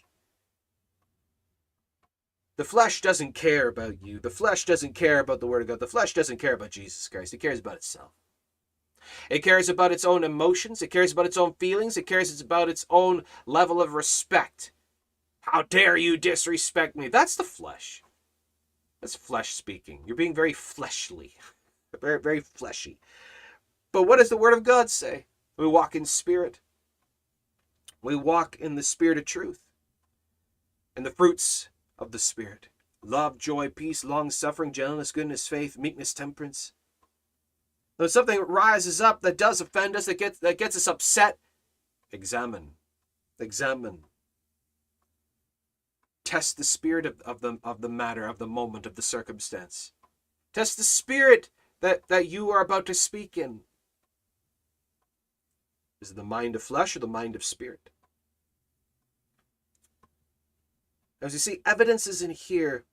The 2.56 2.64
flesh 2.64 3.00
doesn't 3.00 3.34
care 3.34 3.68
about 3.68 4.02
you. 4.02 4.20
The 4.20 4.30
flesh 4.30 4.64
doesn't 4.64 4.94
care 4.94 5.18
about 5.18 5.40
the 5.40 5.46
Word 5.46 5.62
of 5.62 5.68
God. 5.68 5.80
The 5.80 5.86
flesh 5.88 6.12
doesn't 6.12 6.38
care 6.38 6.54
about 6.54 6.70
Jesus 6.70 7.08
Christ. 7.08 7.34
It 7.34 7.38
cares 7.38 7.58
about 7.58 7.76
itself. 7.76 8.12
It 9.28 9.40
cares 9.40 9.68
about 9.68 9.92
its 9.92 10.04
own 10.04 10.22
emotions. 10.22 10.82
It 10.82 10.90
cares 10.90 11.12
about 11.12 11.26
its 11.26 11.36
own 11.36 11.54
feelings. 11.54 11.96
It 11.96 12.06
cares 12.06 12.40
about 12.40 12.68
its 12.68 12.86
own 12.90 13.24
level 13.44 13.82
of 13.82 13.94
respect. 13.94 14.72
How 15.40 15.62
dare 15.62 15.96
you 15.96 16.16
disrespect 16.16 16.94
me? 16.94 17.08
That's 17.08 17.34
the 17.34 17.44
flesh. 17.44 18.03
That's 19.04 19.16
flesh 19.16 19.52
speaking. 19.52 20.00
You're 20.06 20.16
being 20.16 20.34
very 20.34 20.54
fleshly, 20.54 21.34
very, 22.00 22.18
very 22.18 22.40
fleshy. 22.40 22.96
But 23.92 24.04
what 24.04 24.16
does 24.18 24.30
the 24.30 24.36
Word 24.38 24.54
of 24.54 24.62
God 24.62 24.88
say? 24.88 25.26
We 25.58 25.66
walk 25.66 25.94
in 25.94 26.06
spirit. 26.06 26.60
We 28.00 28.16
walk 28.16 28.56
in 28.58 28.76
the 28.76 28.82
spirit 28.82 29.18
of 29.18 29.26
truth. 29.26 29.60
And 30.96 31.04
the 31.04 31.10
fruits 31.10 31.68
of 31.98 32.12
the 32.12 32.18
Spirit 32.18 32.70
love, 33.02 33.36
joy, 33.36 33.68
peace, 33.68 34.04
long 34.04 34.30
suffering, 34.30 34.72
gentleness, 34.72 35.12
goodness, 35.12 35.46
faith, 35.46 35.76
meekness, 35.76 36.14
temperance. 36.14 36.72
When 37.98 38.08
something 38.08 38.40
rises 38.40 39.02
up 39.02 39.20
that 39.20 39.36
does 39.36 39.60
offend 39.60 39.96
us, 39.96 40.06
that 40.06 40.18
gets, 40.18 40.38
that 40.38 40.56
gets 40.56 40.76
us 40.76 40.88
upset, 40.88 41.36
examine. 42.10 42.70
Examine. 43.38 44.04
Test 46.24 46.56
the 46.56 46.64
spirit 46.64 47.06
of, 47.06 47.20
of, 47.22 47.40
the, 47.40 47.58
of 47.62 47.80
the 47.80 47.88
matter, 47.88 48.26
of 48.26 48.38
the 48.38 48.46
moment, 48.46 48.86
of 48.86 48.94
the 48.94 49.02
circumstance. 49.02 49.92
Test 50.52 50.76
the 50.76 50.84
spirit 50.84 51.50
that, 51.80 52.08
that 52.08 52.28
you 52.28 52.50
are 52.50 52.62
about 52.62 52.86
to 52.86 52.94
speak 52.94 53.36
in. 53.36 53.60
Is 56.00 56.10
it 56.10 56.16
the 56.16 56.24
mind 56.24 56.54
of 56.54 56.62
flesh 56.62 56.96
or 56.96 56.98
the 56.98 57.06
mind 57.06 57.36
of 57.36 57.44
spirit? 57.44 57.90
As 61.20 61.32
you 61.32 61.38
see, 61.38 61.60
evidence 61.64 62.06
is 62.06 62.22
in 62.22 62.30
here 62.30 62.84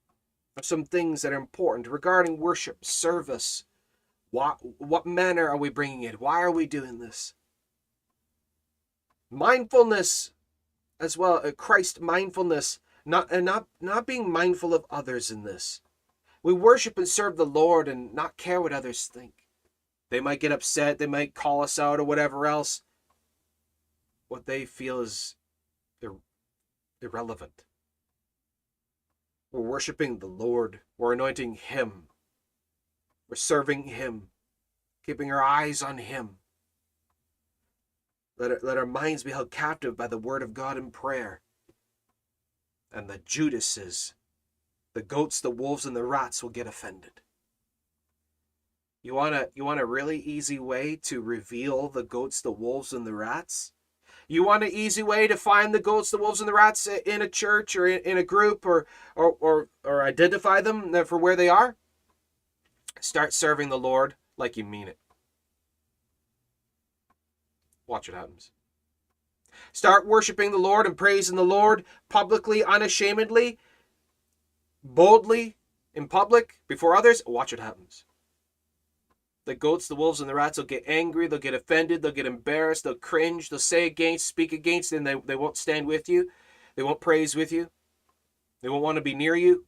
of 0.56 0.66
some 0.66 0.84
things 0.84 1.22
that 1.22 1.34
are 1.34 1.38
important 1.38 1.88
regarding 1.88 2.40
worship, 2.40 2.84
service. 2.84 3.66
What, 4.32 4.60
what 4.78 5.06
manner 5.06 5.50
are 5.50 5.58
we 5.58 5.70
bringing 5.70 6.04
it? 6.04 6.22
Why 6.22 6.42
are 6.42 6.52
we 6.52 6.66
doing 6.66 7.00
this? 7.00 7.34
Mindfulness 9.30 10.32
as 11.00 11.18
well, 11.18 11.42
uh, 11.44 11.52
Christ 11.52 12.00
mindfulness, 12.00 12.80
not 13.06 13.32
and 13.32 13.46
not 13.46 13.68
not 13.80 14.06
being 14.06 14.32
mindful 14.32 14.74
of 14.74 14.86
others 14.90 15.32
in 15.32 15.44
this. 15.44 15.82
We 16.44 16.54
worship 16.54 16.98
and 16.98 17.08
serve 17.08 17.38
the 17.38 17.46
Lord 17.46 17.88
and 17.88 18.14
not 18.14 18.38
care 18.38 18.62
what 18.62 18.74
others 18.74 19.06
think. 19.06 19.34
They 20.10 20.20
might 20.20 20.40
get 20.40 20.52
upset, 20.52 20.98
they 20.98 21.08
might 21.08 21.36
call 21.36 21.64
us 21.64 21.80
out 21.80 22.00
or 22.00 22.04
whatever 22.04 22.46
else. 22.46 22.82
What 24.28 24.46
they 24.46 24.66
feel 24.66 25.02
is 25.02 25.36
ir- 26.02 26.22
irrelevant. 27.02 27.64
We're 29.52 29.62
worshiping 29.62 30.20
the 30.20 30.28
Lord. 30.28 30.80
We're 30.98 31.14
anointing 31.14 31.56
Him. 31.56 32.08
We're 33.30 33.36
serving 33.36 33.84
Him, 33.84 34.30
keeping 35.06 35.32
our 35.32 35.44
eyes 35.44 35.82
on 35.82 35.98
Him. 35.98 36.38
Let 38.38 38.64
let 38.64 38.78
our 38.78 38.86
minds 38.86 39.24
be 39.24 39.32
held 39.32 39.52
captive 39.52 39.96
by 39.96 40.08
the 40.08 40.18
Word 40.18 40.42
of 40.42 40.54
God 40.54 40.78
in 40.78 40.92
prayer. 40.92 41.42
And 42.92 43.10
the 43.10 43.20
Judases, 43.20 44.14
the 44.94 45.02
goats, 45.02 45.40
the 45.40 45.50
wolves, 45.50 45.86
and 45.86 45.96
the 45.96 46.04
rats 46.04 46.44
will 46.44 46.50
get 46.50 46.68
offended. 46.68 47.22
You 49.04 49.16
want 49.16 49.34
a 49.34 49.50
you 49.56 49.66
want 49.66 49.80
a 49.80 49.86
really 49.86 50.20
easy 50.20 50.60
way 50.60 50.96
to 51.04 51.22
reveal 51.22 51.90
the 51.90 52.04
goats, 52.04 52.42
the 52.42 52.52
wolves, 52.52 52.94
and 52.94 53.08
the 53.08 53.14
rats? 53.14 53.72
You 54.28 54.46
want 54.46 54.64
an 54.64 54.72
easy 54.72 55.04
way 55.04 55.28
to 55.28 55.36
find 55.36 55.74
the 55.74 55.80
goats, 55.80 56.12
the 56.12 56.18
wolves, 56.18 56.40
and 56.40 56.48
the 56.48 56.54
rats 56.54 56.88
in 56.88 57.22
a 57.22 57.28
church 57.28 57.76
or 57.76 57.86
in 57.86 58.18
a 58.18 58.24
group 58.24 58.66
or, 58.66 58.88
or, 59.14 59.36
or, 59.42 59.68
or 59.84 60.04
identify 60.04 60.62
them 60.62 60.96
uh, 60.96 61.04
for 61.04 61.18
where 61.18 61.36
they 61.36 61.50
are? 61.50 61.76
Start 63.02 63.34
serving 63.34 63.68
the 63.68 63.78
Lord 63.78 64.16
like 64.38 64.56
you 64.56 64.64
mean 64.64 64.88
it. 64.88 64.98
Watch 67.88 68.08
what 68.08 68.18
happens. 68.18 68.52
Start 69.74 70.06
worshiping 70.06 70.52
the 70.52 70.58
Lord 70.58 70.86
and 70.86 70.98
praising 70.98 71.36
the 71.36 71.44
Lord 71.44 71.86
publicly, 72.10 72.64
unashamedly, 72.64 73.58
boldly, 74.84 75.56
in 75.94 76.08
public, 76.08 76.60
before 76.68 76.96
others. 76.96 77.22
Watch 77.26 77.52
what 77.52 77.60
happens. 77.60 78.06
The 79.46 79.56
goats, 79.56 79.88
the 79.88 79.96
wolves, 79.96 80.22
and 80.22 80.30
the 80.30 80.36
rats 80.36 80.58
will 80.58 80.66
get 80.66 80.84
angry, 80.86 81.28
they'll 81.28 81.40
get 81.40 81.54
offended, 81.54 82.02
they'll 82.02 82.12
get 82.12 82.28
embarrassed, 82.28 82.84
they'll 82.84 82.96
cringe, 82.96 83.50
they'll 83.50 83.60
say 83.60 83.88
against, 83.88 84.28
speak 84.28 84.54
against, 84.54 84.92
and 84.92 85.06
they, 85.06 85.16
they 85.26 85.36
won't 85.36 85.58
stand 85.58 85.88
with 85.88 86.08
you. 86.08 86.30
They 86.76 86.84
won't 86.84 87.02
praise 87.02 87.36
with 87.36 87.52
you. 87.52 87.70
They 88.62 88.70
won't 88.70 88.84
want 88.84 88.98
to 88.98 89.02
be 89.02 89.16
near 89.16 89.36
you. 89.36 89.66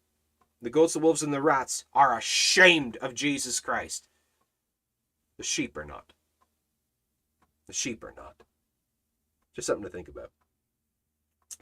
The 0.61 0.69
goats, 0.69 0.93
the 0.93 0.99
wolves, 0.99 1.23
and 1.23 1.33
the 1.33 1.41
rats 1.41 1.85
are 1.93 2.17
ashamed 2.17 2.97
of 2.97 3.13
Jesus 3.13 3.59
Christ. 3.59 4.07
The 5.37 5.43
sheep 5.43 5.75
are 5.75 5.85
not. 5.85 6.13
The 7.67 7.73
sheep 7.73 8.03
are 8.03 8.13
not. 8.15 8.43
Just 9.55 9.67
something 9.67 9.83
to 9.83 9.89
think 9.89 10.07
about. 10.07 10.31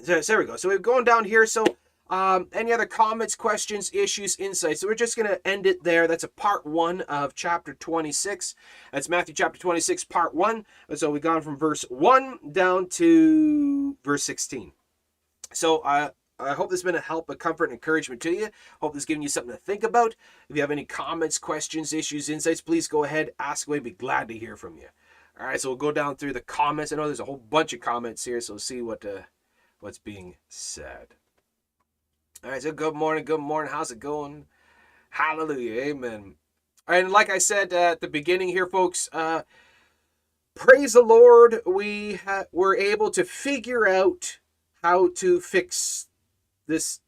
So, 0.02 0.22
so 0.22 0.34
there 0.34 0.40
we 0.40 0.46
go. 0.46 0.56
So 0.56 0.70
we're 0.70 0.80
going 0.80 1.04
down 1.04 1.26
here. 1.26 1.46
So 1.46 1.66
um, 2.10 2.48
any 2.52 2.74
other 2.74 2.86
comments, 2.86 3.36
questions, 3.36 3.90
issues, 3.94 4.36
insights? 4.38 4.82
So 4.82 4.88
we're 4.88 4.96
just 4.96 5.16
going 5.16 5.30
to 5.30 5.46
end 5.48 5.66
it 5.66 5.84
there. 5.84 6.08
That's 6.08 6.24
a 6.24 6.30
part 6.30 6.66
one 6.66 7.02
of 7.02 7.36
chapter 7.36 7.74
26. 7.74 8.56
That's 8.92 9.10
Matthew 9.10 9.34
chapter 9.34 9.60
26, 9.60 10.04
part 10.06 10.36
one. 10.36 10.66
And 10.90 11.00
so 11.00 11.10
we've 11.10 11.22
gone 11.22 11.42
from 11.42 11.58
verse 11.58 11.84
1 11.90 12.52
down 12.52 12.88
to 12.90 13.98
verse 14.04 14.24
16. 14.24 14.74
So 15.54 15.80
uh, 15.80 16.10
I 16.38 16.54
hope 16.54 16.70
this 16.70 16.82
has 16.82 16.86
been 16.86 16.96
a 16.96 17.02
help, 17.02 17.30
a 17.30 17.36
comfort, 17.36 17.66
and 17.66 17.74
encouragement 17.74 18.22
to 18.24 18.32
you. 18.32 18.50
Hope 18.82 18.94
this 18.94 19.04
has 19.04 19.06
given 19.06 19.22
you 19.22 19.30
something 19.30 19.54
to 19.54 19.60
think 19.60 19.84
about. 19.84 20.16
If 20.50 20.56
you 20.56 20.62
have 20.62 20.72
any 20.72 20.86
comments, 20.86 21.38
questions, 21.38 21.94
issues, 21.94 22.30
insights, 22.30 22.62
please 22.62 22.88
go 22.88 23.04
ahead, 23.04 23.32
ask 23.40 23.68
away. 23.68 23.80
Be 23.80 23.92
glad 23.92 24.28
to 24.30 24.38
hear 24.38 24.58
from 24.58 24.78
you. 24.78 24.88
All 25.42 25.48
right, 25.48 25.60
so 25.60 25.70
we'll 25.70 25.78
go 25.78 25.92
down 25.92 26.18
through 26.18 26.34
the 26.34 26.42
comments. 26.42 26.92
I 26.92 26.98
know 26.98 27.08
there's 27.08 27.20
a 27.20 27.26
whole 27.26 27.42
bunch 27.50 27.74
of 27.74 27.80
comments 27.80 28.24
here, 28.24 28.40
so 28.42 28.54
we'll 28.54 28.60
see 28.60 28.84
what 28.84 29.04
uh, 29.04 29.22
what's 29.80 29.98
being 29.98 30.36
said. 30.50 31.16
All 32.44 32.52
right, 32.52 32.62
so 32.62 32.72
good 32.72 32.94
morning, 32.94 33.26
good 33.26 33.40
morning. 33.40 33.72
How's 33.72 33.90
it 33.90 33.98
going? 33.98 34.46
Hallelujah, 35.10 35.82
amen. 35.82 36.36
And 36.88 37.10
like 37.12 37.32
I 37.32 37.40
said 37.40 37.74
uh, 37.74 37.94
at 37.94 38.02
the 38.02 38.08
beginning 38.08 38.50
here, 38.50 38.68
folks, 38.68 39.10
uh, 39.14 39.42
praise 40.54 40.94
the 40.94 41.02
Lord. 41.02 41.62
We 41.66 42.20
ha- 42.24 42.46
were 42.52 42.78
able 42.78 43.10
to 43.10 43.24
figure 43.24 43.88
out 43.88 44.38
how 44.84 45.10
to 45.16 45.40
fix 45.40 46.08
this 46.68 47.00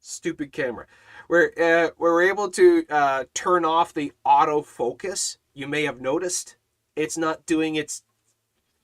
stupid 0.00 0.50
camera. 0.50 0.86
We're, 1.28 1.52
uh, 1.56 1.90
we're 1.96 2.22
able 2.22 2.50
to 2.50 2.84
uh, 2.90 3.24
turn 3.32 3.64
off 3.64 3.94
the 3.94 4.12
autofocus. 4.26 5.36
You 5.54 5.68
may 5.68 5.84
have 5.84 6.00
noticed 6.00 6.56
it's 6.96 7.18
not 7.18 7.46
doing 7.46 7.76
its 7.76 8.02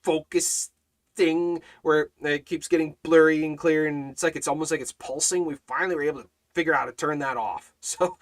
focus 0.02 0.70
thing 1.16 1.62
where 1.82 2.10
it 2.22 2.46
keeps 2.46 2.68
getting 2.68 2.96
blurry 3.02 3.44
and 3.44 3.58
clear 3.58 3.86
and 3.86 4.10
it's 4.10 4.22
like 4.22 4.36
it's 4.36 4.48
almost 4.48 4.70
like 4.70 4.80
it's 4.80 4.92
pulsing. 4.92 5.44
We 5.44 5.56
finally 5.66 5.94
were 5.94 6.02
able 6.02 6.22
to 6.22 6.28
figure 6.54 6.74
out 6.74 6.80
how 6.80 6.86
to 6.86 6.92
turn 6.92 7.18
that 7.20 7.36
off. 7.36 7.72
So 7.80 8.18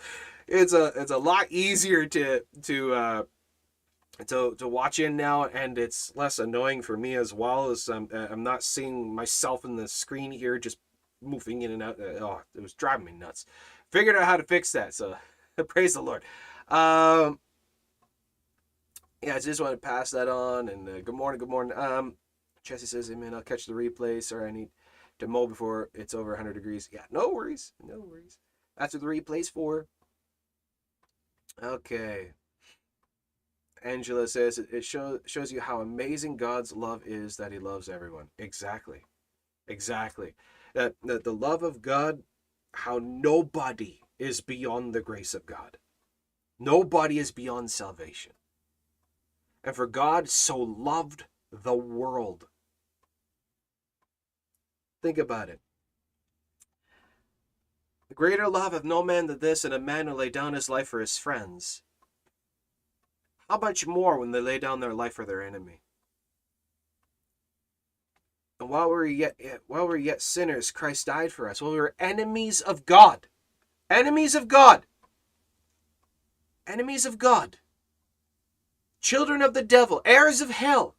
it's 0.47 0.75
a 0.75 0.93
it's 0.97 1.11
a 1.11 1.19
lot 1.19 1.47
easier 1.51 2.05
to 2.07 2.43
to 2.63 2.95
uh, 2.95 3.23
to, 4.27 4.55
to 4.59 4.69
watch 4.69 4.99
in 4.99 5.17
now 5.17 5.47
and 5.47 5.79
it's 5.79 6.13
less 6.15 6.39
annoying 6.39 6.83
for 6.83 6.97
me 6.97 7.15
as 7.17 7.33
well 7.33 7.71
as 7.71 7.89
I'm, 7.89 8.09
uh, 8.15 8.29
I'm 8.31 8.43
not 8.43 8.63
seeing 8.63 9.15
myself 9.15 9.65
in 9.65 9.77
the 9.77 9.89
screen 9.89 10.31
here 10.31 10.59
just 10.59 10.79
moving 11.21 11.63
in 11.63 11.73
and 11.73 11.83
out 11.83 11.99
uh, 11.99 12.25
oh 12.25 12.41
it 12.55 12.61
was 12.63 12.75
driving 12.75 13.07
me 13.07 13.13
nuts 13.13 13.47
figured 13.91 14.15
out 14.15 14.25
how 14.25 14.37
to 14.37 14.43
fix 14.43 14.73
that 14.73 14.95
so 14.95 15.17
praise 15.69 15.95
the 15.95 16.03
lord 16.03 16.23
um 16.69 17.39
yeah 19.25 19.37
i 19.37 19.39
just 19.39 19.61
want 19.61 19.73
to 19.73 19.79
pass 19.79 20.11
that 20.11 20.29
on 20.29 20.69
and 20.69 20.87
uh, 20.87 21.01
good 21.01 21.15
morning 21.15 21.39
good 21.39 21.49
morning 21.49 21.77
um 21.79 22.15
jesse 22.63 22.85
says 22.85 23.09
hey, 23.09 23.15
amen 23.15 23.33
i'll 23.33 23.41
catch 23.41 23.65
the 23.65 23.73
replay 23.73 24.23
sorry 24.23 24.49
i 24.49 24.53
need 24.53 24.69
to 25.19 25.27
mow 25.27 25.47
before 25.47 25.89
it's 25.95 26.13
over 26.13 26.33
100 26.33 26.53
degrees 26.53 26.91
yeah 26.93 27.05
no 27.11 27.31
worries 27.31 27.73
no 27.83 28.01
worries 28.01 28.39
that's 28.77 28.93
what 28.93 29.01
the 29.01 29.07
replay's 29.07 29.49
for 29.49 29.87
okay 31.63 32.33
Angela 33.83 34.27
says 34.27 34.59
it 34.59 34.83
shows 34.83 35.21
shows 35.27 35.53
you 35.53 35.61
how 35.61 35.83
amazing 35.83 36.39
God's 36.39 36.73
love 36.73 37.03
is 37.05 37.37
that 37.37 37.53
He 37.53 37.59
loves 37.59 37.87
everyone. 37.87 38.29
Exactly, 38.39 39.03
exactly. 39.69 40.35
That 40.75 40.95
that 41.03 41.25
the 41.25 41.35
love 41.35 41.63
of 41.63 41.83
God, 41.83 42.23
how 42.73 42.99
nobody 42.99 44.01
is 44.19 44.41
beyond 44.41 44.95
the 44.95 45.03
grace 45.03 45.35
of 45.35 45.45
God. 45.45 45.77
Nobody 46.59 47.19
is 47.19 47.31
beyond 47.31 47.71
salvation. 47.71 48.33
And 49.65 49.75
for 49.75 49.87
God 49.87 50.29
so 50.29 50.59
loved 50.59 51.25
the 51.51 51.75
world. 51.75 52.47
Think 55.03 55.19
about 55.19 55.49
it. 55.49 55.61
The 58.09 58.15
greater 58.15 58.49
love 58.49 58.75
of 58.75 58.85
no 58.85 59.03
man 59.03 59.27
than 59.27 59.39
this, 59.39 59.65
and 59.65 59.73
a 59.73 59.79
man 59.79 60.07
who 60.07 60.15
lay 60.15 60.29
down 60.31 60.53
his 60.53 60.69
life 60.69 60.89
for 60.89 61.01
his 61.01 61.17
friends. 61.17 61.83
How 63.49 63.59
much 63.59 63.87
more 63.87 64.19
when 64.19 64.31
they 64.31 64.41
lay 64.41 64.59
down 64.59 64.81
their 64.81 64.95
life 64.95 65.15
for 65.15 65.25
their 65.25 65.43
enemy? 65.43 65.81
And 68.61 68.69
while 68.69 68.89
we 68.89 68.97
are 68.97 69.05
yet 69.05 69.37
while 69.67 69.89
we 69.89 69.95
are 69.95 69.99
yet 69.99 70.23
sinners, 70.23 70.71
Christ 70.71 71.07
died 71.07 71.33
for 71.33 71.49
us. 71.49 71.61
While 71.61 71.73
we 71.73 71.81
were 71.81 71.95
enemies 71.99 72.61
of 72.61 72.87
God. 72.87 73.27
Enemies 73.91 74.35
of 74.35 74.49
God. 74.49 74.87
Enemies 76.67 77.05
of 77.05 77.19
God. 77.19 77.59
Children 79.05 79.43
of 79.43 79.53
the 79.53 79.63
devil, 79.63 80.01
heirs 80.07 80.41
of 80.41 80.49
hell. 80.49 80.95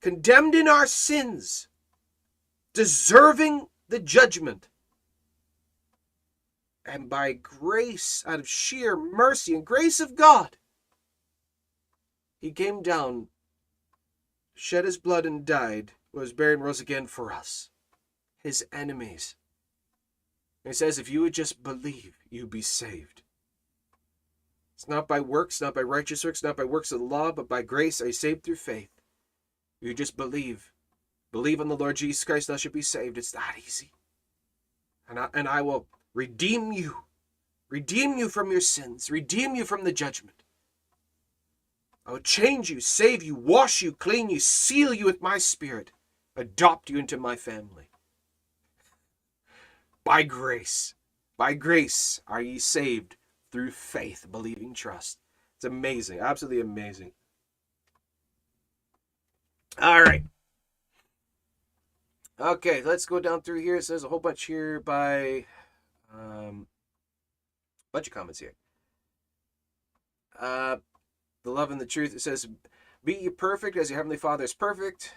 Condemned 0.00 0.56
in 0.56 0.66
our 0.66 0.88
sins. 0.88 1.68
Deserving 2.72 3.68
the 3.88 4.00
judgment 4.00 4.66
and 6.84 7.08
by 7.08 7.32
grace, 7.32 8.24
out 8.26 8.40
of 8.40 8.48
sheer 8.48 8.96
mercy 8.96 9.54
and 9.54 9.64
grace 9.64 10.00
of 10.00 10.16
God, 10.16 10.56
he 12.40 12.50
came 12.50 12.82
down, 12.82 13.28
shed 14.52 14.84
his 14.84 14.98
blood, 14.98 15.24
and 15.24 15.46
died, 15.46 15.92
was 16.12 16.32
buried, 16.32 16.54
and 16.54 16.64
rose 16.64 16.80
again 16.80 17.06
for 17.06 17.32
us, 17.32 17.70
his 18.42 18.66
enemies. 18.72 19.36
And 20.64 20.74
he 20.74 20.76
says, 20.76 20.98
if 20.98 21.08
you 21.08 21.20
would 21.20 21.34
just 21.34 21.62
believe, 21.62 22.16
you'd 22.28 22.50
be 22.50 22.62
saved. 22.62 23.13
It's 24.84 24.90
not 24.90 25.08
by 25.08 25.18
works, 25.18 25.62
not 25.62 25.74
by 25.74 25.80
righteous 25.80 26.26
works, 26.26 26.42
not 26.42 26.58
by 26.58 26.64
works 26.64 26.92
of 26.92 26.98
the 26.98 27.06
law, 27.06 27.32
but 27.32 27.48
by 27.48 27.62
grace 27.62 28.02
are 28.02 28.06
you 28.08 28.12
saved 28.12 28.42
through 28.42 28.56
faith. 28.56 28.90
You 29.80 29.94
just 29.94 30.14
believe. 30.14 30.72
Believe 31.32 31.58
on 31.58 31.68
the 31.68 31.76
Lord 31.76 31.96
Jesus 31.96 32.22
Christ, 32.22 32.48
thou 32.48 32.58
shalt 32.58 32.74
be 32.74 32.82
saved. 32.82 33.16
It's 33.16 33.32
that 33.32 33.54
easy. 33.56 33.92
And 35.08 35.18
I, 35.18 35.28
and 35.32 35.48
I 35.48 35.62
will 35.62 35.86
redeem 36.12 36.70
you, 36.70 37.04
redeem 37.70 38.18
you 38.18 38.28
from 38.28 38.50
your 38.50 38.60
sins, 38.60 39.10
redeem 39.10 39.54
you 39.54 39.64
from 39.64 39.84
the 39.84 39.92
judgment. 39.92 40.42
I 42.04 42.12
will 42.12 42.18
change 42.18 42.68
you, 42.68 42.80
save 42.80 43.22
you, 43.22 43.34
wash 43.34 43.80
you, 43.80 43.92
clean 43.92 44.28
you, 44.28 44.38
seal 44.38 44.92
you 44.92 45.06
with 45.06 45.22
my 45.22 45.38
spirit, 45.38 45.92
adopt 46.36 46.90
you 46.90 46.98
into 46.98 47.16
my 47.16 47.36
family. 47.36 47.88
By 50.04 50.24
grace, 50.24 50.94
by 51.38 51.54
grace 51.54 52.20
are 52.26 52.42
ye 52.42 52.58
saved 52.58 53.16
through 53.54 53.70
faith, 53.70 54.26
believing 54.32 54.74
trust. 54.74 55.20
It's 55.54 55.64
amazing, 55.64 56.18
absolutely 56.18 56.60
amazing. 56.60 57.12
All 59.80 60.02
right. 60.02 60.24
Okay, 62.40 62.82
let's 62.82 63.06
go 63.06 63.20
down 63.20 63.42
through 63.42 63.60
here. 63.60 63.76
It 63.76 63.84
says 63.84 64.02
a 64.02 64.08
whole 64.08 64.18
bunch 64.18 64.46
here 64.46 64.80
by 64.80 65.46
um, 66.12 66.66
bunch 67.92 68.08
of 68.08 68.12
comments 68.12 68.40
here. 68.40 68.54
Uh, 70.36 70.78
the 71.44 71.50
love 71.52 71.70
and 71.70 71.80
the 71.80 71.86
truth. 71.86 72.12
It 72.12 72.22
says, 72.22 72.48
"Be 73.04 73.14
ye 73.14 73.28
perfect 73.28 73.76
as 73.76 73.88
your 73.88 73.98
heavenly 73.98 74.16
Father 74.16 74.42
is 74.42 74.52
perfect. 74.52 75.12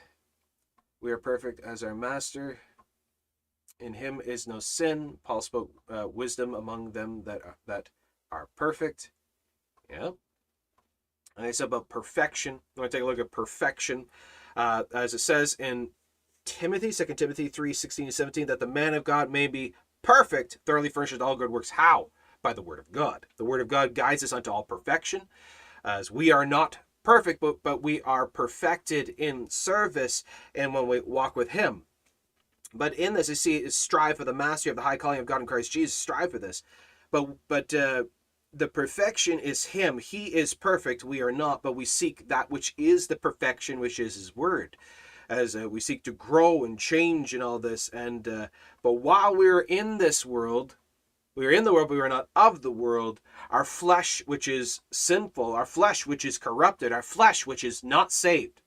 We 1.01 1.11
are 1.11 1.17
perfect 1.17 1.59
as 1.61 1.81
our 1.81 1.95
Master. 1.95 2.59
In 3.79 3.93
Him 3.93 4.21
is 4.23 4.45
no 4.45 4.59
sin." 4.59 5.17
Paul 5.23 5.41
spoke 5.41 5.71
uh, 5.89 6.07
wisdom 6.07 6.53
among 6.53 6.91
them 6.91 7.23
that 7.23 7.41
that 7.65 7.89
are 8.31 8.47
perfect. 8.55 9.11
Yeah. 9.89 10.11
And 11.37 11.45
I 11.45 11.51
said 11.51 11.65
about 11.65 11.89
perfection. 11.89 12.59
I 12.77 12.81
want 12.81 12.91
to 12.91 12.97
take 12.97 13.03
a 13.03 13.05
look 13.05 13.19
at 13.19 13.31
perfection, 13.31 14.07
uh, 14.55 14.83
as 14.93 15.13
it 15.13 15.19
says 15.19 15.55
in 15.59 15.89
Timothy, 16.45 16.91
2 16.91 17.13
Timothy 17.13 17.47
3 17.47 17.73
16 17.73 18.05
and 18.05 18.13
17, 18.13 18.47
that 18.47 18.59
the 18.59 18.67
man 18.67 18.93
of 18.93 19.03
God 19.03 19.29
may 19.29 19.47
be 19.47 19.73
perfect, 20.01 20.57
thoroughly 20.65 20.89
furnished 20.89 21.21
all 21.21 21.35
good 21.35 21.51
works. 21.51 21.71
How? 21.71 22.09
By 22.41 22.53
the 22.53 22.61
word 22.61 22.79
of 22.79 22.91
God. 22.91 23.25
The 23.37 23.45
word 23.45 23.61
of 23.61 23.67
God 23.67 23.93
guides 23.93 24.23
us 24.23 24.33
unto 24.33 24.51
all 24.51 24.63
perfection, 24.63 25.23
as 25.83 26.09
we 26.09 26.31
are 26.31 26.45
not 26.45 26.79
perfect, 27.03 27.39
but, 27.39 27.57
but 27.63 27.83
we 27.83 28.01
are 28.01 28.25
perfected 28.25 29.09
in 29.09 29.49
service 29.49 30.23
and 30.55 30.73
when 30.73 30.87
we 30.87 31.01
walk 31.01 31.35
with 31.35 31.49
Him. 31.49 31.83
But 32.73 32.93
in 32.95 33.13
this, 33.13 33.29
you 33.29 33.35
see, 33.35 33.69
strive 33.69 34.17
for 34.17 34.25
the 34.25 34.33
mastery 34.33 34.71
of 34.71 34.75
the 34.75 34.83
high 34.83 34.97
calling 34.97 35.19
of 35.19 35.25
God 35.25 35.41
in 35.41 35.47
Christ 35.47 35.71
Jesus. 35.71 35.95
Strive 35.95 36.31
for 36.31 36.39
this. 36.39 36.63
But 37.11 37.29
but 37.47 37.73
uh, 37.73 38.03
the 38.57 38.67
perfection 38.67 39.39
is 39.39 39.65
Him. 39.65 39.99
He 39.99 40.27
is 40.35 40.53
perfect. 40.53 41.03
We 41.03 41.21
are 41.21 41.31
not, 41.31 41.61
but 41.61 41.75
we 41.75 41.85
seek 41.85 42.27
that 42.27 42.49
which 42.49 42.73
is 42.77 43.07
the 43.07 43.15
perfection, 43.15 43.79
which 43.79 43.99
is 43.99 44.15
His 44.15 44.35
Word 44.35 44.77
as 45.29 45.55
uh, 45.55 45.67
we 45.69 45.79
seek 45.79 46.03
to 46.03 46.11
grow 46.11 46.63
and 46.63 46.79
change 46.79 47.33
and 47.33 47.43
all 47.43 47.59
this. 47.59 47.89
And 47.89 48.27
uh, 48.27 48.47
but 48.81 48.93
while 48.93 49.35
we're 49.35 49.59
in 49.59 49.97
this 49.97 50.25
world, 50.25 50.77
we 51.35 51.45
are 51.45 51.51
in 51.51 51.65
the 51.65 51.73
world, 51.73 51.89
but 51.89 51.95
we 51.95 52.01
are 52.01 52.09
not 52.09 52.29
of 52.35 52.61
the 52.61 52.71
world. 52.71 53.21
Our 53.49 53.65
flesh, 53.65 54.23
which 54.25 54.47
is 54.47 54.81
sinful, 54.91 55.53
our 55.53 55.65
flesh, 55.65 56.07
which 56.07 56.25
is 56.25 56.37
corrupted, 56.37 56.91
our 56.91 57.01
flesh, 57.01 57.45
which 57.45 57.63
is 57.63 57.83
not 57.83 58.11
saved, 58.11 58.61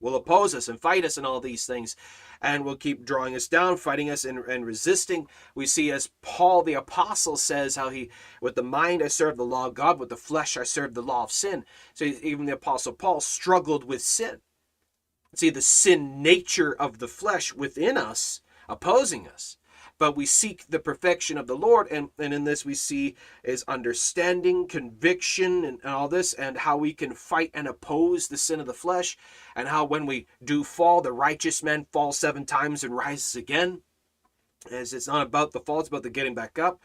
will 0.00 0.16
oppose 0.16 0.54
us 0.54 0.68
and 0.68 0.80
fight 0.80 1.04
us 1.04 1.16
and 1.16 1.26
all 1.26 1.40
these 1.40 1.66
things 1.66 1.96
and 2.40 2.64
will 2.64 2.76
keep 2.76 3.04
drawing 3.04 3.34
us 3.34 3.48
down, 3.48 3.76
fighting 3.76 4.10
us 4.10 4.24
and, 4.24 4.38
and 4.38 4.66
resisting. 4.66 5.26
We 5.54 5.66
see 5.66 5.90
as 5.90 6.10
Paul 6.22 6.62
the 6.62 6.74
apostle 6.74 7.36
says 7.36 7.76
how 7.76 7.90
he, 7.90 8.10
with 8.40 8.54
the 8.54 8.62
mind 8.62 9.02
I 9.02 9.08
serve 9.08 9.36
the 9.36 9.44
law 9.44 9.66
of 9.66 9.74
God, 9.74 9.98
with 9.98 10.08
the 10.08 10.16
flesh 10.16 10.56
I 10.56 10.64
serve 10.64 10.94
the 10.94 11.02
law 11.02 11.24
of 11.24 11.32
sin. 11.32 11.64
So 11.94 12.04
even 12.04 12.46
the 12.46 12.54
apostle 12.54 12.92
Paul 12.92 13.20
struggled 13.20 13.84
with 13.84 14.02
sin 14.02 14.40
see 15.38 15.50
the 15.50 15.62
sin 15.62 16.22
nature 16.22 16.74
of 16.74 16.98
the 16.98 17.08
flesh 17.08 17.52
within 17.52 17.96
us 17.96 18.40
opposing 18.68 19.28
us 19.28 19.56
but 19.98 20.16
we 20.16 20.26
seek 20.26 20.64
the 20.68 20.78
perfection 20.78 21.38
of 21.38 21.46
the 21.46 21.56
lord 21.56 21.86
and, 21.90 22.08
and 22.18 22.34
in 22.34 22.44
this 22.44 22.64
we 22.64 22.74
see 22.74 23.14
is 23.42 23.64
understanding 23.68 24.66
conviction 24.66 25.64
and, 25.64 25.78
and 25.82 25.92
all 25.92 26.08
this 26.08 26.32
and 26.34 26.58
how 26.58 26.76
we 26.76 26.92
can 26.92 27.12
fight 27.12 27.50
and 27.54 27.66
oppose 27.66 28.28
the 28.28 28.36
sin 28.36 28.60
of 28.60 28.66
the 28.66 28.74
flesh 28.74 29.16
and 29.54 29.68
how 29.68 29.84
when 29.84 30.06
we 30.06 30.26
do 30.42 30.64
fall 30.64 31.00
the 31.00 31.12
righteous 31.12 31.62
man 31.62 31.86
falls 31.92 32.18
seven 32.18 32.44
times 32.44 32.84
and 32.84 32.96
rises 32.96 33.36
again 33.36 33.82
as 34.70 34.92
it's 34.92 35.08
not 35.08 35.26
about 35.26 35.52
the 35.52 35.60
fall 35.60 35.80
it's 35.80 35.88
about 35.88 36.02
the 36.02 36.10
getting 36.10 36.34
back 36.34 36.58
up 36.58 36.80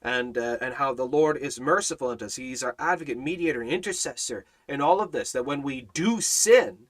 and 0.00 0.38
uh, 0.38 0.56
and 0.60 0.74
how 0.74 0.94
the 0.94 1.04
lord 1.04 1.36
is 1.36 1.60
merciful 1.60 2.08
unto 2.08 2.24
us 2.24 2.36
he's 2.36 2.62
our 2.62 2.76
advocate 2.78 3.18
mediator 3.18 3.60
and 3.60 3.70
intercessor 3.70 4.44
in 4.68 4.80
all 4.80 5.00
of 5.00 5.12
this 5.12 5.32
that 5.32 5.44
when 5.44 5.62
we 5.62 5.88
do 5.92 6.20
sin 6.20 6.86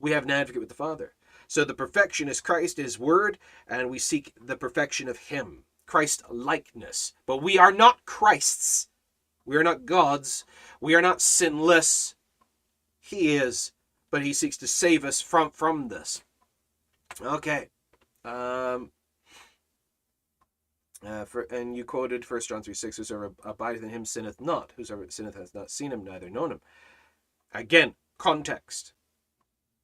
we 0.00 0.12
have 0.12 0.24
an 0.24 0.30
advocate 0.30 0.60
with 0.60 0.70
the 0.70 0.74
Father. 0.74 1.12
So 1.50 1.64
the 1.64 1.74
perfection 1.74 2.28
is 2.28 2.40
Christ, 2.40 2.76
His 2.76 2.96
Word, 2.96 3.36
and 3.66 3.90
we 3.90 3.98
seek 3.98 4.32
the 4.40 4.56
perfection 4.56 5.08
of 5.08 5.16
Him, 5.16 5.64
Christ 5.84 6.22
likeness. 6.30 7.12
But 7.26 7.42
we 7.42 7.58
are 7.58 7.72
not 7.72 8.04
Christ's. 8.04 8.86
We 9.44 9.56
are 9.56 9.64
not 9.64 9.84
God's. 9.84 10.44
We 10.80 10.94
are 10.94 11.02
not 11.02 11.20
sinless. 11.20 12.14
He 13.00 13.34
is, 13.34 13.72
but 14.12 14.22
He 14.22 14.32
seeks 14.32 14.56
to 14.58 14.68
save 14.68 15.04
us 15.04 15.20
from 15.20 15.50
from 15.50 15.88
this. 15.88 16.22
Okay. 17.20 17.66
Um, 18.24 18.92
uh, 21.04 21.24
for, 21.24 21.48
and 21.50 21.76
you 21.76 21.84
quoted 21.84 22.24
First 22.24 22.48
John 22.48 22.62
3 22.62 22.74
6, 22.74 22.96
Whosoever 22.96 23.32
abideth 23.44 23.82
in 23.82 23.88
him 23.88 24.04
sinneth 24.04 24.40
not. 24.40 24.72
Whosoever 24.76 25.10
sinneth 25.10 25.34
hath 25.34 25.52
not 25.52 25.72
seen 25.72 25.90
him, 25.90 26.04
neither 26.04 26.30
known 26.30 26.52
him. 26.52 26.60
Again, 27.52 27.96
context 28.18 28.92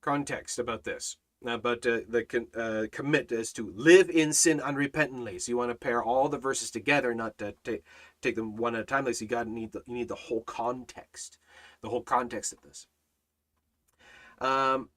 context 0.07 0.61
about 0.61 0.85
this. 0.85 1.17
Uh, 1.45 1.59
but 1.59 1.87
uh, 1.87 2.01
the 2.09 2.47
uh, 2.57 2.87
commit 2.91 3.31
is 3.31 3.53
to 3.53 3.73
live 3.77 4.09
in 4.09 4.33
sin 4.33 4.59
unrepentantly. 4.59 5.41
So 5.41 5.51
you 5.51 5.57
want 5.57 5.71
to 5.71 5.75
pair 5.77 6.03
all 6.03 6.29
the 6.29 6.39
verses 6.39 6.71
together, 6.71 7.15
not 7.15 7.37
to 7.39 7.55
take 7.63 7.85
take 8.23 8.37
them 8.37 8.57
one 8.57 8.75
at 8.75 8.83
a 8.83 8.85
time. 8.85 9.05
Like 9.05 9.17
so 9.17 9.25
you 9.25 9.29
got 9.29 9.47
need 9.47 9.73
the, 9.73 9.83
you 9.87 9.95
need 9.95 10.09
the 10.09 10.15
whole 10.15 10.43
context. 10.43 11.39
the 11.83 11.89
whole 11.89 12.03
context 12.03 12.53
of 12.53 12.63
this. 12.63 12.87
Um, 14.41 14.91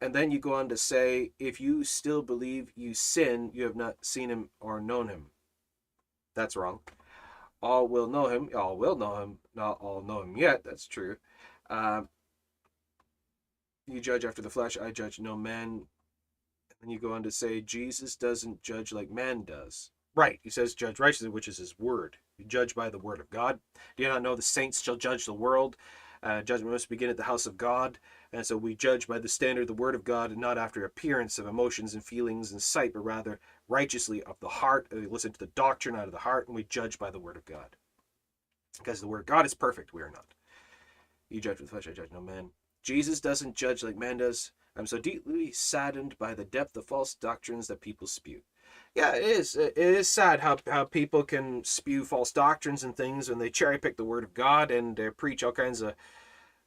and 0.00 0.14
then 0.14 0.30
you 0.30 0.38
go 0.38 0.54
on 0.54 0.68
to 0.68 0.76
say, 0.76 1.32
if 1.38 1.60
you 1.60 1.84
still 1.84 2.22
believe 2.22 2.72
you 2.76 2.94
sin, 2.94 3.50
you 3.52 3.64
have 3.64 3.76
not 3.76 4.04
seen 4.04 4.30
him 4.30 4.50
or 4.60 4.80
known 4.80 5.08
him. 5.08 5.26
That's 6.34 6.56
wrong. 6.56 6.80
All 7.60 7.88
will 7.88 8.06
know 8.06 8.28
him. 8.28 8.50
All 8.54 8.76
will 8.76 8.96
know 8.96 9.16
him. 9.16 9.38
Not 9.54 9.78
all 9.80 10.02
know 10.02 10.22
him 10.22 10.36
yet. 10.36 10.62
That's 10.64 10.86
true. 10.86 11.16
Um, 11.68 12.08
you 13.88 14.00
judge 14.00 14.24
after 14.24 14.42
the 14.42 14.50
flesh. 14.50 14.76
I 14.76 14.90
judge 14.90 15.18
no 15.18 15.36
man. 15.36 15.86
And 16.82 16.92
you 16.92 16.98
go 16.98 17.12
on 17.12 17.22
to 17.24 17.30
say, 17.30 17.60
Jesus 17.60 18.14
doesn't 18.14 18.62
judge 18.62 18.92
like 18.92 19.10
man 19.10 19.44
does. 19.44 19.90
Right. 20.14 20.38
He 20.42 20.50
says, 20.50 20.74
judge 20.74 21.00
righteously, 21.00 21.28
which 21.28 21.48
is 21.48 21.58
his 21.58 21.78
word. 21.78 22.16
You 22.38 22.44
judge 22.44 22.74
by 22.74 22.90
the 22.90 22.98
word 22.98 23.20
of 23.20 23.30
God. 23.30 23.58
Do 23.96 24.02
you 24.02 24.08
not 24.08 24.22
know 24.22 24.36
the 24.36 24.42
saints 24.42 24.82
shall 24.82 24.96
judge 24.96 25.26
the 25.26 25.32
world? 25.32 25.76
Uh, 26.22 26.42
judgment 26.42 26.72
must 26.72 26.88
begin 26.88 27.10
at 27.10 27.16
the 27.16 27.22
house 27.22 27.46
of 27.46 27.56
God. 27.56 27.98
And 28.32 28.44
so 28.44 28.56
we 28.56 28.74
judge 28.74 29.06
by 29.06 29.18
the 29.18 29.28
standard 29.28 29.62
of 29.62 29.68
the 29.68 29.74
word 29.74 29.94
of 29.94 30.04
God 30.04 30.30
and 30.30 30.40
not 30.40 30.58
after 30.58 30.84
appearance 30.84 31.38
of 31.38 31.46
emotions 31.46 31.94
and 31.94 32.04
feelings 32.04 32.52
and 32.52 32.62
sight, 32.62 32.92
but 32.92 33.04
rather 33.04 33.40
righteously 33.68 34.22
of 34.24 34.38
the 34.40 34.48
heart. 34.48 34.88
We 34.92 35.06
listen 35.06 35.32
to 35.32 35.38
the 35.38 35.46
doctrine 35.46 35.96
out 35.96 36.06
of 36.06 36.12
the 36.12 36.18
heart 36.18 36.46
and 36.46 36.54
we 36.54 36.64
judge 36.64 36.98
by 36.98 37.10
the 37.10 37.20
word 37.20 37.36
of 37.36 37.44
God. 37.44 37.76
Because 38.78 39.00
the 39.00 39.08
word 39.08 39.20
of 39.20 39.26
God 39.26 39.46
is 39.46 39.54
perfect, 39.54 39.92
we 39.92 40.02
are 40.02 40.10
not. 40.10 40.34
You 41.28 41.40
judge 41.40 41.60
with 41.60 41.70
flesh, 41.70 41.88
I 41.88 41.92
judge 41.92 42.10
no 42.12 42.20
man. 42.20 42.50
Jesus 42.88 43.20
doesn't 43.20 43.54
judge 43.54 43.82
like 43.82 43.98
man 43.98 44.16
does. 44.16 44.50
I'm 44.74 44.86
so 44.86 44.96
deeply 44.96 45.52
saddened 45.52 46.16
by 46.18 46.32
the 46.32 46.46
depth 46.46 46.74
of 46.74 46.86
false 46.86 47.12
doctrines 47.12 47.66
that 47.66 47.82
people 47.82 48.06
spew. 48.06 48.40
Yeah, 48.94 49.14
it 49.14 49.24
is. 49.24 49.56
It 49.56 49.76
is 49.76 50.08
sad 50.08 50.40
how, 50.40 50.56
how 50.66 50.84
people 50.86 51.22
can 51.22 51.62
spew 51.64 52.06
false 52.06 52.32
doctrines 52.32 52.84
and 52.84 52.96
things 52.96 53.28
when 53.28 53.40
they 53.40 53.50
cherry 53.50 53.76
pick 53.76 53.98
the 53.98 54.06
word 54.06 54.24
of 54.24 54.32
God 54.32 54.70
and 54.70 54.98
uh, 54.98 55.10
preach 55.18 55.44
all 55.44 55.52
kinds 55.52 55.82
of 55.82 55.96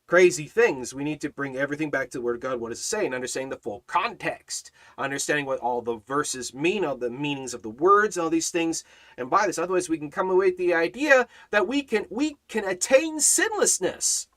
crazy 0.06 0.45
things. 0.45 0.93
We 0.93 1.06
need 1.06 1.22
to 1.22 1.30
bring 1.30 1.56
everything 1.56 1.89
back 1.89 2.10
to 2.10 2.18
the 2.18 2.22
Word 2.22 2.35
of 2.35 2.41
God. 2.41 2.60
What 2.60 2.68
does 2.68 2.80
it 2.80 2.84
say? 2.84 3.06
And 3.06 3.15
understanding 3.15 3.49
the 3.49 3.56
full 3.56 3.85
context, 3.88 4.69
understanding 4.98 5.45
what 5.45 5.60
all 5.60 5.81
the 5.81 6.02
verses 6.06 6.53
mean, 6.53 6.84
all 6.84 6.98
the 6.98 7.10
meanings 7.10 7.53
of 7.53 7.61
the 7.64 7.69
words, 7.69 8.18
all 8.18 8.30
these 8.30 8.49
things. 8.49 8.84
And 9.18 9.30
by 9.30 9.48
this, 9.48 9.57
otherwise, 9.57 9.88
we 9.88 9.98
can 9.98 10.11
come 10.11 10.30
away 10.30 10.48
with 10.48 10.57
the 10.57 10.73
idea 10.73 11.30
that 11.52 11.65
we 11.65 11.81
can 11.81 12.07
we 12.10 12.35
can 12.49 12.65
attain 12.65 13.22
sinlessness, 13.22 14.27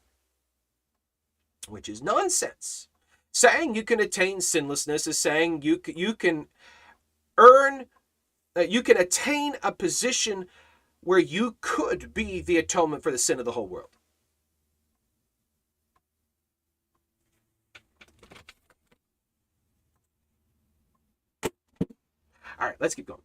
which 1.69 1.89
is 1.89 2.03
nonsense. 2.03 2.89
Saying 3.33 3.75
you 3.75 3.83
can 3.83 4.01
attain 4.01 4.41
sinlessness 4.41 5.07
is 5.07 5.19
saying 5.19 5.63
you 5.63 5.81
you 5.87 6.15
can 6.15 6.47
earn, 7.37 7.87
uh, 8.57 8.61
you 8.61 8.83
can 8.83 8.97
attain 8.97 9.55
a 9.63 9.73
position 9.73 10.47
where 11.01 11.19
you 11.19 11.57
could 11.61 12.15
be 12.15 12.41
the 12.41 12.57
atonement 12.57 13.03
for 13.03 13.11
the 13.11 13.19
sin 13.19 13.39
of 13.39 13.45
the 13.45 13.53
whole 13.53 13.67
world. 13.67 13.91
All 22.59 22.69
right, 22.69 22.77
let's 22.79 22.95
keep 22.95 23.07
going. 23.07 23.21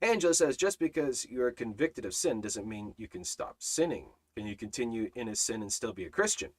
Angela 0.00 0.34
says, 0.34 0.56
just 0.56 0.80
because 0.80 1.26
you 1.26 1.42
are 1.42 1.52
convicted 1.52 2.04
of 2.04 2.14
sin 2.14 2.40
doesn't 2.40 2.66
mean 2.66 2.94
you 2.96 3.06
can 3.06 3.22
stop 3.22 3.56
sinning. 3.58 4.06
Can 4.36 4.46
you 4.46 4.56
continue 4.56 5.10
in 5.14 5.28
a 5.28 5.36
sin 5.36 5.62
and 5.62 5.72
still 5.72 5.92
be 5.92 6.04
a 6.04 6.10
Christian? 6.10 6.50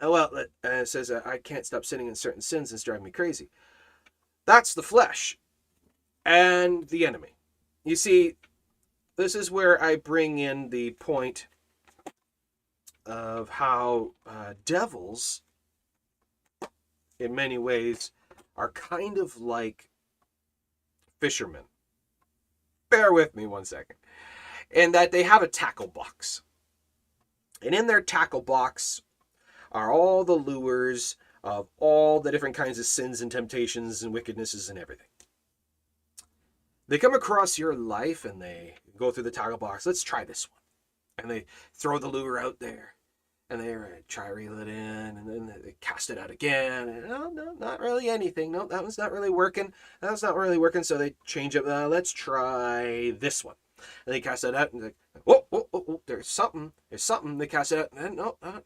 Oh, 0.00 0.12
well, 0.12 0.44
it 0.64 0.88
says, 0.88 1.10
uh, 1.10 1.20
I 1.26 1.38
can't 1.38 1.66
stop 1.66 1.84
sinning 1.84 2.08
in 2.08 2.14
certain 2.14 2.40
sins. 2.40 2.72
It's 2.72 2.82
driving 2.82 3.04
me 3.04 3.10
crazy. 3.10 3.50
That's 4.46 4.72
the 4.72 4.82
flesh 4.82 5.38
and 6.24 6.88
the 6.88 7.06
enemy. 7.06 7.34
You 7.84 7.96
see, 7.96 8.36
this 9.16 9.34
is 9.34 9.50
where 9.50 9.82
I 9.82 9.96
bring 9.96 10.38
in 10.38 10.70
the 10.70 10.92
point 10.92 11.46
of 13.04 13.48
how 13.48 14.12
uh, 14.26 14.54
devils, 14.64 15.42
in 17.18 17.34
many 17.34 17.58
ways, 17.58 18.12
are 18.56 18.70
kind 18.70 19.18
of 19.18 19.38
like 19.40 19.90
fishermen. 21.20 21.64
Bear 22.88 23.12
with 23.12 23.36
me 23.36 23.46
one 23.46 23.64
second. 23.64 23.96
And 24.70 24.94
that 24.94 25.12
they 25.12 25.24
have 25.24 25.42
a 25.42 25.48
tackle 25.48 25.88
box. 25.88 26.42
And 27.62 27.74
in 27.74 27.86
their 27.86 28.00
tackle 28.00 28.42
box 28.42 29.02
are 29.72 29.92
all 29.92 30.24
the 30.24 30.34
lures 30.34 31.16
of 31.42 31.68
all 31.78 32.20
the 32.20 32.30
different 32.30 32.56
kinds 32.56 32.78
of 32.78 32.86
sins 32.86 33.20
and 33.20 33.30
temptations 33.30 34.02
and 34.02 34.14
wickednesses 34.14 34.68
and 34.68 34.78
everything. 34.78 35.06
They 36.88 36.98
come 36.98 37.14
across 37.14 37.58
your 37.58 37.74
life 37.74 38.24
and 38.24 38.42
they 38.42 38.74
go 38.96 39.10
through 39.10 39.22
the 39.22 39.30
tackle 39.30 39.58
box. 39.58 39.86
Let's 39.86 40.02
try 40.02 40.24
this 40.24 40.48
one. 40.50 40.58
And 41.18 41.30
they 41.30 41.46
throw 41.72 41.98
the 41.98 42.08
lure 42.08 42.38
out 42.38 42.58
there. 42.58 42.94
And 43.48 43.60
they 43.60 43.76
try 44.06 44.28
reel 44.28 44.58
it 44.60 44.68
in 44.68 45.16
and 45.16 45.28
then 45.28 45.54
they 45.64 45.74
cast 45.80 46.10
it 46.10 46.18
out 46.18 46.30
again. 46.30 46.88
And 46.88 47.08
no 47.08 47.30
no 47.30 47.52
not 47.58 47.80
really 47.80 48.08
anything. 48.08 48.52
No 48.52 48.66
that 48.66 48.82
one's 48.82 48.98
not 48.98 49.10
really 49.10 49.30
working. 49.30 49.72
That 50.00 50.12
was 50.12 50.22
not 50.22 50.36
really 50.36 50.58
working. 50.58 50.84
So 50.84 50.96
they 50.96 51.14
change 51.24 51.56
it 51.56 51.66
uh, 51.66 51.88
let's 51.88 52.12
try 52.12 53.12
this 53.18 53.44
one. 53.44 53.56
And 54.06 54.14
they 54.14 54.20
cast 54.20 54.44
it 54.44 54.54
out 54.54 54.72
and 54.72 54.82
like 54.82 54.96
whoa, 55.24 55.46
whoa, 55.50 55.66
whoa, 55.70 55.80
whoa 55.80 56.00
there's 56.06 56.28
something. 56.28 56.72
There's 56.90 57.02
something. 57.02 57.38
They 57.38 57.48
cast 57.48 57.72
it 57.72 57.78
out 57.78 57.88
and 57.96 58.16
no, 58.16 58.36
no, 58.42 58.50
no 58.50 58.62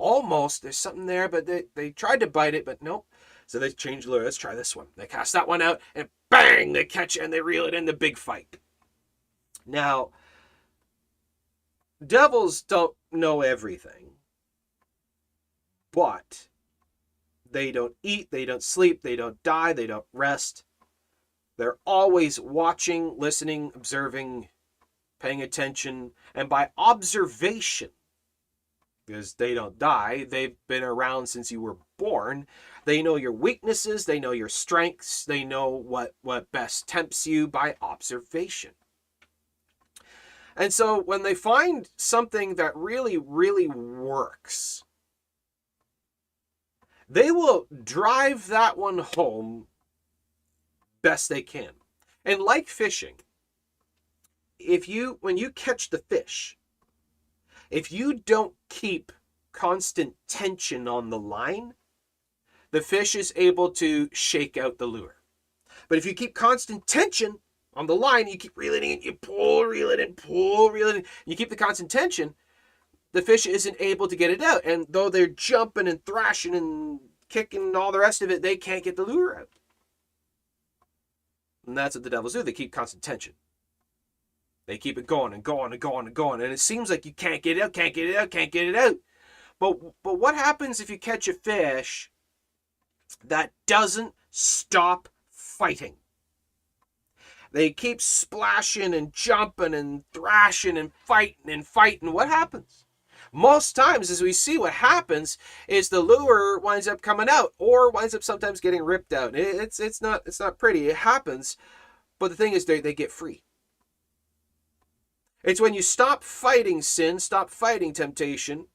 almost 0.00 0.62
there's 0.62 0.76
something 0.76 1.06
there 1.06 1.28
but 1.28 1.46
they, 1.46 1.64
they 1.74 1.90
tried 1.90 2.20
to 2.20 2.26
bite 2.26 2.54
it 2.54 2.64
but 2.64 2.82
nope. 2.82 3.06
So 3.46 3.58
they 3.58 3.70
change 3.70 4.06
lure 4.06 4.24
let's 4.24 4.36
try 4.36 4.54
this 4.54 4.76
one. 4.76 4.86
They 4.96 5.06
cast 5.06 5.32
that 5.32 5.48
one 5.48 5.62
out 5.62 5.80
and 5.94 6.08
bang 6.30 6.72
they 6.72 6.84
catch 6.84 7.16
it 7.16 7.22
and 7.22 7.32
they 7.32 7.40
reel 7.40 7.66
it 7.66 7.74
in 7.74 7.84
the 7.84 7.92
big 7.92 8.16
fight. 8.16 8.58
Now 9.66 10.10
devils 12.04 12.62
don't 12.62 12.94
know 13.12 13.42
everything, 13.42 14.12
but 15.92 16.48
they 17.50 17.72
don't 17.72 17.94
eat, 18.02 18.30
they 18.30 18.44
don't 18.44 18.62
sleep, 18.62 19.02
they 19.02 19.16
don't 19.16 19.42
die, 19.42 19.72
they 19.72 19.86
don't 19.86 20.06
rest. 20.12 20.64
They're 21.56 21.78
always 21.84 22.40
watching, 22.40 23.18
listening, 23.18 23.72
observing, 23.74 24.48
paying 25.18 25.42
attention, 25.42 26.12
and 26.34 26.48
by 26.48 26.70
observation, 26.78 27.90
because 29.10 29.34
they 29.34 29.54
don't 29.54 29.76
die, 29.76 30.24
they've 30.30 30.54
been 30.68 30.84
around 30.84 31.26
since 31.26 31.50
you 31.50 31.60
were 31.60 31.78
born. 31.98 32.46
They 32.84 33.02
know 33.02 33.16
your 33.16 33.32
weaknesses, 33.32 34.06
they 34.06 34.20
know 34.20 34.30
your 34.30 34.48
strengths, 34.48 35.24
they 35.24 35.42
know 35.42 35.68
what, 35.68 36.14
what 36.22 36.52
best 36.52 36.86
tempts 36.86 37.26
you 37.26 37.48
by 37.48 37.74
observation. 37.82 38.70
And 40.56 40.72
so 40.72 41.02
when 41.02 41.24
they 41.24 41.34
find 41.34 41.88
something 41.96 42.54
that 42.54 42.76
really, 42.76 43.18
really 43.18 43.66
works, 43.66 44.84
they 47.08 47.32
will 47.32 47.66
drive 47.82 48.46
that 48.46 48.78
one 48.78 48.98
home 48.98 49.66
best 51.02 51.28
they 51.28 51.42
can. 51.42 51.70
And 52.24 52.40
like 52.40 52.68
fishing, 52.68 53.16
if 54.60 54.88
you 54.88 55.18
when 55.20 55.36
you 55.36 55.50
catch 55.50 55.90
the 55.90 55.98
fish, 55.98 56.56
if 57.70 57.92
you 57.92 58.14
don't 58.14 58.54
keep 58.68 59.12
constant 59.52 60.14
tension 60.28 60.88
on 60.88 61.10
the 61.10 61.18
line, 61.18 61.74
the 62.72 62.80
fish 62.80 63.14
is 63.14 63.32
able 63.36 63.70
to 63.70 64.08
shake 64.12 64.56
out 64.56 64.78
the 64.78 64.86
lure. 64.86 65.16
But 65.88 65.98
if 65.98 66.06
you 66.06 66.14
keep 66.14 66.34
constant 66.34 66.86
tension, 66.86 67.38
on 67.74 67.86
the 67.86 67.94
line, 67.94 68.26
you 68.26 68.36
keep 68.36 68.56
reeling 68.56 68.82
in, 68.82 69.00
you 69.00 69.12
pull, 69.14 69.64
reel 69.64 69.90
it 69.90 70.00
in, 70.00 70.14
pull, 70.14 70.70
reel 70.70 70.88
it 70.88 70.96
in. 70.96 71.04
You 71.24 71.36
keep 71.36 71.50
the 71.50 71.56
constant 71.56 71.90
tension, 71.90 72.34
the 73.12 73.22
fish 73.22 73.46
isn't 73.46 73.76
able 73.78 74.08
to 74.08 74.16
get 74.16 74.30
it 74.30 74.42
out. 74.42 74.64
And 74.64 74.86
though 74.88 75.08
they're 75.08 75.26
jumping 75.26 75.88
and 75.88 76.04
thrashing 76.04 76.54
and 76.54 77.00
kicking 77.28 77.62
and 77.62 77.76
all 77.76 77.92
the 77.92 78.00
rest 78.00 78.22
of 78.22 78.30
it, 78.30 78.42
they 78.42 78.56
can't 78.56 78.84
get 78.84 78.96
the 78.96 79.04
lure 79.04 79.38
out. 79.38 79.48
And 81.66 81.76
that's 81.76 81.94
what 81.94 82.02
the 82.02 82.10
devils 82.10 82.32
do. 82.32 82.42
They 82.42 82.52
keep 82.52 82.72
constant 82.72 83.02
tension. 83.02 83.34
They 84.70 84.78
keep 84.78 84.98
it 84.98 85.06
going 85.08 85.32
and 85.32 85.42
going 85.42 85.72
and 85.72 85.80
going 85.80 86.06
and 86.06 86.14
going. 86.14 86.40
And 86.40 86.52
it 86.52 86.60
seems 86.60 86.90
like 86.90 87.04
you 87.04 87.12
can't 87.12 87.42
get 87.42 87.58
it 87.58 87.60
out, 87.60 87.72
can't 87.72 87.92
get 87.92 88.08
it 88.08 88.14
out, 88.14 88.30
can't 88.30 88.52
get 88.52 88.68
it 88.68 88.76
out. 88.76 88.98
But 89.58 89.80
but 90.04 90.20
what 90.20 90.36
happens 90.36 90.78
if 90.78 90.88
you 90.88 90.96
catch 90.96 91.26
a 91.26 91.32
fish 91.32 92.08
that 93.24 93.50
doesn't 93.66 94.14
stop 94.30 95.08
fighting? 95.28 95.96
They 97.50 97.70
keep 97.70 98.00
splashing 98.00 98.94
and 98.94 99.12
jumping 99.12 99.74
and 99.74 100.04
thrashing 100.12 100.78
and 100.78 100.92
fighting 100.94 101.50
and 101.50 101.66
fighting. 101.66 102.12
What 102.12 102.28
happens? 102.28 102.86
Most 103.32 103.74
times, 103.74 104.08
as 104.08 104.22
we 104.22 104.32
see, 104.32 104.56
what 104.56 104.74
happens 104.74 105.36
is 105.66 105.88
the 105.88 105.98
lure 105.98 106.60
winds 106.60 106.86
up 106.86 107.02
coming 107.02 107.28
out, 107.28 107.54
or 107.58 107.90
winds 107.90 108.14
up 108.14 108.22
sometimes 108.22 108.60
getting 108.60 108.84
ripped 108.84 109.12
out. 109.12 109.34
It's 109.34 109.80
it's 109.80 110.00
not 110.00 110.22
it's 110.26 110.38
not 110.38 110.58
pretty. 110.58 110.88
It 110.88 110.98
happens, 110.98 111.56
but 112.20 112.30
the 112.30 112.36
thing 112.36 112.52
is, 112.52 112.66
they 112.66 112.80
they 112.80 112.94
get 112.94 113.10
free. 113.10 113.42
It's 115.44 115.60
when 115.60 115.74
you 115.74 115.82
stop 115.82 116.24
fighting 116.24 116.82
sin, 116.82 117.18
stop 117.20 117.50
fighting 117.50 117.92
temptation, 117.92 118.66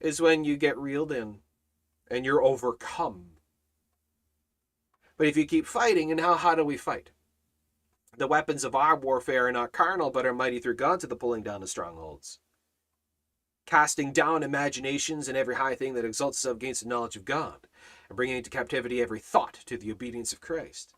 is 0.00 0.20
when 0.20 0.44
you 0.44 0.56
get 0.56 0.78
reeled 0.78 1.12
in, 1.12 1.40
and 2.10 2.24
you're 2.24 2.42
overcome. 2.44 3.32
But 5.18 5.28
if 5.28 5.36
you 5.36 5.46
keep 5.46 5.66
fighting, 5.66 6.10
and 6.10 6.20
how 6.20 6.34
how 6.34 6.54
do 6.54 6.64
we 6.64 6.76
fight? 6.76 7.10
The 8.16 8.28
weapons 8.28 8.64
of 8.64 8.74
our 8.74 8.96
warfare 8.96 9.48
are 9.48 9.52
not 9.52 9.72
carnal, 9.72 10.10
but 10.10 10.26
are 10.26 10.34
mighty 10.34 10.60
through 10.60 10.76
God 10.76 11.00
to 11.00 11.06
the 11.08 11.16
pulling 11.16 11.42
down 11.44 11.62
of 11.62 11.70
strongholds. 11.70 12.38
casting 13.66 14.12
down 14.12 14.42
imaginations 14.42 15.28
and 15.28 15.36
every 15.36 15.56
high 15.56 15.74
thing 15.74 15.94
that 15.94 16.04
exalts 16.04 16.38
itself 16.38 16.56
against 16.56 16.82
the 16.82 16.88
knowledge 16.88 17.16
of 17.16 17.24
God, 17.24 17.66
and 18.08 18.16
bringing 18.16 18.36
into 18.36 18.50
captivity 18.50 19.00
every 19.00 19.20
thought 19.20 19.54
to 19.66 19.76
the 19.78 19.92
obedience 19.92 20.32
of 20.32 20.40
Christ. 20.40 20.94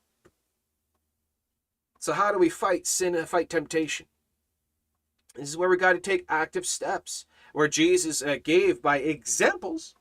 So, 1.99 2.13
how 2.13 2.33
do 2.33 2.39
we 2.39 2.49
fight 2.51 2.87
sin 2.87 3.15
and 3.15 3.29
fight 3.29 3.49
temptation? 3.51 4.07
This 5.35 5.49
is 5.49 5.57
where 5.57 5.69
we 5.69 5.77
got 5.77 5.95
to 5.95 6.01
take 6.01 6.25
active 6.29 6.67
steps, 6.67 7.27
where 7.53 7.69
Jesus 7.69 8.23
uh, 8.23 8.39
gave 8.43 8.81
by 8.81 8.99
examples. 8.99 9.95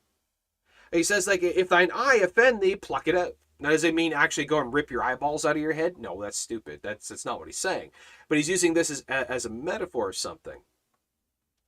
He 0.92 1.04
says, 1.04 1.26
like, 1.26 1.42
if 1.42 1.70
thine 1.70 1.90
eye 1.94 2.22
offend 2.24 2.62
thee, 2.62 2.76
pluck 2.76 3.08
it 3.08 3.16
out. 3.16 3.36
Now, 3.60 3.70
does 3.70 3.84
it 3.84 3.96
mean 3.96 4.14
actually 4.14 4.46
go 4.46 4.60
and 4.60 4.74
rip 4.74 4.92
your 4.92 5.04
eyeballs 5.04 5.46
out 5.46 5.56
of 5.56 5.62
your 5.62 5.74
head? 5.74 5.98
No, 5.98 6.22
that's 6.22 6.38
stupid. 6.38 6.82
That's 6.84 7.08
that's 7.08 7.26
not 7.26 7.40
what 7.40 7.48
he's 7.48 7.58
saying. 7.58 7.92
But 8.28 8.38
he's 8.38 8.50
using 8.50 8.74
this 8.74 8.90
as 8.90 9.02
as 9.08 9.46
a 9.46 9.50
metaphor 9.50 10.10
of 10.10 10.16
something. 10.16 10.62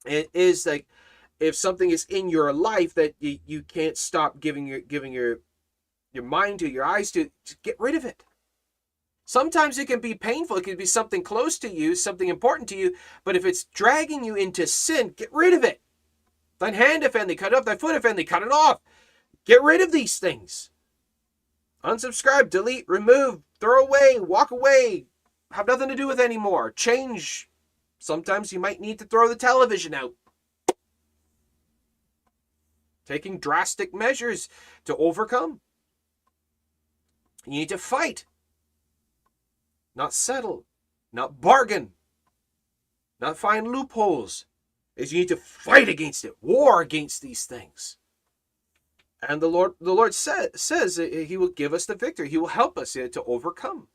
It 0.05 0.29
is 0.33 0.65
like 0.65 0.87
if 1.39 1.55
something 1.55 1.89
is 1.89 2.05
in 2.05 2.29
your 2.29 2.51
life 2.53 2.93
that 2.95 3.15
you, 3.19 3.39
you 3.45 3.61
can't 3.63 3.97
stop 3.97 4.39
giving 4.39 4.67
your 4.67 4.79
giving 4.79 5.13
your 5.13 5.39
your 6.11 6.23
mind 6.23 6.59
to, 6.59 6.69
your 6.69 6.85
eyes 6.85 7.11
to, 7.11 7.29
to 7.45 7.57
get 7.61 7.79
rid 7.79 7.95
of 7.95 8.05
it. 8.05 8.23
Sometimes 9.25 9.77
it 9.77 9.87
can 9.87 9.99
be 9.99 10.13
painful. 10.13 10.57
It 10.57 10.63
can 10.63 10.77
be 10.77 10.85
something 10.85 11.23
close 11.23 11.57
to 11.59 11.69
you, 11.69 11.95
something 11.95 12.29
important 12.29 12.69
to 12.69 12.77
you. 12.77 12.95
But 13.23 13.35
if 13.35 13.45
it's 13.45 13.65
dragging 13.65 14.23
you 14.23 14.35
into 14.35 14.67
sin, 14.67 15.13
get 15.17 15.33
rid 15.33 15.53
of 15.53 15.63
it. 15.63 15.81
Thine 16.59 16.75
hand 16.75 17.03
offend 17.03 17.35
cut 17.37 17.51
it 17.51 17.57
off. 17.57 17.65
Thy 17.65 17.75
foot 17.75 17.95
offend 17.95 18.25
cut 18.27 18.43
it 18.43 18.51
off. 18.51 18.79
Get 19.45 19.61
rid 19.61 19.81
of 19.81 19.91
these 19.91 20.19
things. 20.19 20.69
Unsubscribe, 21.83 22.49
delete, 22.49 22.85
remove, 22.87 23.41
throw 23.59 23.83
away, 23.85 24.19
walk 24.19 24.51
away. 24.51 25.05
Have 25.51 25.67
nothing 25.67 25.89
to 25.89 25.95
do 25.95 26.07
with 26.07 26.19
anymore. 26.19 26.71
Change 26.71 27.49
Sometimes 28.05 28.53
you 28.53 28.59
might 28.59 28.79
need 28.79 28.99
to 28.99 29.05
throw 29.05 29.27
the 29.27 29.35
television 29.35 29.95
out. 29.95 30.13
Taking 33.03 33.39
drastic 33.39 33.95
measures 33.95 34.47
to 34.85 34.95
overcome. 34.97 35.61
You 37.47 37.53
need 37.53 37.69
to 37.69 37.79
fight, 37.79 38.25
not 39.95 40.13
settle, 40.13 40.65
not 41.13 41.39
bargain, 41.39 41.91
not 43.19 43.37
find 43.37 43.67
loopholes. 43.67 44.45
Is 44.95 45.11
you 45.11 45.19
need 45.19 45.27
to 45.27 45.35
fight 45.35 45.89
against 45.89 46.23
it, 46.23 46.35
war 46.41 46.81
against 46.81 47.21
these 47.21 47.45
things. 47.45 47.97
And 49.27 49.41
the 49.41 49.47
Lord, 49.47 49.73
the 49.81 49.93
Lord 49.93 50.13
sa- 50.13 50.47
says 50.55 50.95
He 50.97 51.35
will 51.35 51.49
give 51.49 51.73
us 51.73 51.85
the 51.85 51.95
victory. 51.95 52.29
He 52.29 52.37
will 52.37 52.47
help 52.47 52.77
us 52.77 52.93
to 52.93 53.23
overcome. 53.25 53.89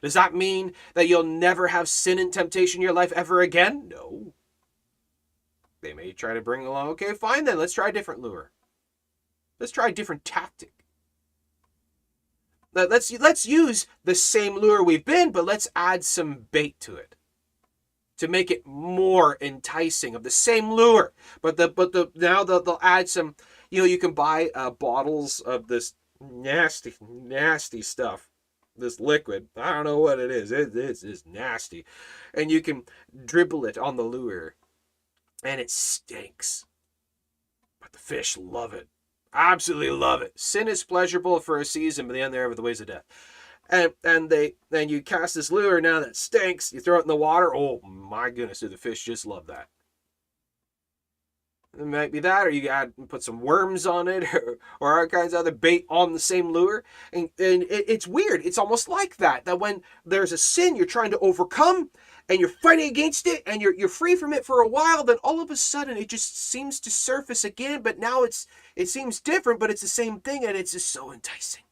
Does 0.00 0.14
that 0.14 0.34
mean 0.34 0.72
that 0.94 1.08
you'll 1.08 1.22
never 1.22 1.68
have 1.68 1.88
sin 1.88 2.18
and 2.18 2.32
temptation 2.32 2.78
in 2.78 2.82
your 2.82 2.94
life 2.94 3.12
ever 3.12 3.42
again? 3.42 3.88
No. 3.88 4.32
They 5.82 5.92
may 5.92 6.12
try 6.12 6.32
to 6.32 6.40
bring 6.40 6.64
along, 6.64 6.88
okay, 6.90 7.12
fine 7.12 7.44
then, 7.44 7.58
let's 7.58 7.74
try 7.74 7.88
a 7.88 7.92
different 7.92 8.20
lure. 8.20 8.52
Let's 9.58 9.72
try 9.72 9.88
a 9.88 9.92
different 9.92 10.24
tactic. 10.24 10.81
Let's 12.74 13.12
let's 13.18 13.46
use 13.46 13.86
the 14.04 14.14
same 14.14 14.56
lure 14.56 14.82
we've 14.82 15.04
been, 15.04 15.30
but 15.30 15.44
let's 15.44 15.68
add 15.76 16.04
some 16.04 16.46
bait 16.50 16.80
to 16.80 16.96
it 16.96 17.14
to 18.18 18.28
make 18.28 18.50
it 18.50 18.66
more 18.66 19.36
enticing 19.40 20.14
of 20.14 20.22
the 20.22 20.30
same 20.30 20.70
lure. 20.70 21.12
But 21.42 21.56
the 21.56 21.68
but 21.68 21.92
the 21.92 22.10
now 22.14 22.44
they'll, 22.44 22.62
they'll 22.62 22.78
add 22.80 23.08
some. 23.08 23.36
You 23.70 23.80
know, 23.80 23.84
you 23.84 23.98
can 23.98 24.12
buy 24.12 24.50
uh, 24.54 24.70
bottles 24.70 25.40
of 25.40 25.68
this 25.68 25.94
nasty 26.20 26.94
nasty 27.00 27.82
stuff 27.82 28.28
this 28.76 29.00
liquid. 29.00 29.48
I 29.56 29.72
don't 29.72 29.84
know 29.84 29.98
what 29.98 30.18
it 30.18 30.30
is. 30.30 30.52
It, 30.52 30.74
it's, 30.74 31.02
it's 31.02 31.24
nasty. 31.26 31.84
And 32.34 32.50
you 32.50 32.60
can 32.60 32.84
dribble 33.24 33.64
it 33.66 33.78
on 33.78 33.96
the 33.96 34.02
lure. 34.02 34.54
And 35.44 35.60
it 35.60 35.70
stinks. 35.70 36.64
But 37.80 37.92
the 37.92 37.98
fish 37.98 38.36
love 38.36 38.72
it. 38.72 38.88
Absolutely 39.34 39.90
love 39.90 40.20
it. 40.22 40.38
Sin 40.38 40.68
is 40.68 40.84
pleasurable 40.84 41.40
for 41.40 41.58
a 41.58 41.64
season, 41.64 42.06
but 42.06 42.14
then 42.14 42.30
they're 42.30 42.44
over 42.44 42.54
the 42.54 42.62
ways 42.62 42.80
of 42.80 42.88
death. 42.88 43.04
And 43.70 43.92
and 44.04 44.28
they 44.28 44.54
then 44.70 44.88
you 44.88 45.00
cast 45.00 45.34
this 45.34 45.50
lure 45.50 45.80
now 45.80 46.00
that 46.00 46.16
stinks. 46.16 46.72
You 46.72 46.80
throw 46.80 46.98
it 46.98 47.02
in 47.02 47.08
the 47.08 47.16
water. 47.16 47.54
Oh 47.54 47.80
my 47.82 48.28
goodness, 48.30 48.60
do 48.60 48.68
the 48.68 48.76
fish 48.76 49.04
just 49.04 49.24
love 49.24 49.46
that? 49.46 49.68
It 51.78 51.86
might 51.86 52.12
be 52.12 52.20
that, 52.20 52.46
or 52.46 52.50
you 52.50 52.68
add 52.68 52.92
put 53.08 53.22
some 53.22 53.40
worms 53.40 53.86
on 53.86 54.06
it, 54.06 54.24
or, 54.34 54.58
or 54.78 55.00
all 55.00 55.06
kinds 55.06 55.32
of 55.32 55.40
other 55.40 55.52
bait 55.52 55.86
on 55.88 56.12
the 56.12 56.18
same 56.18 56.52
lure. 56.52 56.84
And, 57.14 57.30
and 57.38 57.62
it, 57.62 57.84
it's 57.88 58.06
weird. 58.06 58.44
It's 58.44 58.58
almost 58.58 58.88
like 58.88 59.16
that. 59.16 59.46
That 59.46 59.58
when 59.58 59.80
there's 60.04 60.32
a 60.32 60.38
sin 60.38 60.76
you're 60.76 60.84
trying 60.84 61.12
to 61.12 61.18
overcome, 61.20 61.88
and 62.28 62.40
you're 62.40 62.48
fighting 62.48 62.88
against 62.88 63.26
it, 63.26 63.42
and 63.46 63.60
you're 63.60 63.74
you're 63.74 63.88
free 63.88 64.16
from 64.16 64.32
it 64.32 64.44
for 64.44 64.60
a 64.60 64.68
while, 64.68 65.04
then 65.04 65.16
all 65.22 65.40
of 65.40 65.50
a 65.50 65.56
sudden 65.56 65.96
it 65.96 66.08
just 66.08 66.38
seems 66.38 66.80
to 66.80 66.90
surface 66.90 67.44
again. 67.44 67.82
But 67.82 67.98
now 67.98 68.22
it's 68.22 68.46
it 68.76 68.88
seems 68.88 69.20
different, 69.20 69.60
but 69.60 69.70
it's 69.70 69.82
the 69.82 69.88
same 69.88 70.20
thing, 70.20 70.44
and 70.44 70.56
it's 70.56 70.72
just 70.72 70.90
so 70.90 71.12
enticing. 71.12 71.64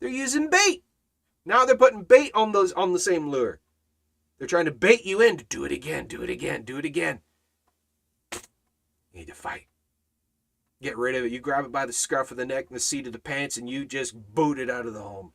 They're 0.00 0.08
using 0.08 0.50
bait. 0.50 0.84
Now 1.44 1.64
they're 1.64 1.76
putting 1.76 2.02
bait 2.02 2.32
on 2.34 2.52
those 2.52 2.72
on 2.72 2.92
the 2.92 2.98
same 2.98 3.30
lure. 3.30 3.60
They're 4.38 4.48
trying 4.48 4.66
to 4.66 4.72
bait 4.72 5.06
you 5.06 5.22
in 5.22 5.38
to 5.38 5.44
do 5.44 5.64
it 5.64 5.72
again, 5.72 6.06
do 6.06 6.22
it 6.22 6.28
again, 6.28 6.62
do 6.62 6.78
it 6.78 6.84
again. 6.84 7.20
You 8.32 9.20
need 9.20 9.28
to 9.28 9.34
fight. 9.34 9.66
Get 10.82 10.98
rid 10.98 11.14
of 11.14 11.24
it. 11.24 11.32
You 11.32 11.40
grab 11.40 11.64
it 11.64 11.72
by 11.72 11.86
the 11.86 11.92
scruff 11.92 12.30
of 12.30 12.36
the 12.36 12.44
neck 12.44 12.66
and 12.68 12.76
the 12.76 12.80
seat 12.80 13.06
of 13.06 13.14
the 13.14 13.18
pants 13.18 13.56
and 13.56 13.70
you 13.70 13.86
just 13.86 14.34
boot 14.34 14.58
it 14.58 14.68
out 14.68 14.84
of 14.84 14.92
the 14.92 15.00
home. 15.00 15.32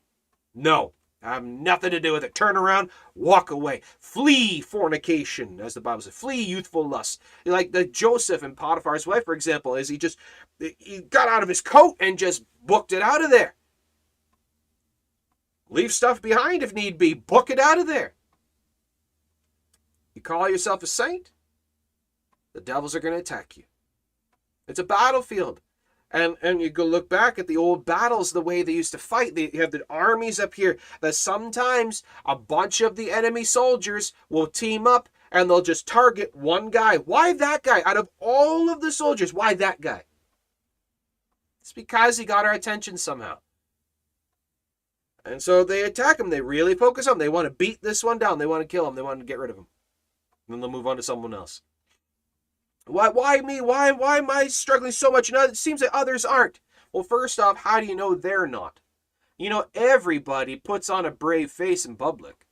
No, 0.53 0.93
I 1.23 1.33
have 1.35 1.43
nothing 1.43 1.91
to 1.91 1.99
do 1.99 2.13
with 2.13 2.23
it. 2.23 2.33
Turn 2.33 2.57
around, 2.57 2.89
walk 3.13 3.51
away. 3.51 3.81
Flee 3.99 4.59
fornication, 4.59 5.61
as 5.61 5.75
the 5.75 5.81
Bible 5.81 6.01
says. 6.01 6.13
Flee 6.13 6.41
youthful 6.41 6.87
lust. 6.87 7.21
Like 7.45 7.71
the 7.71 7.85
Joseph 7.85 8.41
and 8.41 8.57
Potiphar's 8.57 9.05
wife, 9.05 9.25
for 9.25 9.35
example, 9.35 9.75
is 9.75 9.87
he 9.87 9.97
just 9.97 10.17
he 10.59 11.01
got 11.01 11.29
out 11.29 11.43
of 11.43 11.49
his 11.49 11.61
coat 11.61 11.95
and 11.99 12.17
just 12.17 12.43
booked 12.65 12.91
it 12.91 13.03
out 13.03 13.23
of 13.23 13.29
there. 13.29 13.55
Leave 15.69 15.93
stuff 15.93 16.21
behind 16.21 16.63
if 16.63 16.73
need 16.73 16.97
be. 16.97 17.13
Book 17.13 17.49
it 17.49 17.59
out 17.59 17.77
of 17.77 17.87
there. 17.87 18.13
You 20.13 20.21
call 20.21 20.49
yourself 20.49 20.83
a 20.83 20.87
saint? 20.87 21.31
The 22.53 22.61
devils 22.61 22.95
are 22.95 22.99
going 22.99 23.13
to 23.13 23.19
attack 23.19 23.55
you. 23.55 23.63
It's 24.67 24.79
a 24.79 24.83
battlefield. 24.83 25.61
And 26.13 26.35
and 26.41 26.61
you 26.61 26.69
go 26.69 26.85
look 26.85 27.07
back 27.07 27.39
at 27.39 27.47
the 27.47 27.57
old 27.57 27.85
battles, 27.85 28.31
the 28.31 28.41
way 28.41 28.63
they 28.63 28.73
used 28.73 28.91
to 28.91 28.97
fight. 28.97 29.33
They 29.35 29.49
have 29.53 29.71
the 29.71 29.85
armies 29.89 30.39
up 30.39 30.55
here 30.55 30.77
that 30.99 31.15
sometimes 31.15 32.03
a 32.25 32.35
bunch 32.35 32.81
of 32.81 32.95
the 32.95 33.11
enemy 33.11 33.45
soldiers 33.45 34.13
will 34.29 34.47
team 34.47 34.85
up 34.85 35.07
and 35.31 35.49
they'll 35.49 35.61
just 35.61 35.87
target 35.87 36.35
one 36.35 36.69
guy. 36.69 36.97
Why 36.97 37.33
that 37.33 37.63
guy? 37.63 37.81
Out 37.85 37.97
of 37.97 38.09
all 38.19 38.69
of 38.69 38.81
the 38.81 38.91
soldiers, 38.91 39.33
why 39.33 39.53
that 39.53 39.79
guy? 39.79 40.03
It's 41.61 41.71
because 41.71 42.17
he 42.17 42.25
got 42.25 42.45
our 42.45 42.53
attention 42.53 42.97
somehow. 42.97 43.37
And 45.23 45.41
so 45.41 45.63
they 45.63 45.83
attack 45.83 46.19
him. 46.19 46.29
They 46.29 46.41
really 46.41 46.75
focus 46.75 47.07
on 47.07 47.13
him. 47.13 47.19
They 47.19 47.29
want 47.29 47.45
to 47.45 47.51
beat 47.51 47.81
this 47.81 48.03
one 48.03 48.17
down. 48.17 48.39
They 48.39 48.45
want 48.45 48.61
to 48.61 48.67
kill 48.67 48.87
him. 48.87 48.95
They 48.95 49.01
want 49.01 49.19
to 49.19 49.25
get 49.25 49.39
rid 49.39 49.51
of 49.51 49.57
him. 49.57 49.67
And 50.47 50.55
then 50.55 50.61
they'll 50.61 50.71
move 50.71 50.87
on 50.87 50.97
to 50.97 51.03
someone 51.03 51.33
else. 51.33 51.61
Why, 52.91 53.09
why 53.09 53.41
me? 53.41 53.61
Why, 53.61 53.91
why 53.91 54.17
am 54.17 54.29
I 54.29 54.47
struggling 54.47 54.91
so 54.91 55.11
much? 55.11 55.29
And 55.29 55.37
it 55.49 55.57
seems 55.57 55.79
that 55.79 55.95
others 55.95 56.25
aren't. 56.25 56.59
Well, 56.91 57.03
first 57.03 57.39
off, 57.39 57.57
how 57.57 57.79
do 57.79 57.85
you 57.85 57.95
know 57.95 58.15
they're 58.15 58.47
not? 58.47 58.79
You 59.37 59.49
know, 59.49 59.65
everybody 59.73 60.57
puts 60.57 60.89
on 60.89 61.05
a 61.05 61.11
brave 61.11 61.51
face 61.51 61.85
in 61.85 61.95
public. 61.95 62.45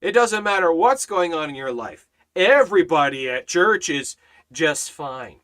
It 0.00 0.12
doesn't 0.12 0.44
matter 0.44 0.72
what's 0.72 1.06
going 1.06 1.32
on 1.32 1.48
in 1.48 1.54
your 1.54 1.72
life. 1.72 2.06
Everybody 2.36 3.28
at 3.28 3.46
church 3.46 3.88
is 3.88 4.16
just 4.52 4.90
fine. 4.90 5.40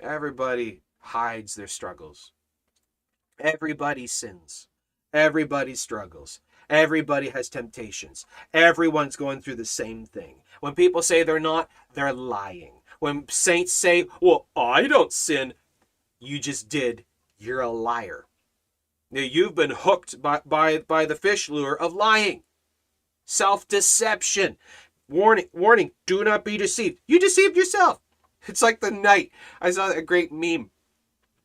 Everybody 0.00 0.82
hides 0.98 1.54
their 1.54 1.68
struggles. 1.68 2.32
Everybody 3.38 4.06
sins. 4.06 4.68
Everybody 5.12 5.74
struggles. 5.74 6.40
Everybody 6.68 7.30
has 7.30 7.48
temptations. 7.48 8.24
Everyone's 8.54 9.16
going 9.16 9.42
through 9.42 9.56
the 9.56 9.64
same 9.64 10.06
thing. 10.06 10.41
When 10.62 10.76
people 10.76 11.02
say 11.02 11.24
they're 11.24 11.40
not, 11.40 11.68
they're 11.92 12.12
lying. 12.12 12.74
When 13.00 13.28
saints 13.28 13.72
say, 13.72 14.06
Well, 14.20 14.46
I 14.54 14.86
don't 14.86 15.12
sin, 15.12 15.54
you 16.20 16.38
just 16.38 16.68
did. 16.68 17.04
You're 17.36 17.62
a 17.62 17.68
liar. 17.68 18.26
Now, 19.10 19.22
you've 19.22 19.56
been 19.56 19.72
hooked 19.72 20.22
by, 20.22 20.40
by, 20.46 20.78
by 20.78 21.04
the 21.04 21.16
fish 21.16 21.48
lure 21.48 21.76
of 21.76 21.94
lying, 21.94 22.44
self 23.24 23.66
deception. 23.66 24.56
Warning, 25.08 25.48
warning, 25.52 25.90
do 26.06 26.22
not 26.22 26.44
be 26.44 26.56
deceived. 26.56 27.00
You 27.08 27.18
deceived 27.18 27.56
yourself. 27.56 27.98
It's 28.46 28.62
like 28.62 28.80
the 28.80 28.92
knight. 28.92 29.32
I 29.60 29.72
saw 29.72 29.90
a 29.90 30.00
great 30.00 30.30
meme 30.30 30.70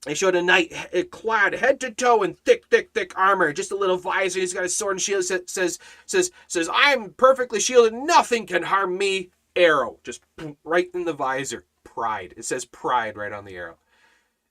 they 0.06 0.14
showed 0.14 0.36
a 0.36 0.42
knight 0.42 0.74
clad 1.12 1.54
head 1.56 1.80
to 1.82 1.92
toe 1.92 2.24
in 2.24 2.34
thick, 2.34 2.66
thick, 2.70 2.92
thick 2.94 3.18
armor, 3.18 3.52
just 3.52 3.72
a 3.72 3.76
little 3.76 3.98
visor. 3.98 4.40
He's 4.40 4.54
got 4.54 4.64
a 4.64 4.70
sword 4.70 4.94
and 4.94 5.02
shield. 5.02 5.26
Says, 5.26 5.80
says, 6.06 6.32
says, 6.48 6.70
I'm 6.72 7.12
perfectly 7.12 7.60
shielded. 7.60 7.94
Nothing 7.94 8.46
can 8.46 8.64
harm 8.64 8.98
me. 8.98 9.32
Arrow, 9.56 9.98
just 10.04 10.22
right 10.64 10.90
in 10.94 11.06
the 11.06 11.14
visor. 11.14 11.66
Pride. 11.84 12.36
It 12.38 12.46
says 12.46 12.64
pride 12.64 13.18
right 13.18 13.34
on 13.34 13.44
the 13.44 13.56
arrow. 13.56 13.80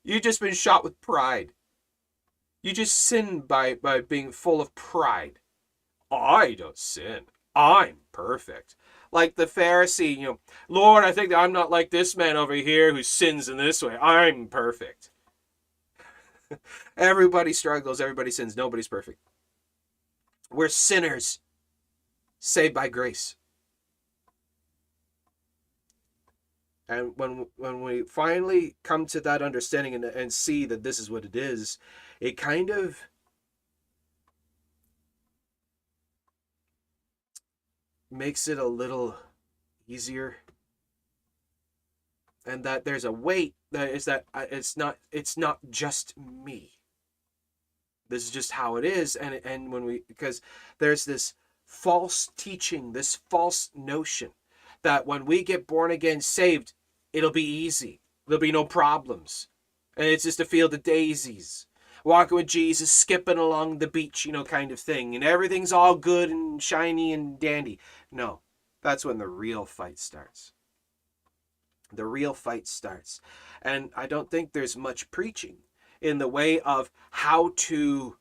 You've 0.03 0.23
just 0.23 0.41
been 0.41 0.53
shot 0.53 0.83
with 0.83 1.01
pride. 1.01 1.53
You 2.63 2.73
just 2.73 2.97
sin 2.97 3.41
by 3.41 3.75
by 3.75 4.01
being 4.01 4.33
full 4.33 4.61
of 4.61 4.75
pride. 4.75 5.39
I 6.11 6.55
don't 6.55 6.77
sin. 6.77 7.27
I'm 7.55 7.99
perfect. 8.13 8.75
like 9.13 9.37
the 9.37 9.47
Pharisee, 9.47 10.17
you 10.17 10.27
know, 10.27 10.41
Lord, 10.69 11.05
I 11.05 11.13
think 11.13 11.31
that 11.31 11.39
I'm 11.39 11.53
not 11.53 11.71
like 11.71 11.91
this 11.91 12.17
man 12.17 12.37
over 12.37 12.55
here 12.55 12.93
who 12.93 13.03
sins 13.03 13.49
in 13.49 13.57
this 13.57 13.83
way. 13.83 13.97
I'm 13.97 14.49
perfect. 14.49 15.11
Everybody 16.97 17.53
struggles, 17.53 18.01
everybody 18.01 18.31
sins, 18.31 18.57
nobody's 18.57 18.89
perfect. 18.89 19.19
We're 20.51 20.69
sinners 20.69 21.41
saved 22.39 22.75
by 22.75 22.89
grace. 22.89 23.37
And 26.89 27.13
when 27.17 27.47
when 27.57 27.83
we 27.83 28.03
finally 28.03 28.77
come 28.85 29.07
to 29.07 29.21
that 29.23 29.43
understanding 29.43 29.95
and, 29.95 30.05
and 30.05 30.33
see 30.33 30.67
that 30.67 30.85
this 30.85 31.01
is 31.01 31.11
what 31.11 31.25
it 31.25 31.35
is, 31.35 31.79
it 32.21 32.37
kind 32.37 32.71
of 32.71 32.99
makes 38.09 38.47
it 38.47 38.59
a 38.59 38.67
little 38.67 39.17
easier 39.89 40.37
and 42.47 42.63
that 42.63 42.85
there's 42.85 43.05
a 43.05 43.11
weight 43.11 43.56
is 43.73 44.05
that 44.05 44.25
it's 44.35 44.77
not 44.77 44.99
it's 45.11 45.37
not 45.37 45.59
just 45.71 46.15
me. 46.17 46.73
This 48.09 48.25
is 48.25 48.31
just 48.31 48.53
how 48.53 48.77
it 48.77 48.85
is 48.85 49.17
and 49.17 49.41
and 49.45 49.73
when 49.73 49.85
we 49.85 50.03
because 50.07 50.41
there's 50.79 51.05
this 51.05 51.35
false 51.65 52.31
teaching 52.37 52.93
this 52.93 53.19
false 53.29 53.71
notion 53.75 54.31
that 54.83 55.07
when 55.07 55.25
we 55.25 55.43
get 55.43 55.67
born 55.67 55.91
again 55.91 56.21
saved 56.21 56.73
it'll 57.13 57.33
be 57.33 57.45
easy. 57.45 58.01
There'll 58.27 58.41
be 58.41 58.53
no 58.53 58.65
problems. 58.65 59.49
And 59.97 60.07
it's 60.07 60.25
just 60.25 60.41
a 60.41 60.45
field 60.45 60.75
of 60.75 60.83
daisies. 60.83 61.67
Walking 62.05 62.37
with 62.37 62.47
jesus 62.47 62.93
skipping 62.93 63.39
along 63.39 63.79
the 63.79 63.89
beach 63.89 64.25
you 64.25 64.33
know 64.33 64.45
kind 64.45 64.71
of 64.71 64.79
thing 64.79 65.15
and 65.17 65.25
everything's 65.25 65.73
all 65.73 65.97
good 65.97 66.31
and 66.31 66.63
shiny 66.63 67.13
and 67.13 67.41
dandy. 67.41 67.81
No 68.13 68.41
that's 68.83 69.05
when 69.05 69.19
the 69.19 69.27
real 69.27 69.65
fight 69.65 69.99
starts 69.99 70.53
the 71.93 72.07
real 72.07 72.35
fight 72.35 72.67
starts 72.67 73.21
and 73.63 73.91
i 73.97 74.07
don't 74.07 74.31
think 74.31 74.53
there's 74.53 74.77
much 74.77 75.11
preaching 75.11 75.57
in 76.01 76.19
the 76.19 76.29
way 76.29 76.61
of 76.61 76.91
how 77.11 77.53
to 77.57 78.17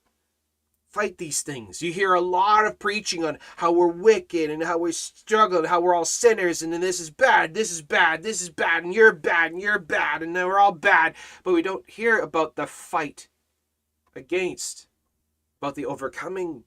fight 0.96 1.18
these 1.18 1.42
things. 1.42 1.82
You 1.82 1.92
hear 1.92 2.14
a 2.14 2.22
lot 2.22 2.66
of 2.66 2.80
preaching 2.80 3.26
on 3.26 3.38
how 3.58 3.74
we're 3.74 3.88
wicked 3.88 4.50
and 4.50 4.64
how 4.64 4.78
we're 4.78 4.94
struggling, 4.94 5.66
how 5.66 5.82
we're 5.82 5.94
all 5.94 6.06
sinners, 6.06 6.62
and 6.62 6.72
then 6.72 6.80
this 6.80 7.02
is 7.02 7.10
bad, 7.10 7.54
this 7.54 7.70
is 7.70 7.82
bad, 7.82 8.24
this 8.24 8.42
is 8.42 8.50
bad, 8.50 8.86
and 8.86 8.94
you're 8.94 9.12
bad, 9.12 9.52
and 9.52 9.62
you're 9.62 9.78
bad, 9.78 10.24
and 10.24 10.34
then 10.34 10.48
we're 10.48 10.58
all 10.58 10.72
bad. 10.72 11.14
But 11.44 11.54
we 11.54 11.62
don't 11.62 11.88
hear 11.90 12.20
about 12.20 12.56
the 12.56 12.66
fight 12.66 13.28
against, 14.16 14.88
about 15.62 15.76
the 15.76 15.86
overcoming. 15.86 16.64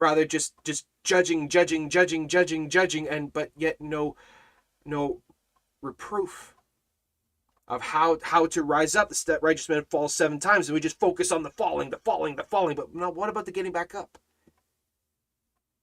Rather 0.00 0.24
just 0.24 0.52
just 0.64 0.84
judging, 1.04 1.48
judging, 1.48 1.88
judging, 1.88 2.26
judging, 2.26 2.68
judging, 2.68 3.08
and 3.08 3.32
but 3.32 3.52
yet 3.56 3.80
no 3.80 4.16
no 4.84 5.22
reproof 5.82 6.54
of 7.68 7.82
how 7.82 8.18
how 8.22 8.46
to 8.46 8.62
rise 8.62 8.94
up. 8.94 9.10
The 9.10 9.38
righteous 9.42 9.68
man 9.68 9.84
falls 9.90 10.14
seven 10.14 10.38
times, 10.38 10.68
and 10.68 10.74
we 10.74 10.80
just 10.80 11.00
focus 11.00 11.32
on 11.32 11.42
the 11.42 11.50
falling, 11.50 11.90
the 11.90 11.98
falling, 11.98 12.36
the 12.36 12.44
falling. 12.44 12.76
But 12.76 12.94
no, 12.94 13.10
what 13.10 13.28
about 13.28 13.46
the 13.46 13.52
getting 13.52 13.72
back 13.72 13.94
up? 13.94 14.18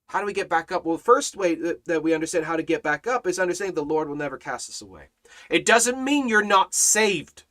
How 0.08 0.20
do 0.20 0.26
we 0.26 0.34
get 0.34 0.50
back 0.50 0.72
up? 0.72 0.86
Well, 0.86 0.98
the 0.98 1.04
first 1.04 1.36
way 1.36 1.56
that, 1.56 1.86
that 1.86 2.04
we 2.04 2.14
understand 2.14 2.46
how 2.46 2.56
to 2.56 2.64
get 2.64 2.84
back 2.84 3.08
up 3.08 3.26
is 3.26 3.40
understanding 3.40 3.74
the 3.74 3.84
Lord 3.84 4.08
will 4.08 4.16
never 4.16 4.38
cast 4.38 4.70
us 4.70 4.82
away. 4.82 5.08
It 5.50 5.66
doesn't 5.66 6.04
mean 6.04 6.28
you're 6.28 6.44
not 6.44 6.74
saved. 6.74 7.44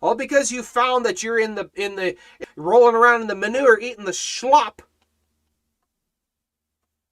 All 0.00 0.14
because 0.14 0.52
you 0.52 0.62
found 0.62 1.04
that 1.04 1.22
you're 1.22 1.38
in 1.38 1.54
the 1.54 1.70
in 1.74 1.96
the 1.96 2.16
rolling 2.56 2.94
around 2.94 3.22
in 3.22 3.26
the 3.26 3.34
manure, 3.34 3.78
eating 3.80 4.04
the 4.04 4.12
slop, 4.12 4.82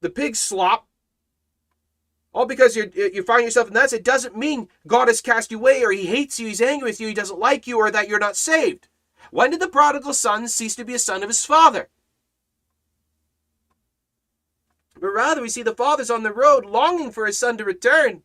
the 0.00 0.10
pig 0.10 0.36
slop, 0.36 0.86
all 2.32 2.46
because 2.46 2.76
you 2.76 2.90
you 2.94 3.22
find 3.22 3.44
yourself 3.44 3.68
in 3.68 3.74
that, 3.74 3.92
it 3.92 4.04
doesn't 4.04 4.36
mean 4.36 4.68
God 4.86 5.08
has 5.08 5.20
cast 5.20 5.50
you 5.50 5.58
away 5.58 5.84
or 5.84 5.92
he 5.92 6.06
hates 6.06 6.40
you, 6.40 6.46
he's 6.46 6.62
angry 6.62 6.90
with 6.90 7.00
you, 7.00 7.08
he 7.08 7.14
doesn't 7.14 7.38
like 7.38 7.66
you, 7.66 7.78
or 7.78 7.90
that 7.90 8.08
you're 8.08 8.18
not 8.18 8.36
saved. 8.36 8.88
When 9.30 9.50
did 9.50 9.60
the 9.60 9.68
prodigal 9.68 10.14
son 10.14 10.48
cease 10.48 10.74
to 10.76 10.84
be 10.84 10.94
a 10.94 10.98
son 10.98 11.22
of 11.22 11.28
his 11.28 11.44
father? 11.44 11.88
But 14.98 15.08
rather, 15.08 15.42
we 15.42 15.48
see 15.48 15.62
the 15.62 15.74
father's 15.74 16.10
on 16.10 16.22
the 16.22 16.32
road 16.32 16.64
longing 16.64 17.10
for 17.10 17.26
his 17.26 17.38
son 17.38 17.56
to 17.58 17.64
return. 17.64 18.22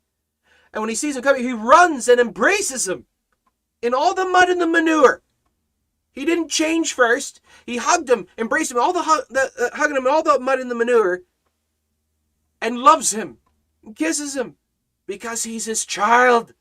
And 0.71 0.81
when 0.81 0.89
he 0.89 0.95
sees 0.95 1.15
him 1.15 1.23
coming, 1.23 1.43
he 1.43 1.53
runs 1.53 2.07
and 2.07 2.19
embraces 2.19 2.87
him 2.87 3.05
in 3.81 3.93
all 3.93 4.13
the 4.13 4.25
mud 4.25 4.49
and 4.49 4.61
the 4.61 4.67
manure. 4.67 5.21
He 6.11 6.25
didn't 6.25 6.49
change 6.49 6.93
first. 6.93 7.41
He 7.65 7.77
hugged 7.77 8.09
him, 8.09 8.27
embraced 8.37 8.71
him, 8.71 8.79
all 8.79 8.93
the, 8.93 9.25
the 9.29 9.51
uh, 9.59 9.75
hugging 9.75 9.97
him, 9.97 10.05
in 10.05 10.11
all 10.11 10.23
the 10.23 10.39
mud 10.39 10.59
and 10.59 10.69
the 10.69 10.75
manure, 10.75 11.21
and 12.61 12.77
loves 12.77 13.11
him 13.11 13.37
kisses 13.95 14.35
him 14.35 14.55
because 15.05 15.43
he's 15.43 15.65
his 15.65 15.85
child. 15.85 16.53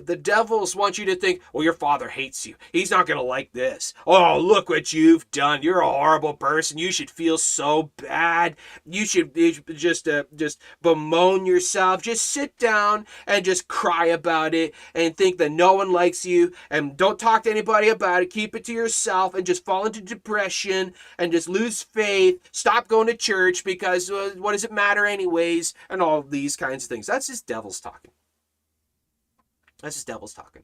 But 0.00 0.06
the 0.06 0.16
devils 0.16 0.74
want 0.74 0.96
you 0.96 1.04
to 1.04 1.14
think, 1.14 1.42
well, 1.52 1.62
your 1.62 1.74
father 1.74 2.08
hates 2.08 2.46
you. 2.46 2.54
He's 2.72 2.90
not 2.90 3.06
going 3.06 3.18
to 3.18 3.22
like 3.22 3.52
this. 3.52 3.92
Oh, 4.06 4.40
look 4.40 4.70
what 4.70 4.94
you've 4.94 5.30
done. 5.30 5.62
You're 5.62 5.82
a 5.82 5.92
horrible 5.92 6.32
person. 6.32 6.78
You 6.78 6.90
should 6.90 7.10
feel 7.10 7.36
so 7.36 7.90
bad. 7.98 8.56
You 8.86 9.04
should, 9.04 9.34
just 9.74 10.08
uh, 10.08 10.24
just 10.34 10.58
bemoan 10.80 11.44
yourself. 11.44 12.00
Just 12.00 12.24
sit 12.24 12.56
down 12.56 13.04
and 13.26 13.44
just 13.44 13.68
cry 13.68 14.06
about 14.06 14.54
it 14.54 14.72
and 14.94 15.14
think 15.14 15.36
that 15.36 15.52
no 15.52 15.74
one 15.74 15.92
likes 15.92 16.24
you 16.24 16.54
and 16.70 16.96
don't 16.96 17.18
talk 17.18 17.42
to 17.42 17.50
anybody 17.50 17.90
about 17.90 18.22
it. 18.22 18.30
Keep 18.30 18.56
it 18.56 18.64
to 18.64 18.72
yourself 18.72 19.34
and 19.34 19.44
just 19.44 19.66
fall 19.66 19.84
into 19.84 20.00
depression 20.00 20.94
and 21.18 21.30
just 21.30 21.46
lose 21.46 21.82
faith. 21.82 22.40
Stop 22.52 22.88
going 22.88 23.08
to 23.08 23.14
church 23.14 23.64
because 23.64 24.10
uh, 24.10 24.30
what 24.38 24.52
does 24.52 24.64
it 24.64 24.72
matter 24.72 25.04
anyways? 25.04 25.74
And 25.90 26.00
all 26.00 26.22
these 26.22 26.56
kinds 26.56 26.84
of 26.84 26.88
things. 26.88 27.06
That's 27.06 27.26
just 27.26 27.46
devils 27.46 27.80
talking. 27.80 28.12
That's 29.82 29.96
just 29.96 30.06
devils 30.06 30.34
talking. 30.34 30.62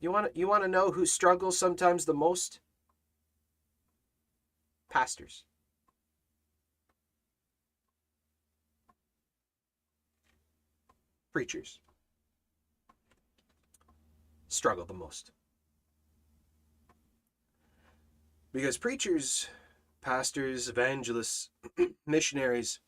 You 0.00 0.10
want 0.10 0.36
you 0.36 0.48
want 0.48 0.64
to 0.64 0.68
know 0.68 0.90
who 0.90 1.06
struggles 1.06 1.58
sometimes 1.58 2.04
the 2.04 2.14
most? 2.14 2.60
Pastors. 4.88 5.44
Preachers 11.32 11.78
struggle 14.48 14.84
the 14.84 14.94
most. 14.94 15.30
Because 18.52 18.76
preachers, 18.76 19.48
pastors, 20.02 20.68
evangelists, 20.68 21.50
missionaries 22.06 22.80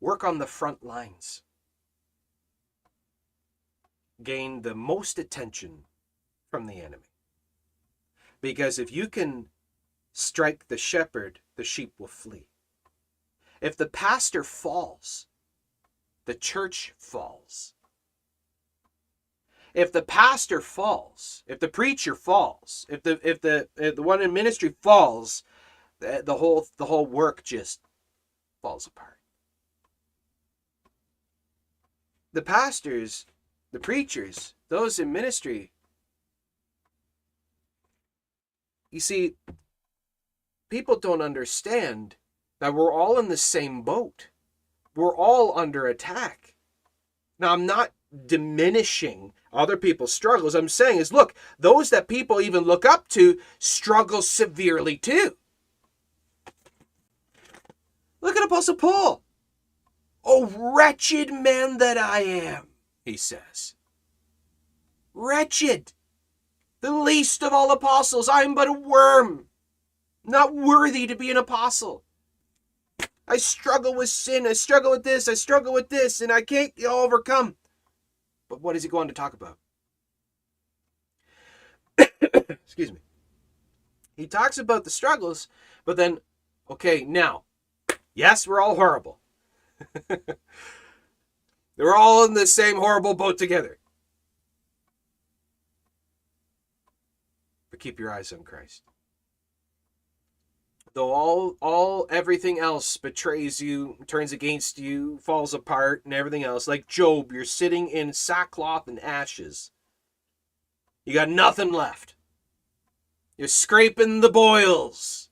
work 0.00 0.24
on 0.24 0.38
the 0.38 0.46
front 0.46 0.84
lines, 0.84 1.42
gain 4.22 4.62
the 4.62 4.74
most 4.74 5.18
attention 5.18 5.84
from 6.50 6.66
the 6.66 6.80
enemy. 6.80 7.10
Because 8.40 8.78
if 8.78 8.92
you 8.92 9.08
can 9.08 9.46
strike 10.12 10.68
the 10.68 10.78
shepherd, 10.78 11.40
the 11.56 11.64
sheep 11.64 11.92
will 11.98 12.06
flee. 12.06 12.46
If 13.60 13.76
the 13.76 13.86
pastor 13.86 14.42
falls, 14.42 15.26
the 16.26 16.34
church 16.34 16.94
falls. 16.98 17.74
If 19.74 19.92
the 19.92 20.02
pastor 20.02 20.60
falls, 20.60 21.42
if 21.46 21.58
the 21.60 21.68
preacher 21.68 22.14
falls, 22.14 22.86
if 22.88 23.02
the 23.02 23.20
if 23.22 23.40
the 23.40 23.68
if 23.76 23.96
the 23.96 24.02
one 24.02 24.22
in 24.22 24.32
ministry 24.32 24.74
falls, 24.80 25.42
the, 26.00 26.22
the 26.24 26.36
whole 26.36 26.66
the 26.78 26.86
whole 26.86 27.06
work 27.06 27.42
just 27.42 27.80
falls 28.62 28.86
apart. 28.86 29.15
The 32.36 32.42
pastors, 32.42 33.24
the 33.72 33.80
preachers, 33.80 34.52
those 34.68 34.98
in 34.98 35.10
ministry. 35.10 35.72
You 38.90 39.00
see, 39.00 39.36
people 40.68 40.98
don't 40.98 41.22
understand 41.22 42.16
that 42.60 42.74
we're 42.74 42.92
all 42.92 43.18
in 43.18 43.30
the 43.30 43.38
same 43.38 43.80
boat. 43.80 44.28
We're 44.94 45.16
all 45.16 45.58
under 45.58 45.86
attack. 45.86 46.52
Now, 47.38 47.54
I'm 47.54 47.64
not 47.64 47.92
diminishing 48.26 49.32
other 49.50 49.78
people's 49.78 50.12
struggles. 50.12 50.54
I'm 50.54 50.68
saying 50.68 50.98
is, 50.98 51.14
look, 51.14 51.34
those 51.58 51.88
that 51.88 52.06
people 52.06 52.42
even 52.42 52.64
look 52.64 52.84
up 52.84 53.08
to 53.08 53.40
struggle 53.58 54.20
severely 54.20 54.98
too. 54.98 55.38
Look 58.20 58.36
at 58.36 58.44
Apostle 58.44 58.74
Paul. 58.74 59.22
Oh, 60.28 60.46
wretched 60.74 61.32
man 61.32 61.78
that 61.78 61.96
I 61.96 62.22
am, 62.22 62.66
he 63.04 63.16
says. 63.16 63.76
Wretched, 65.14 65.92
the 66.80 66.90
least 66.90 67.44
of 67.44 67.52
all 67.52 67.70
apostles, 67.70 68.28
I 68.28 68.42
am 68.42 68.52
but 68.52 68.66
a 68.66 68.72
worm, 68.72 69.46
not 70.24 70.52
worthy 70.52 71.06
to 71.06 71.14
be 71.14 71.30
an 71.30 71.36
apostle. 71.36 72.02
I 73.28 73.36
struggle 73.36 73.94
with 73.94 74.08
sin, 74.08 74.48
I 74.48 74.52
struggle 74.54 74.90
with 74.90 75.04
this, 75.04 75.28
I 75.28 75.34
struggle 75.34 75.72
with 75.72 75.90
this, 75.90 76.20
and 76.20 76.32
I 76.32 76.42
can't 76.42 76.72
overcome. 76.84 77.54
But 78.48 78.60
what 78.60 78.74
is 78.74 78.82
he 78.82 78.88
going 78.88 79.08
to 79.08 79.14
talk 79.14 79.32
about? 79.32 79.58
Excuse 82.20 82.90
me. 82.90 82.98
He 84.16 84.26
talks 84.26 84.58
about 84.58 84.82
the 84.82 84.90
struggles, 84.90 85.46
but 85.84 85.96
then, 85.96 86.18
okay, 86.68 87.04
now, 87.04 87.44
yes, 88.12 88.46
we're 88.46 88.60
all 88.60 88.74
horrible. 88.74 89.20
They're 91.76 91.94
all 91.94 92.24
in 92.24 92.34
the 92.34 92.46
same 92.46 92.76
horrible 92.76 93.14
boat 93.14 93.38
together. 93.38 93.78
But 97.70 97.80
keep 97.80 98.00
your 98.00 98.12
eyes 98.12 98.32
on 98.32 98.42
Christ. 98.42 98.82
Though 100.94 101.12
all 101.12 101.56
all 101.60 102.06
everything 102.08 102.58
else 102.58 102.96
betrays 102.96 103.60
you, 103.60 103.98
turns 104.06 104.32
against 104.32 104.78
you, 104.78 105.18
falls 105.18 105.52
apart 105.52 106.00
and 106.06 106.14
everything 106.14 106.42
else, 106.42 106.66
like 106.66 106.86
Job, 106.86 107.32
you're 107.32 107.44
sitting 107.44 107.90
in 107.90 108.14
sackcloth 108.14 108.88
and 108.88 108.98
ashes. 109.00 109.72
You 111.04 111.12
got 111.12 111.28
nothing 111.28 111.70
left. 111.70 112.14
You're 113.36 113.48
scraping 113.48 114.22
the 114.22 114.30
boils. 114.30 115.25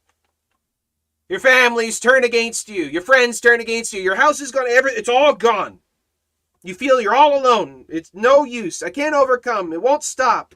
Your 1.34 1.40
family's 1.40 1.98
turn 1.98 2.22
against 2.22 2.68
you. 2.68 2.84
Your 2.84 3.02
friends 3.02 3.40
turn 3.40 3.60
against 3.60 3.92
you. 3.92 4.00
Your 4.00 4.14
house 4.14 4.40
is 4.40 4.52
gone. 4.52 4.66
Every 4.68 4.92
it's 4.92 5.08
all 5.08 5.34
gone. 5.34 5.80
You 6.62 6.74
feel 6.74 7.00
you're 7.00 7.16
all 7.16 7.36
alone. 7.36 7.86
It's 7.88 8.12
no 8.14 8.44
use. 8.44 8.84
I 8.84 8.90
can't 8.90 9.16
overcome. 9.16 9.72
It 9.72 9.82
won't 9.82 10.04
stop. 10.04 10.54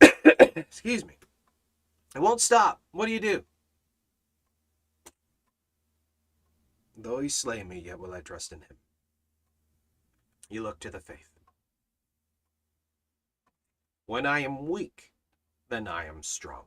Excuse 0.00 1.04
me. 1.04 1.14
It 2.14 2.20
won't 2.20 2.40
stop. 2.40 2.80
What 2.92 3.06
do 3.06 3.12
you 3.12 3.18
do? 3.18 3.42
Though 6.96 7.18
he 7.18 7.28
slay 7.28 7.64
me, 7.64 7.80
yet 7.80 7.98
will 7.98 8.14
I 8.14 8.20
trust 8.20 8.52
in 8.52 8.60
him. 8.60 8.76
You 10.48 10.62
look 10.62 10.78
to 10.78 10.90
the 10.90 11.00
faith. 11.00 11.40
When 14.06 14.24
I 14.24 14.38
am 14.38 14.68
weak, 14.68 15.10
then 15.68 15.88
I 15.88 16.06
am 16.06 16.22
strong. 16.22 16.66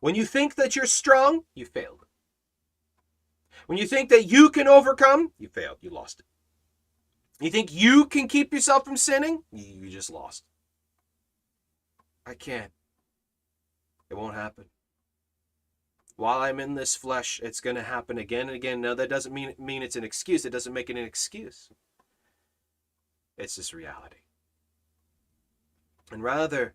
When 0.00 0.14
you 0.14 0.24
think 0.24 0.54
that 0.54 0.76
you're 0.76 0.86
strong, 0.86 1.42
you 1.54 1.66
failed. 1.66 2.04
When 3.66 3.78
you 3.78 3.86
think 3.86 4.08
that 4.10 4.24
you 4.24 4.48
can 4.50 4.68
overcome, 4.68 5.32
you 5.38 5.48
failed. 5.48 5.78
You 5.80 5.90
lost 5.90 6.20
it. 6.20 6.26
You 7.44 7.50
think 7.50 7.72
you 7.72 8.06
can 8.06 8.28
keep 8.28 8.52
yourself 8.52 8.84
from 8.84 8.96
sinning? 8.96 9.42
You 9.52 9.88
just 9.88 10.10
lost. 10.10 10.44
I 12.26 12.34
can't. 12.34 12.72
It 14.10 14.16
won't 14.16 14.34
happen. 14.34 14.64
While 16.16 16.40
I'm 16.40 16.58
in 16.58 16.74
this 16.74 16.96
flesh, 16.96 17.40
it's 17.42 17.60
going 17.60 17.76
to 17.76 17.82
happen 17.82 18.18
again 18.18 18.48
and 18.48 18.56
again. 18.56 18.80
Now, 18.80 18.94
that 18.94 19.10
doesn't 19.10 19.32
mean, 19.32 19.54
mean 19.58 19.82
it's 19.82 19.96
an 19.96 20.02
excuse. 20.02 20.44
It 20.44 20.50
doesn't 20.50 20.72
make 20.72 20.90
it 20.90 20.96
an 20.96 21.04
excuse. 21.04 21.68
It's 23.36 23.54
just 23.54 23.72
reality. 23.72 24.16
And 26.10 26.22
rather, 26.22 26.74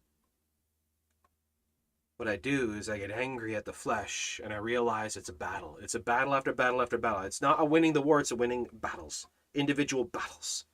what 2.18 2.30
I 2.30 2.36
do 2.36 2.74
is 2.74 2.90
I 2.90 3.00
get 3.00 3.12
angry 3.12 3.56
at 3.56 3.66
the 3.66 3.74
flesh 3.74 4.40
and 4.44 4.54
I 4.54 4.58
realize 4.58 5.18
it's 5.18 5.30
a 5.30 5.34
battle. 5.34 5.78
It's 5.82 5.96
a 5.96 6.00
battle 6.00 6.34
after 6.34 6.54
battle 6.54 6.82
after 6.82 6.98
battle. 6.98 7.22
It's 7.22 7.42
not 7.42 7.62
a 7.62 7.66
winning 7.66 7.94
the 7.94 8.02
war, 8.02 8.20
it's 8.20 8.32
a 8.32 8.36
winning 8.36 8.68
battles 8.72 9.28
individual 9.54 10.04
battles. 10.04 10.66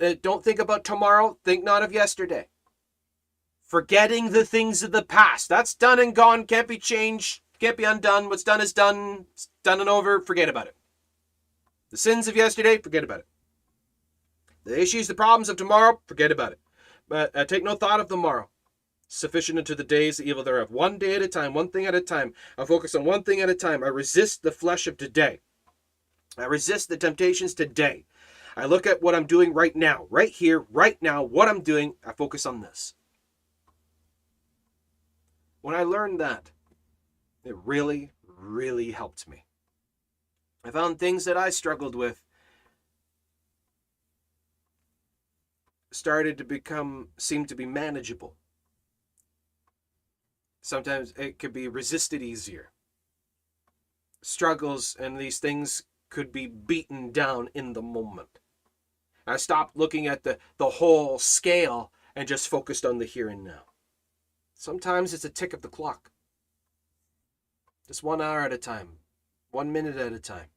Uh, 0.00 0.14
don't 0.20 0.44
think 0.44 0.58
about 0.58 0.84
tomorrow, 0.84 1.38
think 1.44 1.64
not 1.64 1.82
of 1.82 1.92
yesterday. 1.92 2.48
Forgetting 3.62 4.30
the 4.30 4.44
things 4.44 4.82
of 4.82 4.92
the 4.92 5.02
past. 5.02 5.48
That's 5.48 5.74
done 5.74 5.98
and 5.98 6.14
gone, 6.14 6.44
can't 6.44 6.68
be 6.68 6.78
changed, 6.78 7.40
can't 7.58 7.76
be 7.76 7.84
undone. 7.84 8.28
What's 8.28 8.44
done 8.44 8.60
is 8.60 8.72
done, 8.72 9.26
it's 9.32 9.48
done 9.64 9.80
and 9.80 9.88
over, 9.88 10.20
forget 10.20 10.48
about 10.48 10.66
it. 10.66 10.76
The 11.90 11.96
sins 11.96 12.28
of 12.28 12.36
yesterday, 12.36 12.78
forget 12.78 13.04
about 13.04 13.20
it. 13.20 13.26
The 14.64 14.80
issues, 14.80 15.08
the 15.08 15.14
problems 15.14 15.48
of 15.48 15.56
tomorrow, 15.56 16.00
forget 16.06 16.30
about 16.30 16.52
it. 16.52 16.60
But 17.08 17.34
uh, 17.34 17.44
take 17.44 17.64
no 17.64 17.76
thought 17.76 18.00
of 18.00 18.08
the 18.08 18.16
morrow. 18.16 18.50
Sufficient 19.08 19.58
unto 19.58 19.74
the 19.74 19.84
days, 19.84 20.16
the 20.16 20.28
evil 20.28 20.42
thereof. 20.42 20.70
One 20.70 20.98
day 20.98 21.14
at 21.14 21.22
a 21.22 21.28
time, 21.28 21.54
one 21.54 21.68
thing 21.68 21.86
at 21.86 21.94
a 21.94 22.00
time. 22.00 22.34
I 22.58 22.64
focus 22.64 22.94
on 22.94 23.04
one 23.04 23.22
thing 23.22 23.40
at 23.40 23.48
a 23.48 23.54
time. 23.54 23.84
I 23.84 23.88
resist 23.88 24.42
the 24.42 24.50
flesh 24.50 24.86
of 24.86 24.96
today. 24.96 25.40
I 26.36 26.44
resist 26.44 26.88
the 26.88 26.96
temptations 26.96 27.54
today. 27.54 28.04
I 28.56 28.64
look 28.66 28.86
at 28.86 29.02
what 29.02 29.14
I'm 29.14 29.26
doing 29.26 29.52
right 29.52 29.76
now, 29.76 30.06
right 30.10 30.30
here, 30.30 30.66
right 30.70 31.00
now, 31.00 31.22
what 31.22 31.48
I'm 31.48 31.60
doing. 31.60 31.94
I 32.04 32.12
focus 32.12 32.46
on 32.46 32.60
this. 32.60 32.94
When 35.60 35.74
I 35.74 35.82
learned 35.82 36.20
that, 36.20 36.50
it 37.44 37.56
really, 37.64 38.12
really 38.26 38.90
helped 38.92 39.28
me. 39.28 39.44
I 40.64 40.70
found 40.70 40.98
things 40.98 41.24
that 41.26 41.36
I 41.36 41.50
struggled 41.50 41.94
with 41.94 42.22
started 45.92 46.36
to 46.38 46.44
become, 46.44 47.08
seem 47.16 47.46
to 47.46 47.54
be 47.54 47.66
manageable. 47.66 48.34
Sometimes 50.66 51.12
it 51.16 51.38
could 51.38 51.52
be 51.52 51.68
resisted 51.68 52.22
easier. 52.22 52.72
Struggles 54.20 54.96
and 54.98 55.16
these 55.16 55.38
things 55.38 55.84
could 56.10 56.32
be 56.32 56.48
beaten 56.48 57.12
down 57.12 57.50
in 57.54 57.72
the 57.72 57.82
moment. 57.82 58.40
I 59.28 59.36
stopped 59.36 59.76
looking 59.76 60.08
at 60.08 60.24
the, 60.24 60.38
the 60.58 60.70
whole 60.70 61.20
scale 61.20 61.92
and 62.16 62.26
just 62.26 62.48
focused 62.48 62.84
on 62.84 62.98
the 62.98 63.04
here 63.04 63.28
and 63.28 63.44
now. 63.44 63.62
Sometimes 64.54 65.14
it's 65.14 65.24
a 65.24 65.30
tick 65.30 65.52
of 65.52 65.62
the 65.62 65.68
clock. 65.68 66.10
Just 67.86 68.02
one 68.02 68.20
hour 68.20 68.40
at 68.40 68.52
a 68.52 68.58
time, 68.58 68.98
one 69.52 69.70
minute 69.70 69.96
at 69.96 70.12
a 70.12 70.18
time. 70.18 70.48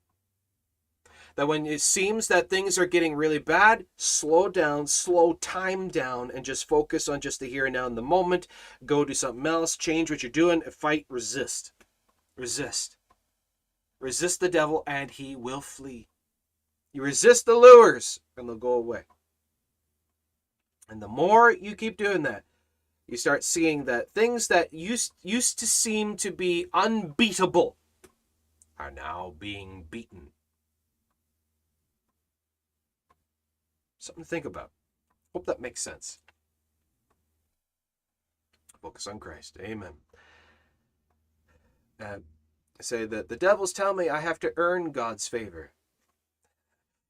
That 1.36 1.48
when 1.48 1.66
it 1.66 1.82
seems 1.82 2.28
that 2.28 2.50
things 2.50 2.78
are 2.78 2.86
getting 2.86 3.16
really 3.16 3.40
bad, 3.40 3.86
slow 3.98 4.50
down, 4.50 4.88
slow 4.88 5.34
time 5.34 5.88
down, 5.88 6.32
and 6.32 6.44
just 6.44 6.68
focus 6.68 7.08
on 7.08 7.22
just 7.22 7.40
the 7.40 7.48
here 7.48 7.66
and 7.66 7.74
now 7.74 7.88
in 7.88 7.96
the 7.96 8.02
moment. 8.02 8.48
Go 8.86 9.06
do 9.06 9.14
something 9.14 9.46
else, 9.46 9.78
change 9.78 10.10
what 10.10 10.24
you're 10.24 10.32
doing, 10.32 10.62
fight, 10.62 11.06
resist. 11.10 11.72
Resist. 12.38 12.98
Resist 14.00 14.40
the 14.40 14.50
devil 14.50 14.84
and 14.88 15.12
he 15.12 15.36
will 15.36 15.62
flee. 15.62 16.08
You 16.94 17.04
resist 17.04 17.46
the 17.46 17.56
lures 17.56 18.20
and 18.36 18.48
they'll 18.48 18.56
go 18.56 18.74
away. 18.74 19.04
And 20.90 21.02
the 21.02 21.08
more 21.08 21.52
you 21.52 21.76
keep 21.76 21.98
doing 21.98 22.24
that, 22.24 22.44
you 23.08 23.18
start 23.18 23.44
seeing 23.44 23.86
that 23.86 24.12
things 24.12 24.48
that 24.48 24.74
used 24.74 25.14
used 25.22 25.60
to 25.60 25.68
seem 25.68 26.16
to 26.18 26.32
be 26.32 26.66
unbeatable 26.74 27.76
are 28.78 28.92
now 28.92 29.34
being 29.38 29.86
beaten. 29.90 30.32
Something 34.10 34.24
to 34.24 34.30
think 34.30 34.46
about. 34.46 34.72
Hope 35.34 35.46
that 35.46 35.62
makes 35.62 35.82
sense. 35.82 36.18
Focus 38.82 39.06
on 39.06 39.20
Christ. 39.20 39.56
Amen. 39.62 39.92
Uh, 42.04 42.18
say 42.82 43.06
that 43.06 43.30
the 43.30 43.36
devils 43.36 43.72
tell 43.72 43.94
me 43.94 44.10
I 44.10 44.22
have 44.22 44.40
to 44.40 44.52
earn 44.58 44.92
God's 44.92 45.28
favor. 45.28 45.74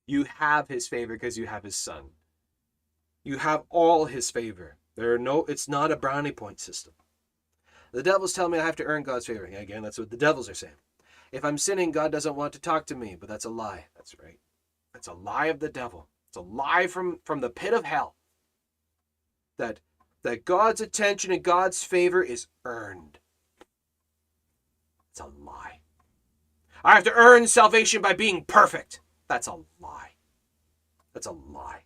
You 0.07 0.25
have 0.25 0.67
his 0.67 0.89
favor 0.89 1.13
because 1.13 1.37
you 1.37 1.47
have 1.47 1.63
his 1.63 1.77
son. 1.77 2.09
You 3.23 3.37
have 3.37 3.63
all 3.69 4.05
his 4.05 4.29
favor. 4.29 4.75
There 4.97 5.13
are 5.13 5.19
no 5.19 5.45
it's 5.45 5.69
not 5.69 5.93
a 5.93 5.95
brownie 5.95 6.33
point 6.33 6.59
system. 6.59 6.91
The 7.93 8.03
devils 8.03 8.33
tell 8.33 8.49
me 8.49 8.59
I 8.59 8.65
have 8.65 8.75
to 8.75 8.83
earn 8.83 9.03
God's 9.03 9.27
favor. 9.27 9.45
Again, 9.45 9.83
that's 9.83 9.97
what 9.97 10.09
the 10.09 10.17
devils 10.17 10.49
are 10.49 10.53
saying. 10.53 10.73
If 11.31 11.45
I'm 11.45 11.57
sinning, 11.57 11.91
God 11.91 12.11
doesn't 12.11 12.35
want 12.35 12.51
to 12.53 12.59
talk 12.59 12.87
to 12.87 12.95
me, 12.95 13.15
but 13.17 13.29
that's 13.29 13.45
a 13.45 13.49
lie. 13.49 13.85
That's 13.95 14.17
right. 14.21 14.39
That's 14.93 15.07
a 15.07 15.13
lie 15.13 15.45
of 15.45 15.59
the 15.59 15.69
devil. 15.69 16.09
It's 16.29 16.37
a 16.37 16.41
lie 16.41 16.87
from, 16.87 17.19
from 17.25 17.41
the 17.41 17.49
pit 17.49 17.73
of 17.73 17.83
hell. 17.85 18.15
That 19.57 19.79
that 20.23 20.45
God's 20.45 20.81
attention 20.81 21.31
and 21.31 21.43
God's 21.43 21.83
favor 21.83 22.21
is 22.21 22.47
earned. 22.65 23.19
It's 25.11 25.21
a 25.21 25.27
lie. 25.27 25.79
I 26.83 26.95
have 26.95 27.03
to 27.05 27.13
earn 27.13 27.47
salvation 27.47 28.01
by 28.01 28.13
being 28.13 28.45
perfect. 28.45 29.01
That's 29.27 29.47
a 29.47 29.55
lie. 29.79 30.15
That's 31.13 31.27
a 31.27 31.31
lie. 31.31 31.83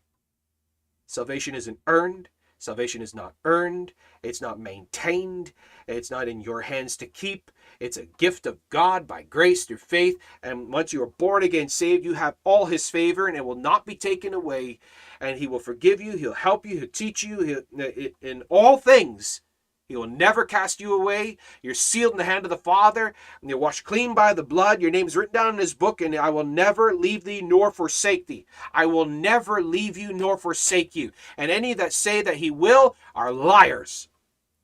Salvation 1.06 1.56
isn't 1.56 1.80
earned. 1.88 2.30
Salvation 2.58 3.02
is 3.02 3.14
not 3.14 3.36
earned. 3.46 3.94
It's 4.24 4.42
not 4.42 4.60
maintained. 4.60 5.54
It's 5.88 6.10
not 6.10 6.28
in 6.28 6.42
your 6.42 6.62
hands 6.62 6.98
to 6.98 7.08
keep. 7.08 7.52
It's 7.84 7.98
a 7.98 8.06
gift 8.18 8.46
of 8.46 8.60
God 8.70 9.06
by 9.06 9.24
grace 9.24 9.66
through 9.66 9.76
faith. 9.76 10.16
And 10.42 10.72
once 10.72 10.94
you 10.94 11.04
are 11.04 11.08
born 11.08 11.44
again, 11.44 11.68
saved, 11.68 12.06
you 12.06 12.14
have 12.14 12.38
all 12.46 12.68
His 12.68 12.90
favor 12.90 13.28
and 13.28 13.36
it 13.36 13.44
will 13.44 13.58
not 13.58 13.86
be 13.86 13.94
taken 13.94 14.34
away. 14.34 14.80
And 15.20 15.38
He 15.38 15.48
will 15.48 15.60
forgive 15.60 16.00
you. 16.00 16.16
He'll 16.16 16.32
help 16.32 16.66
you. 16.66 16.78
He'll 16.80 16.88
teach 16.88 17.24
you. 17.24 17.42
He'll, 17.42 17.86
uh, 17.86 18.10
in 18.22 18.44
all 18.48 18.78
things, 18.78 19.42
he 19.90 19.98
will 19.98 20.08
never 20.08 20.46
cast 20.46 20.80
you 20.80 20.98
away. 20.98 21.38
You're 21.62 21.74
sealed 21.74 22.14
in 22.14 22.18
the 22.18 22.24
hand 22.24 22.46
of 22.46 22.50
the 22.50 22.58
Father, 22.58 23.14
and 23.42 23.50
you're 23.50 23.60
washed 23.60 23.84
clean 23.84 24.16
by 24.16 24.34
the 24.34 24.44
blood. 24.44 24.82
Your 24.82 24.90
name's 24.90 25.18
written 25.18 25.34
down 25.34 25.56
in 25.56 25.60
his 25.60 25.74
book, 25.74 26.00
and 26.00 26.16
I 26.16 26.30
will 26.30 26.46
never 26.46 26.96
leave 26.96 27.26
thee 27.26 27.42
nor 27.42 27.70
forsake 27.70 28.28
thee. 28.28 28.46
I 28.74 28.86
will 28.86 29.06
never 29.06 29.62
leave 29.62 29.98
you 29.98 30.14
nor 30.14 30.38
forsake 30.38 30.96
you. 30.96 31.12
And 31.38 31.52
any 31.52 31.74
that 31.74 31.92
say 31.92 32.22
that 32.22 32.38
he 32.38 32.50
will 32.50 32.96
are 33.14 33.34
liars, 33.34 34.08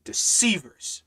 deceivers, 0.06 1.04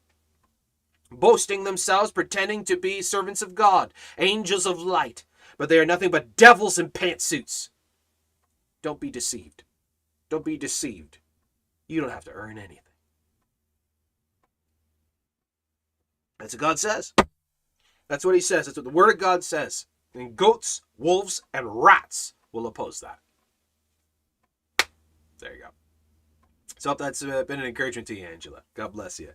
boasting 1.17 1.65
themselves, 1.65 2.13
pretending 2.13 2.65
to 2.65 2.77
be 2.77 3.03
servants 3.03 3.43
of 3.43 3.55
God, 3.55 3.93
angels 4.19 4.67
of 4.67 4.81
light, 4.81 5.25
but 5.59 5.69
they 5.69 5.79
are 5.79 5.87
nothing 5.87 6.11
but 6.11 6.37
devils 6.37 6.79
in 6.79 6.91
pantsuits. 6.91 7.71
Don't 8.83 9.01
be 9.01 9.11
deceived. 9.11 9.65
Don't 10.29 10.45
be 10.45 10.57
deceived. 10.57 11.19
You 11.89 12.01
don't 12.01 12.11
have 12.11 12.25
to 12.25 12.33
earn 12.33 12.59
anything. 12.59 12.79
That's 16.39 16.55
what 16.55 16.61
God 16.61 16.79
says. 16.79 17.13
That's 18.09 18.25
what 18.25 18.35
he 18.35 18.41
says. 18.41 18.67
That's 18.67 18.77
what 18.77 18.85
the 18.85 18.91
word 18.91 19.11
of 19.11 19.19
God 19.19 19.45
says. 19.45 19.87
And 20.15 20.37
goats, 20.37 20.83
wolves, 20.99 21.43
and 21.55 21.83
rats 21.83 22.35
will 22.51 22.67
oppose 22.67 23.01
that. 23.01 23.21
There 25.39 25.55
you 25.55 25.63
go. 25.63 25.69
So 26.79 26.91
I 26.91 26.93
hope 26.93 26.99
that's 26.99 27.23
uh, 27.23 27.45
been 27.45 27.61
an 27.61 27.67
encouragement 27.67 28.09
to 28.09 28.19
you, 28.19 28.27
Angela. 28.27 28.63
God 28.75 28.93
bless 28.93 29.21
you. 29.21 29.31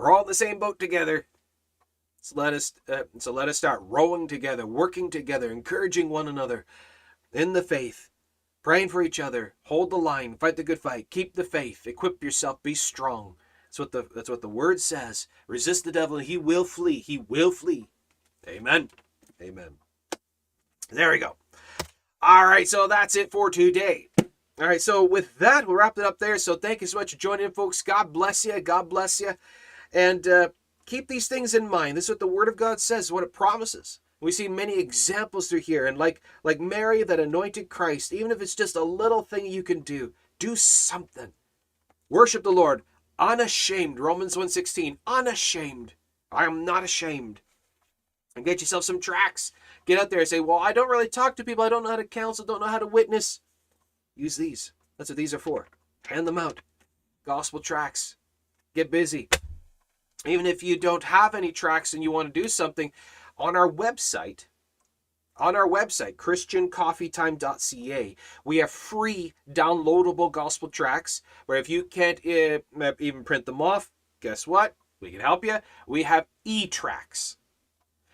We're 0.00 0.12
all 0.12 0.22
in 0.22 0.28
the 0.28 0.34
same 0.34 0.58
boat 0.58 0.78
together. 0.78 1.26
So 2.22 2.40
let 2.40 2.54
us 2.54 2.72
uh, 2.90 3.02
so 3.18 3.32
let 3.32 3.50
us 3.50 3.58
start 3.58 3.82
rowing 3.82 4.28
together, 4.28 4.66
working 4.66 5.10
together, 5.10 5.52
encouraging 5.52 6.08
one 6.08 6.26
another 6.26 6.64
in 7.34 7.52
the 7.52 7.60
faith, 7.60 8.08
praying 8.62 8.88
for 8.88 9.02
each 9.02 9.20
other, 9.20 9.52
hold 9.64 9.90
the 9.90 9.96
line, 9.96 10.36
fight 10.38 10.56
the 10.56 10.62
good 10.62 10.80
fight, 10.80 11.10
keep 11.10 11.34
the 11.34 11.44
faith, 11.44 11.86
equip 11.86 12.24
yourself, 12.24 12.62
be 12.62 12.74
strong. 12.74 13.36
That's 13.66 13.78
what 13.78 13.92
the 13.92 14.06
that's 14.14 14.30
what 14.30 14.40
the 14.40 14.48
word 14.48 14.80
says. 14.80 15.28
Resist 15.46 15.84
the 15.84 15.92
devil 15.92 16.16
and 16.16 16.26
he 16.26 16.38
will 16.38 16.64
flee. 16.64 17.00
He 17.00 17.18
will 17.18 17.50
flee. 17.50 17.90
Amen. 18.48 18.88
Amen. 19.42 19.76
There 20.88 21.10
we 21.10 21.18
go. 21.18 21.36
All 22.22 22.46
right, 22.46 22.66
so 22.66 22.86
that's 22.86 23.16
it 23.16 23.30
for 23.30 23.50
today. 23.50 24.08
All 24.18 24.66
right, 24.66 24.80
so 24.80 25.04
with 25.04 25.38
that, 25.38 25.66
we'll 25.66 25.76
wrap 25.76 25.98
it 25.98 26.04
up 26.04 26.18
there. 26.18 26.38
So 26.38 26.54
thank 26.56 26.80
you 26.80 26.86
so 26.86 26.98
much 26.98 27.12
for 27.12 27.18
joining 27.18 27.50
folks. 27.50 27.82
God 27.82 28.14
bless 28.14 28.46
you. 28.46 28.58
God 28.60 28.88
bless 28.88 29.20
you. 29.20 29.34
And 29.92 30.26
uh, 30.26 30.48
keep 30.86 31.08
these 31.08 31.28
things 31.28 31.54
in 31.54 31.68
mind. 31.68 31.96
This 31.96 32.04
is 32.04 32.10
what 32.10 32.20
the 32.20 32.26
Word 32.26 32.48
of 32.48 32.56
God 32.56 32.80
says, 32.80 33.10
what 33.10 33.24
it 33.24 33.32
promises. 33.32 34.00
We 34.20 34.32
see 34.32 34.48
many 34.48 34.78
examples 34.78 35.48
through 35.48 35.60
here, 35.60 35.86
and 35.86 35.96
like 35.96 36.20
like 36.44 36.60
Mary 36.60 37.02
that 37.02 37.18
anointed 37.18 37.70
Christ, 37.70 38.12
even 38.12 38.30
if 38.30 38.42
it's 38.42 38.54
just 38.54 38.76
a 38.76 38.84
little 38.84 39.22
thing 39.22 39.46
you 39.46 39.62
can 39.62 39.80
do, 39.80 40.12
do 40.38 40.56
something. 40.56 41.32
Worship 42.10 42.42
the 42.42 42.50
Lord, 42.50 42.82
unashamed. 43.18 43.98
Romans 43.98 44.36
1:16, 44.36 44.98
unashamed. 45.06 45.94
I 46.30 46.44
am 46.44 46.64
not 46.64 46.84
ashamed. 46.84 47.40
And 48.36 48.44
get 48.44 48.60
yourself 48.60 48.84
some 48.84 49.00
tracts. 49.00 49.52
Get 49.86 49.98
out 49.98 50.10
there 50.10 50.20
and 50.20 50.28
say, 50.28 50.40
Well, 50.40 50.58
I 50.58 50.72
don't 50.72 50.88
really 50.88 51.08
talk 51.08 51.34
to 51.36 51.44
people, 51.44 51.64
I 51.64 51.68
don't 51.68 51.82
know 51.82 51.90
how 51.90 51.96
to 51.96 52.04
counsel, 52.04 52.44
don't 52.44 52.60
know 52.60 52.66
how 52.66 52.78
to 52.78 52.86
witness. 52.86 53.40
Use 54.16 54.36
these. 54.36 54.72
That's 54.98 55.10
what 55.10 55.16
these 55.16 55.34
are 55.34 55.38
for. 55.38 55.66
Hand 56.06 56.28
them 56.28 56.38
out. 56.38 56.60
Gospel 57.24 57.60
tracts. 57.60 58.16
Get 58.74 58.90
busy. 58.90 59.28
Even 60.26 60.46
if 60.46 60.62
you 60.62 60.78
don't 60.78 61.04
have 61.04 61.34
any 61.34 61.52
tracks 61.52 61.94
and 61.94 62.02
you 62.02 62.10
want 62.10 62.32
to 62.32 62.42
do 62.42 62.48
something, 62.48 62.92
on 63.38 63.56
our 63.56 63.70
website, 63.70 64.46
on 65.38 65.56
our 65.56 65.66
website, 65.66 66.16
christiancoffeetime.ca, 66.16 68.16
we 68.44 68.56
have 68.58 68.70
free 68.70 69.32
downloadable 69.50 70.30
gospel 70.30 70.68
tracts 70.68 71.22
where 71.46 71.58
if 71.58 71.68
you 71.68 71.84
can't 71.84 72.20
uh, 72.26 72.92
even 72.98 73.24
print 73.24 73.46
them 73.46 73.62
off, 73.62 73.90
guess 74.20 74.46
what? 74.46 74.76
We 75.00 75.10
can 75.10 75.20
help 75.20 75.44
you. 75.44 75.58
We 75.86 76.02
have 76.02 76.26
e-tracts 76.44 77.38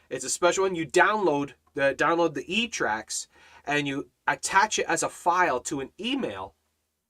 It's 0.09 0.25
a 0.25 0.31
special 0.31 0.65
one. 0.65 0.77
You 0.77 0.87
download 0.87 1.55
the 1.75 1.95
download 1.99 2.35
the 2.35 2.45
e-tracts 2.47 3.27
and 3.65 3.89
you 3.89 4.09
attach 4.27 4.79
it 4.79 4.87
as 4.87 5.03
a 5.03 5.09
file 5.09 5.59
to 5.61 5.81
an 5.81 5.91
email, 5.99 6.55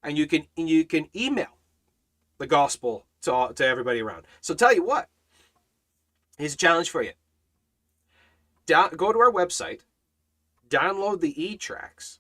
and 0.03 0.17
you 0.17 0.27
can 0.27 0.47
you 0.57 0.87
can 0.87 1.09
email 1.15 1.59
the 2.39 2.47
gospel 2.47 3.05
to 3.27 3.33
all, 3.33 3.53
to 3.53 3.65
everybody 3.65 4.01
around. 4.01 4.27
So 4.41 4.55
tell 4.55 4.75
you 4.75 4.83
what, 4.83 5.09
here's 6.39 6.55
a 6.55 6.57
challenge 6.57 6.91
for 6.91 7.03
you. 7.03 7.13
Down, 8.67 8.91
go 8.97 9.13
to 9.13 9.19
our 9.21 9.31
website, 9.31 9.83
download 10.69 11.21
the 11.21 11.41
e-tracts, 11.41 12.19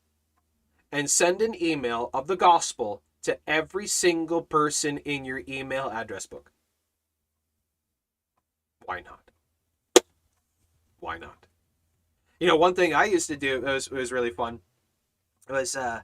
and 0.92 1.10
send 1.10 1.42
an 1.42 1.60
email 1.60 2.10
of 2.14 2.28
the 2.28 2.36
gospel 2.36 3.02
to 3.22 3.38
every 3.46 3.88
single 3.88 4.42
person 4.42 4.98
in 4.98 5.24
your 5.24 5.42
email 5.48 5.90
address 5.90 6.26
book. 6.26 6.52
Why 8.84 9.00
not? 9.00 9.32
Why 11.00 11.18
not? 11.18 11.46
You 12.38 12.46
know, 12.46 12.56
one 12.56 12.74
thing 12.74 12.94
I 12.94 13.06
used 13.06 13.26
to 13.28 13.36
do 13.36 13.62
was, 13.62 13.90
was 13.90 14.12
really 14.12 14.30
fun 14.30 14.60
it 15.48 15.52
was 15.52 15.76
uh, 15.76 16.00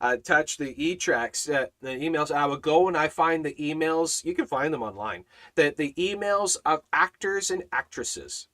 attach 0.00 0.56
the 0.56 0.74
e-tracts, 0.82 1.48
uh, 1.48 1.66
the 1.80 1.90
emails. 1.90 2.30
I 2.30 2.46
would 2.46 2.62
go 2.62 2.88
and 2.88 2.96
I 2.96 3.08
find 3.08 3.44
the 3.44 3.54
emails. 3.54 4.24
You 4.24 4.34
can 4.34 4.46
find 4.46 4.72
them 4.72 4.82
online. 4.82 5.24
The 5.54 5.74
the 5.76 5.94
emails 5.94 6.56
of 6.64 6.82
actors 6.92 7.50
and 7.50 7.64
actresses. 7.72 8.48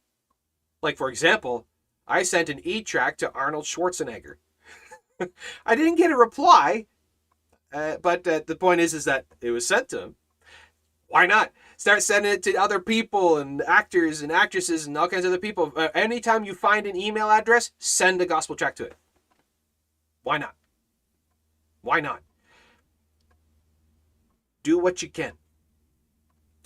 Like 0.83 0.97
for 0.97 1.09
example, 1.09 1.67
I 2.07 2.23
sent 2.23 2.49
an 2.49 2.61
e-tract 2.65 3.21
to 3.21 3.33
Arnold 3.33 3.65
Schwarzenegger. 3.65 4.37
I 5.67 5.75
didn't 5.77 5.97
get 5.97 6.11
a 6.11 6.17
reply, 6.17 6.87
uh, 7.73 7.97
but 8.03 8.27
uh, 8.27 8.41
the 8.47 8.57
point 8.57 8.81
is, 8.81 8.95
is 8.95 9.05
that 9.05 9.27
it 9.41 9.51
was 9.51 9.67
sent 9.67 9.89
to 9.91 10.03
him. 10.03 10.17
Why 11.09 11.27
not? 11.27 11.53
Start 11.77 12.03
sending 12.03 12.33
it 12.33 12.43
to 12.45 12.55
other 12.57 12.79
people 12.79 13.39
and 13.39 13.63
actors 13.63 14.23
and 14.23 14.31
actresses 14.31 14.87
and 14.87 14.97
all 14.97 15.09
kinds 15.09 15.25
of 15.25 15.33
other 15.33 15.41
people. 15.41 15.73
Uh, 15.75 15.89
anytime 15.95 16.45
you 16.45 16.55
find 16.55 16.87
an 16.87 16.97
email 16.97 17.31
address, 17.31 17.73
send 17.79 18.21
a 18.21 18.27
gospel 18.27 18.55
tract 18.55 18.77
to 18.79 18.85
it. 18.85 18.95
Why 20.23 20.39
not? 20.39 20.55
Why 21.83 22.01
not? 22.01 22.23
Do 24.63 24.79
what 24.79 25.03
you 25.03 25.09
can. 25.09 25.33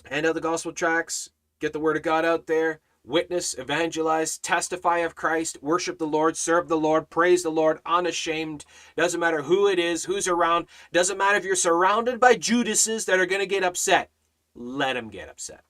Hand 0.09 0.25
out 0.25 0.35
the 0.35 0.41
gospel 0.41 0.71
tracts, 0.71 1.29
get 1.59 1.73
the 1.73 1.79
word 1.79 1.97
of 1.97 2.03
God 2.03 2.25
out 2.25 2.47
there, 2.47 2.81
witness, 3.03 3.55
evangelize, 3.57 4.37
testify 4.37 4.99
of 4.99 5.15
Christ, 5.15 5.57
worship 5.61 5.97
the 5.97 6.07
Lord, 6.07 6.37
serve 6.37 6.67
the 6.67 6.77
Lord, 6.77 7.09
praise 7.09 7.43
the 7.43 7.49
Lord, 7.49 7.79
unashamed. 7.85 8.65
Doesn't 8.95 9.19
matter 9.19 9.43
who 9.43 9.67
it 9.67 9.79
is, 9.79 10.05
who's 10.05 10.27
around. 10.27 10.67
Doesn't 10.91 11.17
matter 11.17 11.37
if 11.37 11.45
you're 11.45 11.55
surrounded 11.55 12.19
by 12.19 12.35
Judases 12.35 13.05
that 13.05 13.19
are 13.19 13.25
going 13.25 13.41
to 13.41 13.47
get 13.47 13.63
upset. 13.63 14.09
Let 14.53 14.93
them 14.93 15.09
get 15.09 15.29
upset. 15.29 15.63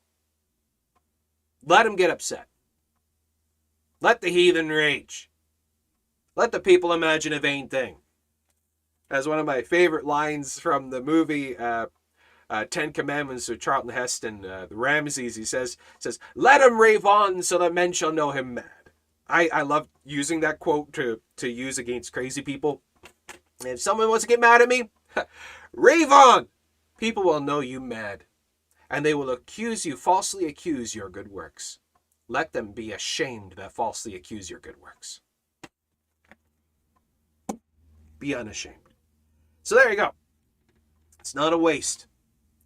Let 1.65 1.84
them 1.84 1.95
get 1.95 2.09
upset. 2.09 2.47
Let 4.01 4.22
the 4.22 4.30
heathen 4.30 4.69
rage. 4.69 5.30
Let 6.35 6.51
the 6.51 6.59
people 6.59 6.93
imagine 6.93 7.34
a 7.34 7.39
vain 7.39 7.69
thing. 7.69 7.97
As 9.10 9.27
one 9.27 9.40
of 9.40 9.45
my 9.45 9.61
favorite 9.61 10.06
lines 10.06 10.60
from 10.60 10.90
the 10.90 11.02
movie 11.02 11.56
uh, 11.57 11.88
uh, 12.49 12.65
Ten 12.65 12.91
Commandments 12.91 13.49
of 13.49 13.60
Charlton 13.60 13.91
Heston, 13.91 14.45
uh, 14.45 14.68
the 14.68 14.76
Ramses, 14.76 15.36
he 15.36 15.45
says, 15.45 15.77
says, 15.99 16.19
"Let 16.36 16.61
him 16.61 16.80
rave 16.80 17.06
on, 17.06 17.44
so 17.44 17.57
that 17.60 17.73
men 17.73 17.91
shall 17.91 18.11
know 18.11 18.32
him 18.32 18.56
mad." 18.56 18.65
I, 19.27 19.49
I 19.52 19.61
love 19.64 19.90
using 20.03 20.40
that 20.41 20.60
quote 20.60 20.94
to 20.94 21.22
to 21.38 21.48
use 21.48 21.77
against 21.77 22.14
crazy 22.14 22.41
people. 22.41 22.82
If 23.64 23.82
someone 23.82 24.10
wants 24.10 24.23
to 24.23 24.27
get 24.27 24.40
mad 24.40 24.61
at 24.61 24.69
me, 24.69 24.90
rave 25.73 26.11
on. 26.11 26.48
People 26.98 27.23
will 27.23 27.41
know 27.41 27.60
you 27.60 27.80
mad, 27.80 28.26
and 28.90 29.06
they 29.06 29.14
will 29.14 29.30
accuse 29.30 29.86
you, 29.86 29.98
falsely 29.98 30.45
accuse 30.45 30.95
your 30.95 31.10
good 31.10 31.30
works. 31.30 31.80
Let 32.27 32.53
them 32.53 32.72
be 32.72 32.91
ashamed 32.91 33.53
that 33.53 33.73
falsely 33.73 34.15
accuse 34.15 34.49
your 34.49 34.60
good 34.60 34.82
works. 34.82 35.22
Be 38.18 38.34
unashamed. 38.34 38.85
So 39.65 39.73
there 39.73 39.89
you 39.89 39.95
go. 39.95 40.11
It's 41.19 41.33
not 41.33 41.51
a 41.51 41.57
waste. 41.57 42.05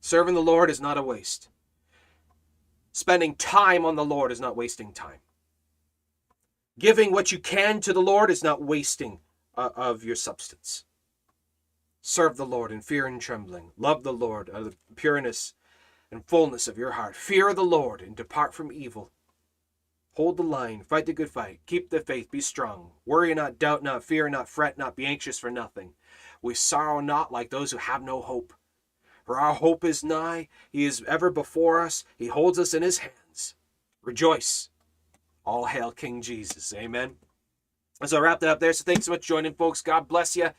Serving 0.02 0.36
the 0.36 0.42
Lord 0.42 0.70
is 0.70 0.82
not 0.82 0.98
a 0.98 1.02
waste. 1.02 1.48
Spending 2.92 3.36
time 3.36 3.86
on 3.86 3.96
the 3.96 4.04
Lord 4.04 4.34
is 4.34 4.42
not 4.42 4.58
wasting 4.58 4.92
time. 4.92 5.22
Giving 6.78 7.14
what 7.14 7.32
you 7.32 7.40
can 7.40 7.80
to 7.82 7.94
the 7.94 8.02
Lord 8.02 8.30
is 8.30 8.44
not 8.44 8.62
wasting 8.62 9.20
uh, 9.56 9.70
of 9.78 10.04
your 10.04 10.18
substance. 10.18 10.84
Serve 12.02 12.36
the 12.36 12.46
Lord 12.46 12.70
in 12.70 12.82
fear 12.82 13.08
and 13.08 13.22
trembling. 13.22 13.72
Love 13.78 14.04
the 14.04 14.12
Lord 14.12 14.50
out 14.50 14.58
of 14.58 14.66
the 14.66 14.96
pureness 14.96 15.54
and 16.12 16.26
fullness 16.26 16.68
of 16.68 16.78
your 16.78 16.92
heart. 16.92 17.16
Fear 17.16 17.54
the 17.54 17.64
Lord 17.64 18.02
and 18.02 18.14
depart 18.14 18.54
from 18.54 18.74
evil. 18.74 19.12
Hold 20.16 20.36
the 20.36 20.44
line, 20.44 20.84
fight 20.84 21.06
the 21.06 21.14
good 21.14 21.30
fight, 21.30 21.62
keep 21.66 21.92
the 21.92 22.02
faith, 22.02 22.30
be 22.30 22.42
strong. 22.42 22.92
Worry 23.06 23.34
not, 23.34 23.58
doubt 23.58 23.84
not, 23.84 24.04
fear 24.04 24.28
not, 24.28 24.50
fret 24.50 24.78
not, 24.78 24.98
be 24.98 25.06
anxious 25.06 25.40
for 25.40 25.50
nothing. 25.50 25.94
We 26.42 26.54
sorrow 26.54 27.00
not 27.00 27.32
like 27.32 27.50
those 27.50 27.72
who 27.72 27.78
have 27.78 28.02
no 28.02 28.22
hope. 28.22 28.54
For 29.26 29.40
our 29.40 29.54
hope 29.54 29.84
is 29.84 30.04
nigh, 30.04 30.48
he 30.72 30.86
is 30.86 31.04
ever 31.08 31.30
before 31.30 31.82
us, 31.82 32.04
he 32.18 32.28
holds 32.28 32.58
us 32.58 32.74
in 32.74 32.82
his 32.82 33.00
hands. 33.00 33.56
Rejoice. 34.02 34.70
All 35.46 35.66
hail 35.66 35.92
King 35.92 36.22
Jesus. 36.22 36.74
Amen. 36.74 37.18
So 38.06 38.18
I 38.18 38.22
wrapped 38.22 38.44
it 38.44 38.50
up 38.50 38.60
there. 38.60 38.74
So 38.74 38.84
thanks 38.84 39.06
so 39.06 39.12
much 39.12 39.22
for 39.22 39.28
joining, 39.28 39.54
folks. 39.54 39.82
God 39.82 40.08
bless 40.08 40.36
you. 40.36 40.50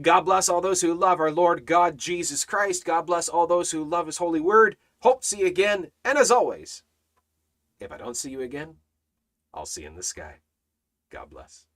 God 0.00 0.22
bless 0.22 0.48
all 0.48 0.60
those 0.60 0.80
who 0.82 0.94
love 0.94 1.20
our 1.20 1.30
Lord 1.30 1.66
God 1.66 1.98
Jesus 1.98 2.44
Christ. 2.44 2.84
God 2.84 3.06
bless 3.06 3.28
all 3.28 3.46
those 3.46 3.70
who 3.70 3.84
love 3.84 4.06
his 4.06 4.18
holy 4.18 4.40
word. 4.40 4.76
Hope 5.00 5.22
to 5.22 5.26
see 5.26 5.38
you 5.40 5.46
again. 5.46 5.90
And 6.04 6.18
as 6.18 6.30
always, 6.30 6.82
if 7.80 7.90
I 7.90 7.96
don't 7.96 8.16
see 8.16 8.30
you 8.30 8.40
again, 8.40 8.76
I'll 9.52 9.66
see 9.66 9.82
you 9.82 9.88
in 9.88 9.96
the 9.96 10.02
sky. 10.02 10.36
God 11.10 11.30
bless. 11.30 11.66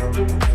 Música 0.00 0.49